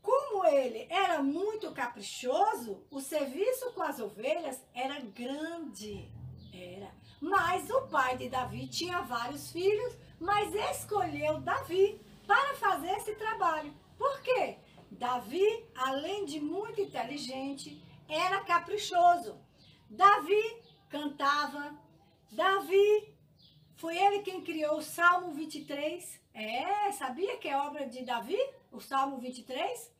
Como 0.00 0.46
ele 0.46 0.86
era 0.88 1.22
muito 1.22 1.70
caprichoso, 1.72 2.82
o 2.90 3.00
serviço 3.00 3.72
com 3.72 3.82
as 3.82 3.98
ovelhas 4.00 4.62
era 4.72 5.00
grande. 5.00 6.10
Era. 6.54 6.90
Mas 7.20 7.68
o 7.68 7.82
pai 7.88 8.16
de 8.16 8.30
Davi 8.30 8.66
tinha 8.66 9.02
vários 9.02 9.52
filhos, 9.52 9.94
mas 10.18 10.54
escolheu 10.54 11.40
Davi 11.40 12.00
para 12.26 12.54
fazer 12.54 12.92
esse 12.92 13.14
trabalho. 13.16 13.74
Por 13.98 14.22
quê? 14.22 14.56
Davi, 14.90 15.66
além 15.74 16.24
de 16.24 16.40
muito 16.40 16.80
inteligente, 16.80 17.82
era 18.10 18.40
caprichoso. 18.44 19.40
Davi 19.88 20.62
cantava. 20.88 21.78
Davi 22.30 23.16
foi 23.76 23.96
ele 23.96 24.20
quem 24.20 24.42
criou 24.42 24.78
o 24.78 24.82
Salmo 24.82 25.32
23. 25.32 26.20
É, 26.34 26.92
sabia 26.92 27.38
que 27.38 27.48
é 27.48 27.56
obra 27.56 27.88
de 27.88 28.04
Davi, 28.04 28.38
o 28.70 28.80
Salmo 28.80 29.18
23? 29.18 29.92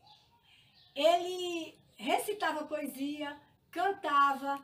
Ele 0.95 1.77
recitava 1.95 2.65
poesia, 2.65 3.39
cantava, 3.69 4.61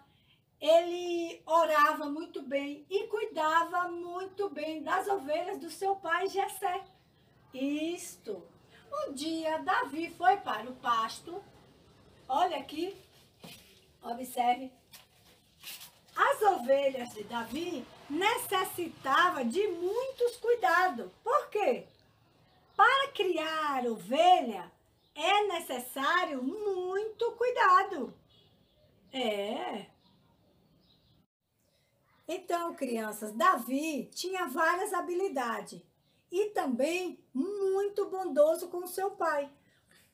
ele 0.59 1.41
orava 1.45 2.09
muito 2.09 2.41
bem 2.41 2.85
e 2.89 3.07
cuidava 3.07 3.89
muito 3.89 4.49
bem 4.49 4.81
das 4.81 5.07
ovelhas 5.07 5.59
do 5.59 5.69
seu 5.69 5.95
pai 5.95 6.27
Jessé. 6.27 6.83
Isto. 7.53 8.47
Um 8.91 9.13
dia 9.13 9.59
Davi 9.59 10.09
foi 10.09 10.37
para 10.37 10.69
o 10.69 10.75
pasto. 10.75 11.43
Olha 12.27 12.57
aqui, 12.57 12.97
Observe. 14.11 14.71
As 16.15 16.41
ovelhas 16.41 17.09
de 17.13 17.23
Davi 17.23 17.85
necessitavam 18.09 19.47
de 19.47 19.67
muitos 19.67 20.38
cuidados. 20.38 21.11
Por 21.23 21.49
quê? 21.49 21.85
Para 22.75 23.11
criar 23.11 23.85
ovelha 23.85 24.71
é 25.13 25.47
necessário 25.47 26.41
muito 26.43 27.31
cuidado. 27.34 28.13
É. 29.11 29.88
Então, 32.27 32.75
crianças, 32.75 33.31
Davi 33.34 34.09
tinha 34.13 34.47
várias 34.47 34.93
habilidades 34.93 35.81
e 36.31 36.49
também 36.49 37.19
muito 37.34 38.09
bondoso 38.09 38.67
com 38.67 38.85
seu 38.85 39.11
pai. 39.11 39.49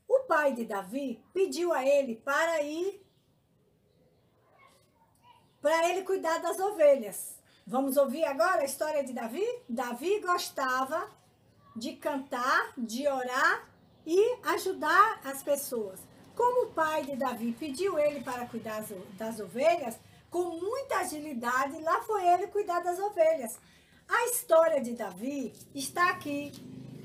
O 0.08 0.22
pai 0.22 0.54
de 0.54 0.64
Davi 0.64 1.24
pediu 1.34 1.74
a 1.74 1.86
ele 1.86 2.16
para 2.18 2.62
ir 2.62 3.03
para 5.64 5.90
ele 5.90 6.04
cuidar 6.04 6.40
das 6.40 6.60
ovelhas. 6.60 7.38
Vamos 7.66 7.96
ouvir 7.96 8.26
agora 8.26 8.64
a 8.64 8.66
história 8.66 9.02
de 9.02 9.14
Davi? 9.14 9.48
Davi 9.70 10.20
gostava 10.20 11.10
de 11.74 11.94
cantar, 11.94 12.74
de 12.78 13.08
orar 13.08 13.66
e 14.06 14.40
ajudar 14.44 15.22
as 15.24 15.42
pessoas. 15.42 16.02
Como 16.36 16.66
o 16.66 16.74
pai 16.74 17.06
de 17.06 17.16
Davi 17.16 17.56
pediu 17.58 17.98
ele 17.98 18.22
para 18.22 18.46
cuidar 18.46 18.84
das 19.18 19.40
ovelhas, 19.40 19.98
com 20.30 20.44
muita 20.50 20.98
agilidade, 20.98 21.82
lá 21.82 22.02
foi 22.02 22.28
ele 22.28 22.48
cuidar 22.48 22.82
das 22.82 23.00
ovelhas. 23.00 23.58
A 24.06 24.26
história 24.32 24.82
de 24.82 24.92
Davi 24.92 25.54
está 25.74 26.10
aqui 26.10 26.52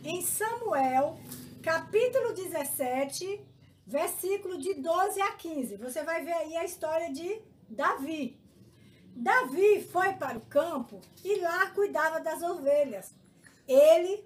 em 0.02 0.20
Samuel, 0.20 1.16
capítulo 1.62 2.32
17, 2.32 3.40
versículo 3.86 4.59
de 4.59 4.74
12 4.74 5.20
a 5.20 5.32
15. 5.32 5.76
Você 5.76 6.02
vai 6.02 6.24
ver 6.24 6.32
aí 6.32 6.56
a 6.56 6.64
história 6.64 7.12
de 7.12 7.40
Davi. 7.68 8.48
Davi 9.20 9.82
foi 9.82 10.12
para 10.12 10.39
o 10.39 10.47
campo 10.47 11.01
e 11.24 11.40
lá 11.40 11.70
cuidava 11.70 12.20
das 12.20 12.40
ovelhas. 12.40 13.12
Ele 13.66 14.24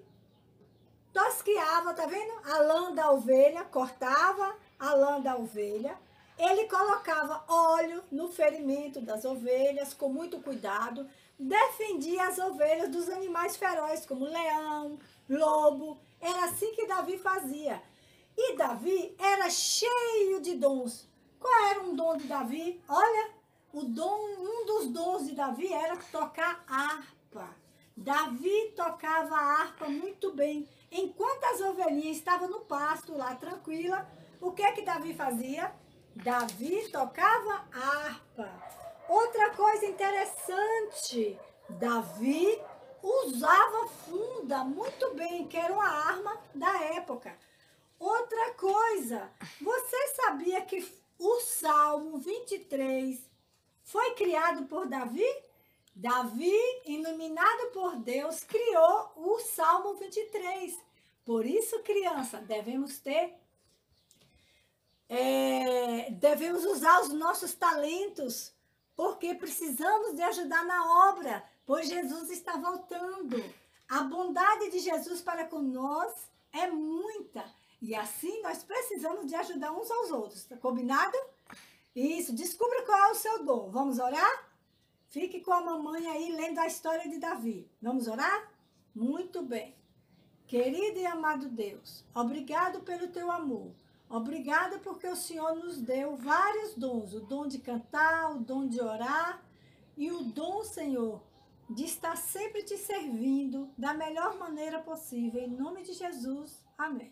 tosqueava, 1.11 1.95
tá 1.95 2.05
vendo? 2.05 2.31
A 2.45 2.59
lã 2.59 2.93
da 2.93 3.11
ovelha, 3.11 3.63
cortava 3.63 4.55
a 4.77 4.93
lã 4.93 5.19
da 5.19 5.35
ovelha. 5.35 5.97
Ele 6.37 6.65
colocava 6.65 7.43
óleo 7.47 8.03
no 8.11 8.31
ferimento 8.31 9.01
das 9.01 9.25
ovelhas 9.25 9.95
com 9.95 10.09
muito 10.09 10.39
cuidado. 10.41 11.09
Defendia 11.39 12.27
as 12.27 12.37
ovelhas 12.37 12.89
dos 12.89 13.09
animais 13.09 13.57
ferozes, 13.57 14.05
como 14.05 14.25
leão, 14.25 14.99
lobo. 15.27 15.99
Era 16.21 16.45
assim 16.45 16.71
que 16.73 16.85
Davi 16.85 17.17
fazia. 17.17 17.81
E 18.37 18.55
Davi 18.55 19.15
era 19.17 19.49
cheio 19.49 20.39
de 20.39 20.53
dons. 20.53 21.09
Qual 21.39 21.65
era 21.71 21.81
um 21.81 21.95
dom 21.95 22.15
de 22.15 22.27
Davi? 22.27 22.79
Olha, 22.87 23.32
o 23.73 23.83
dom, 23.83 24.19
um 24.39 24.65
dos 24.67 24.87
dons 24.89 25.27
de 25.27 25.33
Davi 25.33 25.73
era 25.73 25.97
tocar 26.11 26.63
harpa. 26.67 27.49
Davi 27.97 28.71
tocava 28.75 29.35
a 29.35 29.61
harpa 29.61 29.89
muito 29.89 30.31
bem. 30.31 30.69
Enquanto 30.91 31.43
as 31.45 31.59
ovelhinhas 31.59 32.17
estavam 32.17 32.47
no 32.47 32.61
pasto 32.61 33.17
lá 33.17 33.35
tranquila, 33.35 34.07
o 34.39 34.51
que 34.51 34.61
é 34.61 34.71
que 34.73 34.83
Davi 34.83 35.15
fazia? 35.15 35.73
Davi 36.15 36.87
tocava 36.91 37.65
harpa. 37.73 38.47
Outra 39.09 39.49
coisa 39.55 39.85
interessante, 39.87 41.39
Davi 41.67 42.61
usava 43.01 43.87
funda 43.87 44.63
muito 44.63 45.15
bem, 45.15 45.47
que 45.47 45.57
era 45.57 45.73
uma 45.73 45.87
arma 45.87 46.39
da 46.53 46.79
época. 46.95 47.35
Outra 47.99 48.53
coisa, 48.53 49.31
você 49.59 50.07
sabia 50.09 50.61
que 50.61 50.87
o 51.17 51.39
Salmo 51.39 52.19
23 52.19 53.32
foi 53.83 54.15
criado 54.15 54.65
por 54.65 54.87
Davi? 54.87 55.25
Davi, 55.95 56.57
iluminado 56.85 57.71
por 57.71 57.95
Deus, 57.97 58.43
criou 58.43 59.11
o 59.15 59.39
Salmo 59.39 59.93
23. 59.95 60.77
Por 61.23 61.45
isso, 61.45 61.79
criança, 61.83 62.37
devemos 62.39 62.97
ter 62.99 63.35
é, 65.15 66.09
devemos 66.09 66.65
usar 66.65 67.01
os 67.01 67.09
nossos 67.09 67.53
talentos, 67.53 68.51
porque 68.95 69.35
precisamos 69.35 70.15
de 70.15 70.23
ajudar 70.23 70.65
na 70.65 71.09
obra, 71.09 71.43
pois 71.67 71.87
Jesus 71.87 72.31
está 72.31 72.57
voltando. 72.57 73.43
A 73.87 74.01
bondade 74.03 74.71
de 74.71 74.79
Jesus 74.79 75.21
para 75.21 75.47
nós 75.61 76.11
é 76.51 76.67
muita. 76.67 77.45
E 77.79 77.93
assim 77.93 78.41
nós 78.41 78.63
precisamos 78.63 79.27
de 79.27 79.35
ajudar 79.35 79.71
uns 79.71 79.91
aos 79.91 80.09
outros. 80.09 80.45
Tá 80.45 80.57
combinado? 80.57 81.17
Isso. 81.95 82.33
Descubra 82.33 82.83
qual 82.83 82.97
é 82.97 83.11
o 83.11 83.15
seu 83.15 83.43
dom. 83.43 83.69
Vamos 83.69 83.99
orar? 83.99 84.51
Fique 85.09 85.41
com 85.41 85.53
a 85.53 85.61
mamãe 85.61 86.07
aí 86.07 86.31
lendo 86.31 86.59
a 86.59 86.67
história 86.67 87.09
de 87.09 87.19
Davi. 87.19 87.69
Vamos 87.81 88.07
orar? 88.07 88.51
Muito 88.95 89.43
bem. 89.43 89.75
Querido 90.47 90.99
e 90.99 91.05
amado 91.05 91.49
Deus, 91.49 92.05
obrigado 92.13 92.81
pelo 92.81 93.07
teu 93.07 93.31
amor. 93.31 93.71
Obrigado 94.09 94.79
porque 94.79 95.07
o 95.07 95.15
Senhor 95.15 95.55
nos 95.55 95.81
deu 95.81 96.15
vários 96.15 96.75
dons: 96.75 97.13
o 97.13 97.21
dom 97.21 97.47
de 97.47 97.59
cantar, 97.59 98.35
o 98.35 98.39
dom 98.39 98.67
de 98.67 98.79
orar 98.79 99.43
e 99.97 100.11
o 100.11 100.23
dom, 100.23 100.63
Senhor, 100.63 101.23
de 101.69 101.85
estar 101.85 102.15
sempre 102.15 102.63
te 102.63 102.77
servindo 102.77 103.71
da 103.77 103.93
melhor 103.93 104.37
maneira 104.37 104.79
possível. 104.79 105.41
Em 105.41 105.47
nome 105.47 105.81
de 105.81 105.93
Jesus. 105.93 106.63
Amém. 106.77 107.11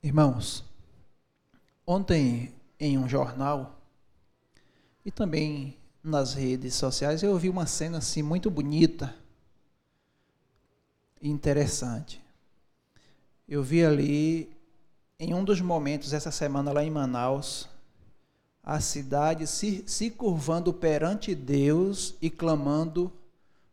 Irmãos, 0.00 0.64
ontem 1.84 2.54
em 2.78 2.96
um 2.96 3.08
jornal 3.08 3.80
e 5.04 5.10
também 5.10 5.76
nas 6.02 6.34
redes 6.34 6.74
sociais 6.74 7.24
eu 7.24 7.36
vi 7.36 7.48
uma 7.48 7.66
cena 7.66 7.98
assim 7.98 8.22
muito 8.22 8.48
bonita 8.48 9.12
e 11.20 11.28
interessante. 11.28 12.22
Eu 13.48 13.60
vi 13.60 13.84
ali 13.84 14.48
em 15.18 15.34
um 15.34 15.42
dos 15.42 15.60
momentos 15.60 16.12
essa 16.12 16.30
semana 16.30 16.72
lá 16.72 16.84
em 16.84 16.90
Manaus 16.90 17.68
a 18.62 18.78
cidade 18.80 19.48
se, 19.48 19.82
se 19.84 20.10
curvando 20.10 20.72
perante 20.72 21.34
Deus 21.34 22.14
e 22.22 22.30
clamando 22.30 23.10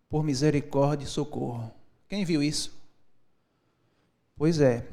por 0.10 0.23
misericórdia 0.23 1.06
e 1.06 1.10
socorro. 1.10 1.72
Quem 2.10 2.26
viu 2.26 2.41
isso? 2.41 2.73
Pois 4.35 4.60
é, 4.60 4.88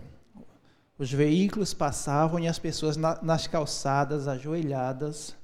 os 1.02 1.10
veículos 1.10 1.74
passavam 1.74 2.38
e 2.38 2.46
as 2.46 2.60
pessoas 2.60 2.96
na, 2.96 3.20
nas 3.22 3.48
calçadas, 3.48 4.28
ajoelhadas, 4.28 5.34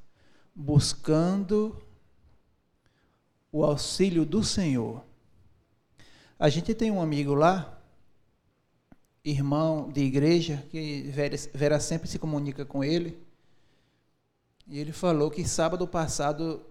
buscando 0.55 1.76
o 3.51 3.64
auxílio 3.64 4.24
do 4.24 4.44
Senhor. 4.44 5.02
A 6.39 6.48
gente 6.48 6.72
tem 6.74 6.93
um 6.93 7.02
amigo 7.02 7.35
lá, 7.35 7.76
irmão 9.24 9.90
de 9.90 10.01
igreja, 10.01 10.64
que 10.70 11.02
Vera, 11.10 11.36
Vera 11.52 11.80
sempre 11.80 12.09
se 12.09 12.20
comunica 12.20 12.64
com 12.64 12.85
ele, 12.85 13.18
e 14.64 14.78
ele 14.78 14.93
falou 14.93 15.28
que 15.28 15.44
sábado 15.44 15.89
passado, 15.89 16.64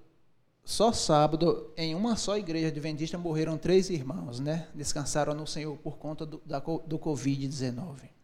só 0.64 0.93
sábado, 0.93 1.73
em 1.76 1.93
uma 1.93 2.15
só 2.15 2.38
igreja 2.38 2.68
adventista 2.68 3.18
morreram 3.18 3.57
três 3.57 3.89
irmãos, 3.89 4.39
né? 4.39 4.69
Descansaram 4.73 5.34
no 5.34 5.45
Senhor 5.45 5.76
por 5.77 5.97
conta 5.97 6.26
do, 6.26 6.41
do 6.88 6.97
Covid-19. 6.97 8.16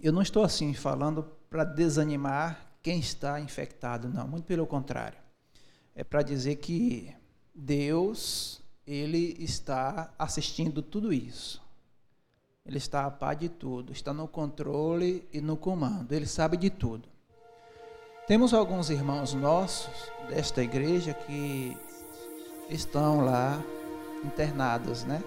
Eu 0.00 0.12
não 0.12 0.22
estou 0.22 0.44
assim 0.44 0.72
falando 0.74 1.24
para 1.50 1.64
desanimar 1.64 2.68
quem 2.82 3.00
está 3.00 3.40
infectado, 3.40 4.08
não, 4.08 4.28
muito 4.28 4.44
pelo 4.44 4.66
contrário. 4.66 5.18
É 5.94 6.04
para 6.04 6.22
dizer 6.22 6.56
que 6.56 7.12
Deus, 7.52 8.62
ele 8.86 9.36
está 9.40 10.14
assistindo 10.16 10.80
tudo 10.80 11.12
isso. 11.12 11.60
Ele 12.64 12.78
está 12.78 13.06
a 13.06 13.10
par 13.10 13.34
de 13.34 13.48
tudo, 13.48 13.92
está 13.92 14.12
no 14.12 14.28
controle 14.28 15.26
e 15.32 15.40
no 15.40 15.56
comando, 15.56 16.12
ele 16.12 16.26
sabe 16.26 16.56
de 16.56 16.70
tudo. 16.70 17.08
Temos 18.28 18.54
alguns 18.54 18.90
irmãos 18.90 19.34
nossos 19.34 20.12
desta 20.28 20.62
igreja 20.62 21.14
que 21.14 21.76
estão 22.68 23.24
lá 23.24 23.60
internados, 24.24 25.02
né? 25.04 25.24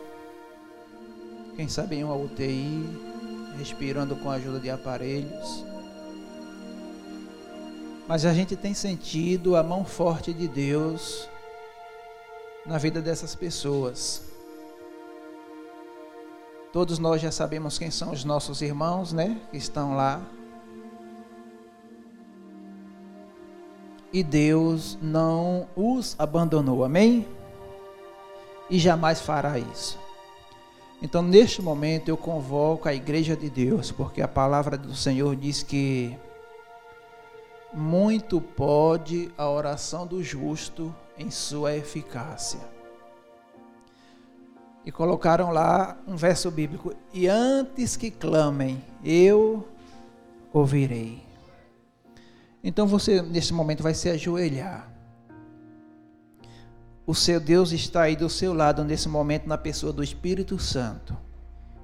Quem 1.56 1.68
sabe 1.68 1.96
em 1.96 2.04
uma 2.04 2.16
UTI, 2.16 3.11
respirando 3.62 4.16
com 4.16 4.30
a 4.30 4.34
ajuda 4.34 4.60
de 4.60 4.72
aparelhos. 4.72 5.64
Mas 8.08 8.26
a 8.26 8.34
gente 8.34 8.56
tem 8.56 8.74
sentido 8.74 9.56
a 9.56 9.62
mão 9.62 9.86
forte 9.86 10.34
de 10.34 10.48
Deus 10.48 11.30
na 12.66 12.80
vida 12.80 13.00
dessas 13.02 13.36
pessoas. 13.36 14.24
Todos 16.74 16.98
nós 16.98 17.22
já 17.22 17.32
sabemos 17.32 17.78
quem 17.78 17.92
são 17.92 18.12
os 18.12 18.24
nossos 18.24 18.64
irmãos, 18.64 19.14
né? 19.14 19.40
Que 19.52 19.58
estão 19.58 19.96
lá. 19.96 20.20
E 24.12 24.24
Deus 24.24 24.98
não 25.02 25.68
os 25.76 26.16
abandonou, 26.18 26.84
amém? 26.84 27.28
E 28.70 28.80
jamais 28.80 29.22
fará 29.22 29.60
isso. 29.60 30.00
Então, 31.02 31.24
neste 31.24 31.62
momento, 31.62 32.10
eu 32.10 32.18
convoco 32.18 32.88
a 32.88 32.94
igreja 32.94 33.36
de 33.36 33.50
Deus, 33.50 33.92
porque 33.92 34.22
a 34.22 34.28
palavra 34.28 34.78
do 34.78 34.96
Senhor 34.96 35.36
diz 35.36 35.64
que 35.64 36.16
muito 37.74 38.40
pode 38.40 39.32
a 39.38 39.50
oração 39.50 40.06
do 40.06 40.22
justo 40.22 40.94
em 41.18 41.32
sua 41.32 41.76
eficácia. 41.76 42.60
E 44.86 44.92
colocaram 44.92 45.52
lá 45.52 45.98
um 46.08 46.16
verso 46.16 46.52
bíblico: 46.52 46.94
E 47.14 47.28
antes 47.28 47.96
que 47.96 48.12
clamem, 48.12 48.84
eu 49.04 49.68
ouvirei. 50.54 51.24
Então 52.64 52.86
você, 52.86 53.22
nesse 53.22 53.54
momento, 53.54 53.82
vai 53.82 53.94
se 53.94 54.10
ajoelhar. 54.10 54.91
O 57.12 57.14
seu 57.14 57.42
Deus 57.42 57.74
está 57.74 58.04
aí 58.04 58.16
do 58.16 58.30
seu 58.30 58.54
lado 58.54 58.86
nesse 58.86 59.10
momento, 59.10 59.46
na 59.46 59.58
pessoa 59.58 59.92
do 59.92 60.02
Espírito 60.02 60.58
Santo. 60.58 61.14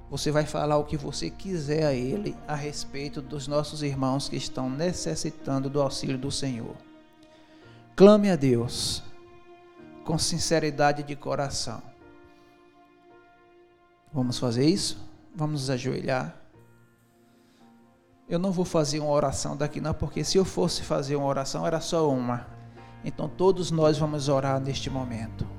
Você 0.08 0.30
vai 0.30 0.46
falar 0.46 0.78
o 0.78 0.84
que 0.84 0.96
você 0.96 1.28
quiser 1.28 1.84
a 1.84 1.92
Ele 1.92 2.34
a 2.48 2.54
respeito 2.54 3.20
dos 3.20 3.46
nossos 3.46 3.82
irmãos 3.82 4.26
que 4.26 4.36
estão 4.36 4.70
necessitando 4.70 5.68
do 5.68 5.82
auxílio 5.82 6.16
do 6.16 6.30
Senhor. 6.30 6.74
Clame 7.94 8.30
a 8.30 8.36
Deus 8.36 9.02
com 10.02 10.16
sinceridade 10.16 11.02
de 11.02 11.14
coração. 11.14 11.82
Vamos 14.10 14.38
fazer 14.38 14.64
isso? 14.64 14.96
Vamos 15.36 15.60
nos 15.60 15.68
ajoelhar. 15.68 16.34
Eu 18.26 18.38
não 18.38 18.50
vou 18.50 18.64
fazer 18.64 18.98
uma 19.00 19.10
oração 19.10 19.54
daqui 19.54 19.78
não, 19.78 19.92
porque 19.92 20.24
se 20.24 20.38
eu 20.38 20.44
fosse 20.46 20.82
fazer 20.82 21.16
uma 21.16 21.26
oração 21.26 21.66
era 21.66 21.82
só 21.82 22.10
uma. 22.10 22.56
Então 23.04 23.28
todos 23.28 23.70
nós 23.70 23.98
vamos 23.98 24.28
orar 24.28 24.60
neste 24.60 24.90
momento. 24.90 25.57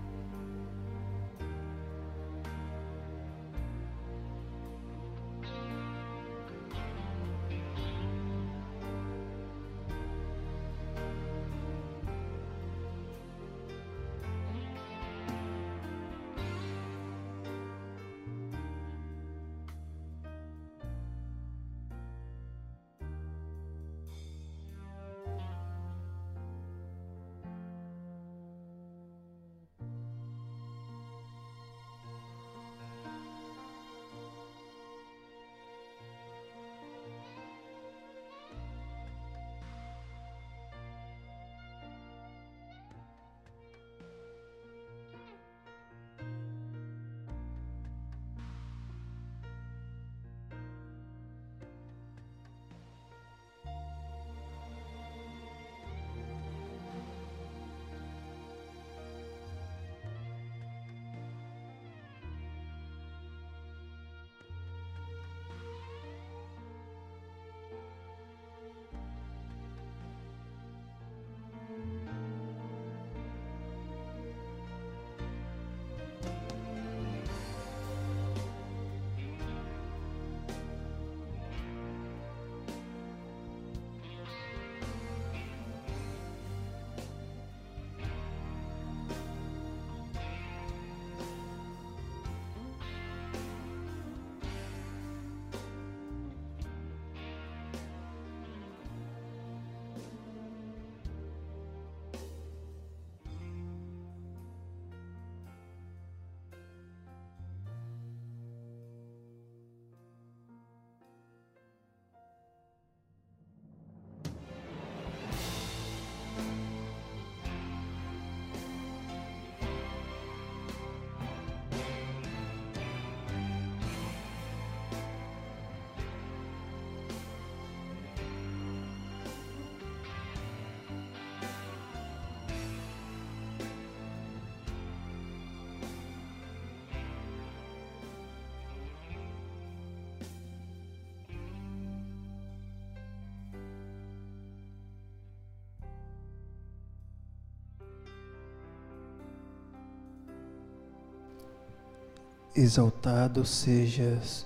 Exaltado 152.60 153.45
sejas 153.45 154.45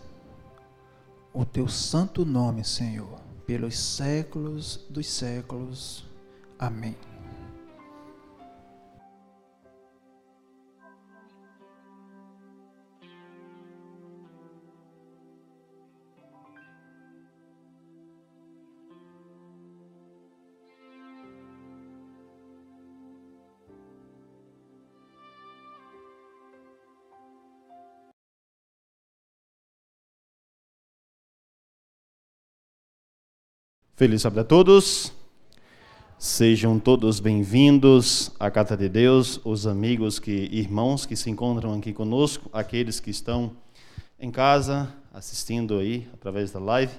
o 1.33 1.43
teu 1.43 1.67
santo 1.67 2.23
nome, 2.23 2.63
Senhor, 2.63 3.19
pelos 3.43 3.75
séculos 3.75 4.85
dos 4.87 5.07
séculos. 5.07 6.05
Amém. 6.59 6.95
Feliz 33.95 34.23
sábado 34.23 34.39
a 34.39 34.43
todos. 34.43 35.13
Sejam 36.17 36.79
todos 36.79 37.19
bem-vindos 37.19 38.31
à 38.39 38.49
Casa 38.49 38.75
de 38.75 38.89
Deus, 38.89 39.39
os 39.45 39.67
amigos 39.67 40.17
que 40.17 40.31
irmãos 40.51 41.05
que 41.05 41.15
se 41.15 41.29
encontram 41.29 41.75
aqui 41.75 41.93
conosco, 41.93 42.49
aqueles 42.51 42.99
que 42.99 43.11
estão 43.11 43.55
em 44.19 44.31
casa 44.31 44.91
assistindo 45.13 45.77
aí 45.77 46.09
através 46.11 46.49
da 46.49 46.59
live. 46.59 46.91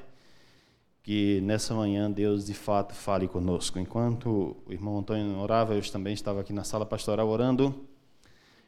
Que 1.03 1.41
nessa 1.41 1.75
manhã 1.75 2.09
Deus 2.09 2.47
de 2.47 2.55
fato 2.55 2.95
fale 2.95 3.27
conosco. 3.27 3.81
Enquanto 3.81 4.57
o 4.65 4.73
irmão 4.73 4.97
Antônio 4.97 5.37
orava, 5.39 5.75
eu 5.75 5.83
também 5.91 6.15
estava 6.15 6.43
aqui 6.43 6.53
na 6.53 6.63
sala 6.63 6.87
pastoral 6.87 7.29
orando. 7.29 7.75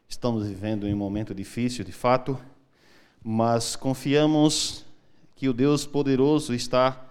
Estamos 0.09 0.49
vivendo 0.49 0.85
um 0.85 0.97
momento 0.97 1.33
difícil, 1.33 1.85
de 1.85 1.93
fato, 1.93 2.37
mas 3.23 3.77
confiamos 3.77 4.85
que 5.37 5.49
o 5.49 5.53
Deus 5.53 5.87
poderoso 5.87 6.53
está 6.53 7.06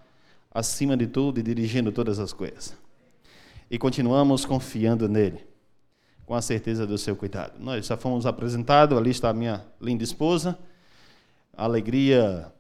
acima 0.56 0.96
de 0.96 1.06
tudo 1.06 1.38
e 1.38 1.44
dirigindo 1.44 1.92
todas 1.92 2.18
as 2.18 2.32
coisas. 2.32 2.74
E 3.70 3.78
continuamos 3.78 4.46
confiando 4.46 5.10
nele, 5.10 5.46
com 6.26 6.34
a 6.34 6.42
certeza 6.42 6.88
do 6.88 6.98
seu 6.98 7.14
cuidado. 7.14 7.60
Nós 7.60 7.86
já 7.86 7.98
fomos 7.98 8.26
apresentados, 8.26 8.98
ali 8.98 9.10
está 9.10 9.30
a 9.30 9.34
minha 9.34 9.66
linda 9.82 10.06
esposa. 10.06 10.58
Alegria 11.58 12.54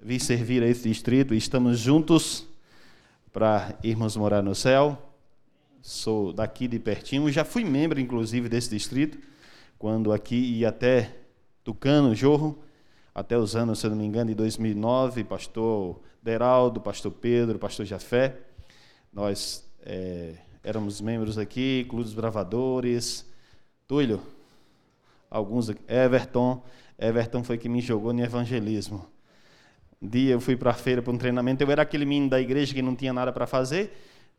vir 0.00 0.20
servir 0.20 0.62
a 0.62 0.68
esse 0.68 0.88
distrito 0.88 1.34
estamos 1.34 1.80
juntos 1.80 2.46
para 3.32 3.76
irmos 3.82 4.16
morar 4.16 4.42
no 4.42 4.54
céu. 4.54 4.96
Sou 5.80 6.32
daqui 6.32 6.68
de 6.68 6.78
pertinho, 6.78 7.28
já 7.32 7.44
fui 7.44 7.64
membro 7.64 7.98
inclusive 7.98 8.48
desse 8.48 8.70
distrito, 8.70 9.18
quando 9.80 10.12
aqui 10.12 10.36
ia 10.36 10.68
até 10.68 11.12
Tucano, 11.64 12.14
Jorro, 12.14 12.62
até 13.14 13.36
os 13.36 13.54
anos, 13.54 13.78
se 13.78 13.88
não 13.88 13.96
me 13.96 14.04
engano, 14.04 14.30
de 14.30 14.34
2009, 14.34 15.24
pastor 15.24 16.00
Deraldo, 16.22 16.80
pastor 16.80 17.12
Pedro, 17.12 17.58
pastor 17.58 17.84
Jafé. 17.84 18.36
Nós 19.12 19.64
é, 19.84 20.34
éramos 20.64 21.00
membros 21.00 21.36
aqui, 21.36 21.84
Clube 21.88 22.04
dos 22.04 22.14
Bravadores, 22.14 23.26
Túlio, 23.86 24.20
alguns, 25.30 25.70
Everton. 25.88 26.62
Everton 26.98 27.44
foi 27.44 27.58
que 27.58 27.68
me 27.68 27.80
jogou 27.80 28.12
no 28.12 28.22
evangelismo. 28.22 29.06
Um 30.00 30.08
dia 30.08 30.32
eu 30.32 30.40
fui 30.40 30.56
para 30.56 30.70
a 30.70 30.74
feira 30.74 31.02
para 31.02 31.12
um 31.12 31.18
treinamento, 31.18 31.62
eu 31.62 31.70
era 31.70 31.82
aquele 31.82 32.06
menino 32.06 32.30
da 32.30 32.40
igreja 32.40 32.74
que 32.74 32.82
não 32.82 32.96
tinha 32.96 33.12
nada 33.12 33.32
para 33.32 33.46
fazer, 33.46 33.92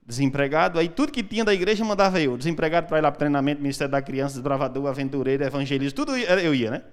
desempregado, 0.06 0.80
aí 0.80 0.90
tudo 0.90 1.12
que 1.12 1.24
tinha 1.24 1.46
da 1.46 1.54
igreja 1.54 1.86
mandava 1.86 2.20
eu, 2.20 2.36
desempregado 2.36 2.88
para 2.88 2.98
ir 2.98 3.02
lá 3.02 3.12
para 3.12 3.20
treinamento, 3.20 3.62
Ministério 3.62 3.92
da 3.92 4.02
Criança, 4.02 4.36
Desbravador, 4.36 4.88
Aventureiro, 4.88 5.44
Evangelista, 5.44 5.96
tudo 5.96 6.18
eu 6.18 6.54
ia, 6.54 6.72
né? 6.72 6.84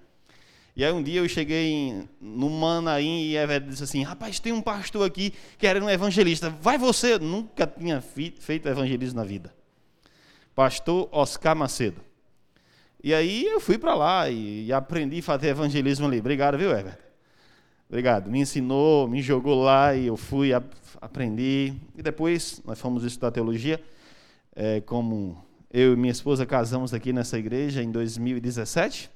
E 0.77 0.85
aí 0.85 0.93
um 0.93 1.03
dia 1.03 1.21
eu 1.21 1.29
cheguei 1.29 1.73
em, 1.73 2.09
no 2.21 2.49
Manaim 2.49 3.23
e 3.23 3.37
Everton 3.37 3.69
disse 3.69 3.83
assim, 3.83 4.03
rapaz, 4.03 4.39
tem 4.39 4.53
um 4.53 4.63
pastor 4.63 5.07
aqui 5.07 5.33
que 5.59 5.67
era 5.67 5.83
um 5.83 5.91
evangelista. 5.91 6.49
Vai 6.49 6.79
você? 6.79 7.19
Nunca 7.19 7.67
tinha 7.67 8.01
feito 8.01 8.69
evangelismo 8.69 9.19
na 9.19 9.25
vida. 9.25 9.53
Pastor 10.55 11.09
Oscar 11.13 11.57
Macedo. 11.57 12.01
E 13.03 13.15
aí 13.15 13.47
eu 13.47 13.61
fui 13.61 13.79
para 13.79 13.95
lá 13.95 14.29
e, 14.29 14.67
e, 14.67 14.73
aprendi 14.73 15.21
a 15.21 15.23
fazer 15.23 15.49
evangelismo 15.49 16.07
ali. 16.07 16.19
Obrigado, 16.19 16.59
viu, 16.59 16.71
Everton? 16.71 17.03
Obrigado. 17.89 18.31
Me 18.31 18.41
ensinou, 18.41 19.09
me 19.09 19.23
jogou 19.23 19.63
lá 19.63 19.95
e 19.95 20.07
eu 20.07 20.17
fui, 20.17 20.53
a, 20.53 20.63
aprendi. 21.01 21.75
E 21.97 22.03
depois 22.03 22.63
nós 22.65 22.79
fomos 22.79 23.03
estudar 23.03 23.31
teologia. 23.31 23.83
É, 24.55 24.81
como 24.83 25.43
eu 25.73 25.95
e 25.95 25.97
minha 25.97 26.13
esposa 26.13 26.45
casamos 26.45 26.93
aqui 26.93 27.13
nessa 27.13 27.39
igreja 27.39 27.83
em 27.83 27.91
2017. 27.91 29.11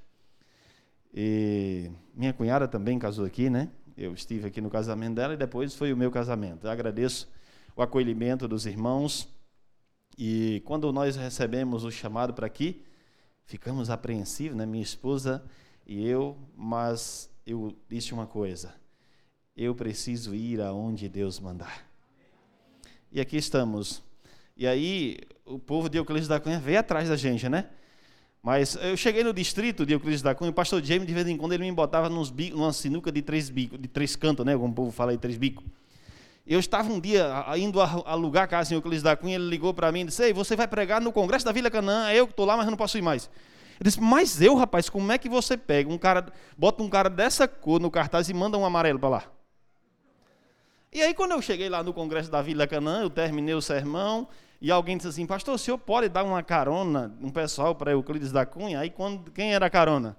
E 1.14 1.92
minha 2.12 2.32
cunhada 2.32 2.66
também 2.66 2.98
casou 2.98 3.24
aqui, 3.24 3.48
né? 3.48 3.70
Eu 3.96 4.12
estive 4.12 4.48
aqui 4.48 4.60
no 4.60 4.68
casamento 4.68 5.14
dela 5.14 5.34
e 5.34 5.36
depois 5.36 5.72
foi 5.74 5.92
o 5.92 5.96
meu 5.96 6.10
casamento. 6.10 6.66
Eu 6.66 6.70
agradeço 6.72 7.30
o 7.76 7.82
acolhimento 7.82 8.48
dos 8.48 8.66
irmãos. 8.66 9.28
E 10.18 10.60
quando 10.64 10.92
nós 10.92 11.14
recebemos 11.14 11.84
o 11.84 11.90
chamado 11.90 12.34
para 12.34 12.46
aqui, 12.46 12.82
ficamos 13.44 13.90
apreensivos, 13.90 14.56
né? 14.56 14.66
Minha 14.66 14.82
esposa 14.82 15.44
e 15.86 16.04
eu, 16.04 16.36
mas 16.56 17.30
eu 17.46 17.76
disse 17.88 18.12
uma 18.12 18.26
coisa: 18.26 18.74
eu 19.56 19.72
preciso 19.72 20.34
ir 20.34 20.60
aonde 20.60 21.08
Deus 21.08 21.38
mandar. 21.38 21.86
E 23.12 23.20
aqui 23.20 23.36
estamos. 23.36 24.02
E 24.56 24.66
aí, 24.66 25.18
o 25.44 25.58
povo 25.58 25.88
de 25.88 25.98
Euclides 25.98 26.26
da 26.26 26.40
Cunha 26.40 26.58
veio 26.58 26.80
atrás 26.80 27.08
da 27.08 27.16
gente, 27.16 27.48
né? 27.48 27.70
Mas 28.44 28.76
eu 28.82 28.94
cheguei 28.94 29.24
no 29.24 29.32
distrito 29.32 29.86
de 29.86 29.94
Euclides 29.94 30.20
da 30.20 30.34
Cunha, 30.34 30.50
o 30.50 30.54
pastor 30.54 30.84
James, 30.84 31.06
de 31.06 31.14
vez 31.14 31.26
em 31.26 31.34
quando, 31.34 31.54
ele 31.54 31.64
me 31.64 31.72
botava 31.72 32.10
nos 32.10 32.28
bicos, 32.28 32.60
numa 32.60 32.74
sinuca 32.74 33.10
de 33.10 33.22
três 33.22 33.48
bicos, 33.48 33.80
de 33.80 33.88
três 33.88 34.14
cantos, 34.14 34.44
né? 34.44 34.52
Como 34.52 34.68
o 34.68 34.72
povo 34.74 34.92
fala 34.92 35.12
aí, 35.12 35.16
três 35.16 35.38
bicos. 35.38 35.64
Eu 36.46 36.60
estava 36.60 36.92
um 36.92 37.00
dia 37.00 37.26
indo 37.56 37.80
alugar 37.80 38.46
casa 38.46 38.74
em 38.74 38.76
Euclides 38.76 39.02
da 39.02 39.16
Cunha, 39.16 39.36
ele 39.36 39.48
ligou 39.48 39.72
para 39.72 39.90
mim 39.90 40.02
e 40.02 40.04
disse: 40.04 40.22
Ei, 40.22 40.34
você 40.34 40.54
vai 40.54 40.68
pregar 40.68 41.00
no 41.00 41.10
Congresso 41.10 41.42
da 41.42 41.52
Vila 41.52 41.70
Canaã, 41.70 42.10
é 42.10 42.16
eu 42.16 42.26
que 42.26 42.34
estou 42.34 42.44
lá, 42.44 42.54
mas 42.54 42.66
eu 42.66 42.70
não 42.70 42.76
posso 42.76 42.98
ir 42.98 43.02
mais. 43.02 43.30
Eu 43.80 43.84
disse: 43.84 43.98
Mas 43.98 44.42
eu, 44.42 44.54
rapaz, 44.54 44.90
como 44.90 45.10
é 45.10 45.16
que 45.16 45.26
você 45.26 45.56
pega 45.56 45.90
um 45.90 45.96
cara, 45.96 46.26
bota 46.58 46.82
um 46.82 46.88
cara 46.90 47.08
dessa 47.08 47.48
cor 47.48 47.80
no 47.80 47.90
cartaz 47.90 48.28
e 48.28 48.34
manda 48.34 48.58
um 48.58 48.66
amarelo 48.66 48.98
para 48.98 49.08
lá? 49.08 49.24
E 50.92 51.00
aí, 51.00 51.14
quando 51.14 51.30
eu 51.30 51.40
cheguei 51.40 51.70
lá 51.70 51.82
no 51.82 51.94
Congresso 51.94 52.30
da 52.30 52.42
Vila 52.42 52.66
Canaã, 52.66 53.00
eu 53.00 53.08
terminei 53.08 53.54
o 53.54 53.62
sermão, 53.62 54.28
e 54.60 54.70
alguém 54.70 54.96
disse 54.96 55.08
assim, 55.08 55.26
pastor, 55.26 55.54
o 55.54 55.58
senhor 55.58 55.78
pode 55.78 56.08
dar 56.08 56.24
uma 56.24 56.42
carona, 56.42 57.16
um 57.20 57.30
pessoal 57.30 57.74
para 57.74 57.92
Euclides 57.92 58.32
da 58.32 58.46
Cunha? 58.46 58.80
Aí 58.80 58.90
quando, 58.90 59.30
quem 59.30 59.54
era 59.54 59.66
a 59.66 59.70
carona? 59.70 60.16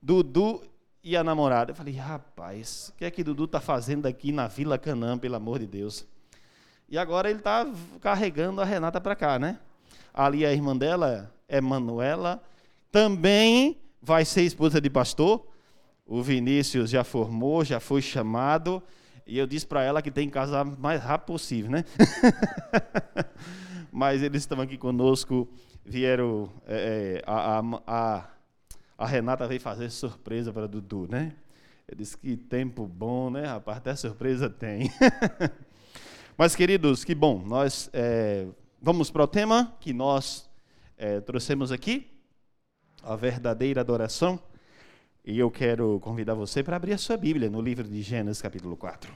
Dudu 0.00 0.62
e 1.02 1.16
a 1.16 1.24
namorada. 1.24 1.72
Eu 1.72 1.74
falei, 1.74 1.94
rapaz, 1.94 2.92
o 2.94 2.98
que 2.98 3.04
é 3.04 3.10
que 3.10 3.24
Dudu 3.24 3.44
está 3.44 3.60
fazendo 3.60 4.06
aqui 4.06 4.30
na 4.30 4.46
Vila 4.46 4.78
Canã, 4.78 5.18
pelo 5.18 5.36
amor 5.36 5.58
de 5.58 5.66
Deus? 5.66 6.06
E 6.88 6.96
agora 6.96 7.28
ele 7.28 7.40
está 7.40 7.66
carregando 8.00 8.60
a 8.60 8.64
Renata 8.64 9.00
para 9.00 9.16
cá, 9.16 9.38
né? 9.38 9.58
Ali 10.14 10.46
a 10.46 10.52
irmã 10.52 10.76
dela, 10.76 11.32
Emanuela, 11.48 12.42
também 12.90 13.78
vai 14.00 14.24
ser 14.24 14.42
esposa 14.42 14.80
de 14.80 14.88
pastor. 14.88 15.46
O 16.06 16.22
Vinícius 16.22 16.90
já 16.90 17.04
formou, 17.04 17.64
já 17.64 17.78
foi 17.78 18.00
chamado. 18.00 18.82
E 19.28 19.36
eu 19.36 19.46
disse 19.46 19.66
para 19.66 19.82
ela 19.82 20.00
que 20.00 20.10
tem 20.10 20.26
que 20.26 20.32
casar 20.32 20.66
o 20.66 20.80
mais 20.80 21.02
rápido 21.02 21.26
possível, 21.26 21.70
né? 21.70 21.84
Mas 23.92 24.22
eles 24.22 24.40
estão 24.40 24.58
aqui 24.58 24.78
conosco, 24.78 25.46
vieram. 25.84 26.50
É, 26.66 27.22
a, 27.26 27.60
a, 27.86 28.28
a, 28.96 29.06
Renata 29.06 29.46
veio 29.46 29.60
fazer 29.60 29.90
surpresa 29.90 30.50
para 30.50 30.66
Dudu, 30.66 31.06
né? 31.10 31.34
Eu 31.86 31.94
disse 31.94 32.16
que 32.16 32.38
tempo 32.38 32.86
bom, 32.86 33.28
né, 33.28 33.44
rapaz? 33.44 33.76
Até 33.76 33.94
surpresa 33.96 34.48
tem. 34.48 34.90
Mas, 36.36 36.56
queridos, 36.56 37.04
que 37.04 37.14
bom. 37.14 37.44
Nós 37.46 37.90
é, 37.92 38.46
vamos 38.80 39.10
para 39.10 39.24
o 39.24 39.28
tema 39.28 39.76
que 39.78 39.92
nós 39.92 40.48
é, 40.96 41.20
trouxemos 41.20 41.70
aqui: 41.70 42.10
a 43.02 43.14
verdadeira 43.14 43.82
adoração. 43.82 44.40
E 45.30 45.38
eu 45.38 45.50
quero 45.50 46.00
convidar 46.00 46.32
você 46.32 46.62
para 46.62 46.76
abrir 46.76 46.94
a 46.94 46.96
sua 46.96 47.14
Bíblia 47.14 47.50
no 47.50 47.60
livro 47.60 47.86
de 47.86 48.00
Gênesis, 48.00 48.40
capítulo 48.40 48.74
4. 48.78 49.14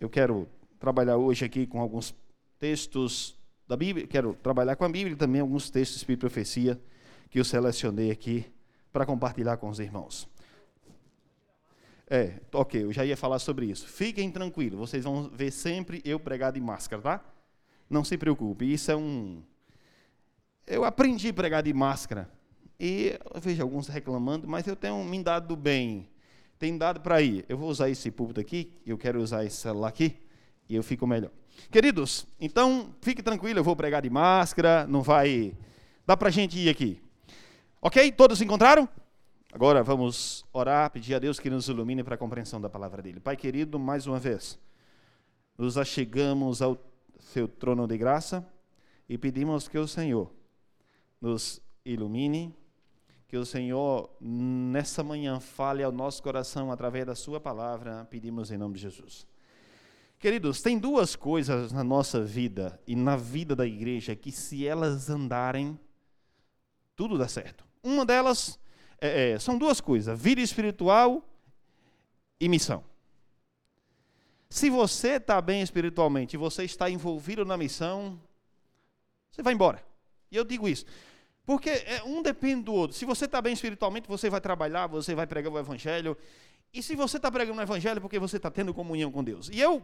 Eu 0.00 0.10
quero 0.10 0.48
trabalhar 0.76 1.18
hoje 1.18 1.44
aqui 1.44 1.68
com 1.68 1.80
alguns 1.80 2.12
textos 2.58 3.38
da 3.68 3.76
Bíblia, 3.76 4.08
quero 4.08 4.34
trabalhar 4.42 4.74
com 4.74 4.84
a 4.84 4.88
Bíblia 4.88 5.12
e 5.12 5.16
também 5.16 5.40
alguns 5.40 5.70
textos 5.70 6.02
de 6.02 6.16
Profecia 6.16 6.80
que 7.30 7.38
eu 7.38 7.44
selecionei 7.44 8.10
aqui 8.10 8.44
para 8.92 9.06
compartilhar 9.06 9.56
com 9.56 9.68
os 9.68 9.78
irmãos. 9.78 10.28
É, 12.08 12.40
ok, 12.52 12.82
eu 12.82 12.92
já 12.92 13.04
ia 13.04 13.16
falar 13.16 13.38
sobre 13.38 13.66
isso. 13.66 13.86
Fiquem 13.86 14.32
tranquilos, 14.32 14.80
vocês 14.80 15.04
vão 15.04 15.30
ver 15.30 15.52
sempre 15.52 16.02
eu 16.04 16.18
pregar 16.18 16.50
de 16.50 16.60
máscara, 16.60 17.00
tá? 17.00 17.24
Não 17.88 18.02
se 18.02 18.18
preocupe, 18.18 18.64
isso 18.64 18.90
é 18.90 18.96
um. 18.96 19.44
Eu 20.66 20.84
aprendi 20.84 21.28
a 21.28 21.34
pregar 21.34 21.62
de 21.62 21.72
máscara 21.72 22.39
e 22.80 23.18
eu 23.34 23.40
vejo 23.40 23.62
alguns 23.62 23.88
reclamando, 23.88 24.48
mas 24.48 24.66
eu 24.66 24.74
tenho 24.74 25.04
me 25.04 25.22
dado 25.22 25.54
bem. 25.54 26.08
Tem 26.58 26.78
dado 26.78 27.00
para 27.00 27.20
ir. 27.20 27.44
Eu 27.46 27.58
vou 27.58 27.68
usar 27.68 27.90
esse 27.90 28.10
púlpito 28.10 28.40
aqui, 28.40 28.72
eu 28.86 28.96
quero 28.96 29.20
usar 29.20 29.44
esse 29.44 29.56
celular 29.56 29.88
aqui, 29.88 30.16
e 30.66 30.74
eu 30.74 30.82
fico 30.82 31.06
melhor. 31.06 31.30
Queridos, 31.70 32.26
então 32.40 32.94
fique 33.02 33.22
tranquilo, 33.22 33.58
eu 33.58 33.64
vou 33.64 33.76
pregar 33.76 34.00
de 34.00 34.08
máscara, 34.08 34.86
não 34.86 35.02
vai. 35.02 35.54
Dá 36.06 36.16
para 36.16 36.28
a 36.28 36.30
gente 36.30 36.58
ir 36.58 36.70
aqui. 36.70 36.98
Ok? 37.82 38.10
Todos 38.12 38.40
encontraram? 38.40 38.88
Agora 39.52 39.82
vamos 39.82 40.44
orar, 40.52 40.90
pedir 40.90 41.14
a 41.14 41.18
Deus 41.18 41.38
que 41.38 41.50
nos 41.50 41.68
ilumine 41.68 42.02
para 42.02 42.14
a 42.14 42.18
compreensão 42.18 42.60
da 42.60 42.70
palavra 42.70 43.02
dele. 43.02 43.20
Pai 43.20 43.36
querido, 43.36 43.78
mais 43.78 44.06
uma 44.06 44.18
vez, 44.18 44.58
nos 45.58 45.76
achegamos 45.76 46.62
ao 46.62 46.78
seu 47.18 47.46
trono 47.46 47.86
de 47.86 47.98
graça 47.98 48.46
e 49.06 49.18
pedimos 49.18 49.68
que 49.68 49.76
o 49.76 49.86
Senhor 49.86 50.32
nos 51.20 51.60
ilumine, 51.84 52.54
que 53.30 53.36
o 53.36 53.46
Senhor 53.46 54.10
nessa 54.20 55.04
manhã 55.04 55.38
fale 55.38 55.84
ao 55.84 55.92
nosso 55.92 56.20
coração 56.20 56.72
através 56.72 57.06
da 57.06 57.14
sua 57.14 57.38
palavra, 57.38 58.04
pedimos 58.10 58.50
em 58.50 58.58
nome 58.58 58.74
de 58.74 58.80
Jesus. 58.80 59.24
Queridos, 60.18 60.60
tem 60.60 60.76
duas 60.76 61.14
coisas 61.14 61.70
na 61.70 61.84
nossa 61.84 62.24
vida 62.24 62.82
e 62.88 62.96
na 62.96 63.16
vida 63.16 63.54
da 63.54 63.64
igreja 63.64 64.16
que 64.16 64.32
se 64.32 64.66
elas 64.66 65.08
andarem, 65.08 65.78
tudo 66.96 67.16
dá 67.16 67.28
certo. 67.28 67.64
Uma 67.84 68.04
delas 68.04 68.58
é, 69.00 69.30
é, 69.30 69.38
são 69.38 69.56
duas 69.56 69.80
coisas: 69.80 70.20
vida 70.20 70.40
espiritual 70.40 71.24
e 72.40 72.48
missão. 72.48 72.82
Se 74.48 74.68
você 74.68 75.10
está 75.18 75.40
bem 75.40 75.62
espiritualmente 75.62 76.34
e 76.34 76.36
você 76.36 76.64
está 76.64 76.90
envolvido 76.90 77.44
na 77.44 77.56
missão, 77.56 78.20
você 79.30 79.40
vai 79.40 79.54
embora. 79.54 79.86
E 80.32 80.36
eu 80.36 80.44
digo 80.44 80.68
isso. 80.68 80.84
Porque 81.50 81.68
é, 81.68 82.00
um 82.04 82.22
depende 82.22 82.62
do 82.62 82.72
outro. 82.72 82.96
Se 82.96 83.04
você 83.04 83.24
está 83.24 83.42
bem 83.42 83.52
espiritualmente, 83.52 84.06
você 84.06 84.30
vai 84.30 84.40
trabalhar, 84.40 84.86
você 84.86 85.16
vai 85.16 85.26
pregar 85.26 85.52
o 85.52 85.58
evangelho. 85.58 86.16
E 86.72 86.80
se 86.80 86.94
você 86.94 87.16
está 87.16 87.28
pregando 87.28 87.58
o 87.58 87.60
evangelho, 87.60 87.98
é 87.98 88.00
porque 88.00 88.20
você 88.20 88.36
está 88.36 88.48
tendo 88.48 88.72
comunhão 88.72 89.10
com 89.10 89.24
Deus. 89.24 89.50
E 89.52 89.58
eu 89.58 89.82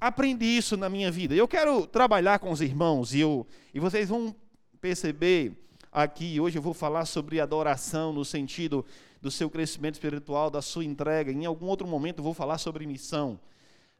aprendi 0.00 0.46
isso 0.46 0.74
na 0.74 0.88
minha 0.88 1.10
vida. 1.10 1.34
Eu 1.34 1.46
quero 1.46 1.86
trabalhar 1.86 2.38
com 2.38 2.50
os 2.50 2.62
irmãos 2.62 3.12
e, 3.12 3.20
eu, 3.20 3.46
e 3.74 3.78
vocês 3.78 4.08
vão 4.08 4.34
perceber 4.80 5.52
aqui. 5.92 6.40
Hoje 6.40 6.56
eu 6.56 6.62
vou 6.62 6.72
falar 6.72 7.04
sobre 7.04 7.40
adoração 7.40 8.10
no 8.14 8.24
sentido 8.24 8.82
do 9.20 9.30
seu 9.30 9.50
crescimento 9.50 9.96
espiritual, 9.96 10.48
da 10.48 10.62
sua 10.62 10.82
entrega. 10.82 11.30
Em 11.30 11.44
algum 11.44 11.66
outro 11.66 11.86
momento 11.86 12.20
eu 12.20 12.24
vou 12.24 12.32
falar 12.32 12.56
sobre 12.56 12.86
missão. 12.86 13.38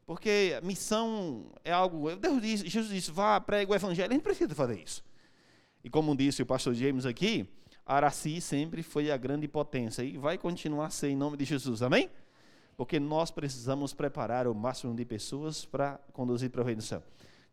Porque 0.03 0.59
missão 0.63 1.45
é 1.63 1.71
algo. 1.71 2.15
Deus 2.15 2.41
disse, 2.41 2.67
Jesus 2.67 2.91
disse: 2.91 3.11
vá, 3.11 3.39
prega 3.39 3.71
o 3.71 3.75
evangelho. 3.75 4.09
A 4.09 4.13
gente 4.13 4.23
precisa 4.23 4.55
fazer 4.55 4.81
isso. 4.81 5.12
E 5.83 5.89
como 5.89 6.15
disse 6.15 6.41
o 6.41 6.45
pastor 6.45 6.73
James 6.73 7.05
aqui, 7.05 7.47
Araci 7.85 8.39
sempre 8.39 8.81
foi 8.81 9.11
a 9.11 9.17
grande 9.17 9.47
potência 9.47 10.03
e 10.03 10.17
vai 10.17 10.37
continuar 10.37 10.87
a 10.87 10.89
ser 10.89 11.09
em 11.09 11.15
nome 11.15 11.35
de 11.37 11.45
Jesus. 11.45 11.81
Amém? 11.81 12.09
Porque 12.77 12.99
nós 12.99 13.29
precisamos 13.29 13.93
preparar 13.93 14.47
o 14.47 14.55
máximo 14.55 14.95
de 14.95 15.03
pessoas 15.05 15.65
para 15.65 15.99
conduzir 16.13 16.49
para 16.49 16.61
o 16.61 16.63
reino 16.63 16.81
do 16.81 16.85
céu. 16.85 17.03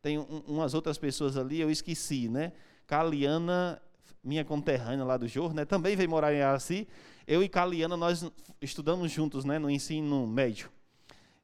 Tem 0.00 0.18
um, 0.18 0.42
umas 0.46 0.72
outras 0.72 0.96
pessoas 0.96 1.36
ali, 1.36 1.60
eu 1.60 1.70
esqueci, 1.70 2.28
né? 2.28 2.52
Caliana 2.86 3.80
minha 4.22 4.44
conterrânea 4.44 5.04
lá 5.04 5.16
do 5.16 5.26
Jor, 5.26 5.54
né, 5.54 5.64
também 5.64 5.96
veio 5.96 6.08
morar 6.08 6.32
em 6.32 6.42
Araci. 6.42 6.86
Eu 7.26 7.42
e 7.42 7.48
Caliana, 7.48 7.96
nós 7.96 8.30
estudamos 8.60 9.10
juntos 9.10 9.44
né, 9.44 9.58
no 9.58 9.70
ensino 9.70 10.26
médio. 10.26 10.70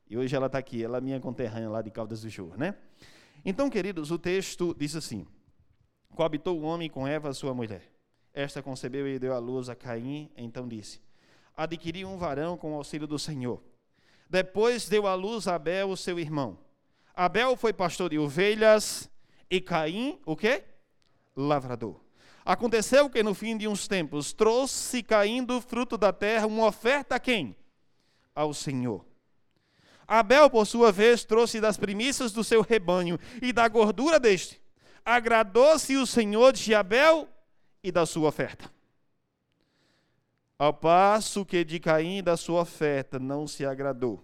E 0.08 0.16
hoje 0.16 0.36
ela 0.36 0.46
está 0.46 0.58
aqui, 0.58 0.82
ela 0.82 0.98
é 0.98 1.00
minha 1.00 1.20
conterrânea 1.20 1.68
lá 1.68 1.82
de 1.82 1.90
Caldas 1.90 2.22
do 2.22 2.28
Jor. 2.28 2.56
Né? 2.56 2.74
Então, 3.44 3.68
queridos, 3.70 4.10
o 4.10 4.18
texto 4.18 4.74
diz 4.78 4.94
assim: 4.94 5.26
Coabitou 6.16 6.58
o 6.58 6.62
homem 6.62 6.88
com 6.88 7.06
Eva, 7.06 7.34
sua 7.34 7.52
mulher. 7.52 7.82
Esta 8.32 8.62
concebeu 8.62 9.06
e 9.06 9.18
deu 9.18 9.34
à 9.34 9.38
luz 9.38 9.68
a 9.68 9.74
Caim, 9.74 10.30
então 10.34 10.66
disse: 10.66 10.98
Adquiri 11.54 12.06
um 12.06 12.16
varão 12.16 12.56
com 12.56 12.72
o 12.72 12.76
auxílio 12.76 13.06
do 13.06 13.18
Senhor. 13.18 13.62
Depois 14.26 14.88
deu 14.88 15.06
à 15.06 15.14
luz 15.14 15.46
a 15.46 15.56
Abel, 15.56 15.94
seu 15.94 16.18
irmão. 16.18 16.58
Abel 17.14 17.54
foi 17.54 17.70
pastor 17.70 18.08
de 18.08 18.18
ovelhas 18.18 19.10
e 19.50 19.60
Caim, 19.60 20.18
o 20.24 20.34
quê? 20.34 20.64
Lavrador. 21.36 22.00
Aconteceu 22.46 23.10
que 23.10 23.22
no 23.22 23.34
fim 23.34 23.54
de 23.54 23.68
uns 23.68 23.86
tempos 23.86 24.32
trouxe 24.32 25.02
caindo 25.02 25.60
fruto 25.60 25.98
da 25.98 26.14
terra 26.14 26.46
uma 26.46 26.64
oferta 26.64 27.16
a 27.16 27.20
quem? 27.20 27.54
Ao 28.34 28.54
Senhor. 28.54 29.04
Abel, 30.08 30.48
por 30.48 30.66
sua 30.66 30.90
vez, 30.90 31.24
trouxe 31.26 31.60
das 31.60 31.76
primícias 31.76 32.32
do 32.32 32.42
seu 32.42 32.62
rebanho 32.62 33.18
e 33.42 33.52
da 33.52 33.68
gordura 33.68 34.18
deste. 34.18 34.64
Agradou-se 35.06 35.96
o 35.96 36.04
Senhor 36.04 36.52
de 36.52 36.74
Abel 36.74 37.28
e 37.80 37.92
da 37.92 38.04
sua 38.04 38.28
oferta. 38.28 38.68
Ao 40.58 40.74
passo 40.74 41.46
que 41.46 41.64
de 41.64 41.78
Caim 41.78 42.24
da 42.24 42.36
sua 42.36 42.62
oferta 42.62 43.16
não 43.16 43.46
se 43.46 43.64
agradou. 43.64 44.20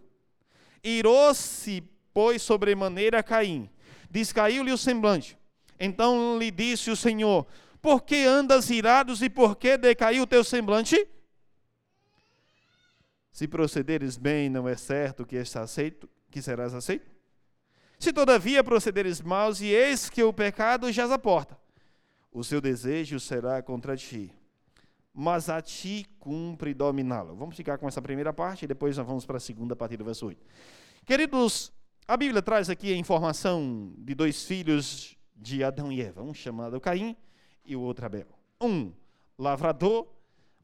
Irou-se, 0.82 1.84
pois, 2.12 2.42
sobremaneira 2.42 3.22
Caim. 3.22 3.70
Descaiu-lhe 4.10 4.72
o 4.72 4.76
semblante. 4.76 5.38
Então 5.78 6.36
lhe 6.36 6.50
disse 6.50 6.90
o 6.90 6.96
Senhor: 6.96 7.46
por 7.80 8.02
que 8.02 8.24
andas 8.24 8.68
irados 8.68 9.22
e 9.22 9.30
por 9.30 9.54
que 9.54 9.76
decaiu 9.76 10.24
o 10.24 10.26
teu 10.26 10.42
semblante? 10.42 11.08
Se 13.30 13.46
procederes 13.46 14.16
bem, 14.16 14.50
não 14.50 14.68
é 14.68 14.76
certo 14.76 15.24
que 15.24 15.36
aceito, 15.36 16.10
que 16.28 16.42
serás 16.42 16.74
aceito? 16.74 17.11
Se 18.02 18.12
todavia 18.12 18.64
procederes 18.64 19.20
mal, 19.20 19.52
e 19.60 19.66
eis 19.66 20.10
que 20.10 20.24
o 20.24 20.32
pecado 20.32 20.90
jaz 20.90 21.08
a 21.12 21.16
porta, 21.16 21.56
o 22.32 22.42
seu 22.42 22.60
desejo 22.60 23.20
será 23.20 23.62
contra 23.62 23.96
ti, 23.96 24.34
mas 25.14 25.48
a 25.48 25.62
ti 25.62 26.04
cumpre 26.18 26.74
dominá-lo. 26.74 27.36
Vamos 27.36 27.54
ficar 27.54 27.78
com 27.78 27.86
essa 27.86 28.02
primeira 28.02 28.32
parte 28.32 28.64
e 28.64 28.66
depois 28.66 28.96
nós 28.96 29.06
vamos 29.06 29.24
para 29.24 29.36
a 29.36 29.40
segunda 29.40 29.76
parte 29.76 29.96
do 29.96 30.04
verso 30.04 30.26
8. 30.26 30.44
Queridos, 31.06 31.72
a 32.08 32.16
Bíblia 32.16 32.42
traz 32.42 32.68
aqui 32.68 32.92
a 32.92 32.96
informação 32.96 33.94
de 33.96 34.16
dois 34.16 34.46
filhos 34.46 35.16
de 35.36 35.62
Adão 35.62 35.92
e 35.92 36.02
Eva, 36.02 36.24
um 36.24 36.34
chamado 36.34 36.80
Caim 36.80 37.16
e 37.64 37.76
o 37.76 37.80
outro 37.82 38.04
Abel. 38.04 38.26
Um 38.60 38.92
lavrador, 39.38 40.08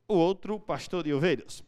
o 0.09 0.15
outro 0.15 0.59
pastor 0.59 1.05
de 1.05 1.15
ovelhas. 1.15 1.63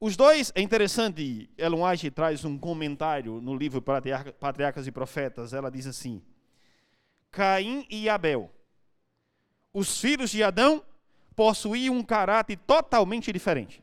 Os 0.00 0.16
dois, 0.16 0.52
é 0.54 0.60
interessante, 0.60 1.50
Ellen 1.58 1.82
White 1.82 2.10
traz 2.12 2.44
um 2.44 2.56
comentário 2.56 3.40
no 3.40 3.54
livro 3.54 3.82
Patriarcas 3.82 4.86
e 4.86 4.92
Profetas, 4.92 5.52
ela 5.52 5.70
diz 5.70 5.86
assim, 5.86 6.22
Caim 7.30 7.84
e 7.90 8.08
Abel, 8.08 8.50
os 9.72 10.00
filhos 10.00 10.30
de 10.30 10.42
Adão, 10.42 10.82
possuíam 11.34 11.96
um 11.96 12.02
caráter 12.02 12.56
totalmente 12.66 13.32
diferente. 13.32 13.82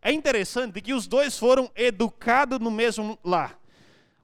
É 0.00 0.12
interessante 0.12 0.80
que 0.80 0.92
os 0.92 1.06
dois 1.06 1.38
foram 1.38 1.70
educados 1.76 2.58
no 2.58 2.70
mesmo 2.70 3.18
lar 3.24 3.62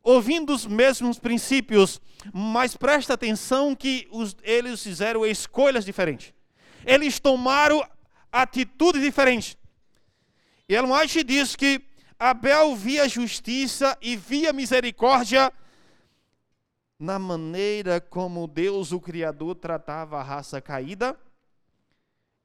ouvindo 0.09 0.55
os 0.55 0.65
mesmos 0.65 1.19
princípios, 1.19 2.01
mas 2.33 2.75
presta 2.75 3.13
atenção 3.13 3.75
que 3.75 4.09
os, 4.11 4.35
eles 4.43 4.83
fizeram 4.83 5.27
escolhas 5.27 5.85
diferentes. 5.85 6.33
Eles 6.87 7.21
tomaram 7.21 7.87
atitudes 8.33 9.03
diferentes. 9.03 9.58
E 10.69 10.75
Ellen 10.75 10.93
White 10.93 11.25
diz 11.25 11.57
que 11.57 11.81
Abel 12.19 12.77
via 12.77 13.09
justiça 13.09 13.97
e 14.03 14.17
via 14.17 14.53
misericórdia 14.53 15.51
na 16.99 17.19
maneira 17.19 18.01
como 18.01 18.47
Deus, 18.47 18.93
o 18.93 19.01
Criador, 19.01 19.55
tratava 19.55 20.19
a 20.19 20.23
raça 20.23 20.61
caída 20.61 21.19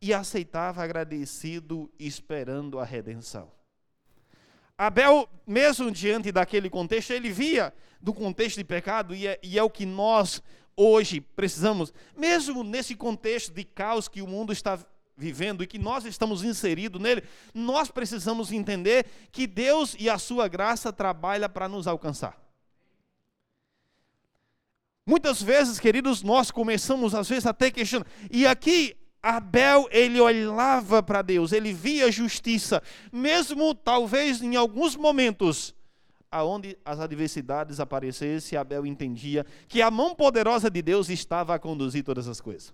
e 0.02 0.14
aceitava 0.14 0.84
agradecido, 0.84 1.92
esperando 2.00 2.80
a 2.80 2.86
redenção. 2.86 3.52
Abel, 4.78 5.28
mesmo 5.46 5.92
diante 5.92 6.32
daquele 6.32 6.70
contexto, 6.70 7.12
ele 7.12 7.32
via 7.32 7.74
do 8.00 8.14
contexto 8.14 8.58
de 8.58 8.64
pecado, 8.64 9.16
e 9.16 9.28
é, 9.28 9.40
e 9.42 9.58
é 9.58 9.64
o 9.64 9.70
que 9.70 9.86
nós 9.86 10.42
hoje 10.78 11.20
precisamos, 11.20 11.94
mesmo 12.16 12.64
nesse 12.64 12.96
contexto 12.96 13.54
de 13.54 13.64
caos 13.64 14.08
que 14.08 14.22
o 14.22 14.28
mundo 14.28 14.54
está 14.54 14.80
vivendo 15.16 15.64
e 15.64 15.68
que 15.68 15.78
nós 15.78 16.06
estamos 16.06 16.44
inseridos 16.44 17.02
nele, 17.02 17.24
nós 17.54 17.90
precisamos 17.92 18.52
entender 18.52 19.06
que 19.32 19.46
Deus 19.46 19.96
e 20.00 20.10
a 20.10 20.18
sua 20.18 20.48
graça 20.48 20.92
trabalham 20.92 21.50
para 21.50 21.70
nos 21.70 21.88
alcançar. 21.88 22.42
Muitas 25.06 25.42
vezes, 25.42 25.80
queridos, 25.80 26.24
nós 26.24 26.50
começamos 26.50 27.14
às 27.14 27.28
vezes 27.28 27.46
até 27.46 27.70
questionando. 27.70 28.08
E 28.32 28.48
aqui 28.48 28.96
Abel, 29.22 29.88
ele 29.92 30.20
olhava 30.20 31.02
para 31.02 31.22
Deus, 31.22 31.52
ele 31.52 31.72
via 31.72 32.12
justiça, 32.12 32.82
mesmo 33.12 33.74
talvez 33.74 34.42
em 34.42 34.56
alguns 34.56 34.96
momentos, 34.98 35.74
aonde 36.30 36.78
as 36.84 37.00
adversidades 37.00 37.80
aparecessem, 37.80 38.58
Abel 38.58 38.86
entendia 38.86 39.46
que 39.68 39.82
a 39.82 39.90
mão 39.90 40.16
poderosa 40.16 40.70
de 40.70 40.82
Deus 40.82 41.10
estava 41.10 41.56
a 41.56 41.60
conduzir 41.60 42.04
todas 42.04 42.28
as 42.28 42.42
coisas. 42.42 42.74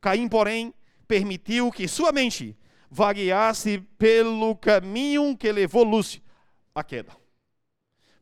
Caim, 0.00 0.28
porém, 0.28 0.72
permitiu 1.08 1.72
que 1.72 1.88
sua 1.88 2.12
mente 2.12 2.56
vagueasse 2.90 3.78
pelo 3.98 4.54
caminho 4.54 5.36
que 5.36 5.50
levou 5.50 5.82
Lúcio 5.82 6.22
à 6.74 6.84
queda. 6.84 7.16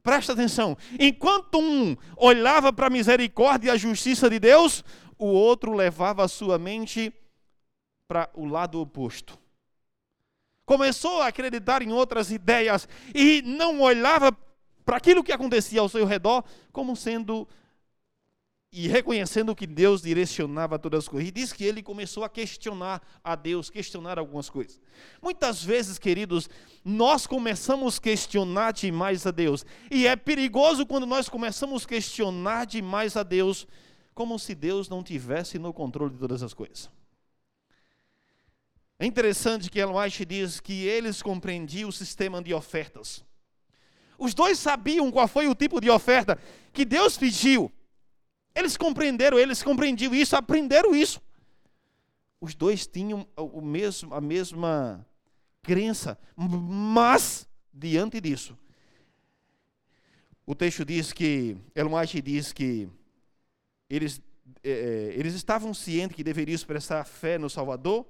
Presta 0.03 0.33
atenção, 0.33 0.79
enquanto 1.01 1.59
um 1.59 1.97
olhava 2.17 2.73
para 2.73 2.87
a 2.87 2.91
misericórdia 2.91 3.69
e 3.69 3.71
a 3.73 3.77
justiça 3.77 4.31
de 4.31 4.39
Deus, 4.39 4.85
o 5.19 5.27
outro 5.27 5.73
levava 5.73 6.25
a 6.25 6.29
sua 6.29 6.59
mente 6.59 7.13
para 8.07 8.31
o 8.35 8.47
lado 8.47 8.81
oposto. 8.81 9.37
Começou 10.65 11.23
a 11.23 11.27
acreditar 11.27 11.83
em 11.83 11.93
outras 11.93 12.31
ideias 12.31 12.89
e 13.13 13.43
não 13.43 13.81
olhava 13.81 14.31
para 14.85 14.97
aquilo 14.97 15.25
que 15.25 15.33
acontecia 15.33 15.81
ao 15.81 15.89
seu 15.89 16.07
redor 16.07 16.45
como 16.73 16.95
sendo 16.95 17.49
e 18.79 18.89
reconhecendo 18.89 19.57
que 19.57 19.67
Deus 19.67 20.03
direcionava 20.03 20.79
todas 20.79 21.05
as 21.05 21.09
coisas. 21.09 21.31
E 21.31 21.33
diz 21.33 21.51
que 21.51 21.65
ele 21.65 21.83
começou 21.83 22.23
a 22.23 22.29
questionar 22.29 23.01
a 23.25 23.35
Deus, 23.35 23.71
questionar 23.71 24.19
algumas 24.19 24.51
coisas. 24.51 24.79
Muitas 25.23 25.65
vezes, 25.65 25.99
queridos, 25.99 26.47
nós 26.85 27.27
começamos 27.27 27.97
a 27.97 28.01
questionar 28.03 28.75
demais 28.75 29.27
a 29.27 29.31
Deus. 29.31 29.65
E 29.91 30.07
é 30.07 30.15
perigoso 30.15 30.85
quando 30.85 31.07
nós 31.07 31.27
começamos 31.27 31.87
a 31.87 31.89
questionar 31.89 32.67
demais 32.67 33.17
a 33.17 33.23
Deus, 33.23 33.67
como 34.15 34.39
se 34.39 34.55
Deus 34.55 34.91
não 34.91 35.03
tivesse 35.03 35.59
no 35.59 35.73
controle 35.73 36.13
de 36.13 36.19
todas 36.19 36.43
as 36.43 36.53
coisas. 36.53 36.91
É 38.99 39.07
interessante 39.07 39.71
que 39.71 39.79
Ellen 39.79 39.97
diz 40.29 40.61
que 40.61 40.85
eles 40.85 41.23
compreendiam 41.23 41.89
o 41.89 41.93
sistema 41.93 42.43
de 42.43 42.53
ofertas. 42.53 43.25
Os 44.19 44.35
dois 44.35 44.59
sabiam 44.59 45.11
qual 45.11 45.27
foi 45.27 45.49
o 45.49 45.55
tipo 45.55 45.81
de 45.81 45.89
oferta 45.89 46.39
que 46.75 46.85
Deus 46.85 47.17
pediu. 47.17 47.73
Eles 48.57 48.75
compreenderam, 48.75 49.39
eles 49.39 49.63
compreendiam 49.63 50.15
isso, 50.15 50.35
aprenderam 50.35 50.95
isso. 50.95 51.21
Os 52.41 52.55
dois 52.55 52.87
tinham 52.87 53.29
o 53.37 53.61
mesmo, 53.61 54.15
a 54.15 54.21
mesma 54.21 55.07
crença, 55.63 56.19
mas 56.35 57.47
diante 57.71 58.19
disso, 58.19 58.57
o 60.47 60.55
texto 60.55 60.87
diz 60.87 61.13
que, 61.13 61.55
White 61.77 62.23
diz 62.23 62.53
que 62.55 62.89
eles, 63.91 64.23
é, 64.65 65.13
eles 65.15 65.35
estavam 65.35 65.75
cientes 65.75 66.17
que 66.17 66.25
deveriam 66.25 66.55
expressar 66.55 67.05
fé 67.05 67.37
no 67.37 67.51
Salvador, 67.51 68.07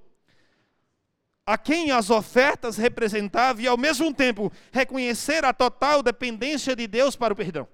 a 1.45 1.57
quem 1.57 1.91
as 1.91 2.09
ofertas 2.09 2.77
representavam 2.77 3.61
e 3.61 3.67
ao 3.67 3.77
mesmo 3.77 4.13
tempo 4.13 4.51
reconhecer 4.71 5.43
a 5.43 5.51
total 5.51 6.01
dependência 6.01 6.73
de 6.73 6.87
Deus 6.87 7.17
para 7.17 7.33
o 7.33 7.35
perdão. 7.35 7.67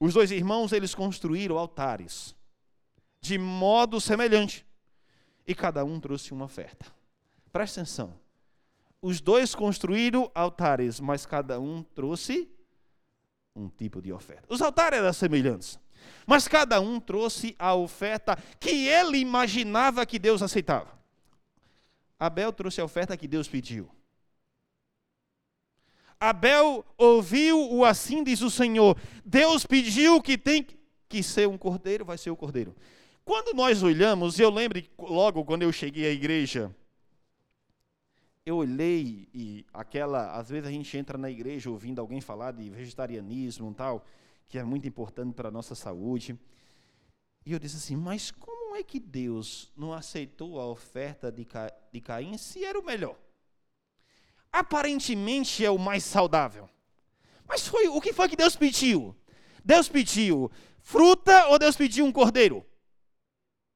Os 0.00 0.14
dois 0.14 0.30
irmãos, 0.30 0.72
eles 0.72 0.94
construíram 0.94 1.58
altares 1.58 2.34
de 3.20 3.36
modo 3.38 4.00
semelhante. 4.00 4.66
E 5.46 5.54
cada 5.54 5.84
um 5.84 6.00
trouxe 6.00 6.32
uma 6.32 6.46
oferta. 6.46 6.86
Presta 7.52 7.80
atenção. 7.80 8.14
Os 9.02 9.20
dois 9.20 9.54
construíram 9.54 10.30
altares, 10.34 11.00
mas 11.00 11.26
cada 11.26 11.58
um 11.60 11.82
trouxe 11.82 12.50
um 13.54 13.68
tipo 13.68 14.00
de 14.00 14.12
oferta. 14.12 14.46
Os 14.48 14.62
altares 14.62 14.98
eram 14.98 15.12
semelhantes, 15.12 15.78
mas 16.26 16.46
cada 16.46 16.80
um 16.80 17.00
trouxe 17.00 17.56
a 17.58 17.74
oferta 17.74 18.36
que 18.58 18.86
ele 18.88 19.18
imaginava 19.18 20.06
que 20.06 20.18
Deus 20.18 20.42
aceitava. 20.42 20.98
Abel 22.18 22.52
trouxe 22.52 22.80
a 22.80 22.84
oferta 22.84 23.16
que 23.16 23.26
Deus 23.26 23.48
pediu. 23.48 23.90
Abel 26.20 26.84
ouviu 26.98 27.72
o 27.72 27.82
assim 27.82 28.22
diz 28.22 28.42
o 28.42 28.50
Senhor. 28.50 28.94
Deus 29.24 29.64
pediu 29.64 30.20
que 30.20 30.36
tem 30.36 30.66
que 31.08 31.22
ser 31.22 31.48
um 31.48 31.56
cordeiro, 31.56 32.04
vai 32.04 32.18
ser 32.18 32.30
o 32.30 32.36
cordeiro. 32.36 32.76
Quando 33.24 33.56
nós 33.56 33.82
olhamos, 33.82 34.38
eu 34.38 34.50
lembro 34.50 34.82
logo 34.98 35.44
quando 35.46 35.62
eu 35.62 35.72
cheguei 35.72 36.06
à 36.06 36.10
igreja, 36.10 36.74
eu 38.44 38.56
olhei 38.56 39.28
e 39.32 39.64
aquela, 39.72 40.32
às 40.32 40.50
vezes 40.50 40.68
a 40.68 40.70
gente 40.70 40.94
entra 40.98 41.16
na 41.16 41.30
igreja 41.30 41.70
ouvindo 41.70 42.00
alguém 42.00 42.20
falar 42.20 42.52
de 42.52 42.68
vegetarianismo 42.68 43.70
e 43.70 43.74
tal, 43.74 44.04
que 44.46 44.58
é 44.58 44.64
muito 44.64 44.86
importante 44.86 45.32
para 45.32 45.48
a 45.48 45.52
nossa 45.52 45.74
saúde. 45.74 46.38
E 47.46 47.52
eu 47.52 47.58
disse 47.58 47.76
assim, 47.76 47.96
mas 47.96 48.30
como 48.30 48.76
é 48.76 48.82
que 48.82 49.00
Deus 49.00 49.72
não 49.74 49.92
aceitou 49.92 50.60
a 50.60 50.66
oferta 50.66 51.32
de, 51.32 51.46
de 51.92 52.00
Caim 52.00 52.36
se 52.36 52.62
era 52.62 52.78
o 52.78 52.84
melhor? 52.84 53.16
Aparentemente 54.52 55.64
é 55.64 55.70
o 55.70 55.78
mais 55.78 56.04
saudável. 56.04 56.68
Mas 57.48 57.66
foi 57.66 57.88
o 57.88 58.00
que 58.00 58.12
foi 58.12 58.28
que 58.28 58.36
Deus 58.36 58.56
pediu? 58.56 59.16
Deus 59.64 59.88
pediu 59.88 60.50
fruta 60.82 61.46
ou 61.48 61.58
Deus 61.58 61.76
pediu 61.76 62.04
um 62.04 62.12
cordeiro? 62.12 62.64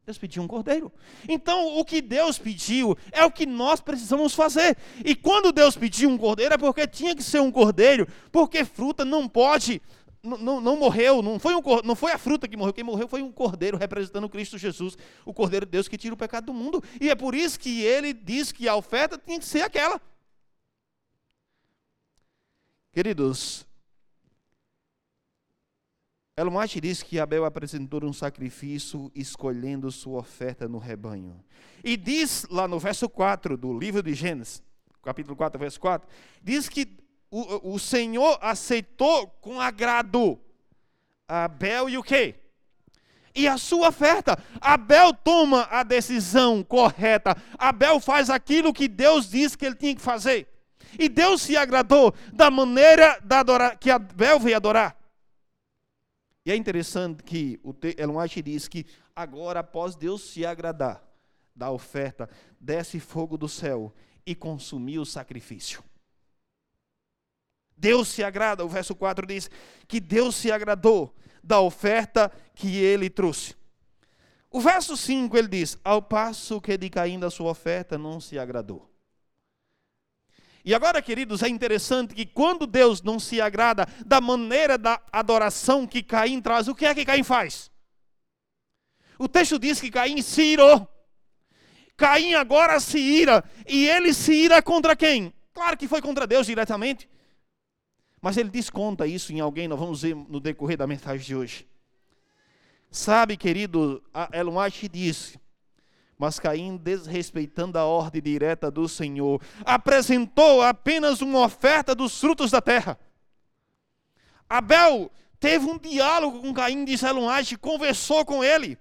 Deus 0.05 0.19
pediu 0.19 0.43
um 0.43 0.47
cordeiro. 0.47 0.93
Então, 1.27 1.79
o 1.79 1.85
que 1.85 2.03
Deus 2.03 2.39
pediu 2.39 2.97
é 3.11 3.25
o 3.25 3.31
que 3.31 3.47
nós 3.47 3.81
precisamos 3.81 4.35
fazer. 4.35 4.77
E 5.03 5.15
quando 5.15 5.51
Deus 5.51 5.77
pediu 5.77 6.11
um 6.11 6.19
cordeiro, 6.19 6.55
é 6.55 6.59
porque 6.59 6.87
tinha 6.87 7.17
que 7.17 7.23
ser 7.23 7.41
um 7.41 7.51
cordeiro, 7.51 8.07
porque 8.31 8.67
fruta 8.67 9.03
não 9.03 9.27
pode, 9.27 9.81
não, 10.23 10.61
não 10.61 10.77
morreu, 10.77 11.23
não 11.23 11.39
foi, 11.39 11.55
um, 11.55 11.63
não 11.83 11.95
foi 11.95 12.13
a 12.13 12.19
fruta 12.19 12.47
que 12.47 12.57
morreu, 12.57 12.75
quem 12.75 12.85
morreu 12.85 13.09
foi 13.09 13.23
um 13.23 13.33
cordeiro 13.33 13.79
representando 13.79 14.29
Cristo 14.29 14.59
Jesus, 14.59 14.97
o 15.25 15.33
cordeiro 15.33 15.65
de 15.65 15.73
Deus 15.73 15.89
que 15.89 15.97
tira 15.97 16.15
o 16.15 16.19
pecado 16.19 16.47
do 16.47 16.55
mundo. 16.55 16.85
E 17.01 17.09
é 17.09 17.15
por 17.15 17.35
isso 17.35 17.59
que 17.59 17.83
ele 17.83 18.13
diz 18.13 18.53
que 18.53 18.69
a 18.69 18.77
oferta 18.77 19.17
tinha 19.17 19.39
que 19.39 19.47
ser 19.47 19.63
aquela. 19.63 19.99
Queridos, 22.95 23.67
Elmate 26.37 26.81
diz 26.81 27.03
que 27.03 27.19
Abel 27.19 27.45
apresentou 27.45 28.05
um 28.05 28.13
sacrifício 28.13 29.11
escolhendo 29.17 29.91
sua 29.91 30.21
oferta 30.21 30.69
no 30.69 30.79
rebanho. 30.79 31.45
E 31.83 31.97
diz 31.97 32.47
lá 32.49 32.69
no 32.69 32.79
verso 32.79 33.09
4 33.09 33.57
do 33.57 33.77
livro 33.77 34.01
de 34.01 34.15
Gênesis, 34.15 34.63
capítulo 35.03 35.35
4, 35.35 35.59
verso 35.59 35.81
4, 35.81 36.09
diz 36.41 36.69
que 36.69 36.87
o, 37.33 37.75
o 37.75 37.81
Senhor 37.81 38.39
aceitou 38.41 39.27
com 39.41 39.61
agrado 39.61 40.39
Abel 41.27 41.91
e 41.91 41.99
o 41.99 42.03
quê? 42.03 42.37
E 43.35 43.49
a 43.49 43.59
sua 43.59 43.89
oferta. 43.89 44.39
Abel 44.61 45.13
toma 45.13 45.67
a 45.69 45.83
decisão 45.83 46.63
correta. 46.63 47.37
Abel 47.59 47.99
faz 47.99 48.31
aquilo 48.31 48.73
que 48.73 48.87
Deus 48.87 49.29
disse 49.29 49.59
que 49.59 49.67
ele 49.67 49.75
tinha 49.75 49.97
que 49.97 50.01
fazer. 50.01 50.54
E 50.99 51.09
Deus 51.09 51.43
se 51.43 51.57
agradou 51.57 52.15
da 52.33 52.51
maneira 52.51 53.19
da 53.23 53.41
adorar, 53.41 53.79
que 53.79 53.91
Abel 53.91 54.39
veio 54.39 54.57
adorar. 54.57 54.97
E 56.47 56.53
é 56.53 56.57
interessante 56.57 57.23
que 57.23 57.59
o 57.63 57.75
Elon 57.97 58.25
diz 58.45 58.69
que 58.69 58.87
agora, 59.17 59.61
após 59.61 59.97
Deus 59.97 60.23
se 60.23 60.45
agradar 60.45 61.03
da 61.55 61.71
oferta, 61.71 62.29
desce 62.61 63.01
fogo 63.01 63.39
do 63.39 63.49
céu 63.49 63.95
e 64.27 64.35
consumiu 64.35 65.03
o 65.03 65.07
sacrifício. 65.07 65.83
Deus 67.77 68.09
se 68.09 68.23
agrada, 68.23 68.65
o 68.65 68.69
verso 68.69 68.95
4 68.95 69.27
diz 69.27 69.51
que 69.89 70.01
Deus 70.01 70.37
se 70.37 70.53
agradou 70.53 71.15
da 71.43 71.61
oferta 71.61 72.31
que 72.55 72.79
ele 72.79 73.11
trouxe. 73.11 73.55
O 74.51 74.61
verso 74.61 74.97
5 74.97 75.37
ele 75.37 75.49
diz: 75.49 75.79
Ao 75.83 76.01
passo 76.01 76.61
que 76.61 76.77
de 76.79 76.89
caindo 76.89 77.27
a 77.27 77.31
sua 77.31 77.51
oferta 77.51 77.99
não 77.99 78.21
se 78.21 78.39
agradou. 78.39 78.94
E 80.65 80.75
agora, 80.75 81.03
queridos, 81.03 81.43
é 81.43 81.49
interessante 81.49 82.15
que 82.15 82.25
quando 82.25 82.67
Deus 82.67 83.03
não 83.03 83.21
se 83.21 83.39
agrada 83.39 83.87
da 84.07 84.19
maneira 84.19 84.79
da 84.79 84.99
adoração 85.13 85.87
que 85.87 86.03
Caim 86.03 86.41
traz, 86.41 86.69
o 86.69 86.75
que 86.75 86.87
é 86.87 86.95
que 86.95 87.05
Caim 87.05 87.23
faz? 87.23 87.71
O 89.19 89.29
texto 89.29 89.59
diz 89.59 89.79
que 89.79 89.91
Caim 89.91 90.23
se 90.23 90.43
irou. 90.43 90.89
Caim 91.97 92.35
agora 92.35 92.81
se 92.81 92.99
ira. 92.99 93.45
E 93.69 93.87
ele 93.87 94.15
se 94.15 94.33
ira 94.33 94.63
contra 94.63 94.97
quem? 94.97 95.35
Claro 95.53 95.77
que 95.77 95.87
foi 95.87 96.01
contra 96.01 96.27
Deus 96.27 96.47
diretamente. 96.47 97.09
Mas 98.21 98.39
ele 98.39 98.49
desconta 98.49 99.07
isso 99.07 99.35
em 99.35 99.41
alguém, 99.41 99.69
nós 99.69 99.79
vamos 99.79 100.01
ver 100.01 100.15
no 100.17 100.41
decorrer 100.41 100.79
da 100.79 100.87
mensagem 100.87 101.27
de 101.27 101.37
hoje. 101.37 101.69
Sabe, 102.91 103.37
querido, 103.37 104.03
Elon 104.33 104.59
White 104.59 104.89
disse 104.89 105.39
mas 106.19 106.39
Caim, 106.39 106.77
desrespeitando 106.77 107.79
a 107.79 107.85
ordem 107.85 108.23
direta 108.23 108.71
do 108.71 108.89
Senhor, 108.89 109.41
apresentou 109.65 110.63
apenas 110.63 111.21
uma 111.21 111.41
oferta 111.41 111.95
dos 111.95 112.19
frutos 112.19 112.51
da 112.51 112.61
terra. 112.61 112.99
Abel 114.49 115.11
teve 115.41 115.67
um 115.67 115.79
diálogo 115.79 116.41
com 116.41 116.55
Caim 116.55 116.85
de 116.85 116.97
Zelonage, 116.97 117.57
conversou 117.57 118.25
com 118.25 118.45
ele. 118.45 118.79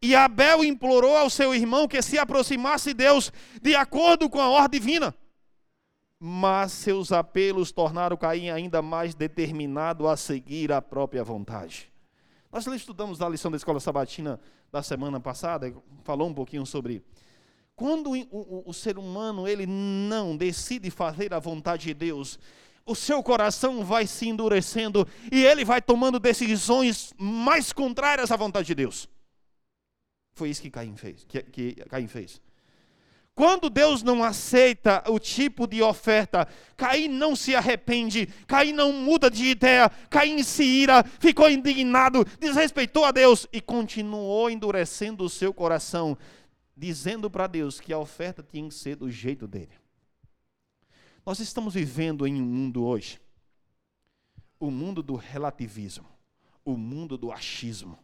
E 0.00 0.14
Abel 0.14 0.64
implorou 0.64 1.16
ao 1.16 1.30
seu 1.30 1.54
irmão 1.54 1.88
que 1.88 2.00
se 2.02 2.18
aproximasse 2.18 2.90
de 2.90 3.04
Deus 3.04 3.32
de 3.60 3.74
acordo 3.74 4.28
com 4.28 4.40
a 4.40 4.48
ordem 4.48 4.80
divina. 4.80 5.14
Mas 6.18 6.72
seus 6.72 7.12
apelos 7.12 7.72
tornaram 7.72 8.16
Caim 8.16 8.48
ainda 8.48 8.80
mais 8.80 9.14
determinado 9.14 10.08
a 10.08 10.16
seguir 10.16 10.72
a 10.72 10.80
própria 10.80 11.22
vontade. 11.22 11.92
Nós 12.64 12.66
estudamos 12.68 13.20
a 13.20 13.28
lição 13.28 13.50
da 13.50 13.58
escola 13.58 13.78
sabatina 13.78 14.40
da 14.72 14.82
semana 14.82 15.20
passada, 15.20 15.74
falou 16.04 16.26
um 16.26 16.32
pouquinho 16.32 16.64
sobre 16.64 17.04
quando 17.74 18.12
o, 18.12 18.16
o, 18.30 18.70
o 18.70 18.72
ser 18.72 18.96
humano 18.96 19.46
ele 19.46 19.66
não 19.66 20.34
decide 20.34 20.90
fazer 20.90 21.34
a 21.34 21.38
vontade 21.38 21.82
de 21.88 21.92
Deus, 21.92 22.38
o 22.86 22.94
seu 22.94 23.22
coração 23.22 23.84
vai 23.84 24.06
se 24.06 24.26
endurecendo 24.26 25.06
e 25.30 25.44
ele 25.44 25.66
vai 25.66 25.82
tomando 25.82 26.18
decisões 26.18 27.12
mais 27.18 27.74
contrárias 27.74 28.30
à 28.30 28.36
vontade 28.36 28.68
de 28.68 28.74
Deus. 28.74 29.06
Foi 30.32 30.48
isso 30.48 30.62
que 30.62 30.70
Caim 30.70 30.96
fez. 30.96 31.24
Que, 31.24 31.42
que 31.42 31.74
Caim 31.90 32.06
fez. 32.06 32.40
Quando 33.36 33.68
Deus 33.68 34.02
não 34.02 34.24
aceita 34.24 35.04
o 35.10 35.18
tipo 35.18 35.66
de 35.66 35.82
oferta, 35.82 36.48
Caim 36.74 37.06
não 37.06 37.36
se 37.36 37.54
arrepende, 37.54 38.28
Caim 38.46 38.72
não 38.72 38.94
muda 38.94 39.30
de 39.30 39.44
ideia, 39.44 39.90
Caim 40.08 40.42
se 40.42 40.64
ira, 40.64 41.04
ficou 41.04 41.50
indignado, 41.50 42.24
desrespeitou 42.40 43.04
a 43.04 43.12
Deus 43.12 43.46
e 43.52 43.60
continuou 43.60 44.48
endurecendo 44.48 45.22
o 45.22 45.28
seu 45.28 45.52
coração, 45.52 46.16
dizendo 46.74 47.30
para 47.30 47.46
Deus 47.46 47.78
que 47.78 47.92
a 47.92 47.98
oferta 47.98 48.42
tinha 48.42 48.66
que 48.66 48.74
ser 48.74 48.96
do 48.96 49.10
jeito 49.10 49.46
dele. 49.46 49.72
Nós 51.26 51.38
estamos 51.38 51.74
vivendo 51.74 52.26
em 52.26 52.40
um 52.40 52.46
mundo 52.46 52.86
hoje, 52.86 53.20
o 54.58 54.70
mundo 54.70 55.02
do 55.02 55.14
relativismo, 55.14 56.08
o 56.64 56.74
mundo 56.74 57.18
do 57.18 57.30
achismo. 57.30 57.98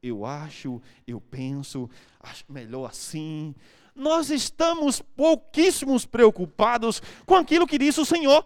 Eu 0.00 0.24
acho, 0.24 0.80
eu 1.08 1.20
penso, 1.20 1.90
acho 2.20 2.44
melhor 2.48 2.88
assim. 2.88 3.52
Nós 3.94 4.30
estamos 4.30 5.00
pouquíssimos 5.00 6.04
preocupados 6.04 7.00
com 7.24 7.36
aquilo 7.36 7.66
que 7.66 7.78
disse 7.78 8.00
o 8.00 8.04
Senhor. 8.04 8.44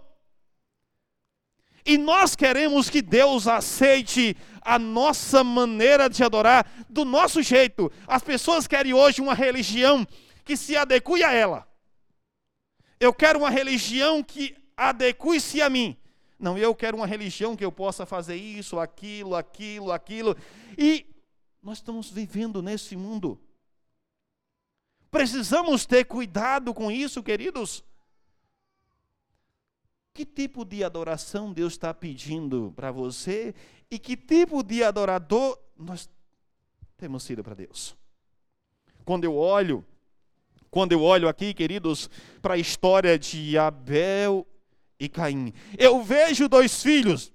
E 1.87 1.97
nós 1.97 2.37
queremos 2.37 2.91
que 2.91 3.01
Deus 3.01 3.49
aceite 3.49 4.37
a 4.61 4.79
nossa 4.79 5.43
maneira 5.43 6.09
de 6.11 6.23
adorar 6.23 6.71
do 6.91 7.03
nosso 7.03 7.43
jeito. 7.43 7.91
As 8.07 8.23
pessoas 8.23 8.67
querem 8.67 8.93
hoje 8.93 9.23
uma 9.23 9.33
religião 9.33 10.07
que 10.45 10.55
se 10.55 10.77
adeque 10.77 11.25
a 11.25 11.33
ela. 11.33 11.67
Eu 13.01 13.15
quero 13.15 13.39
uma 13.39 13.49
religião 13.49 14.23
que 14.23 14.55
adeque-se 14.77 15.63
a 15.63 15.71
mim. 15.71 15.97
Não, 16.39 16.59
eu 16.59 16.75
quero 16.75 16.99
uma 16.99 17.07
religião 17.07 17.57
que 17.57 17.65
eu 17.65 17.73
possa 17.73 18.05
fazer 18.05 18.37
isso, 18.37 18.79
aquilo, 18.79 19.35
aquilo, 19.35 19.91
aquilo. 19.91 20.37
E 20.77 21.07
nós 21.63 21.79
estamos 21.79 22.11
vivendo 22.11 22.63
nesse 22.63 22.97
mundo. 22.97 23.41
Precisamos 25.11 25.87
ter 25.87 26.05
cuidado 26.05 26.75
com 26.75 26.91
isso, 26.91 27.23
queridos. 27.23 27.85
Que 30.13 30.27
tipo 30.27 30.65
de 30.65 30.83
adoração 30.85 31.53
Deus 31.53 31.75
está 31.75 31.95
pedindo 31.95 32.73
para 32.75 32.91
você 32.91 33.55
e 33.91 33.99
que 33.99 34.17
tipo 34.17 34.63
de 34.63 34.83
adorador 34.83 35.59
nós 35.77 36.11
temos 36.97 37.23
sido 37.23 37.43
para 37.43 37.55
Deus? 37.55 37.97
Quando 39.05 39.25
eu 39.25 39.37
olho, 39.37 39.85
quando 40.71 40.93
eu 40.93 41.03
olho 41.03 41.29
aqui, 41.29 41.55
queridos, 41.55 42.11
para 42.43 42.55
a 42.55 42.59
história 42.59 43.19
de 43.19 43.57
Abel 43.57 44.47
e 45.01 45.09
Caim, 45.09 45.55
eu 45.79 46.03
vejo 46.03 46.49
dois 46.49 46.83
filhos 46.83 47.33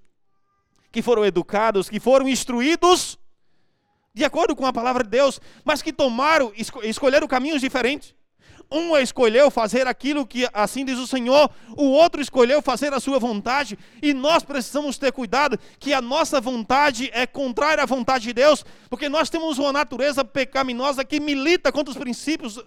que 0.92 1.02
foram 1.02 1.24
educados, 1.24 1.88
que 1.88 1.98
foram 1.98 2.28
instruídos 2.28 3.18
de 4.14 4.24
acordo 4.24 4.54
com 4.54 4.64
a 4.64 4.72
palavra 4.72 5.02
de 5.02 5.10
Deus, 5.10 5.40
mas 5.64 5.82
que 5.82 5.92
tomaram, 5.92 6.52
escolheram 6.84 7.26
caminhos 7.26 7.60
diferentes. 7.60 8.14
Um 8.70 8.96
escolheu 8.96 9.50
fazer 9.50 9.86
aquilo 9.86 10.26
que 10.26 10.48
assim 10.52 10.84
diz 10.84 10.98
o 10.98 11.06
Senhor, 11.06 11.50
o 11.76 11.84
outro 11.90 12.20
escolheu 12.20 12.62
fazer 12.62 12.94
a 12.94 13.00
sua 13.00 13.18
vontade, 13.18 13.78
e 14.00 14.14
nós 14.14 14.42
precisamos 14.42 14.96
ter 14.96 15.12
cuidado 15.12 15.58
que 15.78 15.92
a 15.92 16.00
nossa 16.00 16.40
vontade 16.40 17.10
é 17.12 17.26
contrária 17.26 17.82
à 17.82 17.86
vontade 17.86 18.24
de 18.24 18.32
Deus, 18.32 18.64
porque 18.88 19.08
nós 19.08 19.28
temos 19.28 19.58
uma 19.58 19.72
natureza 19.72 20.24
pecaminosa 20.24 21.04
que 21.04 21.20
milita 21.20 21.70
contra 21.70 21.90
os 21.92 21.98
princípios. 21.98 22.58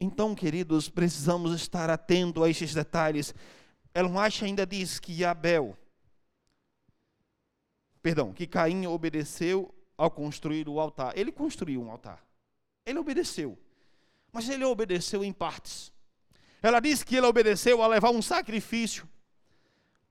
Então, 0.00 0.34
queridos, 0.34 0.88
precisamos 0.88 1.52
estar 1.52 1.90
atentos 1.90 2.42
a 2.42 2.48
esses 2.48 2.72
detalhes. 2.72 3.34
White 3.96 4.44
ainda 4.44 4.64
diz 4.64 5.00
que 5.00 5.24
Abel, 5.24 5.76
perdão, 8.08 8.32
que 8.32 8.46
Caim 8.46 8.86
obedeceu 8.86 9.70
ao 9.94 10.10
construir 10.10 10.66
o 10.66 10.80
altar. 10.80 11.12
Ele 11.14 11.30
construiu 11.30 11.82
um 11.82 11.90
altar. 11.90 12.24
Ele 12.86 12.98
obedeceu. 12.98 13.58
Mas 14.32 14.48
ele 14.48 14.64
obedeceu 14.64 15.22
em 15.22 15.30
partes. 15.30 15.92
Ela 16.62 16.80
diz 16.80 17.04
que 17.04 17.16
ele 17.16 17.26
obedeceu 17.26 17.82
a 17.82 17.86
levar 17.86 18.08
um 18.08 18.22
sacrifício, 18.22 19.06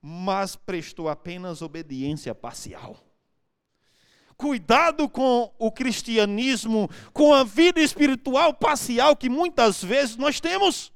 mas 0.00 0.54
prestou 0.54 1.08
apenas 1.08 1.60
obediência 1.60 2.32
parcial. 2.36 2.96
Cuidado 4.36 5.08
com 5.08 5.52
o 5.58 5.72
cristianismo, 5.72 6.88
com 7.12 7.34
a 7.34 7.42
vida 7.42 7.80
espiritual 7.80 8.54
parcial 8.54 9.16
que 9.16 9.28
muitas 9.28 9.82
vezes 9.82 10.16
nós 10.16 10.38
temos. 10.38 10.92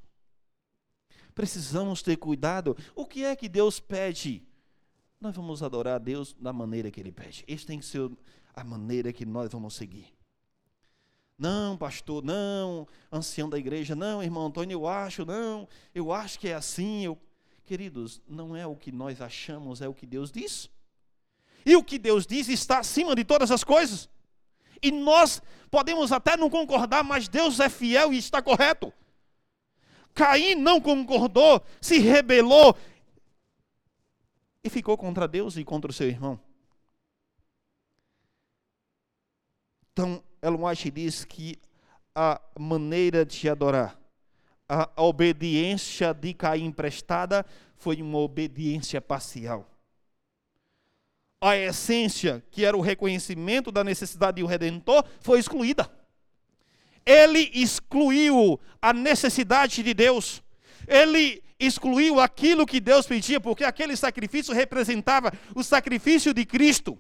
Precisamos 1.35 2.01
ter 2.01 2.17
cuidado. 2.17 2.77
O 2.95 3.05
que 3.05 3.25
é 3.25 3.35
que 3.35 3.49
Deus 3.49 3.81
pede? 3.81 4.47
Nós 5.23 5.37
vamos 5.37 5.63
adorar 5.63 5.95
a 5.95 5.99
Deus 5.99 6.35
da 6.41 6.53
maneira 6.53 6.91
que 6.91 6.99
Ele 6.99 7.13
pede. 7.13 7.45
Esta 7.47 7.69
tem 7.69 7.79
que 7.79 7.85
ser 7.85 8.11
a 8.53 8.65
maneira 8.65 9.13
que 9.13 9.25
nós 9.25 9.53
vamos 9.53 9.75
seguir. 9.75 10.13
Não, 11.39 11.77
pastor, 11.77 12.25
não, 12.25 12.89
ancião 13.11 13.49
da 13.49 13.57
igreja, 13.57 13.95
não, 13.95 14.21
irmão 14.21 14.47
Antônio, 14.47 14.75
eu 14.75 14.87
acho, 14.89 15.25
não, 15.25 15.69
eu 15.95 16.13
acho 16.13 16.41
que 16.41 16.49
é 16.49 16.55
assim. 16.55 17.05
Eu... 17.05 17.17
Queridos, 17.65 18.21
não 18.27 18.57
é 18.57 18.67
o 18.67 18.75
que 18.75 18.91
nós 18.91 19.21
achamos, 19.21 19.81
é 19.81 19.87
o 19.87 19.95
que 19.95 20.07
Deus 20.07 20.33
diz. 20.33 20.69
E 21.65 21.77
o 21.77 21.85
que 21.85 22.01
Deus 22.01 22.27
diz 22.27 22.49
está 22.49 22.81
acima 22.81 23.15
de 23.15 23.23
todas 23.23 23.53
as 23.53 23.63
coisas. 23.63 24.09
E 24.83 24.91
nós 24.91 25.41
podemos 25.71 26.11
até 26.11 26.37
não 26.37 26.51
concordar, 26.51 27.05
mas 27.05 27.29
Deus 27.29 27.61
é 27.61 27.69
fiel 27.69 28.13
e 28.13 28.19
está 28.19 28.43
correto. 28.43 28.93
Caim 30.15 30.57
não 30.57 30.81
concordou, 30.81 31.63
se 31.81 31.99
rebelou 31.99 32.77
e 34.65 34.71
ficou 34.71 34.97
contra 34.97 35.27
Deus 35.27 35.57
e 35.57 35.65
contra 35.65 35.91
o 35.91 35.95
seu 35.95 36.09
irmão. 36.09 36.39
Então, 39.93 40.23
Ellen 40.41 40.65
White 40.65 40.91
diz 40.91 41.25
que 41.25 41.59
a 42.15 42.41
maneira 42.59 43.25
de 43.25 43.49
adorar, 43.49 43.99
a 44.69 45.03
obediência 45.03 46.15
de 46.15 46.33
Caim 46.33 46.65
emprestada 46.67 47.45
foi 47.77 48.01
uma 48.01 48.19
obediência 48.19 49.01
parcial. 49.01 49.69
A 51.41 51.57
essência, 51.57 52.43
que 52.51 52.65
era 52.65 52.77
o 52.77 52.81
reconhecimento 52.81 53.73
da 53.73 53.83
necessidade 53.83 54.37
de 54.37 54.45
um 54.45 54.47
redentor, 54.47 55.05
foi 55.21 55.41
excluída. 55.41 55.91
Ele 57.05 57.51
excluiu 57.53 58.61
a 58.81 58.93
necessidade 58.93 59.83
de 59.83 59.93
Deus. 59.93 60.43
Ele 60.87 61.43
excluiu 61.65 62.21
aquilo 62.21 62.67
que 62.67 62.81
Deus 62.81 63.07
pedia, 63.07 63.41
porque 63.41 63.65
aquele 63.65 63.97
sacrifício 63.97 64.55
representava 64.55 65.33
o 65.55 65.63
sacrifício 65.63 66.35
de 66.35 66.45
Cristo. 66.45 66.99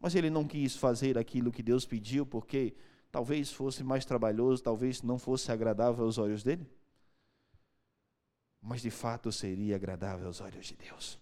Mas 0.00 0.14
ele 0.14 0.30
não 0.30 0.46
quis 0.46 0.76
fazer 0.76 1.18
aquilo 1.18 1.52
que 1.52 1.62
Deus 1.62 1.84
pediu, 1.84 2.24
porque 2.24 2.74
talvez 3.10 3.52
fosse 3.52 3.82
mais 3.82 4.04
trabalhoso, 4.04 4.62
talvez 4.62 5.02
não 5.02 5.18
fosse 5.18 5.52
agradável 5.52 6.04
aos 6.04 6.18
olhos 6.18 6.42
dele. 6.42 6.66
Mas 8.62 8.82
de 8.82 8.90
fato 8.90 9.30
seria 9.32 9.76
agradável 9.76 10.26
aos 10.26 10.40
olhos 10.40 10.66
de 10.66 10.76
Deus. 10.76 11.18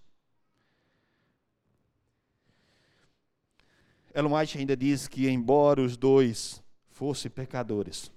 Ellen 4.14 4.32
White 4.32 4.58
ainda 4.58 4.76
diz 4.76 5.06
que, 5.06 5.28
embora 5.28 5.80
os 5.80 5.96
dois 5.96 6.62
fossem 6.88 7.30
pecadores, 7.30 8.10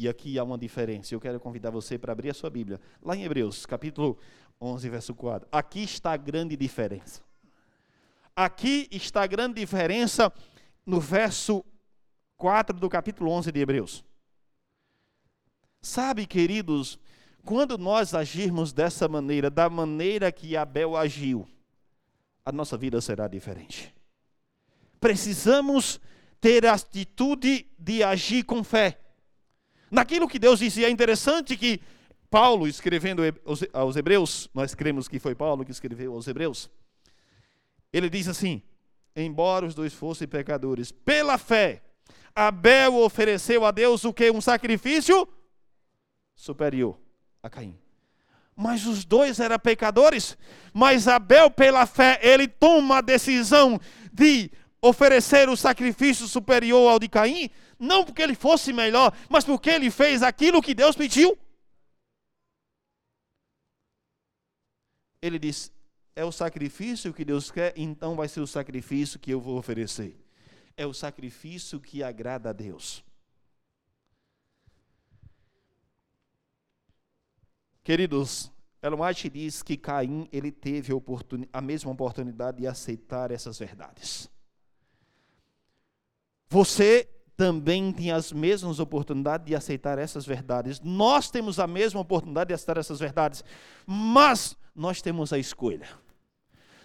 e 0.00 0.08
aqui 0.08 0.38
há 0.38 0.42
uma 0.42 0.56
diferença, 0.56 1.14
eu 1.14 1.20
quero 1.20 1.38
convidar 1.38 1.68
você 1.70 1.98
para 1.98 2.12
abrir 2.12 2.30
a 2.30 2.34
sua 2.34 2.48
Bíblia, 2.48 2.80
lá 3.02 3.14
em 3.14 3.22
Hebreus, 3.22 3.66
capítulo 3.66 4.18
11, 4.58 4.88
verso 4.88 5.14
4. 5.14 5.46
Aqui 5.52 5.82
está 5.82 6.12
a 6.12 6.16
grande 6.16 6.56
diferença. 6.56 7.20
Aqui 8.34 8.88
está 8.90 9.24
a 9.24 9.26
grande 9.26 9.60
diferença 9.60 10.32
no 10.86 10.98
verso 10.98 11.62
4 12.38 12.78
do 12.78 12.88
capítulo 12.88 13.30
11 13.30 13.52
de 13.52 13.60
Hebreus. 13.60 14.02
Sabe, 15.82 16.24
queridos, 16.26 16.98
quando 17.44 17.76
nós 17.76 18.14
agirmos 18.14 18.72
dessa 18.72 19.06
maneira, 19.06 19.50
da 19.50 19.68
maneira 19.68 20.32
que 20.32 20.56
Abel 20.56 20.96
agiu, 20.96 21.46
a 22.42 22.50
nossa 22.50 22.74
vida 22.78 23.02
será 23.02 23.28
diferente. 23.28 23.94
Precisamos 24.98 26.00
ter 26.40 26.64
a 26.64 26.72
atitude 26.72 27.66
de 27.78 28.02
agir 28.02 28.44
com 28.44 28.64
fé. 28.64 28.98
Naquilo 29.90 30.28
que 30.28 30.38
Deus 30.38 30.60
disse, 30.60 30.84
é 30.84 30.90
interessante 30.90 31.56
que 31.56 31.80
Paulo, 32.30 32.68
escrevendo 32.68 33.22
aos 33.72 33.96
Hebreus, 33.96 34.48
nós 34.54 34.74
cremos 34.74 35.08
que 35.08 35.18
foi 35.18 35.34
Paulo 35.34 35.64
que 35.64 35.72
escreveu 35.72 36.14
aos 36.14 36.28
Hebreus, 36.28 36.70
ele 37.92 38.08
diz 38.08 38.28
assim: 38.28 38.62
embora 39.16 39.66
os 39.66 39.74
dois 39.74 39.92
fossem 39.92 40.28
pecadores, 40.28 40.92
pela 40.92 41.36
fé, 41.36 41.82
Abel 42.34 42.94
ofereceu 42.96 43.64
a 43.64 43.70
Deus 43.72 44.04
o 44.04 44.12
que? 44.12 44.30
Um 44.30 44.40
sacrifício 44.40 45.28
superior 46.36 46.96
a 47.42 47.50
Caim. 47.50 47.76
Mas 48.54 48.86
os 48.86 49.04
dois 49.04 49.40
eram 49.40 49.58
pecadores. 49.58 50.36
Mas 50.72 51.08
Abel, 51.08 51.50
pela 51.50 51.86
fé, 51.86 52.20
ele 52.22 52.46
toma 52.46 52.98
a 52.98 53.00
decisão 53.00 53.80
de 54.12 54.50
oferecer 54.82 55.48
o 55.48 55.56
sacrifício 55.56 56.26
superior 56.26 56.90
ao 56.90 56.98
de 56.98 57.08
Caim, 57.08 57.50
não 57.80 58.04
porque 58.04 58.20
ele 58.20 58.34
fosse 58.34 58.72
melhor, 58.72 59.16
mas 59.28 59.42
porque 59.42 59.70
ele 59.70 59.90
fez 59.90 60.22
aquilo 60.22 60.60
que 60.60 60.74
Deus 60.74 60.94
pediu. 60.94 61.36
Ele 65.22 65.38
diz: 65.38 65.72
é 66.14 66.24
o 66.24 66.30
sacrifício 66.30 67.14
que 67.14 67.24
Deus 67.24 67.50
quer, 67.50 67.72
então 67.76 68.14
vai 68.14 68.28
ser 68.28 68.40
o 68.40 68.46
sacrifício 68.46 69.18
que 69.18 69.30
eu 69.30 69.40
vou 69.40 69.58
oferecer. 69.58 70.14
É 70.76 70.86
o 70.86 70.92
sacrifício 70.92 71.80
que 71.80 72.02
agrada 72.02 72.50
a 72.50 72.52
Deus. 72.52 73.02
Queridos, 77.82 78.52
White 78.82 79.28
diz 79.30 79.62
que 79.62 79.76
Caim 79.76 80.28
ele 80.30 80.52
teve 80.52 80.92
a 81.52 81.60
mesma 81.60 81.90
oportunidade 81.90 82.58
de 82.58 82.66
aceitar 82.66 83.30
essas 83.30 83.58
verdades. 83.58 84.30
Você 86.48 87.08
também 87.40 87.90
tem 87.90 88.10
as 88.10 88.34
mesmas 88.34 88.78
oportunidades 88.80 89.46
de 89.46 89.54
aceitar 89.54 89.96
essas 89.96 90.26
verdades. 90.26 90.78
Nós 90.78 91.30
temos 91.30 91.58
a 91.58 91.66
mesma 91.66 91.98
oportunidade 91.98 92.48
de 92.48 92.54
aceitar 92.54 92.76
essas 92.76 93.00
verdades, 93.00 93.42
mas 93.86 94.54
nós 94.76 95.00
temos 95.00 95.32
a 95.32 95.38
escolha. 95.38 95.88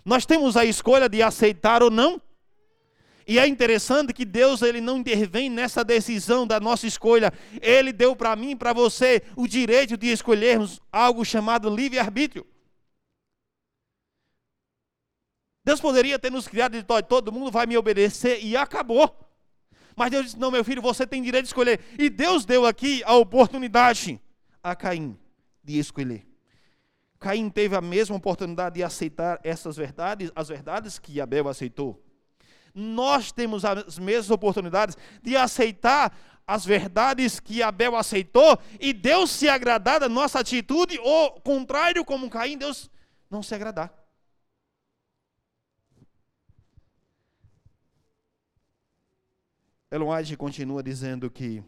Nós 0.05 0.25
temos 0.25 0.55
a 0.55 0.63
escolha 0.63 1.09
de 1.09 1.21
aceitar 1.21 1.83
ou 1.83 1.91
não. 1.91 2.21
E 3.27 3.37
é 3.37 3.45
interessante 3.45 4.13
que 4.13 4.23
Deus 4.23 4.61
ele 4.61 4.79
não 4.79 4.99
intervém 4.99 5.49
nessa 5.49 5.83
decisão 5.83 6.47
da 6.47 6.57
nossa 6.57 6.87
escolha. 6.87 7.33
Ele 7.61 7.91
deu 7.91 8.15
para 8.15 8.33
mim 8.37 8.51
e 8.51 8.55
para 8.55 8.71
você 8.71 9.23
o 9.35 9.49
direito 9.49 9.97
de 9.97 10.07
escolhermos 10.07 10.79
algo 10.89 11.25
chamado 11.25 11.69
livre-arbítrio. 11.69 12.47
Deus 15.65 15.81
poderia 15.81 16.17
ter 16.17 16.31
nos 16.31 16.47
criado 16.47 16.81
de 16.81 16.83
todo 17.09 17.29
mundo 17.29 17.51
vai 17.51 17.65
me 17.65 17.77
obedecer 17.77 18.41
e 18.41 18.55
acabou. 18.55 19.24
Mas 19.95 20.11
Deus 20.11 20.25
disse: 20.25 20.39
Não, 20.39 20.51
meu 20.51 20.63
filho, 20.63 20.81
você 20.81 21.07
tem 21.07 21.21
direito 21.21 21.45
de 21.45 21.49
escolher. 21.49 21.79
E 21.97 22.09
Deus 22.09 22.45
deu 22.45 22.65
aqui 22.65 23.01
a 23.05 23.15
oportunidade 23.15 24.19
a 24.63 24.75
Caim 24.75 25.17
de 25.63 25.79
escolher. 25.79 26.25
Caim 27.19 27.49
teve 27.49 27.75
a 27.75 27.81
mesma 27.81 28.15
oportunidade 28.15 28.75
de 28.75 28.83
aceitar 28.83 29.39
essas 29.43 29.77
verdades, 29.77 30.31
as 30.35 30.49
verdades 30.49 30.99
que 30.99 31.21
Abel 31.21 31.47
aceitou. 31.47 32.03
Nós 32.73 33.31
temos 33.31 33.63
as 33.63 33.97
mesmas 33.97 34.29
oportunidades 34.29 34.97
de 35.23 35.37
aceitar 35.37 36.15
as 36.45 36.65
verdades 36.65 37.39
que 37.39 37.63
Abel 37.63 37.95
aceitou 37.95 38.59
e 38.79 38.93
Deus 38.93 39.31
se 39.31 39.47
agradar 39.47 39.99
da 39.99 40.09
nossa 40.09 40.39
atitude, 40.39 40.99
ou 40.99 41.31
contrário, 41.41 42.03
como 42.03 42.29
Caim, 42.29 42.57
Deus 42.57 42.91
não 43.29 43.41
se 43.41 43.55
agradar. 43.55 44.04
Ellen 49.95 50.09
White 50.09 50.35
continua 50.35 50.83
dizendo 50.83 51.31
que 51.31 51.63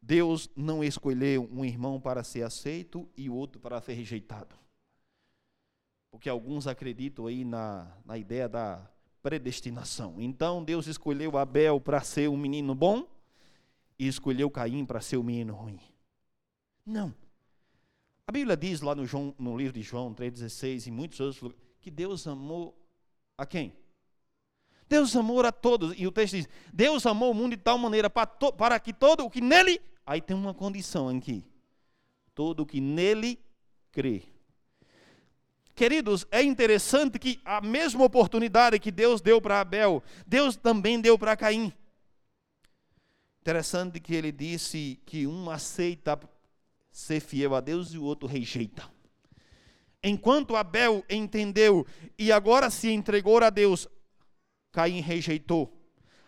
Deus 0.00 0.48
não 0.56 0.82
escolheu 0.82 1.46
um 1.52 1.62
irmão 1.62 2.00
para 2.00 2.24
ser 2.24 2.42
aceito 2.42 3.06
e 3.14 3.28
outro 3.28 3.60
para 3.60 3.78
ser 3.82 3.92
rejeitado. 3.92 4.56
Porque 6.10 6.30
alguns 6.30 6.66
acreditam 6.66 7.26
aí 7.26 7.44
na, 7.44 7.94
na 8.06 8.16
ideia 8.16 8.48
da 8.48 8.90
predestinação. 9.22 10.18
Então 10.18 10.64
Deus 10.64 10.86
escolheu 10.86 11.36
Abel 11.36 11.78
para 11.78 12.00
ser 12.00 12.30
um 12.30 12.38
menino 12.38 12.74
bom 12.74 13.06
e 13.98 14.08
escolheu 14.08 14.50
Caim 14.50 14.86
para 14.86 15.02
ser 15.02 15.18
um 15.18 15.22
menino 15.22 15.52
ruim. 15.52 15.78
Não. 16.86 17.14
A 18.26 18.32
Bíblia 18.32 18.56
diz 18.56 18.80
lá 18.80 18.94
no, 18.94 19.04
João, 19.04 19.34
no 19.38 19.58
livro 19.58 19.74
de 19.74 19.82
João 19.82 20.14
3,16 20.14 20.86
e 20.86 20.90
muitos 20.90 21.20
outros 21.20 21.42
lugares 21.42 21.62
que 21.82 21.90
Deus 21.90 22.26
amou 22.26 22.74
a 23.36 23.44
quem? 23.44 23.76
Deus 24.88 25.14
amou 25.16 25.40
a 25.40 25.52
todos. 25.52 25.94
E 25.96 26.06
o 26.06 26.12
texto 26.12 26.36
diz: 26.36 26.48
Deus 26.72 27.06
amou 27.06 27.30
o 27.30 27.34
mundo 27.34 27.56
de 27.56 27.62
tal 27.62 27.78
maneira 27.78 28.08
para, 28.10 28.26
to, 28.26 28.52
para 28.52 28.78
que 28.78 28.92
todo 28.92 29.24
o 29.24 29.30
que 29.30 29.40
nele. 29.40 29.80
Aí 30.06 30.20
tem 30.20 30.36
uma 30.36 30.54
condição 30.54 31.08
aqui: 31.08 31.44
todo 32.34 32.60
o 32.60 32.66
que 32.66 32.80
nele 32.80 33.38
crê. 33.90 34.22
Queridos, 35.74 36.24
é 36.30 36.40
interessante 36.42 37.18
que 37.18 37.40
a 37.44 37.60
mesma 37.60 38.04
oportunidade 38.04 38.78
que 38.78 38.92
Deus 38.92 39.20
deu 39.20 39.40
para 39.40 39.60
Abel, 39.60 40.02
Deus 40.24 40.54
também 40.56 41.00
deu 41.00 41.18
para 41.18 41.36
Caim. 41.36 41.72
Interessante 43.40 43.98
que 43.98 44.14
ele 44.14 44.30
disse 44.30 45.00
que 45.04 45.26
um 45.26 45.50
aceita 45.50 46.18
ser 46.92 47.20
fiel 47.20 47.56
a 47.56 47.60
Deus 47.60 47.92
e 47.92 47.98
o 47.98 48.04
outro 48.04 48.28
rejeita. 48.28 48.88
Enquanto 50.02 50.54
Abel 50.54 51.04
entendeu 51.10 51.84
e 52.16 52.30
agora 52.30 52.70
se 52.70 52.90
entregou 52.90 53.42
a 53.42 53.50
Deus, 53.50 53.88
Caim 54.74 55.00
rejeitou. 55.00 55.72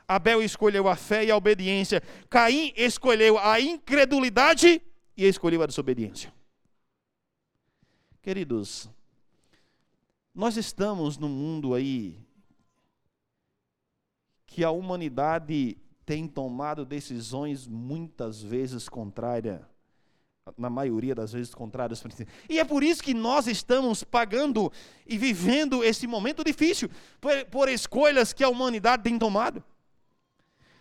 Abel 0.07 0.41
escolheu 0.41 0.87
a 0.87 0.95
fé 0.95 1.25
e 1.25 1.33
a 1.33 1.37
obediência. 1.37 2.01
Caim 2.31 2.73
escolheu 2.77 3.37
a 3.37 3.61
incredulidade 3.61 4.81
e 5.17 5.25
escolheu 5.27 5.63
a 5.63 5.67
desobediência. 5.67 6.33
Queridos, 8.23 8.89
nós 10.33 10.57
estamos 10.57 11.19
num 11.19 11.29
mundo 11.29 11.75
aí 11.75 12.25
que 14.47 14.63
a 14.63 14.71
humanidade 14.71 15.77
tem 16.05 16.29
tomado 16.29 16.85
decisões 16.85 17.67
muitas 17.67 18.41
vezes 18.41 18.89
contrárias 18.89 19.61
na 20.57 20.71
maioria 20.71 21.15
das 21.15 21.33
vezes 21.33 21.55
contrários. 21.55 22.03
E 22.49 22.59
é 22.59 22.65
por 22.65 22.85
isso 22.85 23.03
que 23.03 23.13
nós 23.13 23.47
estamos 23.47 24.05
pagando 24.05 24.71
e 25.07 25.19
vivendo 25.19 25.83
esse 25.83 26.07
momento 26.07 26.45
difícil, 26.45 26.89
por, 27.21 27.45
por 27.47 27.69
escolhas 27.69 28.33
que 28.33 28.45
a 28.45 28.49
humanidade 28.49 29.03
tem 29.03 29.19
tomado. 29.19 29.63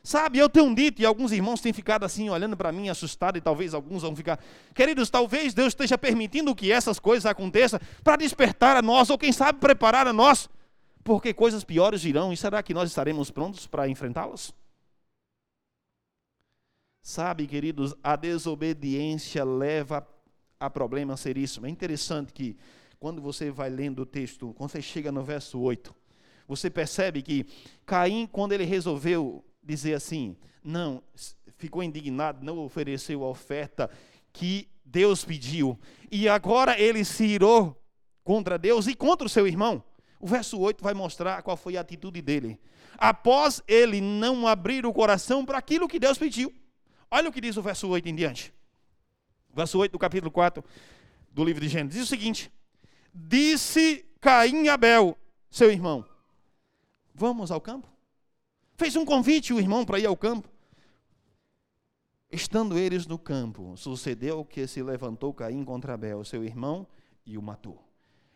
Sabe, 0.03 0.37
eu 0.37 0.47
tenho 0.47 0.73
dito, 0.75 1.01
e 1.01 1.05
alguns 1.05 1.31
irmãos 1.31 1.61
têm 1.61 1.73
ficado 1.73 2.03
assim, 2.03 2.29
olhando 2.29 2.55
para 2.55 2.71
mim, 2.71 2.89
assustados, 2.89 3.39
e 3.39 3.41
talvez 3.41 3.73
alguns 3.73 4.03
vão 4.03 4.15
ficar. 4.15 4.39
Queridos, 4.75 5.09
talvez 5.09 5.51
Deus 5.51 5.69
esteja 5.69 5.97
permitindo 5.97 6.53
que 6.53 6.71
essas 6.71 6.99
coisas 6.99 7.25
aconteçam 7.25 7.79
para 8.03 8.17
despertar 8.17 8.77
a 8.77 8.83
nós, 8.83 9.09
ou 9.09 9.17
quem 9.17 9.31
sabe 9.31 9.59
preparar 9.59 10.05
a 10.05 10.13
nós, 10.13 10.47
porque 11.03 11.33
coisas 11.33 11.63
piores 11.63 12.03
virão, 12.03 12.31
e 12.31 12.37
será 12.37 12.61
que 12.61 12.71
nós 12.71 12.87
estaremos 12.87 13.31
prontos 13.31 13.65
para 13.65 13.89
enfrentá-las? 13.89 14.53
Sabe, 17.07 17.45
queridos, 17.45 17.93
a 18.03 18.15
desobediência 18.15 19.43
leva 19.43 20.07
a 20.59 20.71
problema 20.71 21.15
seríssimo. 21.15 21.67
É 21.67 21.69
interessante 21.69 22.33
que, 22.33 22.57
quando 22.99 23.21
você 23.21 23.51
vai 23.51 23.69
lendo 23.69 23.99
o 23.99 24.05
texto, 24.07 24.55
quando 24.57 24.71
você 24.71 24.81
chega 24.81 25.11
no 25.11 25.23
verso 25.23 25.59
8, 25.59 25.95
você 26.47 26.67
percebe 26.67 27.21
que 27.21 27.45
Caim, 27.85 28.25
quando 28.25 28.53
ele 28.53 28.63
resolveu 28.63 29.45
dizer 29.63 29.93
assim, 29.93 30.35
não, 30.63 31.03
ficou 31.59 31.83
indignado, 31.83 32.43
não 32.43 32.57
ofereceu 32.57 33.23
a 33.23 33.29
oferta 33.29 33.87
que 34.33 34.67
Deus 34.83 35.23
pediu, 35.23 35.79
e 36.11 36.27
agora 36.27 36.75
ele 36.81 37.05
se 37.05 37.23
irou 37.23 37.79
contra 38.23 38.57
Deus 38.57 38.87
e 38.87 38.95
contra 38.95 39.27
o 39.27 39.29
seu 39.29 39.45
irmão. 39.45 39.83
O 40.19 40.25
verso 40.25 40.57
8 40.59 40.83
vai 40.83 40.95
mostrar 40.95 41.43
qual 41.43 41.55
foi 41.55 41.77
a 41.77 41.81
atitude 41.81 42.19
dele. 42.19 42.59
Após 42.97 43.61
ele 43.67 44.01
não 44.01 44.47
abrir 44.47 44.87
o 44.87 44.93
coração 44.93 45.45
para 45.45 45.59
aquilo 45.59 45.87
que 45.87 45.99
Deus 45.99 46.17
pediu. 46.17 46.51
Olha 47.15 47.29
o 47.29 47.31
que 47.31 47.39
diz 47.39 47.55
o 47.55 47.61
verso 47.61 47.87
8 47.87 48.09
em 48.09 48.13
diante. 48.13 48.53
Verso 49.53 49.79
8 49.79 49.93
do 49.93 49.97
capítulo 49.97 50.29
4 50.29 50.61
do 51.31 51.45
livro 51.45 51.61
de 51.61 51.69
Gênesis. 51.69 51.93
Diz 51.97 52.03
o 52.03 52.09
seguinte: 52.09 52.51
Disse 53.13 54.05
Caim 54.19 54.67
Abel, 54.67 55.17
seu 55.49 55.71
irmão, 55.71 56.03
vamos 57.13 57.51
ao 57.51 57.61
campo? 57.61 57.87
Fez 58.75 58.97
um 58.97 59.05
convite 59.05 59.53
o 59.53 59.59
irmão 59.61 59.85
para 59.85 59.97
ir 59.97 60.05
ao 60.05 60.17
campo. 60.17 60.49
Estando 62.29 62.77
eles 62.77 63.07
no 63.07 63.17
campo, 63.17 63.77
sucedeu 63.77 64.43
que 64.43 64.67
se 64.67 64.83
levantou 64.83 65.33
Caim 65.33 65.63
contra 65.63 65.93
Abel, 65.93 66.21
seu 66.25 66.43
irmão, 66.43 66.85
e 67.25 67.37
o 67.37 67.41
matou. 67.41 67.81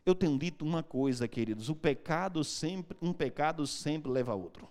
Eu 0.06 0.16
tenho 0.16 0.40
dito 0.40 0.64
uma 0.64 0.82
coisa, 0.82 1.28
queridos, 1.28 1.68
o 1.68 1.76
pecado 1.76 2.46
sempre, 2.46 2.98
um 3.02 3.12
pecado 3.12 3.68
sempre 3.68 4.10
leva 4.10 4.32
a 4.32 4.36
outro. 4.36 4.70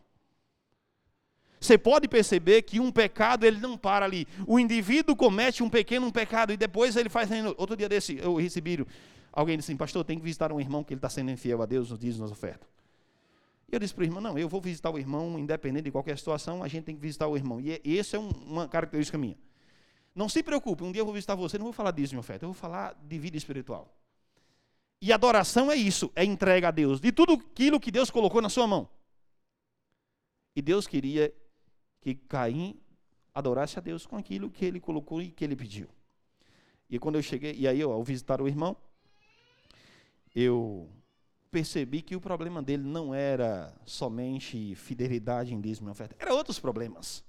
Você 1.61 1.77
pode 1.77 2.07
perceber 2.09 2.63
que 2.63 2.79
um 2.79 2.91
pecado 2.93 3.45
ele 3.45 3.59
não 3.59 3.77
para 3.77 4.05
ali. 4.05 4.27
O 4.47 4.59
indivíduo 4.59 5.17
comete 5.17 5.63
um 5.63 5.69
pequeno 5.69 6.11
pecado 6.13 6.53
e 6.53 6.57
depois 6.57 6.97
ele 6.97 7.09
faz. 7.09 7.29
Outro 7.57 7.77
dia 7.77 7.89
desse, 7.89 8.17
eu 8.19 8.37
recebi 8.37 8.85
alguém 9.33 9.57
disse 9.57 9.71
assim, 9.71 9.77
pastor, 9.77 10.05
tem 10.05 10.19
que 10.19 10.25
visitar 10.25 10.53
um 10.53 10.61
irmão 10.61 10.83
que 10.83 10.93
ele 10.93 10.99
está 10.99 11.09
sendo 11.09 11.31
infiel 11.31 11.63
a 11.63 11.67
Deus 11.67 11.91
nos 11.91 11.99
dias 11.99 12.19
nas 12.19 12.31
ofertas. 12.31 12.69
E 13.71 13.75
eu 13.75 13.79
disse 13.79 13.95
para 13.95 14.03
o 14.03 14.05
irmão, 14.05 14.21
não, 14.21 14.39
eu 14.39 14.49
vou 14.49 14.61
visitar 14.61 14.91
o 14.91 14.99
irmão, 14.99 15.39
independente 15.39 15.85
de 15.85 15.91
qualquer 15.91 16.17
situação, 16.17 16.63
a 16.63 16.69
gente 16.69 16.85
tem 16.85 16.95
que 16.95 17.01
visitar 17.01 17.29
o 17.29 17.37
irmão. 17.37 17.61
E 17.61 17.99
essa 17.99 18.17
é 18.17 18.21
um, 18.21 18.29
uma 18.29 18.67
característica 18.67 19.19
minha. 19.19 19.37
Não 20.15 20.29
se 20.29 20.43
preocupe, 20.43 20.83
um 20.83 20.91
dia 20.91 21.03
eu 21.03 21.05
vou 21.05 21.15
visitar 21.15 21.35
você, 21.35 21.59
não 21.59 21.65
vou 21.65 21.73
falar 21.73 21.91
disso 21.91 22.15
em 22.15 22.19
oferta, 22.19 22.45
eu 22.45 22.49
vou 22.49 22.55
falar 22.55 22.95
de 22.95 23.19
vida 23.19 23.37
espiritual. 23.37 23.95
E 25.01 25.13
adoração 25.13 25.71
é 25.71 25.77
isso, 25.77 26.11
é 26.17 26.25
entrega 26.25 26.69
a 26.69 26.71
Deus, 26.71 27.01
de 27.01 27.13
tudo 27.13 27.35
aquilo 27.35 27.79
que 27.79 27.93
Deus 27.93 28.11
colocou 28.11 28.43
na 28.43 28.49
sua 28.49 28.67
mão. 28.67 28.89
E 30.57 30.63
Deus 30.63 30.89
queria 30.89 31.33
que 32.01 32.15
Caim 32.15 32.79
adorasse 33.35 33.79
a 33.79 33.83
Deus 33.83 34.07
com 34.07 34.17
aquilo 34.17 34.51
que 34.51 34.65
ele 34.65 34.81
colocou 34.81 35.23
e 35.23 35.31
que 35.31 35.45
ele 35.45 35.57
pediu. 35.57 35.89
E 36.91 36.99
quando 36.99 37.17
eu 37.17 37.23
cheguei, 37.23 37.55
e 37.57 37.69
aí 37.69 37.81
eu, 37.81 37.93
ao 37.93 38.03
visitar 38.03 38.41
o 38.41 38.49
irmão, 38.49 38.77
eu 40.35 40.89
percebi 41.51 42.03
que 42.03 42.17
o 42.17 42.21
problema 42.21 42.63
dele 42.63 42.83
não 42.83 43.15
era 43.15 43.75
somente 43.85 44.75
fidelidade 44.75 45.55
em 45.55 45.61
dízimo 45.61 45.89
e 45.89 45.93
oferta, 45.93 46.17
eram 46.19 46.37
outros 46.37 46.59
problemas. 46.59 47.25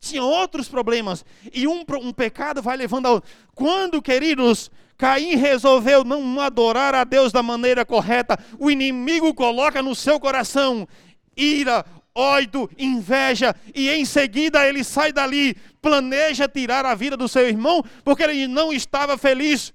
Tinha 0.00 0.22
outros 0.22 0.68
problemas. 0.68 1.24
E 1.52 1.66
um, 1.66 1.84
um 2.02 2.12
pecado 2.12 2.60
vai 2.60 2.76
levando 2.76 3.06
ao. 3.06 3.22
Quando, 3.54 4.02
queridos, 4.02 4.70
Caim 4.98 5.36
resolveu 5.36 6.04
não 6.04 6.38
adorar 6.40 6.94
a 6.94 7.04
Deus 7.04 7.32
da 7.32 7.42
maneira 7.42 7.86
correta, 7.86 8.38
o 8.58 8.70
inimigo 8.70 9.32
coloca 9.32 9.82
no 9.82 9.94
seu 9.94 10.20
coração 10.20 10.86
ira, 11.34 11.84
ódio, 12.14 12.70
inveja, 12.78 13.54
e 13.74 13.90
em 13.90 14.04
seguida 14.04 14.66
ele 14.66 14.84
sai 14.84 15.12
dali, 15.12 15.54
planeja 15.82 16.48
tirar 16.48 16.86
a 16.86 16.94
vida 16.94 17.16
do 17.16 17.28
seu 17.28 17.48
irmão, 17.48 17.82
porque 18.04 18.22
ele 18.22 18.46
não 18.46 18.72
estava 18.72 19.18
feliz 19.18 19.74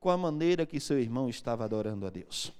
com 0.00 0.10
a 0.10 0.18
maneira 0.18 0.66
que 0.66 0.78
seu 0.78 1.00
irmão 1.00 1.30
estava 1.30 1.64
adorando 1.64 2.06
a 2.06 2.10
Deus. 2.10 2.52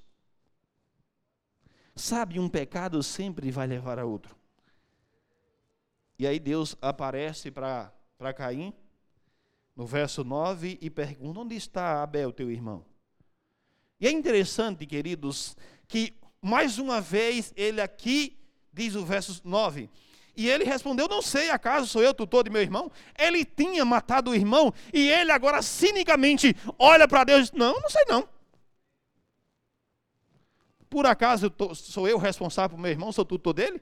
Sabe, 1.94 2.40
um 2.40 2.48
pecado 2.48 3.02
sempre 3.02 3.50
vai 3.50 3.66
levar 3.66 3.98
a 3.98 4.04
outro. 4.06 4.34
E 6.18 6.26
aí 6.26 6.38
Deus 6.38 6.76
aparece 6.80 7.50
para 7.50 7.92
Caim, 8.34 8.72
no 9.76 9.84
verso 9.84 10.24
9, 10.24 10.78
e 10.80 10.88
pergunta: 10.88 11.40
Onde 11.40 11.54
está 11.54 12.02
Abel, 12.02 12.32
teu 12.32 12.50
irmão? 12.50 12.84
E 14.00 14.06
é 14.06 14.10
interessante, 14.10 14.86
queridos, 14.86 15.56
que 15.86 16.14
mais 16.40 16.78
uma 16.78 17.00
vez 17.00 17.52
ele 17.56 17.80
aqui 17.80 18.38
diz 18.74 18.94
o 18.94 19.04
verso 19.04 19.40
9. 19.44 19.88
E 20.36 20.48
ele 20.48 20.64
respondeu: 20.64 21.08
Não 21.08 21.22
sei, 21.22 21.50
acaso 21.50 21.86
sou 21.86 22.02
eu 22.02 22.12
tutor 22.12 22.44
de 22.44 22.50
meu 22.50 22.60
irmão? 22.60 22.90
Ele 23.18 23.44
tinha 23.44 23.84
matado 23.84 24.32
o 24.32 24.34
irmão 24.34 24.72
e 24.92 25.08
ele 25.08 25.30
agora 25.30 25.62
cinicamente 25.62 26.56
olha 26.78 27.06
para 27.06 27.24
Deus: 27.24 27.52
Não, 27.52 27.80
não 27.80 27.88
sei 27.88 28.04
não. 28.08 28.28
Por 30.90 31.06
acaso 31.06 31.52
sou 31.74 32.08
eu 32.08 32.18
responsável 32.18 32.76
por 32.76 32.82
meu 32.82 32.90
irmão, 32.90 33.10
sou 33.12 33.24
tutor 33.24 33.52
dele? 33.52 33.80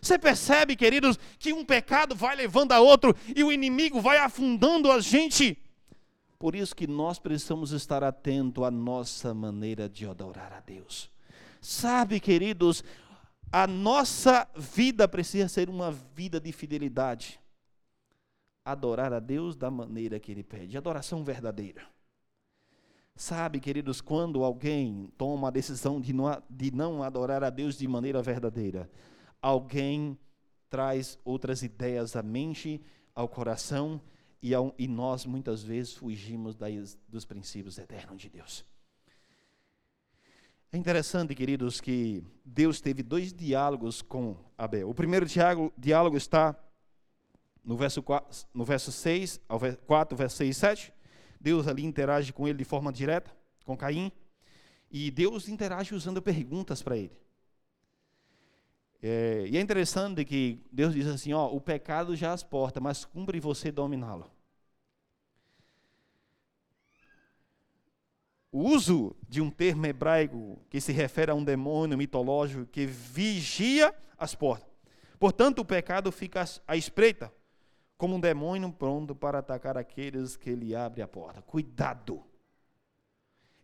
Você 0.00 0.18
percebe, 0.18 0.76
queridos, 0.76 1.18
que 1.38 1.52
um 1.52 1.64
pecado 1.64 2.14
vai 2.14 2.36
levando 2.36 2.72
a 2.72 2.80
outro 2.80 3.14
e 3.34 3.42
o 3.42 3.50
inimigo 3.50 4.00
vai 4.00 4.18
afundando 4.18 4.90
a 4.90 5.00
gente. 5.00 5.58
Por 6.38 6.54
isso 6.54 6.74
que 6.74 6.86
nós 6.86 7.18
precisamos 7.18 7.72
estar 7.72 8.04
atento 8.04 8.64
à 8.64 8.70
nossa 8.70 9.34
maneira 9.34 9.88
de 9.88 10.06
adorar 10.06 10.52
a 10.52 10.60
Deus. 10.60 11.10
Sabe, 11.60 12.20
queridos, 12.20 12.84
a 13.50 13.66
nossa 13.66 14.48
vida 14.56 15.08
precisa 15.08 15.48
ser 15.48 15.68
uma 15.70 15.90
vida 15.90 16.40
de 16.40 16.52
fidelidade. 16.52 17.40
Adorar 18.64 19.12
a 19.12 19.18
Deus 19.18 19.56
da 19.56 19.70
maneira 19.70 20.20
que 20.20 20.30
Ele 20.30 20.42
pede, 20.42 20.76
adoração 20.76 21.24
verdadeira. 21.24 21.86
Sabe, 23.16 23.58
queridos, 23.58 24.00
quando 24.00 24.44
alguém 24.44 25.10
toma 25.16 25.48
a 25.48 25.50
decisão 25.50 26.00
de 26.00 26.12
não, 26.12 26.42
de 26.48 26.70
não 26.70 27.02
adorar 27.02 27.42
a 27.42 27.50
Deus 27.50 27.76
de 27.76 27.88
maneira 27.88 28.22
verdadeira, 28.22 28.88
alguém 29.40 30.16
traz 30.68 31.18
outras 31.24 31.62
ideias 31.62 32.14
à 32.14 32.22
mente, 32.22 32.80
ao 33.14 33.28
coração, 33.28 34.00
e, 34.40 34.54
ao, 34.54 34.72
e 34.78 34.86
nós 34.86 35.26
muitas 35.26 35.62
vezes 35.62 35.94
fugimos 35.94 36.54
das, 36.54 36.96
dos 37.08 37.24
princípios 37.24 37.78
eternos 37.78 38.20
de 38.20 38.28
Deus. 38.28 38.64
É 40.70 40.76
interessante, 40.76 41.34
queridos, 41.34 41.80
que 41.80 42.22
Deus 42.44 42.78
teve 42.78 43.02
dois 43.02 43.32
diálogos 43.32 44.02
com 44.02 44.36
Abel. 44.56 44.90
O 44.90 44.94
primeiro 44.94 45.24
diálogo, 45.24 46.16
está 46.16 46.54
no 47.64 47.74
verso, 47.74 48.02
4, 48.02 48.46
no 48.52 48.66
verso 48.66 48.92
6, 48.92 49.40
ao 49.48 49.58
4, 49.58 50.14
verso 50.14 50.36
6 50.36 50.50
e 50.50 50.60
7. 50.60 50.92
Deus 51.40 51.66
ali 51.66 51.84
interage 51.84 52.34
com 52.34 52.46
ele 52.46 52.58
de 52.58 52.64
forma 52.64 52.92
direta, 52.92 53.34
com 53.64 53.74
Caim. 53.78 54.12
E 54.90 55.10
Deus 55.10 55.48
interage 55.48 55.94
usando 55.94 56.20
perguntas 56.20 56.82
para 56.82 56.98
ele. 56.98 57.16
É, 59.02 59.46
e 59.48 59.56
é 59.56 59.60
interessante 59.62 60.22
que 60.22 60.60
Deus 60.70 60.92
diz 60.92 61.06
assim: 61.06 61.32
ó, 61.32 61.46
o 61.46 61.62
pecado 61.62 62.14
já 62.14 62.34
as 62.34 62.42
porta, 62.42 62.78
mas 62.78 63.06
cumpre 63.06 63.40
você 63.40 63.72
dominá-lo. 63.72 64.30
O 68.50 68.62
uso 68.62 69.14
de 69.28 69.40
um 69.42 69.50
termo 69.50 69.86
hebraico 69.86 70.58
que 70.70 70.80
se 70.80 70.90
refere 70.92 71.30
a 71.30 71.34
um 71.34 71.44
demônio 71.44 71.98
mitológico 71.98 72.64
que 72.64 72.86
vigia 72.86 73.94
as 74.16 74.34
portas. 74.34 74.68
Portanto, 75.18 75.58
o 75.60 75.64
pecado 75.64 76.10
fica 76.10 76.44
à 76.66 76.76
espreita, 76.76 77.32
como 77.96 78.14
um 78.14 78.20
demônio 78.20 78.72
pronto 78.72 79.14
para 79.14 79.40
atacar 79.40 79.76
aqueles 79.76 80.36
que 80.36 80.54
lhe 80.54 80.74
abre 80.74 81.02
a 81.02 81.08
porta. 81.08 81.42
Cuidado! 81.42 82.24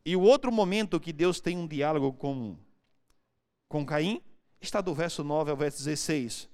E 0.05 0.15
o 0.17 0.21
outro 0.21 0.53
momento 0.53 1.01
que 1.01 1.13
Deus 1.13 1.41
tem 1.41 1.57
um 1.57 1.67
diálogo 1.67 2.13
com, 2.13 2.57
com 3.69 3.87
Caim 3.87 4.21
está 4.61 4.83
do 4.83 4.93
verso 4.93 5.25
9 5.25 5.51
ao 5.51 5.57
verso 5.57 5.79
16. 5.79 6.51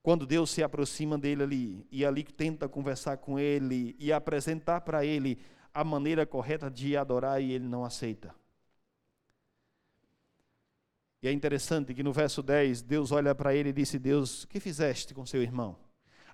Quando 0.00 0.24
Deus 0.24 0.50
se 0.50 0.62
aproxima 0.62 1.18
dele 1.18 1.42
ali 1.42 1.86
e 1.90 2.04
ali 2.04 2.22
tenta 2.22 2.68
conversar 2.68 3.16
com 3.16 3.36
ele 3.36 3.96
e 3.98 4.12
apresentar 4.12 4.82
para 4.82 5.04
ele 5.04 5.40
a 5.76 5.84
maneira 5.84 6.24
correta 6.24 6.70
de 6.70 6.96
adorar 6.96 7.42
e 7.42 7.52
ele 7.52 7.68
não 7.68 7.84
aceita. 7.84 8.34
E 11.22 11.28
é 11.28 11.32
interessante 11.32 11.92
que 11.92 12.02
no 12.02 12.14
verso 12.14 12.42
10, 12.42 12.80
Deus 12.80 13.12
olha 13.12 13.34
para 13.34 13.54
ele 13.54 13.68
e 13.68 13.72
disse: 13.74 13.98
Deus, 13.98 14.46
que 14.46 14.58
fizeste 14.58 15.12
com 15.12 15.26
seu 15.26 15.42
irmão? 15.42 15.78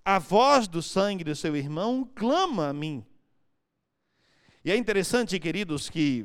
A 0.05 0.21
voz 0.21 0.69
do 0.69 0.81
sangue 0.81 1.25
do 1.25 1.35
seu 1.35 1.57
irmão 1.57 2.09
clama 2.15 2.69
a 2.69 2.73
mim. 2.73 3.05
E 4.65 4.71
é 4.71 4.77
interessante, 4.77 5.39
queridos, 5.41 5.91
que 5.91 6.25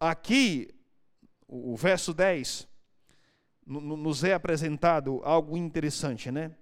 aqui, 0.00 0.68
o 1.46 1.76
verso 1.76 2.12
10, 2.12 2.66
nos 3.64 4.24
é 4.24 4.34
apresentado 4.34 5.20
algo 5.22 5.56
interessante, 5.56 6.32
né? 6.32 6.56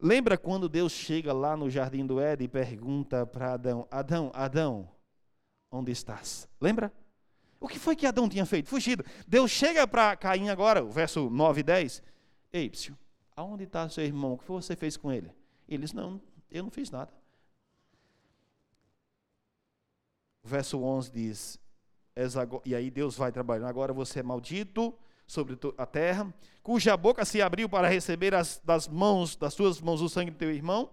Lembra 0.00 0.38
quando 0.38 0.68
Deus 0.68 0.92
chega 0.92 1.32
lá 1.32 1.56
no 1.56 1.68
jardim 1.68 2.06
do 2.06 2.20
Éden 2.20 2.44
e 2.44 2.48
pergunta 2.48 3.26
para 3.26 3.54
Adão: 3.54 3.86
Adão, 3.90 4.30
Adão, 4.32 4.88
onde 5.72 5.90
estás? 5.90 6.48
Lembra? 6.60 6.92
O 7.60 7.66
que 7.66 7.78
foi 7.78 7.96
que 7.96 8.06
Adão 8.06 8.28
tinha 8.28 8.46
feito? 8.46 8.68
Fugido. 8.68 9.04
Deus 9.26 9.50
chega 9.50 9.86
para 9.88 10.16
Caim 10.16 10.48
agora, 10.48 10.84
o 10.84 10.90
verso 10.90 11.28
9 11.28 11.60
e 11.60 11.62
10. 11.64 12.02
Ei, 12.52 12.70
aonde 13.34 13.64
está 13.64 13.88
seu 13.88 14.04
irmão? 14.04 14.34
O 14.34 14.38
que 14.38 14.46
você 14.46 14.76
fez 14.76 14.96
com 14.96 15.10
ele? 15.10 15.32
Ele 15.68 15.82
diz: 15.82 15.92
Não, 15.92 16.20
eu 16.48 16.62
não 16.62 16.70
fiz 16.70 16.90
nada. 16.92 17.12
O 20.44 20.48
verso 20.48 20.80
11 20.80 21.10
diz: 21.10 21.60
E 22.64 22.74
aí 22.76 22.88
Deus 22.88 23.16
vai 23.16 23.32
trabalhando. 23.32 23.66
Agora 23.66 23.92
você 23.92 24.20
é 24.20 24.22
maldito 24.22 24.96
sobre 25.28 25.58
a 25.76 25.84
terra, 25.84 26.32
cuja 26.62 26.96
boca 26.96 27.22
se 27.24 27.42
abriu 27.42 27.68
para 27.68 27.86
receber 27.86 28.34
as, 28.34 28.60
das 28.64 28.88
mãos, 28.88 29.36
das 29.36 29.54
tuas 29.54 29.78
mãos, 29.78 30.00
o 30.00 30.08
sangue 30.08 30.30
do 30.30 30.38
teu 30.38 30.50
irmão. 30.50 30.90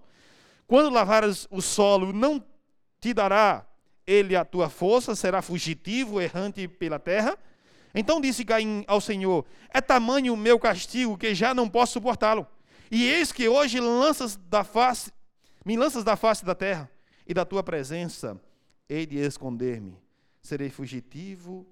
Quando 0.68 0.94
lavares 0.94 1.48
o 1.50 1.62
solo, 1.62 2.12
não 2.12 2.44
te 3.00 3.14
dará 3.14 3.66
ele 4.06 4.36
a 4.36 4.44
tua 4.44 4.70
força, 4.70 5.16
será 5.16 5.42
fugitivo, 5.42 6.20
errante 6.20 6.68
pela 6.68 7.00
terra. 7.00 7.38
Então 7.94 8.20
disse 8.20 8.44
Caim 8.44 8.84
ao 8.88 9.00
Senhor: 9.00 9.46
É 9.74 9.80
tamanho 9.80 10.34
o 10.34 10.38
meu 10.38 10.60
castigo 10.60 11.18
que 11.18 11.34
já 11.34 11.54
não 11.54 11.70
posso 11.70 11.94
suportá-lo. 11.94 12.46
E 12.92 13.06
eis 13.10 13.32
que 13.32 13.48
hoje 13.48 13.80
lanças 13.80 14.36
da 14.36 14.64
face, 14.64 15.12
me 15.64 15.78
lanças 15.78 16.04
da 16.04 16.18
face 16.18 16.44
da 16.44 16.54
terra, 16.54 16.92
e 17.26 17.34
da 17.34 17.46
tua 17.46 17.64
presença 17.64 18.40
hei 18.90 19.06
de 19.06 19.18
esconder-me. 19.18 19.98
Serei 20.42 20.70
fugitivo 20.70 21.66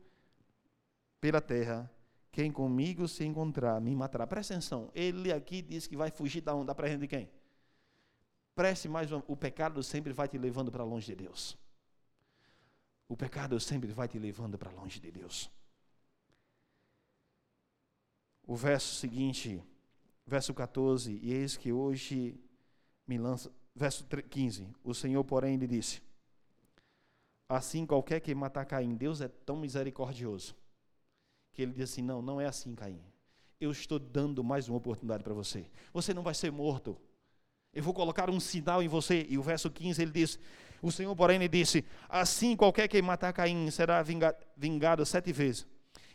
pela 1.21 1.41
terra 1.41 1.91
quem 2.33 2.51
comigo 2.51 3.07
se 3.07 3.23
encontrar, 3.23 3.79
me 3.79 3.95
matará. 3.95 4.25
Presta 4.25 4.55
atenção, 4.55 4.89
ele 4.95 5.31
aqui 5.31 5.61
diz 5.61 5.85
que 5.85 5.95
vai 5.95 6.09
fugir 6.09 6.41
da 6.41 6.55
onda, 6.55 6.65
da 6.65 6.75
presença 6.75 7.01
de 7.01 7.07
quem? 7.07 7.29
Preste 8.55 8.89
mais 8.89 9.11
uma, 9.11 9.23
o 9.27 9.37
pecado 9.37 9.83
sempre 9.83 10.11
vai 10.11 10.27
te 10.27 10.35
levando 10.35 10.71
para 10.71 10.83
longe 10.83 11.05
de 11.05 11.15
Deus. 11.15 11.55
O 13.07 13.15
pecado 13.15 13.59
sempre 13.59 13.91
vai 13.91 14.07
te 14.07 14.17
levando 14.17 14.57
para 14.57 14.71
longe 14.71 14.99
de 14.99 15.11
Deus. 15.11 15.47
O 18.47 18.55
verso 18.55 18.95
seguinte, 18.95 19.63
verso 20.25 20.55
14, 20.55 21.19
e 21.21 21.33
eis 21.33 21.55
que 21.55 21.71
hoje 21.71 22.43
me 23.05 23.19
lança, 23.19 23.51
verso 23.75 24.03
15, 24.05 24.67
o 24.83 24.95
Senhor, 24.95 25.23
porém, 25.23 25.55
lhe 25.55 25.67
disse: 25.67 26.01
Assim 27.47 27.85
qualquer 27.85 28.19
que 28.21 28.33
matar 28.33 28.65
Caim, 28.65 28.95
Deus 28.95 29.21
é 29.21 29.27
tão 29.27 29.55
misericordioso 29.55 30.62
que 31.53 31.61
ele 31.61 31.71
diz 31.71 31.91
assim: 31.91 32.01
Não, 32.01 32.21
não 32.21 32.41
é 32.41 32.45
assim, 32.45 32.73
Caim. 32.75 32.99
Eu 33.61 33.71
estou 33.71 33.99
dando 33.99 34.43
mais 34.43 34.67
uma 34.67 34.77
oportunidade 34.77 35.23
para 35.23 35.33
você. 35.33 35.65
Você 35.93 36.13
não 36.13 36.23
vai 36.23 36.33
ser 36.33 36.51
morto. 36.51 36.97
Eu 37.73 37.81
vou 37.81 37.93
colocar 37.93 38.29
um 38.29 38.39
sinal 38.39 38.83
em 38.83 38.87
você. 38.87 39.25
E 39.29 39.37
o 39.37 39.41
verso 39.41 39.69
15 39.69 40.01
ele 40.01 40.11
diz: 40.11 40.39
O 40.81 40.91
Senhor, 40.91 41.15
porém, 41.15 41.37
lhe 41.37 41.47
disse: 41.47 41.85
Assim 42.09 42.55
qualquer 42.55 42.87
que 42.87 43.01
matar 43.01 43.31
Caim 43.31 43.69
será 43.71 44.03
vingado, 44.57 45.05
sete 45.05 45.31
vezes. 45.31 45.65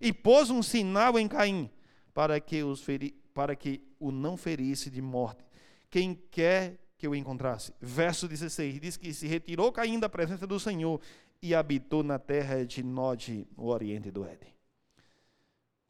E 0.01 0.13
pôs 0.13 0.51
um 0.51 0.63
sinal 0.63 1.19
em 1.19 1.27
Caim 1.27 1.71
para 2.13 2.39
que, 2.41 2.63
os 2.63 2.83
feri, 2.83 3.13
para 3.33 3.57
que 3.57 3.81
o 3.99 4.11
não 4.11 4.37
ferisse 4.37 4.91
de 4.91 5.01
morte. 5.01 5.45
Quem 5.91 6.15
quer 6.31 6.79
que 6.99 7.07
o 7.07 7.15
encontrasse. 7.15 7.73
Verso 7.81 8.27
16 8.27 8.81
diz 8.81 8.97
que 8.97 9.15
se 9.15 9.27
retirou 9.27 9.73
Caim 9.73 9.99
da 9.99 10.09
presença 10.09 10.47
do 10.47 10.59
Senhor 10.59 11.01
e 11.41 11.55
habitou 11.55 12.03
na 12.03 12.19
terra 12.19 12.67
de 12.67 12.83
Nod, 12.83 13.47
no 13.57 13.67
oriente 13.67 14.11
do 14.11 14.25
Éden 14.25 14.58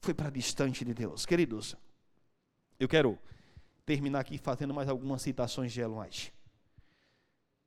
foi 0.01 0.15
para 0.15 0.31
distante 0.31 0.85
de 0.85 0.95
Deus. 0.95 1.27
Queridos, 1.27 1.77
eu 2.79 2.89
quero 2.89 3.19
terminar 3.85 4.21
aqui 4.21 4.39
fazendo 4.39 4.73
mais 4.73 4.89
algumas 4.89 5.23
citações 5.23 5.73
de 5.73 5.81
Ellen 5.81 5.99
White. 5.99 6.33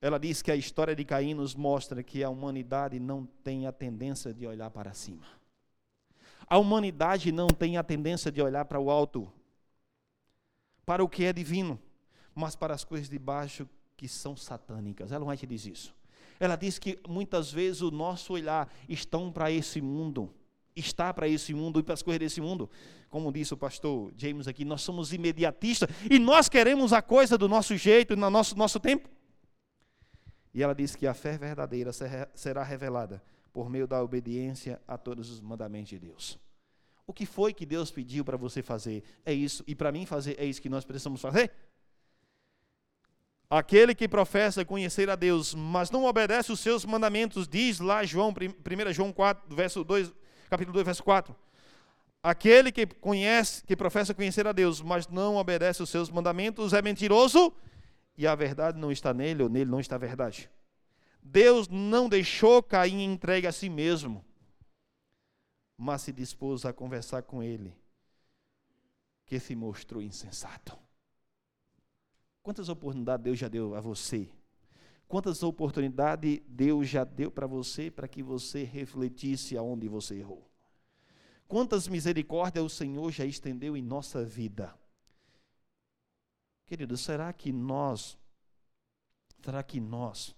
Ela 0.02 0.18
diz 0.18 0.42
que 0.42 0.52
a 0.52 0.56
história 0.56 0.96
de 0.96 1.06
Caim 1.06 1.34
nos 1.34 1.54
mostra 1.54 2.02
que 2.02 2.24
a 2.24 2.30
humanidade 2.30 3.00
não 3.00 3.26
tem 3.44 3.68
a 3.68 3.72
tendência 3.72 4.34
de 4.34 4.48
olhar 4.48 4.72
para 4.72 4.94
cima. 4.94 5.26
A 6.48 6.58
humanidade 6.58 7.32
não 7.32 7.48
tem 7.48 7.78
a 7.78 7.84
tendência 7.84 8.32
de 8.32 8.42
olhar 8.42 8.66
para 8.66 8.80
o 8.80 8.90
alto, 8.90 9.32
para 10.86 11.04
o 11.04 11.10
que 11.10 11.24
é 11.24 11.32
divino, 11.32 11.80
mas 12.34 12.56
para 12.56 12.74
as 12.74 12.84
coisas 12.84 13.08
de 13.08 13.20
baixo 13.20 13.70
que 13.96 14.08
são 14.08 14.36
satânicas. 14.36 15.12
Ellen 15.12 15.30
White 15.30 15.46
diz 15.46 15.66
isso. 15.66 15.96
Ela 16.40 16.56
diz 16.56 16.80
que 16.80 17.00
muitas 17.08 17.52
vezes 17.52 17.82
o 17.82 17.92
nosso 17.92 18.34
olhar 18.34 18.68
estão 18.90 19.32
para 19.32 19.52
esse 19.52 19.80
mundo 19.80 20.34
está 20.76 21.14
para 21.14 21.28
esse 21.28 21.54
mundo 21.54 21.80
e 21.80 21.84
para 21.84 21.94
as 21.94 22.02
coisas 22.02 22.20
desse 22.20 22.42
mundo. 22.42 22.70
Como 23.10 23.32
disse 23.32 23.54
o 23.54 23.58
pastor 23.58 24.12
James 24.16 24.48
aqui, 24.48 24.64
nós 24.64 24.82
somos 24.82 25.14
imediatistas 25.14 25.90
e 26.10 26.18
nós 26.18 26.48
queremos 26.48 26.94
a 26.94 27.02
coisa 27.02 27.38
do 27.38 27.48
nosso 27.50 27.76
jeito, 27.76 28.16
no 28.16 28.30
nosso, 28.30 28.58
nosso 28.58 28.80
tempo. 28.80 29.10
E 30.54 30.62
ela 30.62 30.74
diz 30.74 30.96
que 30.96 31.08
a 31.08 31.14
fé 31.14 31.38
verdadeira 31.38 31.92
será 32.34 32.64
revelada 32.64 33.22
por 33.54 33.70
meio 33.70 33.88
da 33.88 34.02
obediência 34.02 34.82
a 34.88 34.98
todos 34.98 35.30
os 35.30 35.42
mandamentos 35.42 35.90
de 35.90 36.00
Deus. 36.00 36.40
O 37.06 37.14
que 37.14 37.26
foi 37.26 37.54
que 37.54 37.66
Deus 37.66 37.92
pediu 37.92 38.24
para 38.24 38.38
você 38.38 38.62
fazer? 38.62 39.04
É 39.26 39.34
isso. 39.34 39.64
E 39.68 39.76
para 39.76 39.92
mim 39.92 40.06
fazer, 40.06 40.36
é 40.40 40.46
isso 40.46 40.62
que 40.62 40.70
nós 40.70 40.86
precisamos 40.86 41.20
fazer? 41.20 41.52
Aquele 43.50 43.94
que 43.94 44.08
professa 44.08 44.64
conhecer 44.64 45.10
a 45.10 45.16
Deus, 45.18 45.54
mas 45.54 45.92
não 45.92 46.06
obedece 46.06 46.54
os 46.54 46.62
seus 46.62 46.86
mandamentos, 46.86 47.50
diz 47.50 47.82
lá 47.82 48.02
João, 48.06 48.30
1 48.30 48.94
João 48.94 49.12
4, 49.12 49.54
verso 49.54 49.84
2, 49.84 50.14
capítulo 50.52 50.74
2, 50.74 50.86
verso 50.86 51.04
4. 51.04 51.34
Aquele 52.22 52.74
que 52.74 52.86
conhece, 52.86 53.64
que 53.64 53.74
professa 53.74 54.14
conhecer 54.14 54.46
a 54.46 54.52
Deus, 54.52 54.82
mas 54.82 55.08
não 55.08 55.38
obedece 55.38 55.82
os 55.82 55.90
seus 55.90 56.10
mandamentos, 56.10 56.74
é 56.74 56.82
mentiroso 56.82 57.54
e 58.18 58.28
a 58.28 58.36
verdade 58.36 58.78
não 58.78 58.92
está 58.92 59.14
nele, 59.14 59.44
ou 59.44 59.50
nele 59.50 59.72
não 59.72 59.80
está 59.80 59.96
a 59.96 60.00
verdade. 60.00 60.52
Deus 61.24 61.70
não 61.70 62.10
deixou 62.10 62.62
Caim 62.62 63.02
entregue 63.02 63.48
a 63.48 63.52
si 63.52 63.70
mesmo, 63.70 64.26
mas 65.78 66.02
se 66.02 66.12
dispôs 66.12 66.66
a 66.66 66.74
conversar 66.74 67.24
com 67.24 67.42
ele, 67.42 67.74
que 69.26 69.40
se 69.40 69.56
mostrou 69.56 70.02
insensato. 70.02 70.78
Quantas 72.44 72.68
oportunidades 72.68 73.24
Deus 73.24 73.40
já 73.40 73.48
deu 73.48 73.74
a 73.74 73.80
você? 73.80 74.30
Quantas 75.12 75.44
oportunidades 75.44 76.40
Deus 76.48 76.88
já 76.88 77.04
deu 77.04 77.30
para 77.30 77.46
você 77.46 77.92
para 77.92 78.08
que 78.08 78.24
você 78.24 78.64
refletisse 78.64 79.58
aonde 79.58 79.90
você 79.90 80.16
errou? 80.16 80.50
Quantas 81.50 81.86
misericórdias 81.86 82.64
o 82.64 82.70
Senhor 82.70 83.12
já 83.12 83.26
estendeu 83.26 83.76
em 83.76 83.82
nossa 83.82 84.24
vida? 84.24 84.74
Querido, 86.66 86.96
será 86.96 87.34
que 87.34 87.52
nós, 87.52 88.18
será 89.44 89.62
que 89.62 89.82
nós 89.82 90.34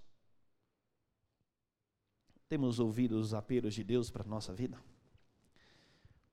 temos 2.50 2.80
ouvido 2.80 3.20
os 3.20 3.36
apelos 3.36 3.76
de 3.76 3.84
Deus 3.84 4.10
para 4.10 4.24
a 4.24 4.28
nossa 4.28 4.56
vida? 4.56 4.84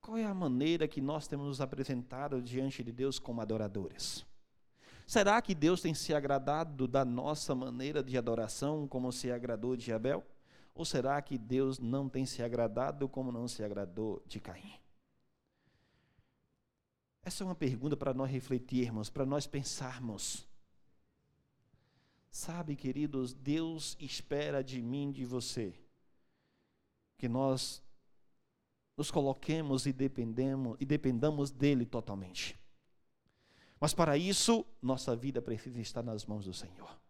Qual 0.00 0.16
é 0.16 0.24
a 0.24 0.32
maneira 0.32 0.88
que 0.88 1.02
nós 1.02 1.28
temos 1.28 1.46
nos 1.46 1.60
apresentado 1.60 2.40
diante 2.40 2.82
de 2.82 2.90
Deus 2.90 3.18
como 3.18 3.42
adoradores? 3.42 4.24
Será 5.10 5.42
que 5.42 5.56
Deus 5.56 5.80
tem 5.80 5.92
se 5.92 6.14
agradado 6.14 6.86
da 6.86 7.04
nossa 7.04 7.52
maneira 7.52 8.00
de 8.00 8.16
adoração 8.16 8.86
como 8.86 9.10
se 9.10 9.28
agradou 9.28 9.74
de 9.74 9.92
Abel? 9.92 10.24
Ou 10.72 10.84
será 10.84 11.20
que 11.20 11.36
Deus 11.36 11.80
não 11.80 12.08
tem 12.08 12.24
se 12.24 12.44
agradado 12.44 13.08
como 13.08 13.32
não 13.32 13.48
se 13.48 13.64
agradou 13.64 14.22
de 14.24 14.38
Caim? 14.38 14.78
Essa 17.24 17.42
é 17.42 17.44
uma 17.44 17.56
pergunta 17.56 17.96
para 17.96 18.14
nós 18.14 18.30
refletirmos, 18.30 19.10
para 19.10 19.26
nós 19.26 19.48
pensarmos. 19.48 20.46
Sabe, 22.30 22.76
queridos, 22.76 23.34
Deus 23.34 23.96
espera 23.98 24.62
de 24.62 24.80
mim, 24.80 25.10
de 25.10 25.24
você, 25.24 25.74
que 27.18 27.28
nós 27.28 27.82
nos 28.96 29.10
coloquemos 29.10 29.86
e 29.86 29.92
dependemos 29.92 30.76
e 30.78 30.86
dependamos 30.86 31.50
dele 31.50 31.84
totalmente. 31.84 32.60
Mas 33.80 33.94
para 33.94 34.18
isso, 34.18 34.64
nossa 34.82 35.16
vida 35.16 35.40
precisa 35.40 35.80
estar 35.80 36.02
nas 36.02 36.26
mãos 36.26 36.44
do 36.44 36.52
Senhor. 36.52 37.00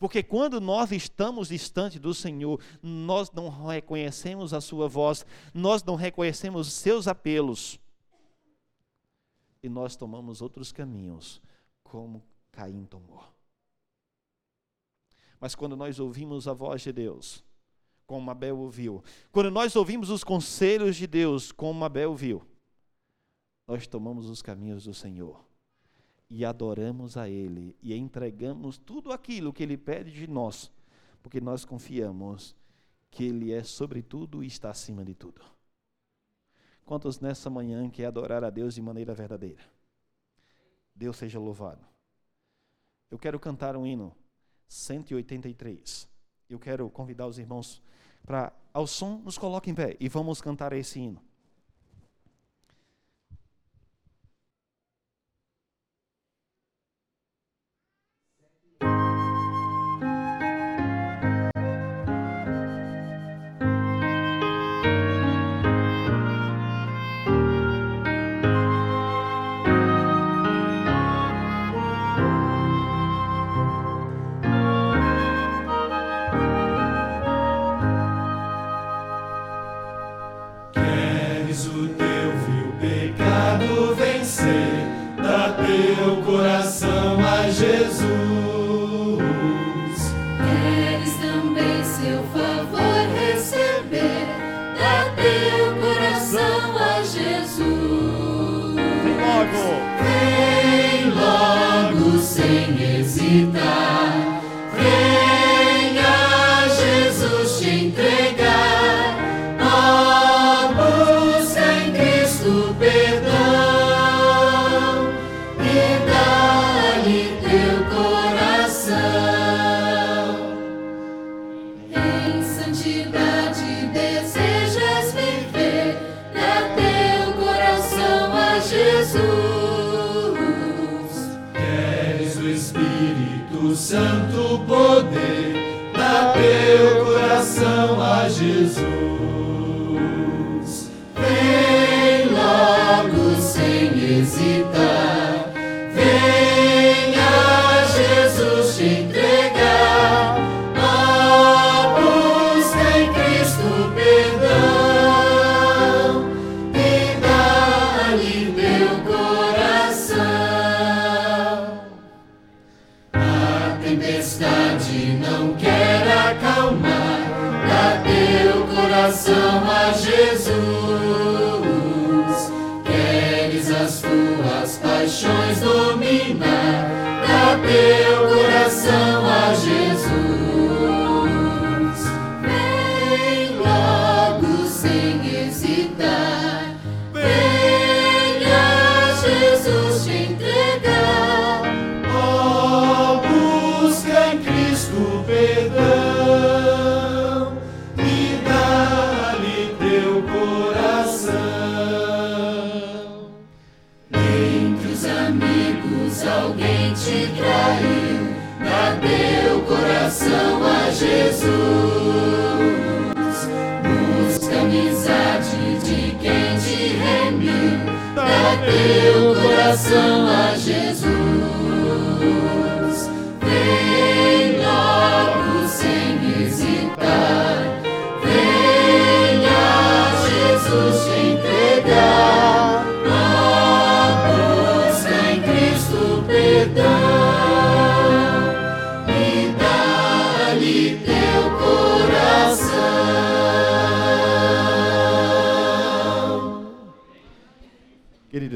Porque 0.00 0.20
quando 0.20 0.60
nós 0.60 0.90
estamos 0.90 1.46
distante 1.46 1.96
do 1.96 2.12
Senhor, 2.12 2.60
nós 2.82 3.30
não 3.30 3.48
reconhecemos 3.48 4.52
a 4.52 4.60
sua 4.60 4.88
voz, 4.88 5.24
nós 5.54 5.84
não 5.84 5.94
reconhecemos 5.94 6.66
os 6.66 6.72
seus 6.72 7.06
apelos. 7.06 7.78
E 9.62 9.68
nós 9.68 9.94
tomamos 9.94 10.42
outros 10.42 10.72
caminhos, 10.72 11.40
como 11.84 12.20
Caim 12.50 12.84
tomou. 12.84 13.22
Mas 15.38 15.54
quando 15.54 15.76
nós 15.76 16.00
ouvimos 16.00 16.48
a 16.48 16.52
voz 16.52 16.82
de 16.82 16.92
Deus, 16.92 17.44
como 18.08 18.28
Abel 18.28 18.58
ouviu, 18.58 19.04
quando 19.30 19.52
nós 19.52 19.76
ouvimos 19.76 20.10
os 20.10 20.24
conselhos 20.24 20.96
de 20.96 21.06
Deus, 21.06 21.52
como 21.52 21.84
Abel 21.84 22.10
ouviu, 22.10 22.44
nós 23.68 23.86
tomamos 23.86 24.28
os 24.28 24.42
caminhos 24.42 24.82
do 24.82 24.92
Senhor 24.92 25.51
e 26.34 26.46
adoramos 26.46 27.18
a 27.18 27.28
Ele 27.28 27.76
e 27.82 27.94
entregamos 27.94 28.78
tudo 28.78 29.12
aquilo 29.12 29.52
que 29.52 29.62
Ele 29.62 29.76
pede 29.76 30.10
de 30.10 30.26
nós, 30.26 30.72
porque 31.22 31.42
nós 31.42 31.62
confiamos 31.62 32.56
que 33.10 33.24
Ele 33.24 33.52
é 33.52 33.62
sobre 33.62 34.00
tudo 34.00 34.42
e 34.42 34.46
está 34.46 34.70
acima 34.70 35.04
de 35.04 35.14
tudo. 35.14 35.42
Quantos 36.86 37.20
nessa 37.20 37.50
manhã 37.50 37.88
quer 37.90 38.06
adorar 38.06 38.42
a 38.42 38.48
Deus 38.48 38.74
de 38.74 38.80
maneira 38.80 39.12
verdadeira? 39.12 39.60
Deus 40.94 41.18
seja 41.18 41.38
louvado. 41.38 41.84
Eu 43.10 43.18
quero 43.18 43.38
cantar 43.38 43.76
um 43.76 43.86
hino 43.86 44.16
183. 44.68 46.08
Eu 46.48 46.58
quero 46.58 46.88
convidar 46.88 47.26
os 47.26 47.38
irmãos 47.38 47.82
para, 48.24 48.54
ao 48.72 48.86
som, 48.86 49.18
nos 49.18 49.36
coloquem 49.36 49.72
em 49.72 49.76
pé 49.76 49.98
e 50.00 50.08
vamos 50.08 50.40
cantar 50.40 50.72
esse 50.72 50.98
hino. 50.98 51.22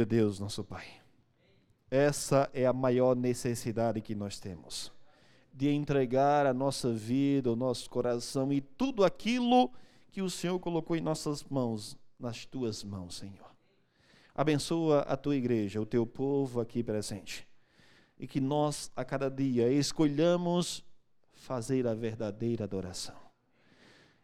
Deus, 0.06 0.40
nosso 0.40 0.64
Pai, 0.64 0.86
essa 1.90 2.48
é 2.54 2.64
a 2.64 2.72
maior 2.72 3.14
necessidade 3.14 4.00
que 4.00 4.14
nós 4.14 4.40
temos, 4.40 4.92
de 5.52 5.68
entregar 5.68 6.46
a 6.46 6.54
nossa 6.54 6.92
vida, 6.92 7.52
o 7.52 7.56
nosso 7.56 7.90
coração 7.90 8.52
e 8.52 8.60
tudo 8.60 9.04
aquilo 9.04 9.70
que 10.10 10.22
o 10.22 10.30
Senhor 10.30 10.58
colocou 10.58 10.96
em 10.96 11.00
nossas 11.00 11.44
mãos, 11.44 11.98
nas 12.18 12.46
tuas 12.46 12.82
mãos, 12.82 13.16
Senhor. 13.16 13.54
Abençoa 14.34 15.00
a 15.00 15.16
tua 15.16 15.36
igreja, 15.36 15.80
o 15.80 15.86
teu 15.86 16.06
povo 16.06 16.60
aqui 16.60 16.82
presente, 16.82 17.46
e 18.18 18.26
que 18.26 18.40
nós, 18.40 18.90
a 18.94 19.04
cada 19.04 19.30
dia, 19.30 19.70
escolhamos 19.70 20.84
fazer 21.34 21.86
a 21.86 21.94
verdadeira 21.94 22.64
adoração. 22.64 23.16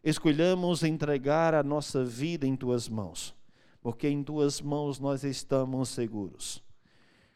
Escolhamos 0.03 0.83
entregar 0.83 1.55
a 1.55 1.63
nossa 1.63 2.05
vida 2.05 2.47
em 2.47 2.57
tuas 2.57 2.89
mãos, 2.89 3.35
porque 3.83 4.09
em 4.09 4.23
tuas 4.23 4.61
mãos 4.61 4.99
nós 5.01 5.25
estamos 5.25 5.89
seguros. 5.89 6.63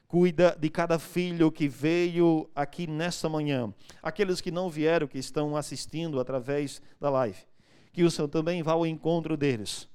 Cuida 0.07 0.57
de 0.59 0.71
cada 0.71 0.99
filho 0.99 1.51
que 1.51 1.67
veio 1.67 2.49
aqui 2.55 2.87
nesta 2.87 3.29
manhã, 3.29 3.75
aqueles 4.01 4.41
que 4.41 4.53
não 4.53 4.71
vieram, 4.71 5.09
que 5.09 5.19
estão 5.19 5.57
assistindo 5.57 6.21
através 6.21 6.81
da 7.01 7.11
live. 7.11 7.41
Que 7.93 8.05
o 8.05 8.11
Senhor 8.11 8.29
também 8.29 8.63
vá 8.63 8.73
ao 8.73 8.87
encontro 8.87 9.37
deles 9.37 9.89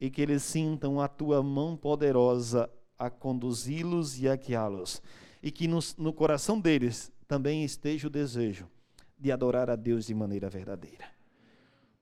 e 0.00 0.10
que 0.10 0.22
eles 0.22 0.42
sintam 0.42 1.00
a 1.00 1.06
tua 1.06 1.42
mão 1.42 1.76
poderosa 1.76 2.70
a 2.98 3.10
conduzi-los 3.10 4.18
e 4.18 4.28
a 4.28 4.36
guiá-los. 4.36 5.02
E 5.42 5.50
que 5.50 5.68
no, 5.68 5.80
no 5.98 6.12
coração 6.14 6.58
deles 6.58 7.12
também 7.28 7.62
esteja 7.62 8.06
o 8.06 8.10
desejo 8.10 8.66
de 9.18 9.30
adorar 9.30 9.68
a 9.68 9.76
Deus 9.76 10.06
de 10.06 10.14
maneira 10.14 10.48
verdadeira. 10.48 11.15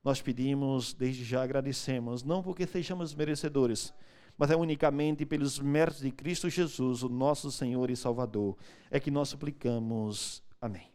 Nós 0.04 0.20
pedimos, 0.20 0.92
desde 0.92 1.24
já 1.24 1.42
agradecemos, 1.42 2.22
não 2.22 2.42
porque 2.42 2.66
sejamos 2.66 3.14
merecedores, 3.14 3.92
mas 4.36 4.50
é 4.50 4.56
unicamente 4.56 5.24
pelos 5.24 5.58
méritos 5.58 6.02
de 6.02 6.10
Cristo 6.10 6.50
Jesus, 6.50 7.02
o 7.02 7.08
nosso 7.08 7.50
Senhor 7.50 7.90
e 7.90 7.96
Salvador, 7.96 8.56
é 8.90 9.00
que 9.00 9.10
nós 9.10 9.30
suplicamos. 9.30 10.42
Amém. 10.60 10.93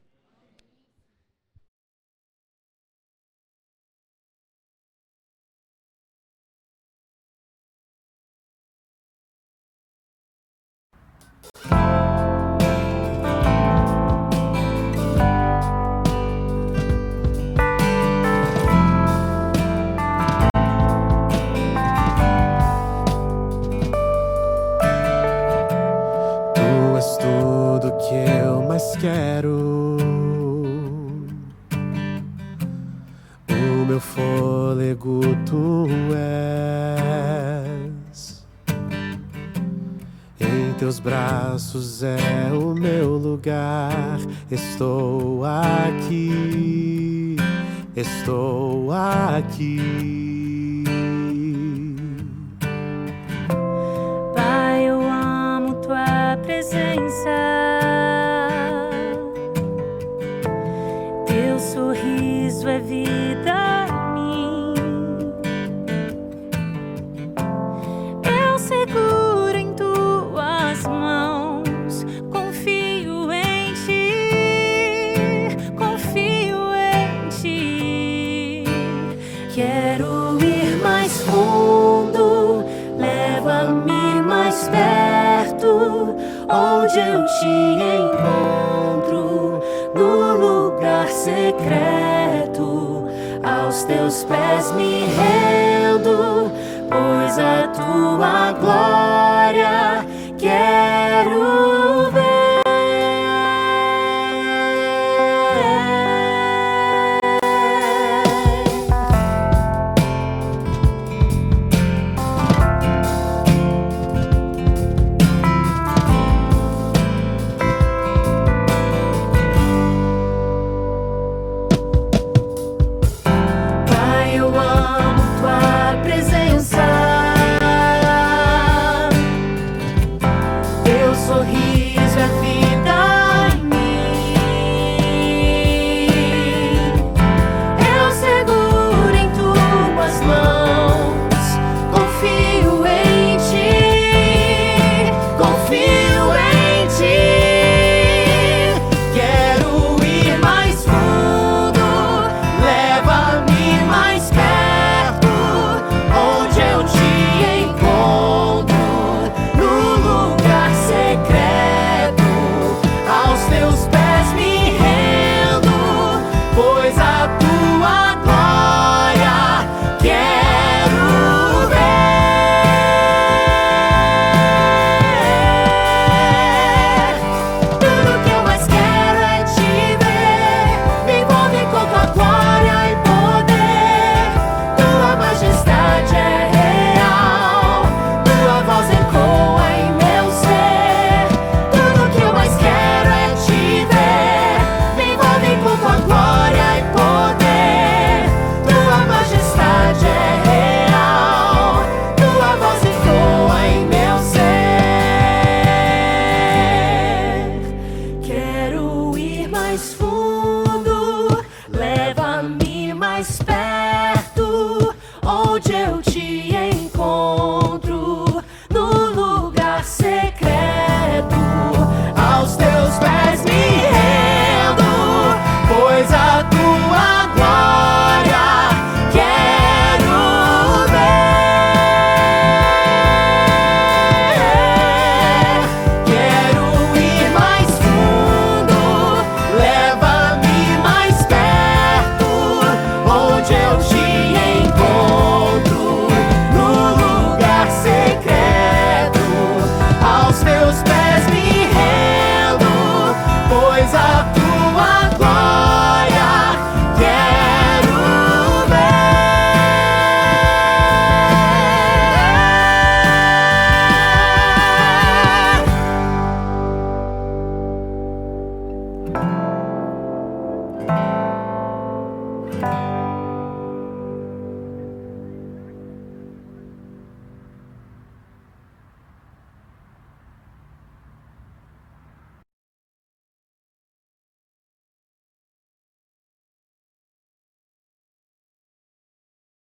Braços 41.70 42.02
é 42.02 42.52
o 42.52 42.74
meu 42.74 43.16
lugar. 43.18 44.20
Estou 44.50 45.44
aqui. 45.46 47.36
Estou 47.96 48.92
aqui. 48.92 50.19